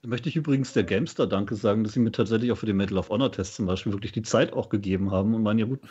Da 0.02 0.08
möchte 0.08 0.30
ich 0.30 0.36
übrigens 0.36 0.74
der 0.74 0.84
Gamester 0.84 1.28
Danke 1.28 1.56
sagen, 1.56 1.84
dass 1.84 1.94
sie 1.94 2.00
mir 2.00 2.12
tatsächlich 2.12 2.52
auch 2.52 2.58
für 2.58 2.66
den 2.66 2.78
Medal 2.78 2.98
of 2.98 3.10
Honor 3.10 3.32
Test 3.32 3.56
zum 3.56 3.68
Beispiel 3.68 3.94
wirklich 3.94 4.12
die 4.12 4.24
Zeit 4.24 4.54
auch 4.54 4.70
gegeben 4.70 5.12
haben 5.12 5.36
und 5.36 5.44
meinen, 5.44 5.60
ja 5.60 5.66
gut, 5.66 5.82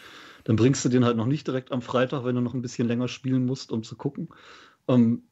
dann 0.44 0.56
bringst 0.56 0.84
du 0.84 0.88
den 0.88 1.04
halt 1.04 1.16
noch 1.16 1.26
nicht 1.26 1.46
direkt 1.46 1.70
am 1.70 1.82
Freitag, 1.82 2.24
wenn 2.24 2.34
du 2.34 2.40
noch 2.40 2.54
ein 2.54 2.62
bisschen 2.62 2.88
länger 2.88 3.06
spielen 3.06 3.46
musst, 3.46 3.70
um 3.70 3.84
zu 3.84 3.96
gucken. 3.96 4.28
Ähm, 4.88 5.22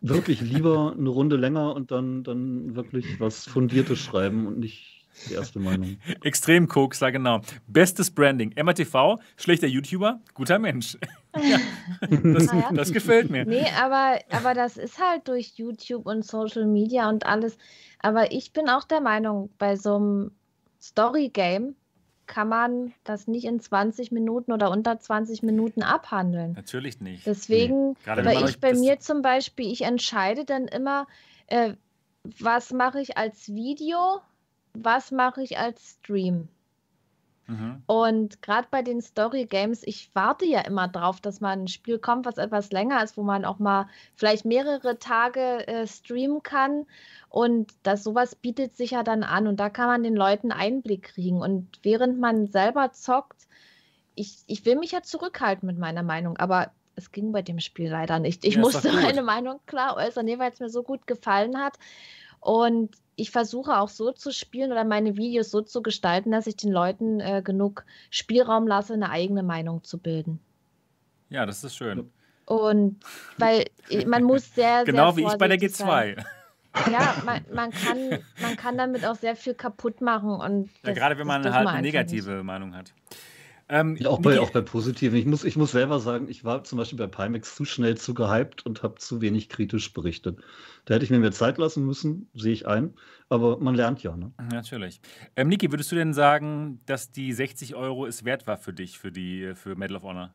wirklich 0.00 0.40
lieber 0.40 0.94
eine 0.96 1.08
Runde 1.08 1.36
länger 1.36 1.74
und 1.74 1.90
dann, 1.90 2.22
dann 2.22 2.76
wirklich 2.76 3.18
was 3.18 3.48
Fundiertes 3.48 3.98
schreiben 3.98 4.46
und 4.46 4.58
nicht 4.60 4.97
die 5.28 5.34
erste 5.34 5.58
Meinung. 5.58 5.98
Extrem 6.22 6.68
Kokser, 6.68 7.12
genau. 7.12 7.40
Bestes 7.66 8.10
Branding. 8.10 8.54
MRTV, 8.56 9.18
schlechter 9.36 9.66
YouTuber, 9.66 10.20
guter 10.34 10.58
Mensch. 10.58 10.96
ja, 11.36 11.58
das, 12.08 12.46
ja. 12.46 12.70
das, 12.72 12.92
gefällt 12.92 13.30
mir. 13.30 13.44
Nee, 13.44 13.66
aber, 13.80 14.20
aber 14.30 14.54
das 14.54 14.76
ist 14.76 15.00
halt 15.00 15.28
durch 15.28 15.54
YouTube 15.56 16.06
und 16.06 16.24
Social 16.24 16.66
Media 16.66 17.08
und 17.08 17.26
alles. 17.26 17.58
Aber 18.00 18.32
ich 18.32 18.52
bin 18.52 18.68
auch 18.68 18.84
der 18.84 19.00
Meinung, 19.00 19.50
bei 19.58 19.76
so 19.76 19.96
einem 19.96 20.30
Story-Game 20.80 21.74
kann 22.26 22.48
man 22.48 22.92
das 23.04 23.26
nicht 23.26 23.46
in 23.46 23.58
20 23.58 24.12
Minuten 24.12 24.52
oder 24.52 24.70
unter 24.70 25.00
20 25.00 25.42
Minuten 25.42 25.82
abhandeln. 25.82 26.52
Natürlich 26.52 27.00
nicht. 27.00 27.26
Deswegen, 27.26 27.96
nee. 28.06 28.24
weil 28.24 28.48
ich 28.48 28.60
bei 28.60 28.74
mir 28.74 29.00
zum 29.00 29.22
Beispiel, 29.22 29.72
ich 29.72 29.82
entscheide 29.82 30.44
dann 30.44 30.68
immer, 30.68 31.06
äh, 31.46 31.72
was 32.22 32.72
mache 32.72 33.00
ich 33.00 33.16
als 33.16 33.48
Video 33.48 34.20
was 34.84 35.10
mache 35.10 35.42
ich 35.42 35.58
als 35.58 35.98
Stream? 35.98 36.48
Mhm. 37.48 37.82
Und 37.86 38.42
gerade 38.42 38.68
bei 38.70 38.82
den 38.82 39.00
Story 39.00 39.46
Games, 39.46 39.82
ich 39.82 40.10
warte 40.14 40.44
ja 40.44 40.60
immer 40.60 40.86
drauf, 40.86 41.20
dass 41.20 41.40
mal 41.40 41.56
ein 41.56 41.66
Spiel 41.66 41.98
kommt, 41.98 42.26
was 42.26 42.36
etwas 42.36 42.70
länger 42.72 43.02
ist, 43.02 43.16
wo 43.16 43.22
man 43.22 43.46
auch 43.46 43.58
mal 43.58 43.88
vielleicht 44.14 44.44
mehrere 44.44 44.98
Tage 44.98 45.66
äh, 45.66 45.86
streamen 45.86 46.42
kann. 46.42 46.84
Und 47.30 47.72
das 47.82 48.04
sowas 48.04 48.34
bietet 48.34 48.76
sich 48.76 48.90
ja 48.92 49.02
dann 49.02 49.22
an 49.22 49.46
und 49.46 49.58
da 49.58 49.70
kann 49.70 49.86
man 49.86 50.02
den 50.02 50.14
Leuten 50.14 50.52
Einblick 50.52 51.04
kriegen. 51.14 51.40
Und 51.40 51.80
während 51.82 52.20
man 52.20 52.48
selber 52.48 52.92
zockt, 52.92 53.48
ich, 54.14 54.44
ich 54.46 54.66
will 54.66 54.76
mich 54.76 54.92
ja 54.92 55.02
zurückhalten 55.02 55.66
mit 55.66 55.78
meiner 55.78 56.02
Meinung, 56.02 56.36
aber 56.36 56.72
es 56.96 57.12
ging 57.12 57.32
bei 57.32 57.40
dem 57.40 57.60
Spiel 57.60 57.88
leider 57.88 58.18
nicht. 58.18 58.44
Ich 58.44 58.56
ja, 58.56 58.60
musste 58.60 58.92
meine 58.92 59.22
Meinung 59.22 59.60
klar 59.66 59.96
äußern, 59.96 60.26
weil 60.38 60.52
es 60.52 60.60
mir 60.60 60.68
so 60.68 60.82
gut 60.82 61.06
gefallen 61.06 61.56
hat. 61.58 61.78
Und 62.40 62.96
ich 63.16 63.30
versuche 63.30 63.78
auch 63.78 63.88
so 63.88 64.12
zu 64.12 64.32
spielen 64.32 64.70
oder 64.70 64.84
meine 64.84 65.16
Videos 65.16 65.50
so 65.50 65.60
zu 65.60 65.82
gestalten, 65.82 66.30
dass 66.30 66.46
ich 66.46 66.56
den 66.56 66.70
Leuten 66.70 67.20
äh, 67.20 67.42
genug 67.44 67.84
Spielraum 68.10 68.66
lasse, 68.66 68.94
eine 68.94 69.10
eigene 69.10 69.42
Meinung 69.42 69.82
zu 69.82 69.98
bilden. 69.98 70.40
Ja, 71.28 71.44
das 71.44 71.64
ist 71.64 71.76
schön. 71.76 72.10
Und 72.46 73.00
weil 73.36 73.66
man 74.06 74.22
muss 74.22 74.54
sehr, 74.54 74.84
genau 74.84 75.12
sehr 75.12 75.24
wie 75.24 75.32
ich 75.32 75.38
bei 75.38 75.48
der 75.48 75.58
G2. 75.58 75.76
Sein. 75.76 76.24
Ja, 76.90 77.16
man, 77.24 77.44
man, 77.52 77.70
kann, 77.70 78.20
man 78.40 78.56
kann 78.56 78.78
damit 78.78 79.04
auch 79.04 79.16
sehr 79.16 79.36
viel 79.36 79.54
kaputt 79.54 80.00
machen. 80.00 80.30
Und 80.30 80.70
ja, 80.84 80.92
gerade 80.92 81.18
wenn 81.18 81.26
man 81.26 81.44
halt 81.52 81.66
eine 81.66 81.82
negative 81.82 82.36
nicht. 82.36 82.44
Meinung 82.44 82.74
hat. 82.74 82.92
Ähm, 83.70 83.96
ja, 83.96 84.08
auch, 84.08 84.20
bei, 84.20 84.40
auch 84.40 84.50
bei 84.50 84.62
positiven. 84.62 85.18
Ich 85.18 85.26
muss, 85.26 85.44
ich 85.44 85.56
muss 85.56 85.72
selber 85.72 86.00
sagen, 86.00 86.28
ich 86.28 86.44
war 86.44 86.64
zum 86.64 86.78
Beispiel 86.78 86.98
bei 86.98 87.06
Pimax 87.06 87.54
zu 87.54 87.64
schnell 87.64 87.98
zu 87.98 88.14
gehypt 88.14 88.64
und 88.64 88.82
habe 88.82 88.94
zu 88.96 89.20
wenig 89.20 89.48
kritisch 89.48 89.92
berichtet. 89.92 90.38
Da 90.86 90.94
hätte 90.94 91.04
ich 91.04 91.10
mir 91.10 91.18
mehr 91.18 91.32
Zeit 91.32 91.58
lassen 91.58 91.84
müssen, 91.84 92.30
sehe 92.34 92.52
ich 92.52 92.66
ein. 92.66 92.94
Aber 93.28 93.58
man 93.58 93.74
lernt 93.74 94.02
ja. 94.02 94.16
Ne? 94.16 94.32
Natürlich. 94.50 95.02
Ähm, 95.36 95.48
Niki, 95.48 95.70
würdest 95.70 95.92
du 95.92 95.96
denn 95.96 96.14
sagen, 96.14 96.80
dass 96.86 97.12
die 97.12 97.32
60 97.32 97.74
Euro 97.74 98.06
es 98.06 98.24
wert 98.24 98.46
war 98.46 98.56
für 98.56 98.72
dich, 98.72 98.98
für, 98.98 99.12
die, 99.12 99.52
für 99.54 99.76
Medal 99.76 99.98
of 99.98 100.02
Honor? 100.02 100.32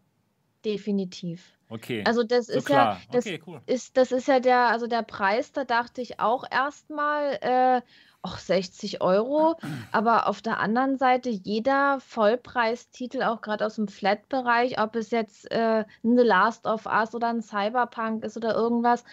Definitiv. 0.65 1.51
Okay. 1.69 2.03
Also 2.05 2.23
das 2.23 2.47
so 2.47 2.53
ist 2.53 2.65
klar. 2.65 2.95
ja, 2.95 3.01
das 3.11 3.25
okay, 3.25 3.41
cool. 3.47 3.61
ist, 3.65 3.97
das 3.97 4.11
ist 4.11 4.27
ja 4.27 4.39
der, 4.39 4.67
also 4.67 4.87
der 4.87 5.01
Preis, 5.01 5.51
da 5.51 5.63
dachte 5.63 6.01
ich 6.01 6.19
auch 6.19 6.43
erstmal, 6.49 7.39
äh, 7.41 7.81
auch 8.23 8.37
60 8.37 9.01
Euro. 9.01 9.57
Aber 9.91 10.27
auf 10.27 10.41
der 10.41 10.59
anderen 10.59 10.97
Seite, 10.97 11.29
jeder 11.29 11.99
Vollpreistitel, 11.99 13.21
auch 13.21 13.41
gerade 13.41 13.65
aus 13.65 13.75
dem 13.75 13.87
Flat-Bereich, 13.87 14.81
ob 14.81 14.95
es 14.95 15.11
jetzt 15.11 15.51
äh, 15.51 15.83
ein 16.03 16.17
The 16.17 16.23
Last 16.23 16.65
of 16.65 16.85
Us 16.85 17.13
oder 17.13 17.27
ein 17.27 17.41
Cyberpunk 17.41 18.23
ist 18.23 18.37
oder 18.37 18.55
irgendwas, 18.55 19.03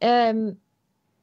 ähm, 0.00 0.60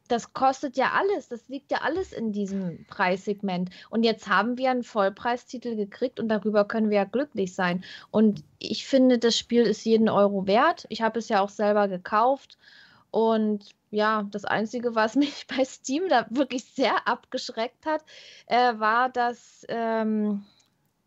das 0.07 0.33
kostet 0.33 0.77
ja 0.77 0.91
alles, 0.93 1.29
das 1.29 1.47
liegt 1.47 1.71
ja 1.71 1.79
alles 1.81 2.13
in 2.13 2.31
diesem 2.31 2.85
Preissegment. 2.85 3.69
Und 3.89 4.03
jetzt 4.03 4.27
haben 4.27 4.57
wir 4.57 4.71
einen 4.71 4.83
Vollpreistitel 4.83 5.75
gekriegt 5.75 6.19
und 6.19 6.29
darüber 6.29 6.65
können 6.65 6.89
wir 6.89 6.97
ja 6.97 7.03
glücklich 7.05 7.53
sein. 7.53 7.83
Und 8.11 8.43
ich 8.59 8.87
finde, 8.87 9.19
das 9.19 9.37
Spiel 9.37 9.63
ist 9.63 9.85
jeden 9.85 10.09
Euro 10.09 10.47
wert. 10.47 10.85
Ich 10.89 11.01
habe 11.01 11.19
es 11.19 11.29
ja 11.29 11.41
auch 11.41 11.49
selber 11.49 11.87
gekauft 11.87 12.57
und 13.11 13.65
ja, 13.89 14.27
das 14.31 14.45
Einzige, 14.45 14.95
was 14.95 15.15
mich 15.15 15.47
bei 15.47 15.63
Steam 15.63 16.09
da 16.09 16.25
wirklich 16.29 16.65
sehr 16.65 17.07
abgeschreckt 17.07 17.85
hat, 17.85 18.03
äh, 18.47 18.77
war, 18.79 19.09
dass 19.09 19.65
ähm, 19.69 20.45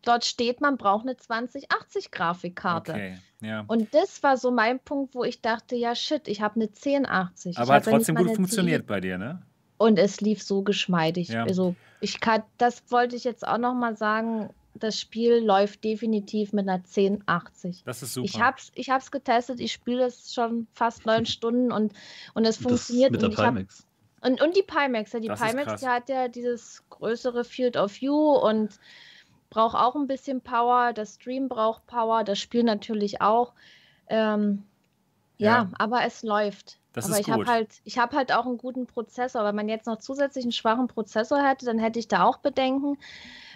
dort 0.02 0.24
steht, 0.24 0.60
man 0.60 0.76
braucht 0.76 1.06
eine 1.06 1.16
2080 1.16 2.10
Grafikkarte. 2.10 2.92
Okay, 2.92 3.18
ja. 3.40 3.64
Und 3.66 3.94
das 3.94 4.22
war 4.22 4.36
so 4.36 4.50
mein 4.50 4.80
Punkt, 4.80 5.14
wo 5.14 5.24
ich 5.24 5.40
dachte, 5.40 5.76
ja 5.76 5.94
shit, 5.94 6.28
ich 6.28 6.40
habe 6.40 6.56
eine 6.56 6.66
1080. 6.66 7.58
Aber 7.58 7.74
hat 7.74 7.84
trotzdem 7.84 8.16
gut 8.16 8.34
funktioniert 8.34 8.82
10. 8.82 8.86
bei 8.86 9.00
dir, 9.00 9.18
ne? 9.18 9.42
Und 9.78 9.98
es 9.98 10.20
lief 10.20 10.42
so 10.42 10.62
geschmeidig. 10.62 11.28
Ja. 11.28 11.44
Also 11.44 11.74
ich 12.00 12.20
kann, 12.20 12.42
das 12.58 12.82
wollte 12.90 13.16
ich 13.16 13.24
jetzt 13.24 13.46
auch 13.46 13.58
noch 13.58 13.74
mal 13.74 13.96
sagen 13.96 14.50
das 14.74 14.98
Spiel 14.98 15.38
läuft 15.38 15.84
definitiv 15.84 16.52
mit 16.52 16.68
einer 16.68 16.82
1080. 16.84 17.82
Das 17.84 18.02
ist 18.02 18.14
super. 18.14 18.24
Ich 18.24 18.40
habe 18.40 18.56
es 18.58 18.72
ich 18.74 19.10
getestet, 19.10 19.60
ich 19.60 19.72
spiele 19.72 20.04
es 20.04 20.32
schon 20.32 20.66
fast 20.74 21.06
neun 21.06 21.26
Stunden 21.26 21.72
und, 21.72 21.92
und 22.34 22.44
es 22.44 22.56
funktioniert. 22.56 23.12
mit 23.12 23.22
der 23.22 23.28
Pimax. 23.28 23.86
Und, 24.22 24.42
und 24.42 24.54
die 24.56 24.62
Pimax, 24.62 25.12
ja, 25.12 25.20
die 25.20 25.28
das 25.28 25.40
Pimax, 25.40 25.80
die 25.80 25.86
hat 25.86 26.08
ja 26.08 26.28
dieses 26.28 26.82
größere 26.90 27.44
Field 27.44 27.76
of 27.76 28.00
View 28.00 28.14
und 28.14 28.78
braucht 29.50 29.76
auch 29.76 29.96
ein 29.96 30.06
bisschen 30.06 30.40
Power. 30.40 30.92
Das 30.92 31.16
Stream 31.16 31.48
braucht 31.48 31.86
Power, 31.86 32.24
das 32.24 32.38
Spiel 32.38 32.62
natürlich 32.62 33.20
auch. 33.20 33.52
Ähm, 34.08 34.64
ja, 35.36 35.48
ja, 35.48 35.70
aber 35.78 36.04
es 36.04 36.22
läuft. 36.22 36.78
Das 36.92 37.06
aber 37.06 37.20
ich 37.20 37.30
habe 37.30 37.46
halt, 37.46 37.80
ich 37.84 37.98
habe 37.98 38.16
halt 38.16 38.32
auch 38.32 38.46
einen 38.46 38.58
guten 38.58 38.86
Prozessor. 38.86 39.44
Wenn 39.44 39.54
man 39.54 39.68
jetzt 39.68 39.86
noch 39.86 39.98
zusätzlich 39.98 40.44
einen 40.44 40.52
schwachen 40.52 40.88
Prozessor 40.88 41.42
hätte, 41.42 41.66
dann 41.66 41.78
hätte 41.78 41.98
ich 41.98 42.08
da 42.08 42.24
auch 42.24 42.38
Bedenken, 42.38 42.98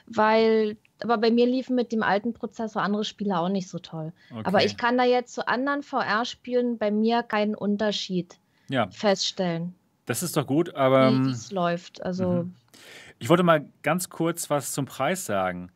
weil, 0.06 0.76
aber 1.02 1.18
bei 1.18 1.30
mir 1.30 1.46
liefen 1.46 1.74
mit 1.74 1.90
dem 1.90 2.02
alten 2.02 2.32
Prozessor 2.32 2.82
andere 2.82 3.04
Spiele 3.04 3.38
auch 3.38 3.48
nicht 3.48 3.68
so 3.68 3.78
toll. 3.78 4.12
Okay. 4.30 4.42
Aber 4.44 4.64
ich 4.64 4.76
kann 4.76 4.96
da 4.96 5.04
jetzt 5.04 5.34
zu 5.34 5.48
anderen 5.48 5.82
VR-Spielen 5.82 6.78
bei 6.78 6.90
mir 6.90 7.22
keinen 7.22 7.54
Unterschied 7.54 8.38
ja. 8.68 8.88
feststellen. 8.90 9.74
Das 10.06 10.22
ist 10.22 10.36
doch 10.36 10.46
gut, 10.46 10.74
aber. 10.74 11.10
Wie 11.10 11.16
ähm, 11.16 11.28
es 11.28 11.50
läuft. 11.50 12.02
Also. 12.02 12.28
Mhm. 12.44 12.54
Ich 13.18 13.28
wollte 13.28 13.42
mal 13.42 13.68
ganz 13.82 14.10
kurz 14.10 14.50
was 14.50 14.72
zum 14.72 14.86
Preis 14.86 15.24
sagen. 15.24 15.70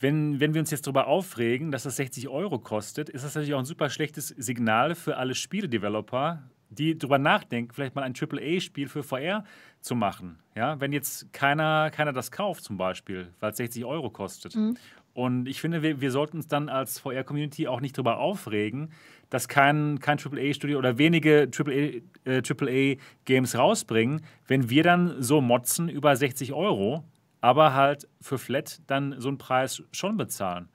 Wenn, 0.00 0.38
wenn 0.38 0.54
wir 0.54 0.60
uns 0.60 0.70
jetzt 0.70 0.86
darüber 0.86 1.06
aufregen, 1.06 1.70
dass 1.70 1.82
das 1.82 1.96
60 1.96 2.28
Euro 2.28 2.58
kostet, 2.58 3.08
ist 3.08 3.24
das 3.24 3.34
natürlich 3.34 3.54
auch 3.54 3.58
ein 3.58 3.64
super 3.64 3.90
schlechtes 3.90 4.28
Signal 4.28 4.94
für 4.94 5.16
alle 5.16 5.34
Spieledeveloper, 5.34 6.42
die 6.70 6.96
darüber 6.96 7.18
nachdenken, 7.18 7.72
vielleicht 7.72 7.94
mal 7.94 8.02
ein 8.02 8.14
AAA-Spiel 8.14 8.88
für 8.88 9.02
VR 9.02 9.44
zu 9.80 9.94
machen. 9.94 10.38
Ja? 10.54 10.80
Wenn 10.80 10.92
jetzt 10.92 11.32
keiner, 11.32 11.90
keiner 11.90 12.12
das 12.12 12.30
kauft, 12.30 12.64
zum 12.64 12.76
Beispiel, 12.76 13.32
weil 13.40 13.50
es 13.50 13.56
60 13.56 13.84
Euro 13.84 14.10
kostet. 14.10 14.54
Mhm. 14.54 14.76
Und 15.14 15.48
ich 15.48 15.60
finde, 15.60 15.82
wir, 15.82 16.00
wir 16.00 16.12
sollten 16.12 16.36
uns 16.36 16.46
dann 16.46 16.68
als 16.68 17.00
VR-Community 17.00 17.66
auch 17.66 17.80
nicht 17.80 17.98
darüber 17.98 18.18
aufregen, 18.18 18.92
dass 19.30 19.48
kein, 19.48 19.98
kein 19.98 20.16
AAA-Studio 20.16 20.78
oder 20.78 20.96
wenige 20.96 21.50
AAA-Games 21.52 23.54
äh, 23.54 23.56
AAA 23.56 23.60
rausbringen, 23.60 24.20
wenn 24.46 24.70
wir 24.70 24.84
dann 24.84 25.20
so 25.20 25.40
motzen 25.40 25.88
über 25.88 26.14
60 26.14 26.52
Euro, 26.52 27.02
aber 27.40 27.74
halt 27.74 28.08
für 28.20 28.38
Flat 28.38 28.80
dann 28.86 29.16
so 29.18 29.28
einen 29.28 29.38
Preis 29.38 29.82
schon 29.92 30.16
bezahlen. 30.16 30.68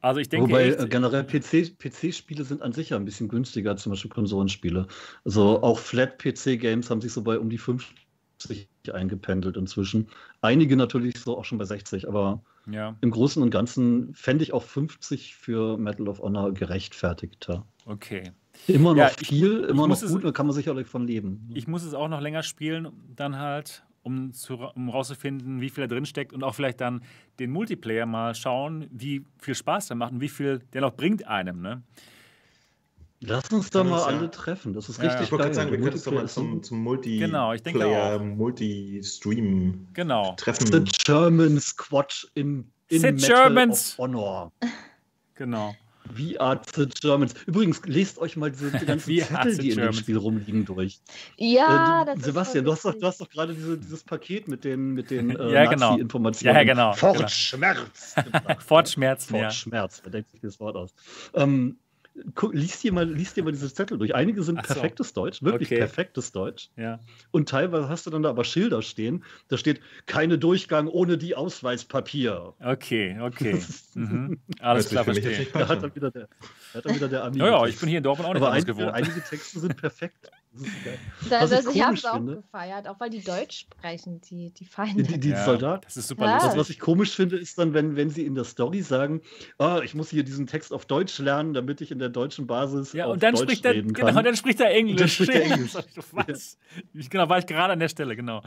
Also 0.00 0.20
ich 0.20 0.28
denke. 0.28 0.48
Wobei 0.48 0.68
echt, 0.68 0.80
äh, 0.80 0.88
generell 0.88 1.24
PC-Spiele 1.24 2.42
PC 2.42 2.46
sind 2.46 2.62
an 2.62 2.72
sich 2.72 2.90
ja 2.90 2.96
ein 2.96 3.04
bisschen 3.04 3.28
günstiger, 3.28 3.76
zum 3.76 3.90
Beispiel 3.90 4.10
Konsolenspiele. 4.10 4.86
Also 5.24 5.62
auch 5.62 5.78
Flat-PC-Games 5.78 6.88
haben 6.90 7.00
sich 7.00 7.12
so 7.12 7.22
bei 7.22 7.38
um 7.38 7.50
die 7.50 7.58
50 7.58 8.68
eingependelt 8.92 9.56
inzwischen. 9.56 10.08
Einige 10.40 10.76
natürlich 10.76 11.18
so 11.18 11.36
auch 11.36 11.44
schon 11.44 11.58
bei 11.58 11.66
60, 11.66 12.08
aber 12.08 12.42
ja. 12.70 12.96
im 13.02 13.10
Großen 13.10 13.42
und 13.42 13.50
Ganzen 13.50 14.14
fände 14.14 14.42
ich 14.42 14.54
auch 14.54 14.62
50 14.62 15.36
für 15.36 15.76
Medal 15.76 16.08
of 16.08 16.20
Honor 16.20 16.52
gerechtfertigter. 16.52 17.66
Okay. 17.84 18.32
Immer 18.66 18.90
noch 18.90 18.98
ja, 18.98 19.08
viel, 19.08 19.64
ich, 19.64 19.68
immer 19.68 19.84
ich 19.84 20.02
noch 20.02 20.08
gut, 20.08 20.24
da 20.24 20.32
kann 20.32 20.46
man 20.46 20.54
sicherlich 20.54 20.86
von 20.86 21.06
leben. 21.06 21.50
Ich 21.54 21.68
muss 21.68 21.84
es 21.84 21.94
auch 21.94 22.08
noch 22.08 22.20
länger 22.20 22.42
spielen, 22.42 22.88
dann 23.14 23.38
halt 23.38 23.84
um, 24.02 24.32
zu, 24.32 24.54
um 24.54 24.88
rauszufinden, 24.88 25.60
wie 25.60 25.70
viel 25.70 25.86
da 25.86 25.94
drin 25.94 26.06
steckt 26.06 26.32
und 26.32 26.42
auch 26.42 26.54
vielleicht 26.54 26.80
dann 26.80 27.02
den 27.38 27.50
Multiplayer 27.50 28.06
mal 28.06 28.34
schauen, 28.34 28.86
wie 28.90 29.24
viel 29.38 29.54
Spaß 29.54 29.88
der 29.88 29.96
macht 29.96 30.12
und 30.12 30.20
wie 30.20 30.28
viel 30.28 30.60
der 30.72 30.80
noch 30.82 30.94
bringt 30.94 31.26
einem. 31.26 31.60
Ne? 31.60 31.82
Lass 33.22 33.50
uns 33.52 33.68
da 33.68 33.84
mal 33.84 34.02
alle 34.02 34.30
treffen. 34.30 34.72
Das 34.72 34.88
ist 34.88 34.98
ja, 34.98 35.04
richtig 35.04 35.26
Ich 35.26 35.32
wollte 35.32 35.44
gerade 35.44 35.54
sagen, 35.54 35.70
wir 35.70 35.78
können 35.78 35.92
uns 35.92 36.04
doch 36.04 36.12
mal 36.12 36.28
zum, 36.28 36.62
zum 36.62 36.82
Multiplayer, 36.82 37.26
genau, 37.26 37.52
ich 37.52 37.62
denke 37.62 38.18
Multi-Stream 38.18 39.88
genau. 39.92 40.34
treffen. 40.36 40.66
The 40.66 40.84
German 41.04 41.60
Squad 41.60 42.30
in, 42.34 42.72
in 42.88 43.02
Metal 43.02 43.28
Germans. 43.28 43.98
of 43.98 43.98
Honor. 43.98 44.52
Genau. 45.34 45.74
We 46.16 46.40
are 46.40 46.60
the 46.74 46.86
Germans. 46.86 47.34
Übrigens, 47.46 47.82
lest 47.86 48.18
euch 48.18 48.36
mal 48.36 48.50
diese, 48.50 48.70
die 48.70 48.86
ganzen 48.86 49.16
Zettel, 49.18 49.58
die 49.58 49.70
in 49.70 49.78
dem 49.78 49.92
Spiel 49.92 50.16
rumliegen, 50.16 50.64
durch. 50.64 51.00
Ja, 51.36 52.02
äh, 52.02 52.06
du, 52.06 52.14
das 52.14 52.24
Sebastian, 52.24 52.66
ist 52.66 52.82
so 52.82 52.92
du, 52.92 53.06
hast 53.06 53.20
doch, 53.20 53.26
doch 53.26 53.32
gerade 53.32 53.54
diese, 53.54 53.78
dieses 53.78 54.02
Paket 54.02 54.48
mit 54.48 54.64
den, 54.64 54.92
mit 54.94 55.10
den 55.10 55.30
äh, 55.36 55.52
ja, 55.52 55.66
genau. 55.66 55.90
Nazi-Informationen. 55.90 56.54
Ja, 56.54 56.64
genau. 56.64 56.92
Fort 56.92 57.16
genau. 57.16 57.28
Schmerz. 57.28 58.14
Fort 58.66 58.88
Schmerz, 58.88 59.26
Fort 59.26 59.42
ja. 59.42 59.50
Schmerz, 59.50 60.00
wer 60.02 60.12
denkt 60.12 60.30
sich 60.30 60.40
das 60.40 60.60
Wort 60.60 60.76
aus? 60.76 60.94
Ähm, 61.34 61.78
liest 62.52 62.82
dir 62.82 62.92
mal, 62.92 63.08
liest 63.08 63.36
dir 63.36 63.44
mal 63.44 63.52
diese 63.52 63.72
Zettel 63.72 63.98
durch. 63.98 64.14
Einige 64.14 64.42
sind 64.42 64.56
so. 64.56 64.62
perfektes 64.62 65.12
Deutsch, 65.12 65.42
wirklich 65.42 65.68
okay. 65.68 65.78
perfektes 65.78 66.32
Deutsch. 66.32 66.70
Ja. 66.76 67.00
Und 67.30 67.48
teilweise 67.48 67.88
hast 67.88 68.06
du 68.06 68.10
dann 68.10 68.22
da 68.22 68.30
aber 68.30 68.44
Schilder 68.44 68.82
stehen. 68.82 69.24
Da 69.48 69.56
steht 69.56 69.80
keine 70.06 70.38
Durchgang 70.38 70.88
ohne 70.88 71.18
die 71.18 71.34
Ausweispapier. 71.34 72.54
Okay, 72.60 73.18
okay. 73.20 73.62
mhm. 73.94 74.40
Alles 74.60 74.88
klar, 74.88 75.04
verstehe. 75.04 75.46
Da 75.52 75.68
hat 75.68 75.82
dann 75.82 75.94
wieder 75.94 76.10
der, 76.10 76.28
hat 76.74 76.84
dann 76.84 76.94
wieder 76.94 77.08
der 77.08 77.24
Ami. 77.24 77.38
Ja, 77.38 77.46
ja, 77.46 77.66
ich 77.66 77.78
bin 77.78 77.88
hier 77.88 77.98
in 77.98 78.04
Dortmund 78.04 78.28
auch 78.28 78.34
nicht 78.34 78.42
aber 78.42 78.52
einige, 78.52 78.74
gewohnt. 78.74 78.94
einige 78.94 79.20
Texte 79.22 79.60
sind 79.60 79.76
perfekt. 79.76 80.30
Das, 81.28 81.50
das, 81.50 81.66
ich 81.66 81.80
habe 81.80 81.94
es 81.94 82.04
auch 82.04 82.14
finde, 82.14 82.36
gefeiert, 82.36 82.88
auch 82.88 82.98
weil 82.98 83.08
die 83.08 83.22
Deutsch 83.22 83.60
sprechen, 83.60 84.20
die, 84.22 84.50
die 84.50 84.64
Feinde. 84.64 85.04
Die, 85.04 85.20
die 85.20 85.28
ja, 85.28 85.44
Soldaten. 85.44 85.82
Das 85.84 85.96
ist 85.96 86.08
super 86.08 86.24
ja. 86.24 86.34
lustig. 86.34 86.58
Was 86.58 86.70
ich 86.70 86.80
komisch 86.80 87.14
finde, 87.14 87.36
ist 87.36 87.56
dann, 87.58 87.72
wenn, 87.72 87.94
wenn 87.94 88.10
sie 88.10 88.26
in 88.26 88.34
der 88.34 88.42
Story 88.42 88.82
sagen, 88.82 89.20
oh, 89.58 89.78
ich 89.84 89.94
muss 89.94 90.10
hier 90.10 90.24
diesen 90.24 90.48
Text 90.48 90.72
auf 90.72 90.86
Deutsch 90.86 91.18
lernen, 91.20 91.54
damit 91.54 91.80
ich 91.80 91.92
in 91.92 92.00
der 92.00 92.08
deutschen 92.08 92.48
Basis 92.48 92.92
ja, 92.92 93.06
und 93.06 93.22
dann 93.22 93.34
Deutsch 93.34 93.44
spricht 93.44 93.64
er, 93.64 93.74
reden 93.74 93.92
genau, 93.92 94.06
kann. 94.06 94.14
Genau, 94.16 94.22
dann 94.22 94.36
spricht 94.36 94.60
er 94.60 94.70
Englisch. 94.72 94.98
Dann 94.98 95.08
spricht 95.08 95.30
er 95.30 95.42
Englisch. 95.52 95.74
Was? 96.10 96.58
Ja. 96.94 97.02
Genau, 97.08 97.28
war 97.28 97.38
ich 97.38 97.46
gerade 97.46 97.72
an 97.72 97.78
der 97.78 97.88
Stelle, 97.88 98.16
genau. 98.16 98.42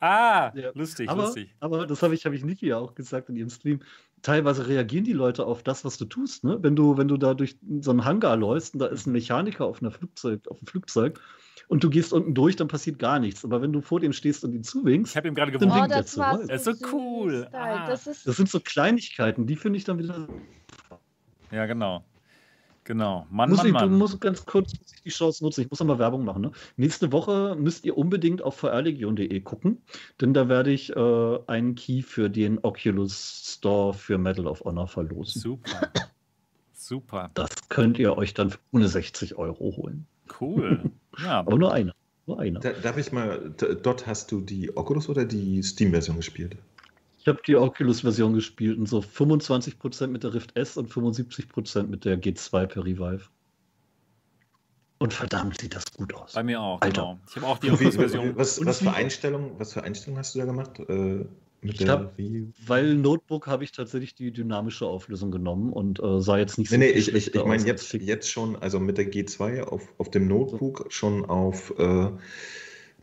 Ah, 0.00 0.52
ja. 0.54 0.70
lustig, 0.72 1.10
aber, 1.10 1.24
lustig. 1.24 1.54
Aber 1.60 1.86
das 1.86 2.02
habe 2.02 2.14
ich, 2.14 2.24
hab 2.24 2.32
ich 2.32 2.44
Niki 2.44 2.68
ja 2.68 2.78
auch 2.78 2.94
gesagt 2.94 3.28
in 3.28 3.36
ihrem 3.36 3.50
Stream 3.50 3.80
teilweise 4.22 4.68
reagieren 4.68 5.04
die 5.04 5.12
Leute 5.12 5.44
auf 5.44 5.62
das, 5.62 5.84
was 5.84 5.98
du 5.98 6.04
tust. 6.04 6.44
Ne? 6.44 6.58
Wenn, 6.62 6.76
du, 6.76 6.96
wenn 6.96 7.08
du 7.08 7.16
da 7.16 7.34
durch 7.34 7.56
so 7.80 7.90
einen 7.90 8.04
Hangar 8.04 8.36
läufst 8.36 8.74
und 8.74 8.80
da 8.80 8.86
ist 8.86 9.06
ein 9.06 9.12
Mechaniker 9.12 9.66
auf, 9.66 9.82
einer 9.82 9.90
Flugzeug, 9.90 10.48
auf 10.48 10.58
einem 10.58 10.66
Flugzeug 10.66 11.20
und 11.68 11.84
du 11.84 11.90
gehst 11.90 12.12
unten 12.12 12.34
durch, 12.34 12.56
dann 12.56 12.68
passiert 12.68 12.98
gar 12.98 13.18
nichts. 13.18 13.44
Aber 13.44 13.62
wenn 13.62 13.72
du 13.72 13.80
vor 13.80 14.00
dem 14.00 14.12
stehst 14.12 14.44
und 14.44 14.52
ihn 14.52 14.64
zuwinkst, 14.64 15.12
ich 15.12 15.16
habe 15.16 15.28
ihm 15.28 15.34
gerade 15.34 15.52
gewunken. 15.52 15.78
Oh, 15.82 15.86
das, 15.86 16.16
war 16.18 16.38
so 16.38 16.46
das 16.46 16.66
ist 16.66 16.80
so 16.80 16.88
cool. 16.92 17.48
Ah. 17.52 17.86
Das, 17.86 18.06
ist 18.06 18.26
das 18.26 18.36
sind 18.36 18.48
so 18.48 18.60
Kleinigkeiten, 18.60 19.46
die 19.46 19.56
finde 19.56 19.78
ich 19.78 19.84
dann 19.84 19.98
wieder. 19.98 20.28
Ja, 21.50 21.66
genau. 21.66 22.04
Genau. 22.84 23.26
Mann, 23.30 23.50
muss 23.50 23.58
Mann, 23.58 23.66
ich, 23.66 23.72
Mann. 23.72 23.90
Du 23.90 23.96
musst 23.96 24.20
ganz 24.20 24.44
kurz 24.44 24.72
die 25.04 25.10
Chance 25.10 25.44
nutzen. 25.44 25.60
Ich 25.60 25.70
muss 25.70 25.78
nochmal 25.78 25.98
Werbung 25.98 26.24
machen. 26.24 26.42
Ne? 26.42 26.52
Nächste 26.76 27.12
Woche 27.12 27.56
müsst 27.58 27.84
ihr 27.84 27.96
unbedingt 27.96 28.42
auf 28.42 28.56
vrlegion.de 28.56 29.40
gucken, 29.40 29.82
denn 30.20 30.34
da 30.34 30.48
werde 30.48 30.72
ich 30.72 30.94
äh, 30.94 31.38
einen 31.46 31.74
Key 31.76 32.02
für 32.02 32.28
den 32.28 32.58
Oculus 32.62 33.54
Store 33.56 33.94
für 33.94 34.18
Medal 34.18 34.46
of 34.46 34.62
Honor 34.64 34.88
verlosen. 34.88 35.40
Super. 35.40 35.92
Super. 36.72 37.30
Das 37.34 37.50
könnt 37.68 37.98
ihr 37.98 38.16
euch 38.18 38.34
dann 38.34 38.50
für 38.50 38.58
ohne 38.72 38.88
60 38.88 39.36
Euro 39.36 39.76
holen. 39.76 40.06
Cool. 40.40 40.90
Ja. 41.18 41.40
Aber 41.40 41.58
nur 41.58 41.72
einer. 41.72 41.94
Nur 42.26 42.38
einer. 42.38 42.60
Da, 42.60 42.72
darf 42.72 42.96
ich 42.96 43.12
mal, 43.12 43.52
dort 43.56 44.06
hast 44.06 44.30
du 44.30 44.40
die 44.40 44.76
Oculus 44.76 45.08
oder 45.08 45.24
die 45.24 45.62
Steam-Version 45.62 46.16
gespielt? 46.16 46.56
Ich 47.18 47.28
habe 47.28 47.40
die 47.46 47.56
Oculus-Version 47.56 48.34
gespielt 48.34 48.78
und 48.78 48.86
so 48.86 48.98
25% 48.98 50.08
mit 50.08 50.24
der 50.24 50.34
Rift 50.34 50.56
S 50.56 50.76
und 50.76 50.90
75% 50.90 51.84
mit 51.84 52.04
der 52.04 52.20
G2 52.20 52.66
per 52.66 52.84
Revive. 52.84 53.28
Und 54.98 55.12
verdammt 55.12 55.60
sieht 55.60 55.74
das 55.74 55.84
gut 55.92 56.14
aus. 56.14 56.32
Bei 56.32 56.42
mir 56.44 56.60
auch, 56.60 56.80
Alter. 56.80 57.02
genau. 57.02 57.20
Ich 57.28 57.36
habe 57.36 57.46
auch 57.46 57.58
die 57.58 57.70
Oculus-Version. 57.70 58.36
Was, 58.36 58.64
was, 58.64 58.78
für 58.78 58.92
Einstellungen, 58.92 59.58
was 59.58 59.72
für 59.72 59.82
Einstellungen 59.82 60.18
hast 60.18 60.34
du 60.34 60.40
da 60.40 60.44
gemacht? 60.44 60.78
Äh, 60.78 61.24
ich 61.62 61.88
hab, 61.88 62.18
weil 62.66 62.94
Notebook 62.94 63.46
habe 63.46 63.62
ich 63.62 63.70
tatsächlich 63.70 64.14
die 64.16 64.32
dynamische 64.32 64.86
Auflösung 64.86 65.30
genommen 65.30 65.72
und 65.72 66.00
äh, 66.00 66.20
sah 66.20 66.36
jetzt 66.36 66.58
nicht 66.58 66.70
so 66.70 66.76
Nee, 66.76 66.86
nee, 66.86 66.98
ich, 66.98 67.14
ich, 67.14 67.34
ich 67.34 67.44
meine 67.44 67.64
jetzt, 67.64 67.92
jetzt 67.92 68.30
schon, 68.30 68.56
also 68.56 68.80
mit 68.80 68.98
der 68.98 69.10
G2 69.12 69.62
auf, 69.62 69.88
auf 69.98 70.10
dem 70.10 70.26
Notebook 70.26 70.86
schon 70.88 71.24
auf 71.24 71.72
äh, 71.78 72.08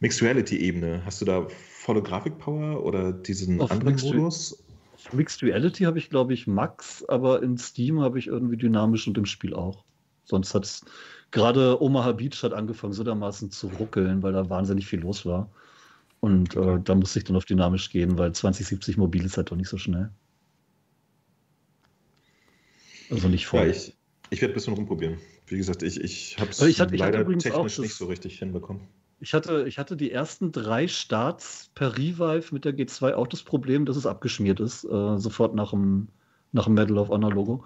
Mixed 0.01 0.21
Reality-Ebene. 0.21 1.03
Hast 1.05 1.21
du 1.21 1.25
da 1.25 1.47
volle 1.49 2.01
Grafikpower 2.01 2.83
oder 2.83 3.13
diesen 3.13 3.61
auf 3.61 3.71
anderen 3.71 3.93
Mixed 3.93 4.13
Modus? 4.13 4.63
Auf 4.93 5.13
Mixed 5.13 5.41
Reality 5.41 5.85
habe 5.85 5.97
ich, 5.97 6.09
glaube 6.09 6.33
ich, 6.33 6.45
Max, 6.45 7.05
aber 7.07 7.41
in 7.41 7.57
Steam 7.57 8.01
habe 8.01 8.19
ich 8.19 8.27
irgendwie 8.27 8.57
dynamisch 8.57 9.07
und 9.07 9.17
im 9.17 9.25
Spiel 9.25 9.53
auch. 9.53 9.85
Sonst 10.25 10.53
hat 10.53 10.65
es 10.65 10.83
gerade 11.31 11.81
Omaha 11.81 12.11
Beach 12.11 12.43
hat 12.43 12.53
angefangen, 12.53 12.93
so 12.93 13.03
dermaßen 13.03 13.51
zu 13.51 13.67
ruckeln, 13.67 14.21
weil 14.21 14.33
da 14.33 14.49
wahnsinnig 14.49 14.85
viel 14.85 14.99
los 14.99 15.25
war. 15.25 15.49
Und 16.19 16.55
äh, 16.55 16.79
da 16.83 16.95
musste 16.95 17.19
ich 17.19 17.25
dann 17.25 17.35
auf 17.35 17.45
dynamisch 17.45 17.89
gehen, 17.89 18.17
weil 18.17 18.33
2070 18.33 18.97
mobil 18.97 19.25
ist 19.25 19.37
halt 19.37 19.51
doch 19.51 19.55
nicht 19.55 19.69
so 19.69 19.77
schnell. 19.77 20.09
Also 23.09 23.27
nicht 23.27 23.47
voll. 23.47 23.61
Ja, 23.61 23.67
ich, 23.67 23.97
ich 24.29 24.41
werde 24.41 24.53
ein 24.53 24.55
bisschen 24.55 24.73
rumprobieren. 24.73 25.17
Wie 25.47 25.57
gesagt, 25.57 25.81
ich, 25.81 25.99
ich 25.99 26.37
habe 26.39 26.51
es 26.51 26.59
leider 26.77 27.25
technisch 27.37 27.79
nicht 27.79 27.95
so 27.95 28.05
richtig 28.05 28.37
hinbekommen. 28.37 28.83
Ich 29.21 29.33
hatte, 29.33 29.65
ich 29.67 29.77
hatte 29.77 29.97
die 29.97 30.11
ersten 30.11 30.51
drei 30.51 30.87
Starts 30.87 31.71
per 31.75 31.97
Revive 31.97 32.53
mit 32.53 32.65
der 32.65 32.73
G2 32.73 33.13
auch 33.13 33.27
das 33.27 33.43
Problem, 33.43 33.85
dass 33.85 33.97
es 33.97 34.05
abgeschmiert 34.05 34.59
ist, 34.59 34.85
äh, 34.85 35.17
sofort 35.17 35.55
nach 35.55 35.71
dem, 35.71 36.07
nach 36.51 36.65
dem 36.65 36.75
Medal 36.75 36.97
of 36.97 37.09
Honor 37.09 37.31
Logo. 37.31 37.65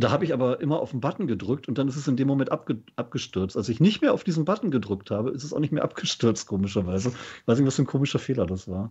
Da 0.00 0.10
habe 0.10 0.24
ich 0.24 0.32
aber 0.32 0.60
immer 0.60 0.80
auf 0.80 0.92
den 0.92 1.00
Button 1.00 1.26
gedrückt 1.26 1.68
und 1.68 1.76
dann 1.76 1.88
ist 1.88 1.96
es 1.96 2.08
in 2.08 2.16
dem 2.16 2.26
Moment 2.26 2.50
abge 2.50 2.78
abgestürzt. 2.96 3.56
Als 3.56 3.68
ich 3.68 3.80
nicht 3.80 4.00
mehr 4.00 4.14
auf 4.14 4.24
diesen 4.24 4.44
Button 4.44 4.70
gedrückt 4.70 5.10
habe, 5.10 5.30
ist 5.30 5.44
es 5.44 5.52
auch 5.52 5.60
nicht 5.60 5.72
mehr 5.72 5.84
abgestürzt, 5.84 6.46
komischerweise. 6.46 7.10
Ich 7.10 7.46
weiß 7.46 7.58
nicht, 7.58 7.66
was 7.66 7.76
für 7.76 7.82
ein 7.82 7.86
komischer 7.86 8.18
Fehler 8.18 8.46
das 8.46 8.66
war. 8.66 8.90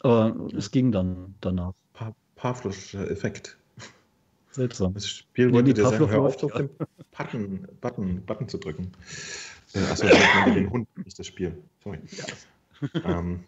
Aber 0.00 0.34
es 0.56 0.70
ging 0.70 0.92
dann 0.92 1.34
danach. 1.40 1.72
Pa 1.92 2.14
Pavlovscher 2.36 3.10
Effekt. 3.10 3.56
Seltsam. 4.50 4.94
Das 4.94 5.08
Spiel 5.08 5.52
wollte 5.52 5.74
dir 5.74 5.84
sagen, 5.84 6.08
hör 6.08 6.22
auf, 6.22 6.42
auf 6.42 6.52
den 6.52 6.70
Button, 7.16 7.68
Button, 7.80 8.22
Button 8.24 8.48
zu 8.48 8.58
drücken. 8.58 8.92
Äh, 9.72 9.80
achso, 9.80 10.06
den 10.54 10.70
Hund, 10.70 10.88
nicht 11.04 11.18
das 11.18 11.26
Spiel. 11.26 11.60
Sorry. 11.82 11.98
Ja, 12.12 12.24
ähm, 13.04 13.44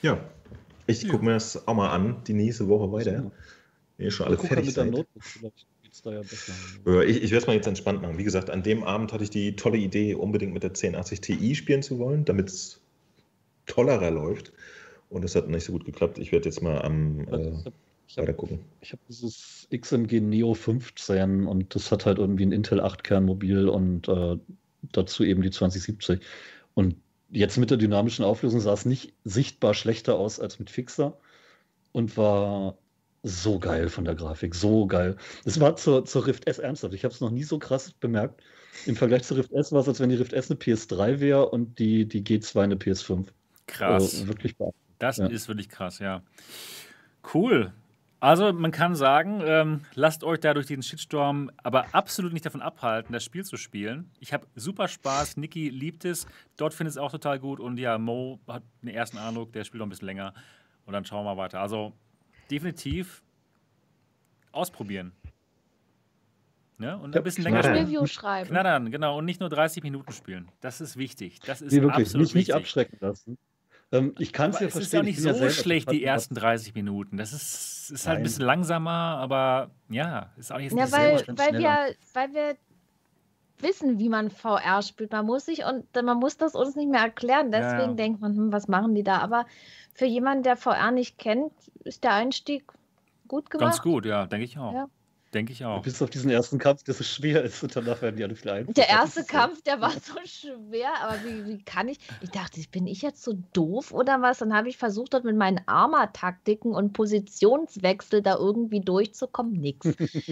ja. 0.00 0.18
ich 0.86 1.06
gucke 1.08 1.24
mir 1.24 1.32
das 1.32 1.68
auch 1.68 1.74
mal 1.74 1.90
an, 1.90 2.22
die 2.26 2.32
nächste 2.32 2.68
Woche 2.68 2.90
weiter. 2.90 3.30
Wenn 3.96 4.06
ihr 4.06 4.10
schon 4.10 4.26
alle 4.26 4.38
fertig 4.38 4.66
mit 4.66 4.74
seid. 4.74 4.90
Notebook, 4.90 5.22
da 6.04 6.12
ja 6.12 6.20
besser. 6.20 6.52
Ich, 7.06 7.22
ich 7.22 7.30
werde 7.30 7.42
es 7.42 7.46
mal 7.46 7.56
jetzt 7.56 7.66
entspannt 7.66 8.02
machen. 8.02 8.18
Wie 8.18 8.24
gesagt, 8.24 8.50
an 8.50 8.62
dem 8.62 8.84
Abend 8.84 9.12
hatte 9.12 9.24
ich 9.24 9.30
die 9.30 9.56
tolle 9.56 9.78
Idee, 9.78 10.14
unbedingt 10.14 10.52
mit 10.52 10.62
der 10.62 10.70
1080 10.70 11.20
Ti 11.20 11.54
spielen 11.54 11.82
zu 11.82 11.98
wollen, 11.98 12.24
damit 12.24 12.48
es 12.48 12.80
tollerer 13.66 14.10
läuft. 14.10 14.52
Und 15.10 15.22
das 15.22 15.34
hat 15.34 15.48
nicht 15.48 15.64
so 15.64 15.72
gut 15.72 15.84
geklappt. 15.84 16.18
Ich 16.18 16.32
werde 16.32 16.48
jetzt 16.48 16.62
mal 16.62 16.82
am 16.82 17.20
äh, 17.28 17.52
ich 18.06 18.16
hab, 18.16 18.24
weiter 18.24 18.32
gucken. 18.34 18.60
Ich 18.80 18.92
habe 18.92 19.02
dieses 19.08 19.68
XMG 19.74 20.20
Neo 20.20 20.54
15 20.54 21.46
und 21.46 21.74
das 21.74 21.90
hat 21.90 22.06
halt 22.06 22.18
irgendwie 22.18 22.46
ein 22.46 22.52
Intel 22.52 22.80
8-Kern 22.80 23.24
Mobil 23.24 23.68
und 23.68 24.08
äh, 24.08 24.36
dazu 24.92 25.24
eben 25.24 25.42
die 25.42 25.50
2070. 25.50 26.20
Und 26.74 26.96
jetzt 27.30 27.56
mit 27.56 27.70
der 27.70 27.78
dynamischen 27.78 28.24
Auflösung 28.24 28.60
sah 28.60 28.72
es 28.72 28.84
nicht 28.84 29.14
sichtbar 29.24 29.74
schlechter 29.74 30.16
aus 30.16 30.40
als 30.40 30.58
mit 30.58 30.70
Fixer 30.70 31.16
und 31.92 32.16
war 32.16 32.76
so 33.24 33.58
geil 33.58 33.88
von 33.88 34.04
der 34.04 34.14
Grafik, 34.14 34.54
so 34.54 34.86
geil. 34.86 35.16
Es 35.44 35.58
war 35.58 35.76
zur, 35.76 36.04
zur 36.04 36.26
Rift 36.26 36.46
S 36.46 36.58
ernsthaft. 36.58 36.94
Ich 36.94 37.04
habe 37.04 37.14
es 37.14 37.20
noch 37.20 37.30
nie 37.30 37.42
so 37.42 37.58
krass 37.58 37.90
bemerkt. 37.92 38.42
Im 38.86 38.96
Vergleich 38.96 39.22
zur 39.24 39.38
Rift 39.38 39.52
S 39.52 39.72
war 39.72 39.80
es, 39.80 39.88
als 39.88 39.98
wenn 39.98 40.10
die 40.10 40.16
Rift 40.16 40.34
S 40.34 40.50
eine 40.50 40.60
PS3 40.60 41.20
wäre 41.20 41.48
und 41.48 41.78
die, 41.78 42.06
die 42.06 42.22
G2 42.22 42.62
eine 42.62 42.74
PS5. 42.76 43.26
Krass. 43.66 44.02
Also 44.02 44.28
wirklich 44.28 44.54
Das 44.98 45.16
ja. 45.16 45.26
ist 45.26 45.48
wirklich 45.48 45.70
krass, 45.70 46.00
ja. 46.00 46.22
Cool. 47.32 47.72
Also 48.20 48.52
man 48.52 48.70
kann 48.70 48.94
sagen, 48.94 49.42
ähm, 49.44 49.80
lasst 49.94 50.24
euch 50.24 50.40
da 50.40 50.54
durch 50.54 50.66
diesen 50.66 50.82
Shitstorm 50.82 51.50
aber 51.62 51.86
absolut 51.92 52.32
nicht 52.32 52.46
davon 52.46 52.62
abhalten, 52.62 53.12
das 53.12 53.24
Spiel 53.24 53.44
zu 53.44 53.56
spielen. 53.56 54.10
Ich 54.18 54.32
habe 54.32 54.46
super 54.54 54.88
Spaß, 54.88 55.36
Niki 55.36 55.68
liebt 55.68 56.04
es, 56.04 56.26
dort 56.56 56.72
findet 56.72 56.92
es 56.92 56.98
auch 56.98 57.10
total 57.10 57.38
gut 57.38 57.60
und 57.60 57.78
ja, 57.78 57.98
Mo 57.98 58.40
hat 58.48 58.62
den 58.82 58.88
ersten 58.88 59.18
Eindruck, 59.18 59.52
der 59.52 59.64
spielt 59.64 59.80
noch 59.80 59.86
ein 59.86 59.90
bisschen 59.90 60.06
länger 60.06 60.32
und 60.86 60.94
dann 60.94 61.04
schauen 61.04 61.26
wir 61.26 61.36
weiter. 61.36 61.60
Also 61.60 61.92
definitiv 62.50 63.22
ausprobieren. 64.52 65.12
Ne? 66.78 66.98
Und 66.98 67.16
ein 67.16 67.22
bisschen 67.22 67.44
länger 67.44 67.62
spielen. 67.62 67.86
Review 67.86 68.06
schreiben. 68.06 68.50
Knattern, 68.50 68.90
genau. 68.90 69.18
Und 69.18 69.24
nicht 69.24 69.40
nur 69.40 69.48
30 69.48 69.82
Minuten 69.82 70.12
spielen. 70.12 70.50
Das 70.60 70.80
ist 70.80 70.96
wichtig. 70.96 71.40
Das 71.40 71.62
ist 71.62 71.72
nee, 71.72 71.82
wirklich, 71.82 72.06
absolut 72.06 72.26
nicht, 72.26 72.34
nicht 72.34 72.54
abschrecken 72.54 72.98
lassen. 73.00 73.38
Ähm, 73.92 74.14
ich 74.18 74.32
kann 74.32 74.50
es 74.50 74.58
ja 74.58 74.68
verstehen. 74.68 74.80
Es 74.80 74.86
ist 74.86 74.92
ja 74.92 75.02
nicht 75.02 75.20
so 75.20 75.44
ja 75.44 75.50
schlecht, 75.50 75.90
die 75.90 76.02
ersten 76.02 76.34
30 76.34 76.74
Minuten. 76.74 77.16
Das 77.16 77.32
ist, 77.32 77.90
ist 77.92 78.08
halt 78.08 78.18
ein 78.18 78.22
bisschen 78.24 78.44
langsamer, 78.44 78.90
aber 78.90 79.70
ja, 79.88 80.32
ist 80.36 80.52
auch 80.52 80.58
jetzt 80.58 80.76
ja, 80.76 80.90
weil, 80.90 81.24
weil 81.28 81.58
wir, 81.58 81.94
weil 82.12 82.34
wir 82.34 82.56
wissen, 83.60 83.98
wie 83.98 84.08
man 84.08 84.30
VR 84.30 84.82
spielt. 84.82 85.12
Man 85.12 85.26
muss 85.26 85.46
sich 85.46 85.64
und 85.64 85.86
man 85.94 86.18
muss 86.18 86.36
das 86.36 86.54
uns 86.54 86.74
nicht 86.74 86.90
mehr 86.90 87.02
erklären. 87.02 87.52
Deswegen 87.52 87.90
ja. 87.90 87.94
denkt 87.94 88.20
man, 88.20 88.36
hm, 88.36 88.52
was 88.52 88.66
machen 88.66 88.94
die 88.94 89.04
da? 89.04 89.18
Aber 89.18 89.46
für 89.94 90.06
jemanden, 90.06 90.42
der 90.42 90.56
VR 90.56 90.90
nicht 90.90 91.18
kennt, 91.18 91.52
ist 91.84 92.04
der 92.04 92.12
Einstieg 92.12 92.64
gut 93.28 93.48
gemacht. 93.50 93.70
Ganz 93.70 93.82
gut, 93.82 94.04
ja, 94.04 94.26
denke 94.26 94.44
ich 94.44 94.58
auch. 94.58 94.74
Ja. 94.74 94.88
Denke 95.32 95.52
ich 95.52 95.64
auch. 95.64 95.82
Bis 95.82 96.00
auf 96.00 96.10
diesen 96.10 96.30
ersten 96.30 96.58
Kampf, 96.58 96.84
der 96.84 96.94
so 96.94 97.02
schwer 97.02 97.42
ist 97.42 97.60
und 97.64 97.74
danach 97.74 98.00
werden 98.02 98.16
die 98.16 98.22
alle 98.22 98.36
viel 98.36 98.52
einfacher. 98.52 98.74
Der 98.74 98.88
erste 98.88 99.24
Kampf, 99.24 99.62
der 99.62 99.80
war 99.80 99.90
so 99.90 100.14
schwer, 100.24 100.90
aber 101.02 101.16
wie, 101.24 101.46
wie 101.46 101.62
kann 101.64 101.88
ich? 101.88 101.98
Ich 102.20 102.30
dachte, 102.30 102.60
bin 102.70 102.86
ich 102.86 103.02
jetzt 103.02 103.24
so 103.24 103.34
doof 103.52 103.92
oder 103.92 104.22
was? 104.22 104.38
Dann 104.38 104.54
habe 104.54 104.68
ich 104.68 104.76
versucht, 104.76 105.12
dort 105.12 105.24
mit 105.24 105.36
meinen 105.36 105.60
Arma-Taktiken 105.66 106.72
und 106.72 106.92
Positionswechsel 106.92 108.22
da 108.22 108.36
irgendwie 108.36 108.80
durchzukommen. 108.80 109.54
Nix. 109.54 109.84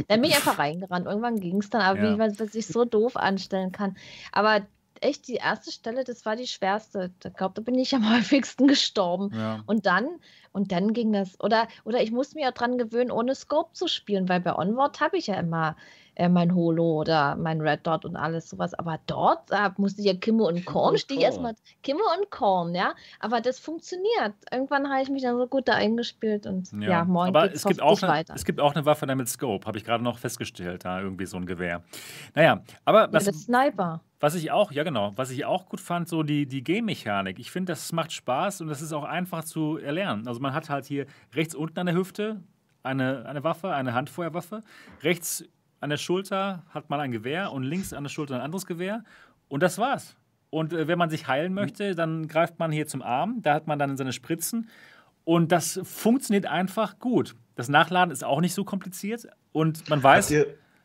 Dann 0.07 0.21
bin 0.21 0.31
ich 0.31 0.37
einfach 0.37 0.59
reingerannt. 0.59 1.07
Irgendwann 1.07 1.41
ging 1.41 1.59
es 1.59 1.69
dann, 1.69 1.83
aber 1.83 2.01
ja. 2.01 2.13
wie 2.13 2.17
man 2.17 2.33
sich 2.33 2.69
so 2.69 2.85
doof 2.85 3.17
anstellen 3.17 3.73
kann. 3.73 3.97
Aber 4.31 4.61
echt 5.03 5.29
die 5.29 5.37
erste 5.37 5.73
Stelle, 5.73 6.05
das 6.05 6.25
war 6.25 6.37
die 6.37 6.47
schwerste. 6.47 7.13
Da 7.21 7.29
glaube, 7.29 7.55
da 7.55 7.63
bin 7.63 7.79
ich 7.79 7.95
am 7.95 8.11
häufigsten 8.17 8.67
gestorben. 8.67 9.31
Ja. 9.35 9.63
Und 9.67 9.87
dann, 9.87 10.09
und 10.53 10.73
dann 10.73 10.93
ging 10.93 11.13
das. 11.13 11.39
Oder, 11.41 11.69
oder 11.85 12.03
ich 12.03 12.11
musste 12.11 12.37
mir 12.37 12.43
ja 12.45 12.51
dran 12.51 12.79
gewöhnen, 12.79 13.11
ohne 13.11 13.35
Scope 13.35 13.73
zu 13.73 13.89
spielen, 13.89 14.29
weil 14.29 14.41
bei 14.41 14.55
Onward 14.55 15.01
habe 15.01 15.17
ich 15.17 15.29
ja 15.29 15.35
immer 15.35 15.77
äh, 16.15 16.29
mein 16.29 16.55
Holo 16.55 17.01
oder 17.01 17.37
mein 17.37 17.61
Red 17.61 17.87
Dot 17.87 18.05
und 18.05 18.17
alles 18.17 18.49
sowas. 18.51 18.75
Aber 18.75 18.99
dort 19.07 19.51
da 19.51 19.73
musste 19.77 20.01
ich 20.01 20.07
ja 20.07 20.15
Kimme 20.15 20.45
und 20.45 20.65
Korn, 20.65 20.99
stehe 20.99 21.21
ich 21.21 21.25
erstmal 21.25 21.55
Kimme 21.83 22.03
und 22.19 22.31
Korn, 22.31 22.75
ja. 22.75 22.95
Aber 23.21 23.41
das 23.41 23.59
funktioniert. 23.59 24.35
Irgendwann 24.51 24.89
habe 24.91 25.03
ich 25.03 25.11
mich 25.11 25.23
dann 25.23 25.39
so 25.39 25.47
gut 25.47 25.69
da 25.69 25.75
eingespielt 25.75 26.47
und 26.47 26.71
ja, 26.73 26.89
ja 26.89 27.05
morgen 27.05 27.33
geht 27.33 27.55
es 27.55 27.65
gibt 27.65 27.81
auch 27.81 28.01
eine, 28.03 28.13
weiter. 28.13 28.35
Es 28.35 28.45
gibt 28.45 28.61
auch 28.61 28.75
eine 28.75 28.85
Waffe 28.85 29.07
mit 29.15 29.29
Scope, 29.29 29.67
habe 29.67 29.79
ich 29.79 29.85
gerade 29.85 30.05
noch 30.05 30.19
festgestellt, 30.19 30.85
da 30.85 31.01
irgendwie 31.01 31.27
so 31.27 31.37
ein 31.37 31.47
Gewehr. 31.47 31.83
Naja, 32.35 32.63
aber 32.85 33.13
was, 33.13 33.27
ja, 33.27 33.33
das 33.33 33.43
Sniper. 33.43 34.01
Was 34.21 34.35
ich 34.37 34.53
auch, 34.53 34.71
ja 34.71 34.85
genau, 34.85 35.13
was 35.17 35.31
ich 35.31 35.45
auch 35.45 35.69
gut 35.69 35.81
fand, 35.81 36.09
so 36.09 36.23
die, 36.23 36.47
die 36.47 36.63
Game-Mechanik. 36.63 37.39
Ich 37.39 37.51
finde, 37.51 37.73
das 37.73 37.91
macht 37.91 38.13
Spaß 38.13 38.61
und 38.61 38.69
das 38.69 38.81
ist 38.81 38.93
auch 38.93 39.05
einfach 39.05 39.45
zu 39.45 39.79
erlernen. 39.79 40.29
Also 40.29 40.41
man 40.41 40.55
hat 40.55 40.71
halt 40.71 40.85
hier 40.85 41.07
rechts 41.35 41.55
unten 41.55 41.79
an 41.81 41.87
der 41.87 41.97
Hüfte 41.97 42.41
eine, 42.83 43.27
eine 43.27 43.45
Waffe, 43.45 43.73
eine 43.75 43.95
Handfeuerwaffe. 43.95 44.63
Rechts 45.03 45.45
an 45.83 45.91
der 45.91 45.97
Schulter 45.97 46.63
hat 46.71 46.91
man 46.91 47.01
ein 47.01 47.11
Gewehr 47.11 47.53
und 47.53 47.65
links 47.65 47.93
an 47.93 48.05
der 48.05 48.11
Schulter 48.11 48.37
ein 48.37 48.41
anderes 48.41 48.67
Gewehr. 48.67 49.05
Und 49.49 49.63
das 49.63 49.79
war's. 49.79 50.17
Und 50.49 50.73
äh, 50.73 50.87
wenn 50.87 50.99
man 50.99 51.11
sich 51.11 51.27
heilen 51.27 51.53
möchte, 51.53 51.95
dann 51.95 52.29
greift 52.29 52.59
man 52.59 52.71
hier 52.71 52.87
zum 52.87 53.03
Arm. 53.03 53.43
Da 53.43 53.55
hat 53.55 53.67
man 53.67 53.79
dann 53.79 53.97
seine 53.97 54.13
Spritzen. 54.13 54.69
Und 55.25 55.51
das 55.51 55.81
funktioniert 55.83 56.47
einfach 56.47 56.99
gut. 56.99 57.35
Das 57.57 57.69
Nachladen 57.69 58.13
ist 58.13 58.23
auch 58.23 58.41
nicht 58.41 58.55
so 58.55 58.65
kompliziert. 58.65 59.27
Und 59.51 59.89
man 59.91 60.03
weiß. 60.03 60.33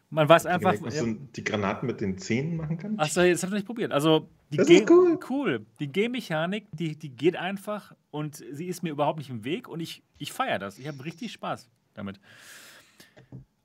Man 0.09 0.27
weiß 0.27 0.45
einfach. 0.45 0.73
Gemerkt, 0.73 0.87
dass 0.87 1.03
du 1.03 1.13
die 1.35 1.43
Granaten 1.43 1.85
mit 1.85 1.99
den 2.01 2.17
Zähnen 2.17 2.55
machen 2.55 2.77
kannst? 2.77 2.99
Achso, 2.99 3.21
jetzt 3.21 3.43
habe 3.43 3.51
ich 3.51 3.59
nicht 3.59 3.65
probiert. 3.65 3.91
Also, 3.91 4.29
die 4.51 4.57
das 4.57 4.69
ist 4.69 4.89
cool. 4.89 5.19
cool. 5.29 5.65
Die 5.79 5.91
Game-Mechanik, 5.91 6.65
die, 6.71 6.95
die 6.95 7.09
geht 7.09 7.35
einfach 7.35 7.93
und 8.09 8.37
sie 8.37 8.67
ist 8.67 8.83
mir 8.83 8.89
überhaupt 8.89 9.19
nicht 9.19 9.29
im 9.29 9.43
Weg 9.43 9.67
und 9.67 9.81
ich, 9.81 10.01
ich 10.17 10.31
feiere 10.31 10.59
das. 10.59 10.79
Ich 10.79 10.87
habe 10.87 11.03
richtig 11.03 11.33
Spaß 11.33 11.69
damit. 11.93 12.21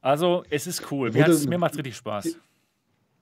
Also, 0.03 0.45
es 0.51 0.67
ist 0.67 0.91
cool. 0.91 1.13
Mir, 1.13 1.29
mir 1.49 1.59
macht 1.59 1.73
es 1.73 1.79
richtig 1.79 1.97
Spaß. 1.97 2.37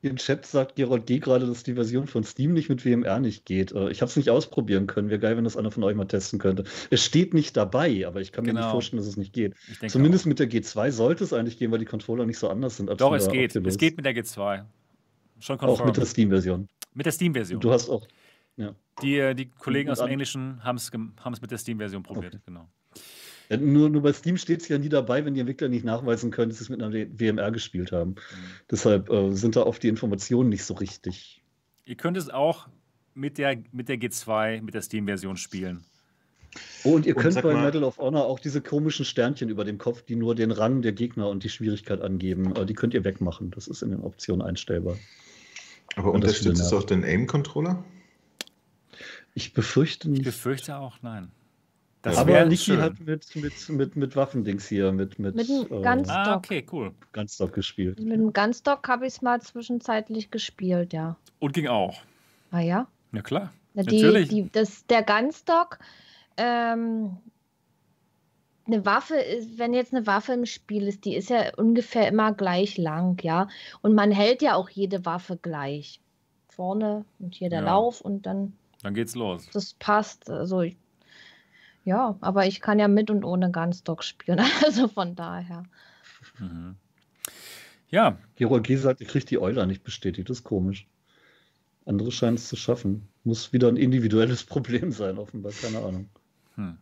Im 0.03 0.17
Chat 0.17 0.47
sagt 0.47 0.77
Gerold 0.77 1.11
D. 1.11 1.19
gerade, 1.19 1.47
dass 1.47 1.63
die 1.63 1.75
Version 1.75 2.07
von 2.07 2.25
Steam 2.25 2.55
nicht 2.55 2.71
mit 2.71 2.87
WMR 2.87 3.21
nicht 3.21 3.45
geht. 3.45 3.73
Äh, 3.73 3.91
ich 3.91 4.01
habe 4.01 4.09
es 4.09 4.17
nicht 4.17 4.31
ausprobieren 4.31 4.87
können. 4.87 5.11
Wäre 5.11 5.21
geil, 5.21 5.37
wenn 5.37 5.45
das 5.45 5.59
einer 5.59 5.71
von 5.71 5.85
euch 5.85 5.95
mal 5.95 6.07
testen 6.07 6.39
könnte. 6.39 6.65
Es 6.89 7.05
steht 7.05 7.35
nicht 7.35 7.55
dabei, 7.55 8.07
aber 8.07 8.23
ich 8.23 8.33
kann 8.33 8.47
mir 8.47 8.55
nicht 8.55 8.63
genau. 8.63 8.73
vorstellen, 8.73 8.99
dass 8.99 9.07
es 9.07 9.19
nicht 9.19 9.35
geht. 9.35 9.55
Zumindest 9.89 10.25
auch. 10.25 10.29
mit 10.29 10.39
der 10.39 10.51
G2 10.51 10.91
sollte 10.91 11.23
es 11.23 11.35
eigentlich 11.35 11.59
gehen, 11.59 11.71
weil 11.71 11.81
die 11.81 11.85
Controller 11.85 12.25
nicht 12.25 12.39
so 12.39 12.49
anders 12.49 12.79
sind. 12.79 12.89
Als 12.89 12.99
Doch, 12.99 13.15
es 13.15 13.29
geht. 13.29 13.51
Optimus. 13.51 13.75
Es 13.75 13.79
geht 13.79 13.97
mit 13.99 14.07
der 14.07 14.17
G2. 14.17 14.65
Schon 15.39 15.59
confirmed. 15.59 15.81
Auch 15.81 15.85
mit 15.85 15.97
der 15.99 16.07
Steam-Version. 16.07 16.67
Mit 16.95 17.05
der 17.05 17.13
Steam-Version. 17.13 17.61
Du 17.61 17.71
hast 17.71 17.91
auch. 17.91 18.07
Ja. 18.57 18.75
Die, 19.03 19.19
äh, 19.19 19.35
die 19.35 19.51
Kollegen 19.51 19.91
aus 19.91 19.99
dem 19.99 20.09
Englischen 20.09 20.65
haben 20.65 20.77
es 20.77 20.91
mit 21.43 21.51
der 21.51 21.59
Steam-Version 21.59 22.03
probiert, 22.03 22.35
okay. 22.35 22.43
genau. 22.47 22.69
Ja, 23.51 23.57
nur, 23.57 23.91
nur 23.91 24.03
bei 24.03 24.13
Steam 24.13 24.37
steht 24.37 24.63
es 24.63 24.69
ja 24.69 24.79
nie 24.79 24.89
dabei, 24.89 25.25
wenn 25.25 25.35
die 25.35 25.41
Entwickler 25.41 25.69
nicht 25.69 25.85
nachweisen 25.85 26.31
können, 26.31 26.51
dass 26.51 26.59
sie 26.59 26.65
es 26.65 26.71
mit 26.71 26.81
einer 26.81 26.95
WMR 26.95 27.51
gespielt 27.51 27.91
haben. 27.91 28.11
Mhm. 28.11 28.15
Deshalb 28.71 29.11
äh, 29.11 29.35
sind 29.35 29.57
da 29.57 29.63
oft 29.63 29.83
die 29.83 29.89
Informationen 29.89 30.49
nicht 30.49 30.65
so 30.65 30.75
richtig. 30.75 31.43
Ihr 31.85 31.97
könnt 31.97 32.17
es 32.17 32.31
auch 32.31 32.69
mit 33.15 33.39
der, 33.39 33.59
mit 33.73 33.89
der 33.89 33.97
G2, 33.97 34.63
mit 34.63 34.75
der 34.75 34.83
Steam-Version 34.83 35.37
spielen. 35.37 35.85
Oh, 36.85 36.95
und 36.95 37.07
ihr 37.07 37.17
und 37.17 37.23
könnt 37.23 37.43
bei 37.43 37.53
mal, 37.53 37.65
Medal 37.65 37.83
of 37.85 37.99
Honor 37.99 38.27
auch 38.27 38.39
diese 38.39 38.61
komischen 38.61 39.05
Sternchen 39.05 39.49
über 39.49 39.65
dem 39.65 39.79
Kopf, 39.79 40.03
die 40.03 40.17
nur 40.17 40.35
den 40.37 40.53
Rang 40.53 40.83
der 40.83 40.93
Gegner 40.93 41.29
und 41.29 41.43
die 41.43 41.49
Schwierigkeit 41.49 42.01
angeben, 42.01 42.55
äh, 42.55 42.65
die 42.65 42.75
könnt 42.75 42.95
ihr 42.95 43.05
wegmachen. 43.05 43.51
Das 43.51 43.67
ist 43.67 43.83
in 43.83 43.91
den 43.91 44.01
Optionen 44.01 44.47
einstellbar. 44.47 44.97
Aber 45.97 46.13
unterstützt 46.13 46.63
es 46.63 46.73
auch 46.73 46.85
den 46.85 47.05
Aim-Controller? 47.05 47.83
Ich 49.35 49.53
befürchte 49.53 50.09
nicht. 50.09 50.21
Ich 50.21 50.27
befürchte 50.27 50.77
auch, 50.77 50.99
nein. 51.03 51.33
Das 52.03 52.17
Aber 52.17 52.45
Niki 52.47 52.77
hat 52.77 52.99
mit, 53.01 53.37
mit, 53.37 53.69
mit, 53.69 53.97
mit 53.97 54.17
Waffendings 54.17 54.67
hier, 54.67 54.91
mit, 54.91 55.19
mit, 55.19 55.35
mit 55.35 55.51
einem 55.51 55.65
äh, 55.65 55.83
Gunstock. 55.83 56.17
Ah, 56.17 56.37
okay, 56.37 56.67
cool. 56.73 56.93
Gunstock 57.13 57.53
gespielt. 57.53 58.01
Mit 58.01 58.15
einem 58.15 58.33
Gunstock 58.33 58.89
habe 58.89 59.07
ich 59.07 59.15
es 59.15 59.23
mal 59.23 59.41
zwischenzeitlich 59.43 60.31
gespielt, 60.31 60.95
ja. 60.95 61.17
Und 61.41 61.53
ging 61.53 61.67
auch. 61.67 62.01
Ah 62.53 62.61
ja? 62.61 62.87
Ja, 63.13 63.21
klar. 63.21 63.53
Ja, 63.75 63.83
die, 63.83 64.03
Natürlich. 64.03 64.29
Die, 64.31 64.51
das, 64.51 64.87
der 64.87 65.03
Gunstock, 65.03 65.79
ähm, 66.39 67.19
eine 68.67 68.87
Waffe 68.87 69.17
ist, 69.17 69.59
wenn 69.59 69.75
jetzt 69.75 69.93
eine 69.93 70.07
Waffe 70.07 70.33
im 70.33 70.47
Spiel 70.47 70.87
ist, 70.87 71.05
die 71.05 71.15
ist 71.17 71.29
ja 71.29 71.55
ungefähr 71.57 72.09
immer 72.09 72.33
gleich 72.33 72.79
lang, 72.79 73.23
ja. 73.23 73.49
Und 73.83 73.95
man 73.95 74.11
hält 74.11 74.41
ja 74.41 74.55
auch 74.55 74.71
jede 74.71 75.05
Waffe 75.05 75.39
gleich. 75.41 76.01
Vorne 76.49 77.05
und 77.19 77.35
hier 77.35 77.51
der 77.51 77.61
ja. 77.61 77.67
Lauf 77.67 78.01
und 78.01 78.27
dann. 78.27 78.55
Dann 78.83 78.95
geht's 78.95 79.15
los. 79.15 79.49
Das 79.53 79.75
passt. 79.75 80.31
Also 80.31 80.63
ich 80.63 80.77
ja, 81.85 82.17
aber 82.21 82.47
ich 82.47 82.61
kann 82.61 82.79
ja 82.79 82.89
mit 82.89 83.11
und 83.11 83.25
ohne 83.25 83.51
Gunstock 83.51 84.05
spielen, 84.05 84.41
also 84.65 84.89
von 84.89 85.15
daher. 85.15 85.65
Mhm. 86.39 86.77
Ja. 87.89 88.19
Gerold 88.37 88.65
G. 88.65 88.77
sagt, 88.77 89.01
ich 89.01 89.09
kriege 89.09 89.25
die 89.25 89.39
Euler 89.39 89.67
nicht 89.67 89.83
bestätigt, 89.83 90.31
das 90.31 90.39
ist 90.39 90.45
komisch. 90.45 90.87
Andere 91.87 92.13
scheinen 92.13 92.37
es 92.37 92.49
zu 92.49 92.57
schaffen. 92.57 93.09
Muss 93.25 93.53
wieder 93.53 93.69
ein 93.69 93.77
individuelles 93.77 94.45
Problem 94.47 94.93
sein, 94.93 95.19
offenbar, 95.19 95.53
keine 95.53 95.79
Ahnung. 95.79 96.09
Hm. 96.57 96.79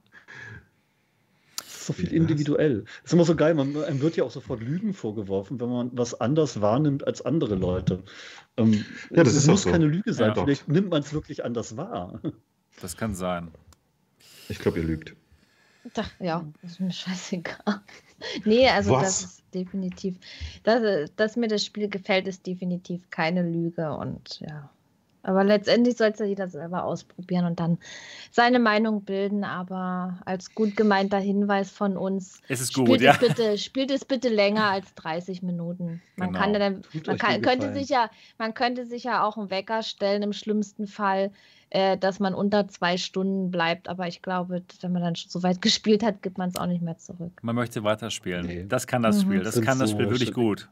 so 1.66 1.92
viel 1.92 2.12
individuell. 2.12 2.84
Das 3.02 3.04
ist 3.04 3.12
immer 3.12 3.24
so 3.24 3.36
geil, 3.36 3.54
man, 3.54 3.76
einem 3.84 4.00
wird 4.00 4.16
ja 4.16 4.24
auch 4.24 4.30
sofort 4.30 4.60
Lügen 4.60 4.94
vorgeworfen, 4.94 5.60
wenn 5.60 5.68
man 5.68 5.90
was 5.92 6.20
anders 6.20 6.60
wahrnimmt 6.60 7.06
als 7.06 7.22
andere 7.24 7.54
Leute. 7.54 8.02
Ähm, 8.56 8.84
ja, 9.10 9.24
das, 9.24 9.34
das 9.34 9.46
muss 9.46 9.62
so. 9.62 9.70
keine 9.70 9.86
Lüge 9.86 10.12
sein, 10.12 10.32
ja, 10.34 10.42
vielleicht 10.42 10.68
nimmt 10.68 10.90
man 10.90 11.02
es 11.02 11.12
wirklich 11.12 11.44
anders 11.44 11.76
wahr. 11.76 12.20
Das 12.80 12.96
kann 12.96 13.14
sein. 13.14 13.50
Ich 14.48 14.58
glaube, 14.58 14.78
ihr 14.78 14.84
lügt. 14.84 15.14
Ach, 15.96 16.10
ja, 16.20 16.46
das 16.62 16.72
ist 16.72 16.80
mir 16.80 16.92
scheißegal. 16.92 17.80
nee, 18.44 18.68
also 18.68 18.92
was? 18.92 19.02
das 19.02 19.22
ist 19.22 19.44
definitiv, 19.54 20.18
dass, 20.62 21.10
dass 21.16 21.36
mir 21.36 21.48
das 21.48 21.64
Spiel 21.64 21.88
gefällt, 21.88 22.26
ist 22.26 22.46
definitiv 22.46 23.08
keine 23.10 23.42
Lüge 23.42 23.92
und 23.92 24.40
ja. 24.40 24.70
Aber 25.22 25.44
letztendlich 25.44 25.96
soll 25.96 26.08
es 26.08 26.18
ja 26.18 26.26
jeder 26.26 26.48
selber 26.48 26.84
ausprobieren 26.84 27.44
und 27.44 27.60
dann 27.60 27.78
seine 28.30 28.58
Meinung 28.58 29.02
bilden. 29.02 29.44
Aber 29.44 30.18
als 30.24 30.54
gut 30.54 30.76
gemeinter 30.76 31.18
Hinweis 31.18 31.70
von 31.70 31.96
uns, 31.96 32.40
es 32.48 32.60
ist 32.60 32.74
gut, 32.74 33.00
ja. 33.00 33.12
es 33.12 33.18
bitte, 33.18 33.58
spielt 33.58 33.90
es 33.90 34.04
bitte 34.04 34.28
länger 34.28 34.64
als 34.64 34.94
30 34.94 35.42
Minuten. 35.42 36.00
Man, 36.16 36.28
genau. 36.28 36.40
kann 36.40 36.52
dann, 36.52 36.82
man 37.06 37.18
kann, 37.18 37.42
könnte 37.42 37.72
sich 37.72 37.88
ja, 37.88 38.10
man 38.38 38.54
könnte 38.54 38.86
sich 38.86 39.04
ja 39.04 39.24
auch 39.24 39.36
einen 39.36 39.50
Wecker 39.50 39.82
stellen, 39.82 40.22
im 40.22 40.32
schlimmsten 40.32 40.86
Fall, 40.86 41.30
äh, 41.70 41.98
dass 41.98 42.20
man 42.20 42.34
unter 42.34 42.68
zwei 42.68 42.96
Stunden 42.96 43.50
bleibt. 43.50 43.88
Aber 43.88 44.06
ich 44.06 44.22
glaube, 44.22 44.62
wenn 44.80 44.92
man 44.92 45.02
dann 45.02 45.16
schon 45.16 45.30
so 45.30 45.42
weit 45.42 45.60
gespielt 45.60 46.02
hat, 46.02 46.22
gibt 46.22 46.38
man 46.38 46.48
es 46.48 46.56
auch 46.56 46.66
nicht 46.66 46.82
mehr 46.82 46.96
zurück. 46.96 47.32
Man 47.42 47.56
möchte 47.56 47.82
weiterspielen. 47.82 48.46
Nee. 48.46 48.64
Das 48.68 48.86
kann 48.86 49.02
das 49.02 49.16
mhm. 49.16 49.20
Spiel. 49.22 49.42
Das 49.42 49.60
kann 49.60 49.78
das 49.78 49.90
Spiel 49.90 50.08
wirklich 50.08 50.32
gut. 50.32 50.68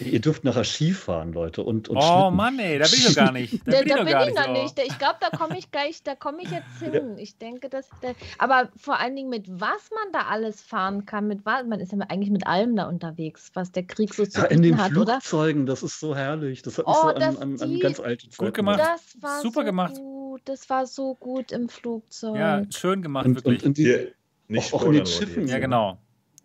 Ihr 0.00 0.20
dürft 0.20 0.44
nachher 0.44 0.64
Skifahren, 0.64 1.32
Leute. 1.32 1.62
Und, 1.62 1.88
und 1.88 1.96
oh 1.96 2.00
Schlitten. 2.00 2.36
Mann, 2.36 2.58
ey, 2.58 2.78
da 2.78 2.86
bin 2.86 2.94
ich 2.94 3.06
doch 3.06 3.14
gar 3.14 3.32
nicht. 3.32 3.60
Da, 3.66 3.72
da 3.72 3.80
bin, 3.80 4.06
da 4.06 4.24
bin 4.24 4.28
ich 4.28 4.34
noch 4.34 4.52
nicht. 4.52 4.78
Ich 4.78 4.98
glaube, 4.98 5.16
da 5.20 5.30
komme 5.30 5.58
ich 5.58 5.70
gleich, 5.70 6.02
da 6.02 6.14
komme 6.14 6.42
ich 6.42 6.50
jetzt 6.50 6.78
hin. 6.80 7.16
Ich 7.18 7.38
denke, 7.38 7.68
dass. 7.68 7.88
Da, 8.00 8.12
aber 8.38 8.68
vor 8.76 8.98
allen 8.98 9.16
Dingen 9.16 9.28
mit 9.28 9.46
was 9.48 9.90
man 9.90 10.12
da 10.12 10.28
alles 10.28 10.60
fahren 10.60 11.06
kann, 11.06 11.26
mit 11.26 11.44
was, 11.46 11.64
man 11.66 11.80
ist 11.80 11.92
ja 11.92 11.98
eigentlich 12.08 12.30
mit 12.30 12.46
allem 12.46 12.76
da 12.76 12.88
unterwegs, 12.88 13.50
was 13.54 13.72
der 13.72 13.84
Krieg 13.84 14.12
so 14.14 14.26
zu 14.26 14.40
ja, 14.40 14.46
in 14.46 14.62
den 14.62 14.78
hat, 14.78 14.92
Flugzeugen, 14.92 15.62
oder? 15.62 15.72
das 15.72 15.82
ist 15.82 16.00
so 16.00 16.14
herrlich. 16.14 16.62
Das 16.62 16.78
hat 16.78 16.86
mich 16.86 16.96
oh, 16.96 17.02
so 17.02 17.08
an, 17.08 17.36
an, 17.36 17.60
an 17.60 17.80
ganz 17.80 18.00
alte 18.00 18.28
Zeit. 18.28 18.38
Gut 18.38 18.54
gemacht. 18.54 18.80
Das 18.80 19.16
war 19.20 19.40
Super 19.40 19.60
so 19.60 19.64
gemacht. 19.64 19.94
Gut. 19.94 20.42
Das 20.44 20.68
war 20.68 20.86
so 20.86 21.14
gut 21.14 21.50
im 21.52 21.68
Flugzeug. 21.68 22.36
Ja, 22.36 22.62
schön 22.70 23.02
gemacht, 23.02 23.26
und, 23.26 23.36
wirklich. 23.36 23.62
Und, 23.62 23.68
und 23.68 23.78
die, 23.78 24.08
nicht 24.48 24.72
auch, 24.72 24.82
auch 24.82 24.86
in 24.86 24.92
den 24.92 25.06
Schiffen. 25.06 25.48
Ja, 25.48 25.58
genau. 25.58 25.98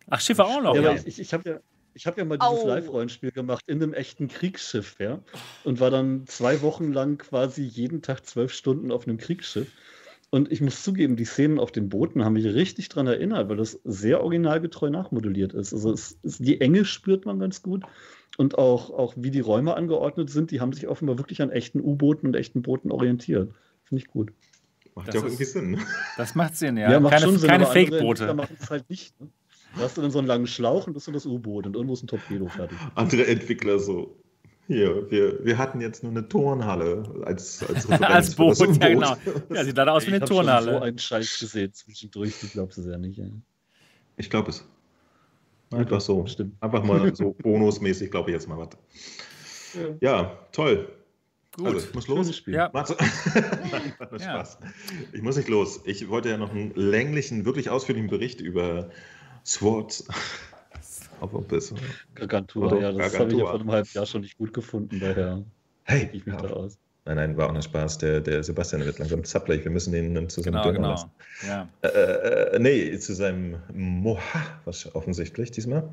Ach, 0.09 0.19
Schiffe 0.19 0.45
auch 0.45 0.61
noch. 0.61 0.75
Ja, 0.75 0.81
ja. 0.81 0.93
ich, 1.05 1.19
ich 1.19 1.33
habe 1.33 1.49
ja 1.49 1.59
ich 1.93 2.07
habe 2.07 2.19
ja 2.19 2.25
mal 2.25 2.37
dieses 2.37 2.63
Live-Rollenspiel 2.63 3.31
gemacht 3.31 3.63
in 3.67 3.81
einem 3.81 3.93
echten 3.93 4.27
Kriegsschiff, 4.27 4.95
ja. 4.99 5.19
Und 5.63 5.79
war 5.79 5.89
dann 5.89 6.25
zwei 6.27 6.61
Wochen 6.61 6.91
lang 6.91 7.17
quasi 7.17 7.63
jeden 7.63 8.01
Tag 8.01 8.25
zwölf 8.25 8.53
Stunden 8.53 8.91
auf 8.91 9.07
einem 9.07 9.17
Kriegsschiff. 9.17 9.67
Und 10.29 10.49
ich 10.49 10.61
muss 10.61 10.81
zugeben, 10.81 11.17
die 11.17 11.25
Szenen 11.25 11.59
auf 11.59 11.73
den 11.73 11.89
Booten 11.89 12.23
haben 12.23 12.33
mich 12.33 12.45
richtig 12.45 12.87
daran 12.87 13.07
erinnert, 13.07 13.49
weil 13.49 13.57
das 13.57 13.79
sehr 13.83 14.23
originalgetreu 14.23 14.89
nachmodelliert 14.89 15.53
ist. 15.53 15.73
Also 15.73 15.91
es, 15.91 16.17
es, 16.23 16.37
die 16.37 16.61
Enge 16.61 16.85
spürt 16.85 17.25
man 17.25 17.37
ganz 17.37 17.61
gut. 17.61 17.83
Und 18.37 18.57
auch, 18.57 18.91
auch 18.91 19.13
wie 19.17 19.29
die 19.29 19.41
Räume 19.41 19.75
angeordnet 19.75 20.29
sind, 20.29 20.51
die 20.51 20.61
haben 20.61 20.71
sich 20.71 20.87
offenbar 20.87 21.17
wirklich 21.17 21.41
an 21.41 21.51
echten 21.51 21.81
U-Booten 21.81 22.27
und 22.27 22.35
echten 22.35 22.61
Booten 22.61 22.91
orientiert. 22.91 23.51
Finde 23.83 24.03
ich 24.03 24.07
gut. 24.07 24.31
Macht 24.95 25.13
ja 25.13 25.19
auch 25.19 25.25
irgendwie 25.25 25.43
Sinn. 25.43 25.79
Das 26.15 26.33
macht 26.33 26.55
Sinn, 26.55 26.77
ja. 26.77 26.89
ja 26.89 26.99
macht 27.01 27.21
keine 27.21 27.37
keine 27.37 27.65
Fake-Boote. 27.65 28.33
machen 28.33 28.55
es 28.57 28.69
halt 28.69 28.89
nicht. 28.89 29.19
Ne? 29.19 29.27
Da 29.75 29.83
hast 29.83 29.97
du 29.97 30.01
dann 30.01 30.11
so 30.11 30.19
einen 30.19 30.27
langen 30.27 30.47
Schlauch 30.47 30.87
und 30.87 30.93
bist 30.93 31.07
du 31.07 31.11
das 31.11 31.25
U-Boot 31.25 31.65
und 31.65 31.75
irgendwo 31.75 31.93
ist 31.93 32.03
ein 32.03 32.07
Torpedo 32.07 32.47
fertig. 32.47 32.77
Andere 32.95 33.25
Entwickler 33.27 33.79
so. 33.79 34.17
Hier, 34.67 35.09
wir, 35.09 35.43
wir 35.43 35.57
hatten 35.57 35.81
jetzt 35.81 36.03
nur 36.03 36.11
eine 36.11 36.27
Turnhalle 36.27 37.03
als, 37.25 37.63
als 37.67 37.89
als 38.01 38.35
Boot, 38.35 38.57
ja 38.59 38.89
genau. 38.89 39.17
Ja, 39.49 39.65
sieht 39.65 39.75
leider 39.75 39.93
aus 39.93 40.07
wie 40.07 40.13
eine 40.13 40.23
Turnhalle. 40.23 40.67
Ich 40.67 40.73
habe 40.73 40.79
so 40.79 40.85
einen 40.85 40.99
Scheiß 40.99 41.39
gesehen 41.39 41.73
zwischendurch, 41.73 42.39
du 42.39 42.47
glaubst 42.47 42.77
es 42.77 42.85
ja 42.85 42.97
nicht. 42.97 43.17
Ja. 43.17 43.25
Ich 44.17 44.29
glaube 44.29 44.51
es. 44.51 44.65
Einfach 45.71 46.01
so. 46.01 46.25
Stimmt. 46.25 46.55
Einfach 46.61 46.83
mal 46.83 47.13
so 47.15 47.33
bonusmäßig, 47.39 48.11
glaube 48.11 48.29
ich 48.29 48.35
jetzt 48.35 48.47
mal 48.47 48.57
was. 48.57 48.69
Ja. 50.01 50.21
ja, 50.21 50.37
toll. 50.51 50.89
Gut. 51.55 51.67
Also, 51.67 51.79
ich 51.79 51.93
muss 51.93 52.07
los. 52.07 52.35
Spiel. 52.35 52.53
Ja. 52.53 52.69
Nein, 52.73 52.85
Spaß. 53.99 54.57
Ja. 54.61 54.69
Ich 55.11 55.21
muss 55.21 55.35
nicht 55.35 55.49
los. 55.49 55.81
Ich 55.85 56.07
wollte 56.09 56.29
ja 56.29 56.37
noch 56.37 56.51
einen 56.51 56.73
länglichen, 56.75 57.45
wirklich 57.45 57.69
ausführlichen 57.69 58.09
Bericht 58.09 58.39
über 58.39 58.89
Swords. 59.45 60.07
Aber 61.21 61.41
besser. 61.41 61.75
Gargantua, 62.15 62.75
ja, 62.79 62.91
das 62.91 63.19
habe 63.19 63.31
ich 63.31 63.37
ja 63.37 63.45
vor 63.45 63.53
einem 63.53 63.71
halben 63.71 63.89
Jahr 63.93 64.05
schon 64.07 64.21
nicht 64.21 64.37
gut 64.37 64.53
gefunden, 64.53 64.99
daher 64.99 65.43
hey, 65.83 66.09
ich 66.13 66.25
mich 66.25 66.33
ja. 66.35 66.41
da 66.41 66.49
aus. 66.49 66.79
Nein, 67.05 67.15
nein, 67.15 67.37
war 67.37 67.49
auch 67.49 67.55
ein 67.55 67.61
Spaß. 67.61 67.97
Der, 67.97 68.21
der 68.21 68.43
Sebastian 68.43 68.85
wird 68.85 68.99
langsam 68.99 69.23
zappelig. 69.23 69.63
Wir 69.63 69.71
müssen 69.71 69.93
ihn 69.93 70.29
zu 70.29 70.41
seinem 70.41 70.53
genau, 70.53 70.71
genau. 70.71 70.89
lassen. 70.91 71.11
Ja. 71.47 71.67
Äh, 71.81 71.87
äh, 71.87 72.59
nee, 72.59 72.97
zu 72.99 73.13
seinem 73.13 73.57
Moha, 73.73 74.21
was 74.65 74.93
offensichtlich 74.93 75.49
diesmal. 75.49 75.89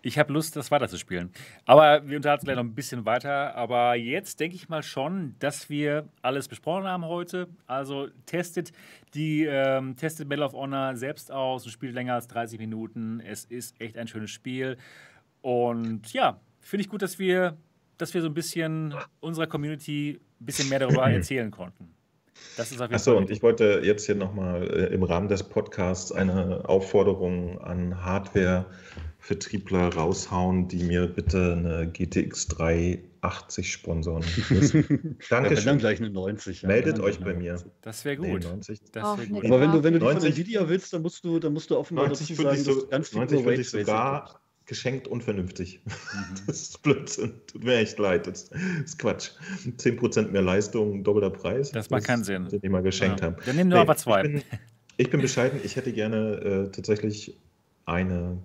Ich 0.00 0.16
habe 0.16 0.32
Lust, 0.32 0.54
das 0.54 0.70
weiterzuspielen. 0.70 1.32
Aber 1.64 2.06
wir 2.08 2.16
unterhalten 2.16 2.44
gleich 2.44 2.56
noch 2.56 2.62
ein 2.62 2.74
bisschen 2.74 3.04
weiter. 3.04 3.56
Aber 3.56 3.96
jetzt 3.96 4.38
denke 4.38 4.54
ich 4.54 4.68
mal 4.68 4.82
schon, 4.82 5.34
dass 5.40 5.68
wir 5.68 6.08
alles 6.22 6.46
besprochen 6.46 6.84
haben 6.84 7.04
heute. 7.04 7.48
Also 7.66 8.08
testet 8.24 8.72
die 9.14 9.44
ähm, 9.44 9.96
testet 9.96 10.28
Medal 10.28 10.46
of 10.46 10.52
Honor 10.52 10.94
selbst 10.96 11.32
aus 11.32 11.64
und 11.64 11.72
spielt 11.72 11.94
länger 11.94 12.14
als 12.14 12.28
30 12.28 12.60
Minuten. 12.60 13.20
Es 13.20 13.44
ist 13.44 13.80
echt 13.80 13.98
ein 13.98 14.06
schönes 14.06 14.30
Spiel. 14.30 14.76
Und 15.40 16.12
ja, 16.12 16.40
finde 16.60 16.82
ich 16.82 16.88
gut, 16.88 17.02
dass 17.02 17.18
wir, 17.18 17.56
dass 17.96 18.14
wir 18.14 18.22
so 18.22 18.28
ein 18.28 18.34
bisschen 18.34 18.94
unserer 19.20 19.46
Community 19.48 20.20
ein 20.40 20.46
bisschen 20.46 20.68
mehr 20.68 20.78
darüber 20.78 21.10
erzählen 21.10 21.50
konnten. 21.50 21.97
Das 22.56 22.72
ist 22.72 22.80
Achso, 22.80 23.16
und 23.16 23.30
ich 23.30 23.42
wollte 23.42 23.82
jetzt 23.84 24.06
hier 24.06 24.16
nochmal 24.16 24.62
äh, 24.68 24.92
im 24.92 25.04
Rahmen 25.04 25.28
des 25.28 25.44
Podcasts 25.44 26.10
eine 26.10 26.68
Aufforderung 26.68 27.60
an 27.60 28.04
Hardware 28.04 28.66
Vertriebler 29.18 29.94
raushauen, 29.94 30.68
die 30.68 30.82
mir 30.82 31.06
bitte 31.06 31.52
eine 31.52 31.90
GTX 31.92 32.48
380 32.48 33.72
sponsoren. 33.72 34.24
Danke 35.30 35.54
ja, 35.54 35.60
dann 35.60 35.78
gleich 35.78 35.98
eine 36.00 36.10
90. 36.10 36.62
Ja, 36.62 36.68
Meldet 36.68 37.00
euch 37.00 37.20
bei 37.20 37.34
mir. 37.34 37.62
Das 37.82 38.04
wäre 38.04 38.16
gut. 38.16 38.26
Nee, 38.26 38.38
90. 38.38 38.80
Das 38.92 39.18
wär 39.18 39.26
gut. 39.26 39.44
Aber 39.44 39.60
wenn 39.60 39.72
du, 39.72 39.84
wenn 39.84 39.92
du 39.92 39.98
90, 39.98 40.20
die 40.20 40.26
von 40.26 40.36
Nvidia 40.36 40.68
willst, 40.68 40.92
dann 40.92 41.02
musst 41.02 41.24
du, 41.24 41.38
dann 41.38 41.52
musst 41.52 41.70
du 41.70 41.76
offenbar 41.76 42.06
90 42.06 42.28
dazu 42.28 42.42
sagen, 42.42 42.62
so, 42.62 42.86
ganz 42.86 43.12
90 43.12 43.44
würde 43.44 43.60
ich 43.60 43.70
sogar 43.70 44.40
geschenkt 44.68 45.08
unvernünftig. 45.08 45.80
Mhm. 45.84 45.92
Das 46.46 46.62
ist 46.62 46.82
Blödsinn. 46.82 47.32
Tut 47.46 47.64
mir 47.64 47.76
echt 47.76 47.98
leid. 47.98 48.26
Das 48.26 48.50
ist 48.84 48.98
Quatsch. 48.98 49.30
10% 49.64 50.28
mehr 50.28 50.42
Leistung, 50.42 51.02
doppelter 51.02 51.30
Preis. 51.30 51.72
Das 51.72 51.90
macht 51.90 52.04
keinen 52.04 52.22
Sinn. 52.22 52.48
Den 52.48 52.70
mal 52.70 52.82
geschenkt 52.82 53.20
ja. 53.20 53.26
haben. 53.26 53.36
Dann 53.44 53.56
nehmen 53.56 53.70
wir 53.70 53.76
nee, 53.76 53.82
aber 53.82 53.96
zwei. 53.96 54.22
Ich 54.22 54.32
bin, 54.32 54.42
ich 54.98 55.10
bin 55.10 55.20
bescheiden. 55.20 55.60
Ich 55.64 55.74
hätte 55.74 55.92
gerne 55.92 56.68
äh, 56.68 56.70
tatsächlich 56.70 57.36
eine 57.86 58.38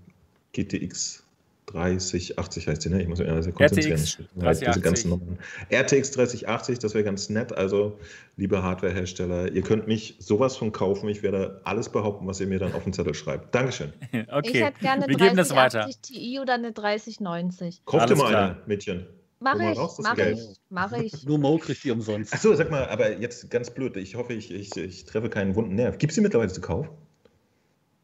GTX 0.54 1.23
3080 1.68 2.68
heißt 2.68 2.85
die, 2.85 2.90
ne? 2.90 3.02
Ich 3.02 3.07
muss 3.07 3.19
mich 3.19 3.30
also 3.30 3.52
konzentrieren. 3.52 3.99
RTX 3.99 4.18
3080. 4.35 4.68
Diese 4.68 4.81
ganzen 4.81 5.10
Nummern. 5.10 5.40
RTX 5.72 6.11
3080, 6.11 6.80
das 6.80 6.94
wäre 6.94 7.03
ganz 7.03 7.30
nett. 7.30 7.53
Also, 7.53 7.98
liebe 8.35 8.61
Hardwarehersteller, 8.61 9.52
ihr 9.52 9.61
könnt 9.61 9.88
mich 9.88 10.15
sowas 10.19 10.57
von 10.57 10.72
kaufen. 10.72 11.10
Ich 11.10 11.23
werde 11.23 11.61
alles 11.64 11.90
behaupten, 11.90 12.27
was 12.27 12.40
ihr 12.40 12.48
mir 12.48 12.60
dann 12.60 12.73
auf 12.73 12.84
den 12.84 12.94
Zettel 12.94 13.14
schreibt. 13.14 13.53
Dankeschön. 13.56 13.94
okay. 14.31 14.41
Ich 14.44 14.64
hätte 14.64 14.80
gerne 14.80 15.06
eine 15.06 15.15
3080 15.15 15.99
Ti 16.02 16.40
oder 16.40 16.56
eine 16.56 16.72
3090. 16.72 17.85
Kauft 17.85 18.10
dir 18.10 18.15
mal 18.15 18.30
klar. 18.30 18.44
eine, 18.44 18.57
Mädchen. 18.65 19.06
Mach 19.40 19.60
ich, 19.60 19.77
raus, 19.77 19.99
mach 20.02 20.18
ich, 20.18 20.40
mach 20.69 20.94
ich. 20.94 21.26
Nur 21.26 21.38
Mo 21.38 21.57
kriegt 21.57 21.84
die 21.84 21.91
umsonst. 21.91 22.34
Achso, 22.34 22.56
sag 22.56 22.72
mal, 22.72 22.88
aber 22.88 23.19
jetzt 23.19 23.52
ganz 23.52 23.69
blöd. 23.69 23.98
Ich 23.98 24.15
hoffe, 24.15 24.31
ich, 24.31 24.52
ich, 24.52 24.73
ich 24.77 25.03
treffe 25.03 25.30
keinen 25.30 25.56
wunden 25.56 25.76
Nerv. 25.76 25.98
Gibt 25.98 26.11
es 26.11 26.15
die 26.15 26.22
mittlerweile 26.22 26.52
zu 26.52 26.61
kaufen? 26.61 26.90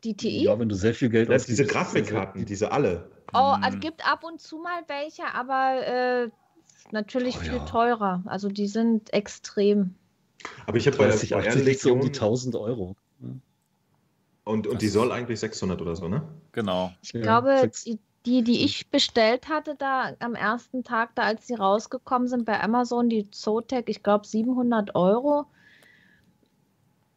Die 0.04 0.16
TI? 0.16 0.44
Ja, 0.44 0.58
wenn 0.58 0.70
du 0.70 0.76
sehr 0.76 0.94
viel 0.94 1.10
Geld 1.10 1.30
hast. 1.30 1.48
Diese 1.48 1.66
Grafikkarten, 1.66 2.46
diese 2.46 2.72
alle. 2.72 3.10
Oh, 3.34 3.56
es 3.66 3.74
hm. 3.74 3.80
gibt 3.80 4.10
ab 4.10 4.24
und 4.24 4.40
zu 4.40 4.58
mal 4.58 4.82
welche, 4.88 5.24
aber 5.34 5.86
äh, 5.86 6.30
natürlich 6.92 7.38
oh, 7.38 7.42
viel 7.42 7.58
ja. 7.58 7.66
teurer. 7.66 8.24
Also 8.26 8.50
die 8.50 8.68
sind 8.68 9.14
extrem. 9.14 9.96
Aber 10.66 10.78
ich 10.78 10.88
habe 10.88 10.98
bei 10.98 11.08
der 11.08 11.18
VR 11.18 11.52
so 11.76 11.94
um 11.94 12.02
die 12.02 12.08
1000 12.08 12.56
Euro. 12.56 12.96
Und, 14.46 14.66
und 14.66 14.82
die 14.82 14.88
soll 14.88 15.12
eigentlich 15.12 15.40
600 15.40 15.82
oder 15.82 15.96
so, 15.96 16.08
ne? 16.08 16.24
Genau. 16.54 16.92
Ich 17.04 17.14
ja, 17.14 17.22
glaube, 17.22 17.70
die, 17.86 18.00
die, 18.26 18.44
die 18.44 18.64
ich 18.64 18.90
bestellt 18.90 19.48
hatte, 19.48 19.76
da 19.78 20.14
am 20.20 20.34
ersten 20.34 20.84
Tag, 20.84 21.14
da 21.16 21.24
als 21.24 21.46
sie 21.46 21.54
rausgekommen 21.54 22.28
sind 22.28 22.46
bei 22.46 22.60
Amazon, 22.60 23.10
die 23.10 23.30
Zotac, 23.30 23.90
ich 23.90 24.02
glaube 24.02 24.26
700 24.26 24.96
Euro 24.96 25.46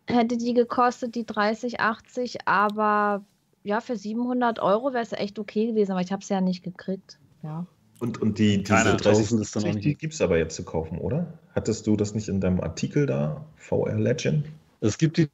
hätte 0.06 0.36
die 0.36 0.54
gekostet, 0.54 1.14
die 1.14 1.24
30, 1.24 1.80
80, 1.80 2.46
aber 2.46 3.24
ja, 3.64 3.80
für 3.80 3.96
700 3.96 4.58
Euro 4.60 4.92
wäre 4.92 5.02
es 5.02 5.12
echt 5.12 5.38
okay 5.38 5.68
gewesen, 5.68 5.92
aber 5.92 6.00
ich 6.00 6.12
habe 6.12 6.22
es 6.22 6.28
ja 6.28 6.40
nicht 6.40 6.62
gekriegt. 6.64 7.18
Ja. 7.42 7.66
Und, 8.00 8.20
und 8.20 8.38
die, 8.38 8.62
diese 8.64 8.96
30, 8.96 9.80
die 9.80 9.94
gibt 9.94 10.14
es 10.14 10.20
aber 10.20 10.36
jetzt 10.36 10.56
zu 10.56 10.64
kaufen, 10.64 10.98
oder? 10.98 11.38
Hattest 11.54 11.86
du 11.86 11.96
das 11.96 12.14
nicht 12.14 12.28
in 12.28 12.40
deinem 12.40 12.60
Artikel 12.60 13.06
da, 13.06 13.44
VR 13.56 13.96
Legend? 13.96 14.46
Es 14.80 14.98
gibt 14.98 15.18
die 15.18 15.28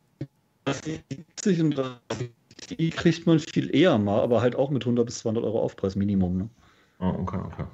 70 0.66 1.62
und 1.62 2.00
die 2.68 2.90
kriegt 2.90 3.26
man 3.26 3.38
viel 3.38 3.74
eher 3.74 3.96
mal, 3.96 4.20
aber 4.20 4.42
halt 4.42 4.54
auch 4.54 4.68
mit 4.68 4.82
100 4.82 5.06
bis 5.06 5.20
200 5.20 5.44
Euro 5.44 5.62
Aufpreis 5.62 5.96
Minimum. 5.96 6.36
Ne? 6.36 6.50
Oh, 7.00 7.14
okay, 7.20 7.38
okay. 7.38 7.64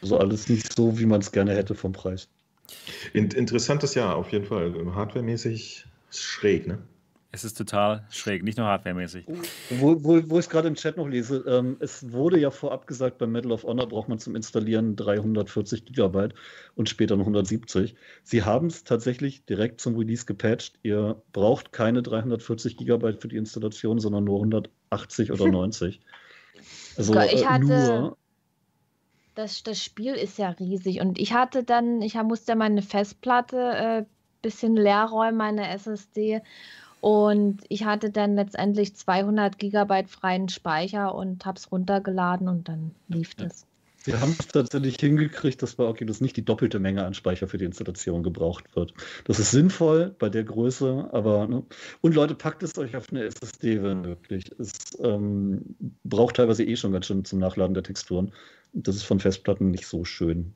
Also 0.00 0.18
alles 0.18 0.48
nicht 0.48 0.72
so, 0.72 0.98
wie 0.98 1.06
man 1.06 1.20
es 1.20 1.32
gerne 1.32 1.54
hätte 1.54 1.74
vom 1.74 1.92
Preis. 1.92 2.28
In, 3.12 3.30
interessantes 3.32 3.94
Jahr 3.94 4.14
auf 4.14 4.30
jeden 4.30 4.44
Fall. 4.44 4.72
Hardwaremäßig 4.94 5.87
schräg, 6.10 6.66
ne? 6.66 6.78
Es 7.30 7.44
ist 7.44 7.58
total 7.58 8.06
schräg, 8.10 8.42
nicht 8.42 8.56
nur 8.56 8.66
hardwaremäßig. 8.66 9.26
Wo, 9.68 10.02
wo, 10.02 10.30
wo 10.30 10.38
ich 10.38 10.46
es 10.46 10.48
gerade 10.48 10.66
im 10.66 10.76
Chat 10.76 10.96
noch 10.96 11.06
lese, 11.06 11.44
ähm, 11.46 11.76
es 11.78 12.10
wurde 12.10 12.38
ja 12.38 12.50
vorab 12.50 12.86
gesagt, 12.86 13.18
beim 13.18 13.32
Medal 13.32 13.52
of 13.52 13.64
Honor 13.64 13.86
braucht 13.86 14.08
man 14.08 14.18
zum 14.18 14.34
Installieren 14.34 14.96
340 14.96 15.84
Gigabyte 15.84 16.34
und 16.74 16.88
später 16.88 17.16
noch 17.16 17.26
170. 17.26 17.94
Sie 18.24 18.42
haben 18.44 18.68
es 18.68 18.82
tatsächlich 18.84 19.44
direkt 19.44 19.82
zum 19.82 19.96
Release 19.96 20.24
gepatcht. 20.24 20.78
Ihr 20.82 21.20
braucht 21.32 21.70
keine 21.72 22.02
340 22.02 22.78
Gigabyte 22.78 23.20
für 23.20 23.28
die 23.28 23.36
Installation, 23.36 24.00
sondern 24.00 24.24
nur 24.24 24.36
180 24.38 25.30
oder 25.30 25.46
90. 25.52 26.00
Also 26.96 27.14
ich 27.14 27.42
äh, 27.42 27.44
hatte, 27.44 27.64
nur. 27.64 28.16
Das, 29.34 29.62
das 29.62 29.84
Spiel 29.84 30.14
ist 30.14 30.38
ja 30.38 30.48
riesig 30.48 31.00
und 31.00 31.18
ich 31.18 31.34
hatte 31.34 31.62
dann, 31.62 32.00
ich 32.00 32.14
musste 32.14 32.56
meine 32.56 32.82
Festplatte 32.82 33.56
äh, 33.58 34.04
bisschen 34.42 34.76
leer 34.76 35.04
räumen, 35.04 35.36
meine 35.36 35.68
SSD 35.68 36.42
und 37.00 37.62
ich 37.68 37.84
hatte 37.84 38.10
dann 38.10 38.34
letztendlich 38.34 38.96
200 38.96 39.58
Gigabyte 39.58 40.10
freien 40.10 40.48
Speicher 40.48 41.14
und 41.14 41.46
habe 41.46 41.58
es 41.58 41.70
runtergeladen 41.70 42.48
und 42.48 42.68
dann 42.68 42.92
lief 43.08 43.34
das. 43.34 43.66
Wir 44.04 44.20
haben 44.20 44.34
es 44.38 44.48
tatsächlich 44.48 44.96
hingekriegt, 44.96 45.60
dass 45.60 45.74
bei 45.74 45.84
Oculus 45.84 46.20
nicht 46.20 46.36
die 46.36 46.44
doppelte 46.44 46.78
Menge 46.78 47.04
an 47.04 47.14
Speicher 47.14 47.46
für 47.46 47.58
die 47.58 47.66
Installation 47.66 48.22
gebraucht 48.22 48.64
wird. 48.74 48.94
Das 49.24 49.38
ist 49.38 49.50
sinnvoll 49.50 50.14
bei 50.18 50.28
der 50.28 50.44
Größe, 50.44 51.10
aber 51.12 51.46
ne? 51.46 51.62
und 52.00 52.14
Leute, 52.14 52.34
packt 52.34 52.62
es 52.62 52.78
euch 52.78 52.96
auf 52.96 53.10
eine 53.10 53.24
SSD, 53.24 53.82
wenn 53.82 54.00
möglich. 54.00 54.50
Es 54.58 54.72
ähm, 55.00 55.76
braucht 56.04 56.36
teilweise 56.36 56.64
eh 56.64 56.76
schon 56.76 56.92
ganz 56.92 57.06
schön 57.06 57.24
zum 57.24 57.38
Nachladen 57.38 57.74
der 57.74 57.82
Texturen. 57.82 58.32
Das 58.72 58.96
ist 58.96 59.02
von 59.02 59.20
Festplatten 59.20 59.70
nicht 59.70 59.86
so 59.86 60.04
schön. 60.04 60.54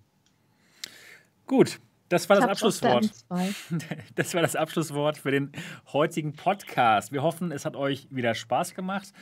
Gut, 1.47 1.79
das 2.13 2.29
war 2.29 2.37
das 2.37 2.49
Abschlusswort. 2.49 3.11
Das 4.15 4.35
war 4.35 4.43
das 4.43 4.55
Abschlusswort 4.55 5.17
für 5.17 5.31
den 5.31 5.53
heutigen 5.93 6.35
Podcast. 6.35 7.11
Wir 7.11 7.23
hoffen, 7.23 7.51
es 7.53 7.65
hat 7.65 7.75
euch 7.75 8.07
wieder 8.11 8.35
Spaß 8.35 8.75
gemacht. 8.75 9.13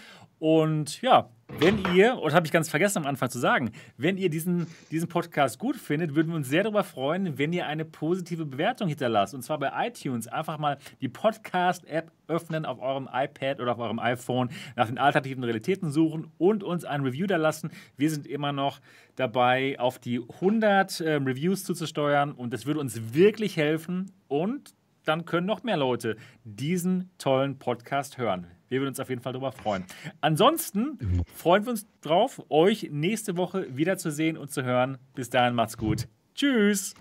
Und 0.40 1.02
ja, 1.02 1.28
wenn 1.58 1.84
ihr, 1.94 2.16
und 2.16 2.32
habe 2.32 2.46
ich 2.46 2.52
ganz 2.52 2.70
vergessen 2.70 2.98
am 2.98 3.06
Anfang 3.06 3.28
zu 3.28 3.38
sagen, 3.38 3.72
wenn 3.98 4.16
ihr 4.16 4.30
diesen, 4.30 4.66
diesen 4.90 5.06
Podcast 5.06 5.58
gut 5.58 5.76
findet, 5.76 6.14
würden 6.14 6.28
wir 6.28 6.36
uns 6.36 6.48
sehr 6.48 6.62
darüber 6.62 6.82
freuen, 6.82 7.36
wenn 7.36 7.52
ihr 7.52 7.66
eine 7.66 7.84
positive 7.84 8.46
Bewertung 8.46 8.88
hinterlasst. 8.88 9.34
Und 9.34 9.42
zwar 9.42 9.58
bei 9.58 9.70
iTunes. 9.86 10.28
Einfach 10.28 10.56
mal 10.56 10.78
die 11.02 11.08
Podcast-App 11.08 12.10
öffnen 12.26 12.64
auf 12.64 12.80
eurem 12.80 13.06
iPad 13.12 13.60
oder 13.60 13.72
auf 13.72 13.78
eurem 13.78 13.98
iPhone, 13.98 14.48
nach 14.76 14.86
den 14.86 14.96
alternativen 14.96 15.44
Realitäten 15.44 15.90
suchen 15.90 16.32
und 16.38 16.64
uns 16.64 16.86
ein 16.86 17.02
Review 17.02 17.26
da 17.26 17.36
lassen. 17.36 17.70
Wir 17.98 18.08
sind 18.08 18.26
immer 18.26 18.52
noch 18.52 18.80
dabei, 19.16 19.78
auf 19.78 19.98
die 19.98 20.20
100 20.20 21.00
äh, 21.00 21.14
Reviews 21.16 21.64
zuzusteuern 21.64 22.32
und 22.32 22.54
das 22.54 22.64
würde 22.64 22.80
uns 22.80 23.12
wirklich 23.12 23.58
helfen. 23.58 24.10
Und 24.26 24.74
dann 25.04 25.26
können 25.26 25.46
noch 25.46 25.64
mehr 25.64 25.76
Leute 25.76 26.16
diesen 26.44 27.10
tollen 27.18 27.58
Podcast 27.58 28.16
hören. 28.16 28.46
Wir 28.70 28.80
würden 28.80 28.90
uns 28.90 29.00
auf 29.00 29.10
jeden 29.10 29.20
Fall 29.20 29.32
darüber 29.32 29.52
freuen. 29.52 29.84
Ansonsten 30.20 31.22
freuen 31.34 31.66
wir 31.66 31.72
uns 31.72 31.86
drauf, 32.00 32.40
euch 32.48 32.88
nächste 32.90 33.36
Woche 33.36 33.76
wiederzusehen 33.76 34.38
und 34.38 34.50
zu 34.50 34.62
hören. 34.62 34.96
Bis 35.14 35.28
dahin, 35.28 35.54
macht's 35.54 35.76
gut. 35.76 36.08
Tschüss. 36.34 36.94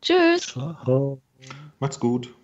Tschüss. 0.00 0.40
Ciao. 0.40 1.20
Macht's 1.78 2.00
gut. 2.00 2.34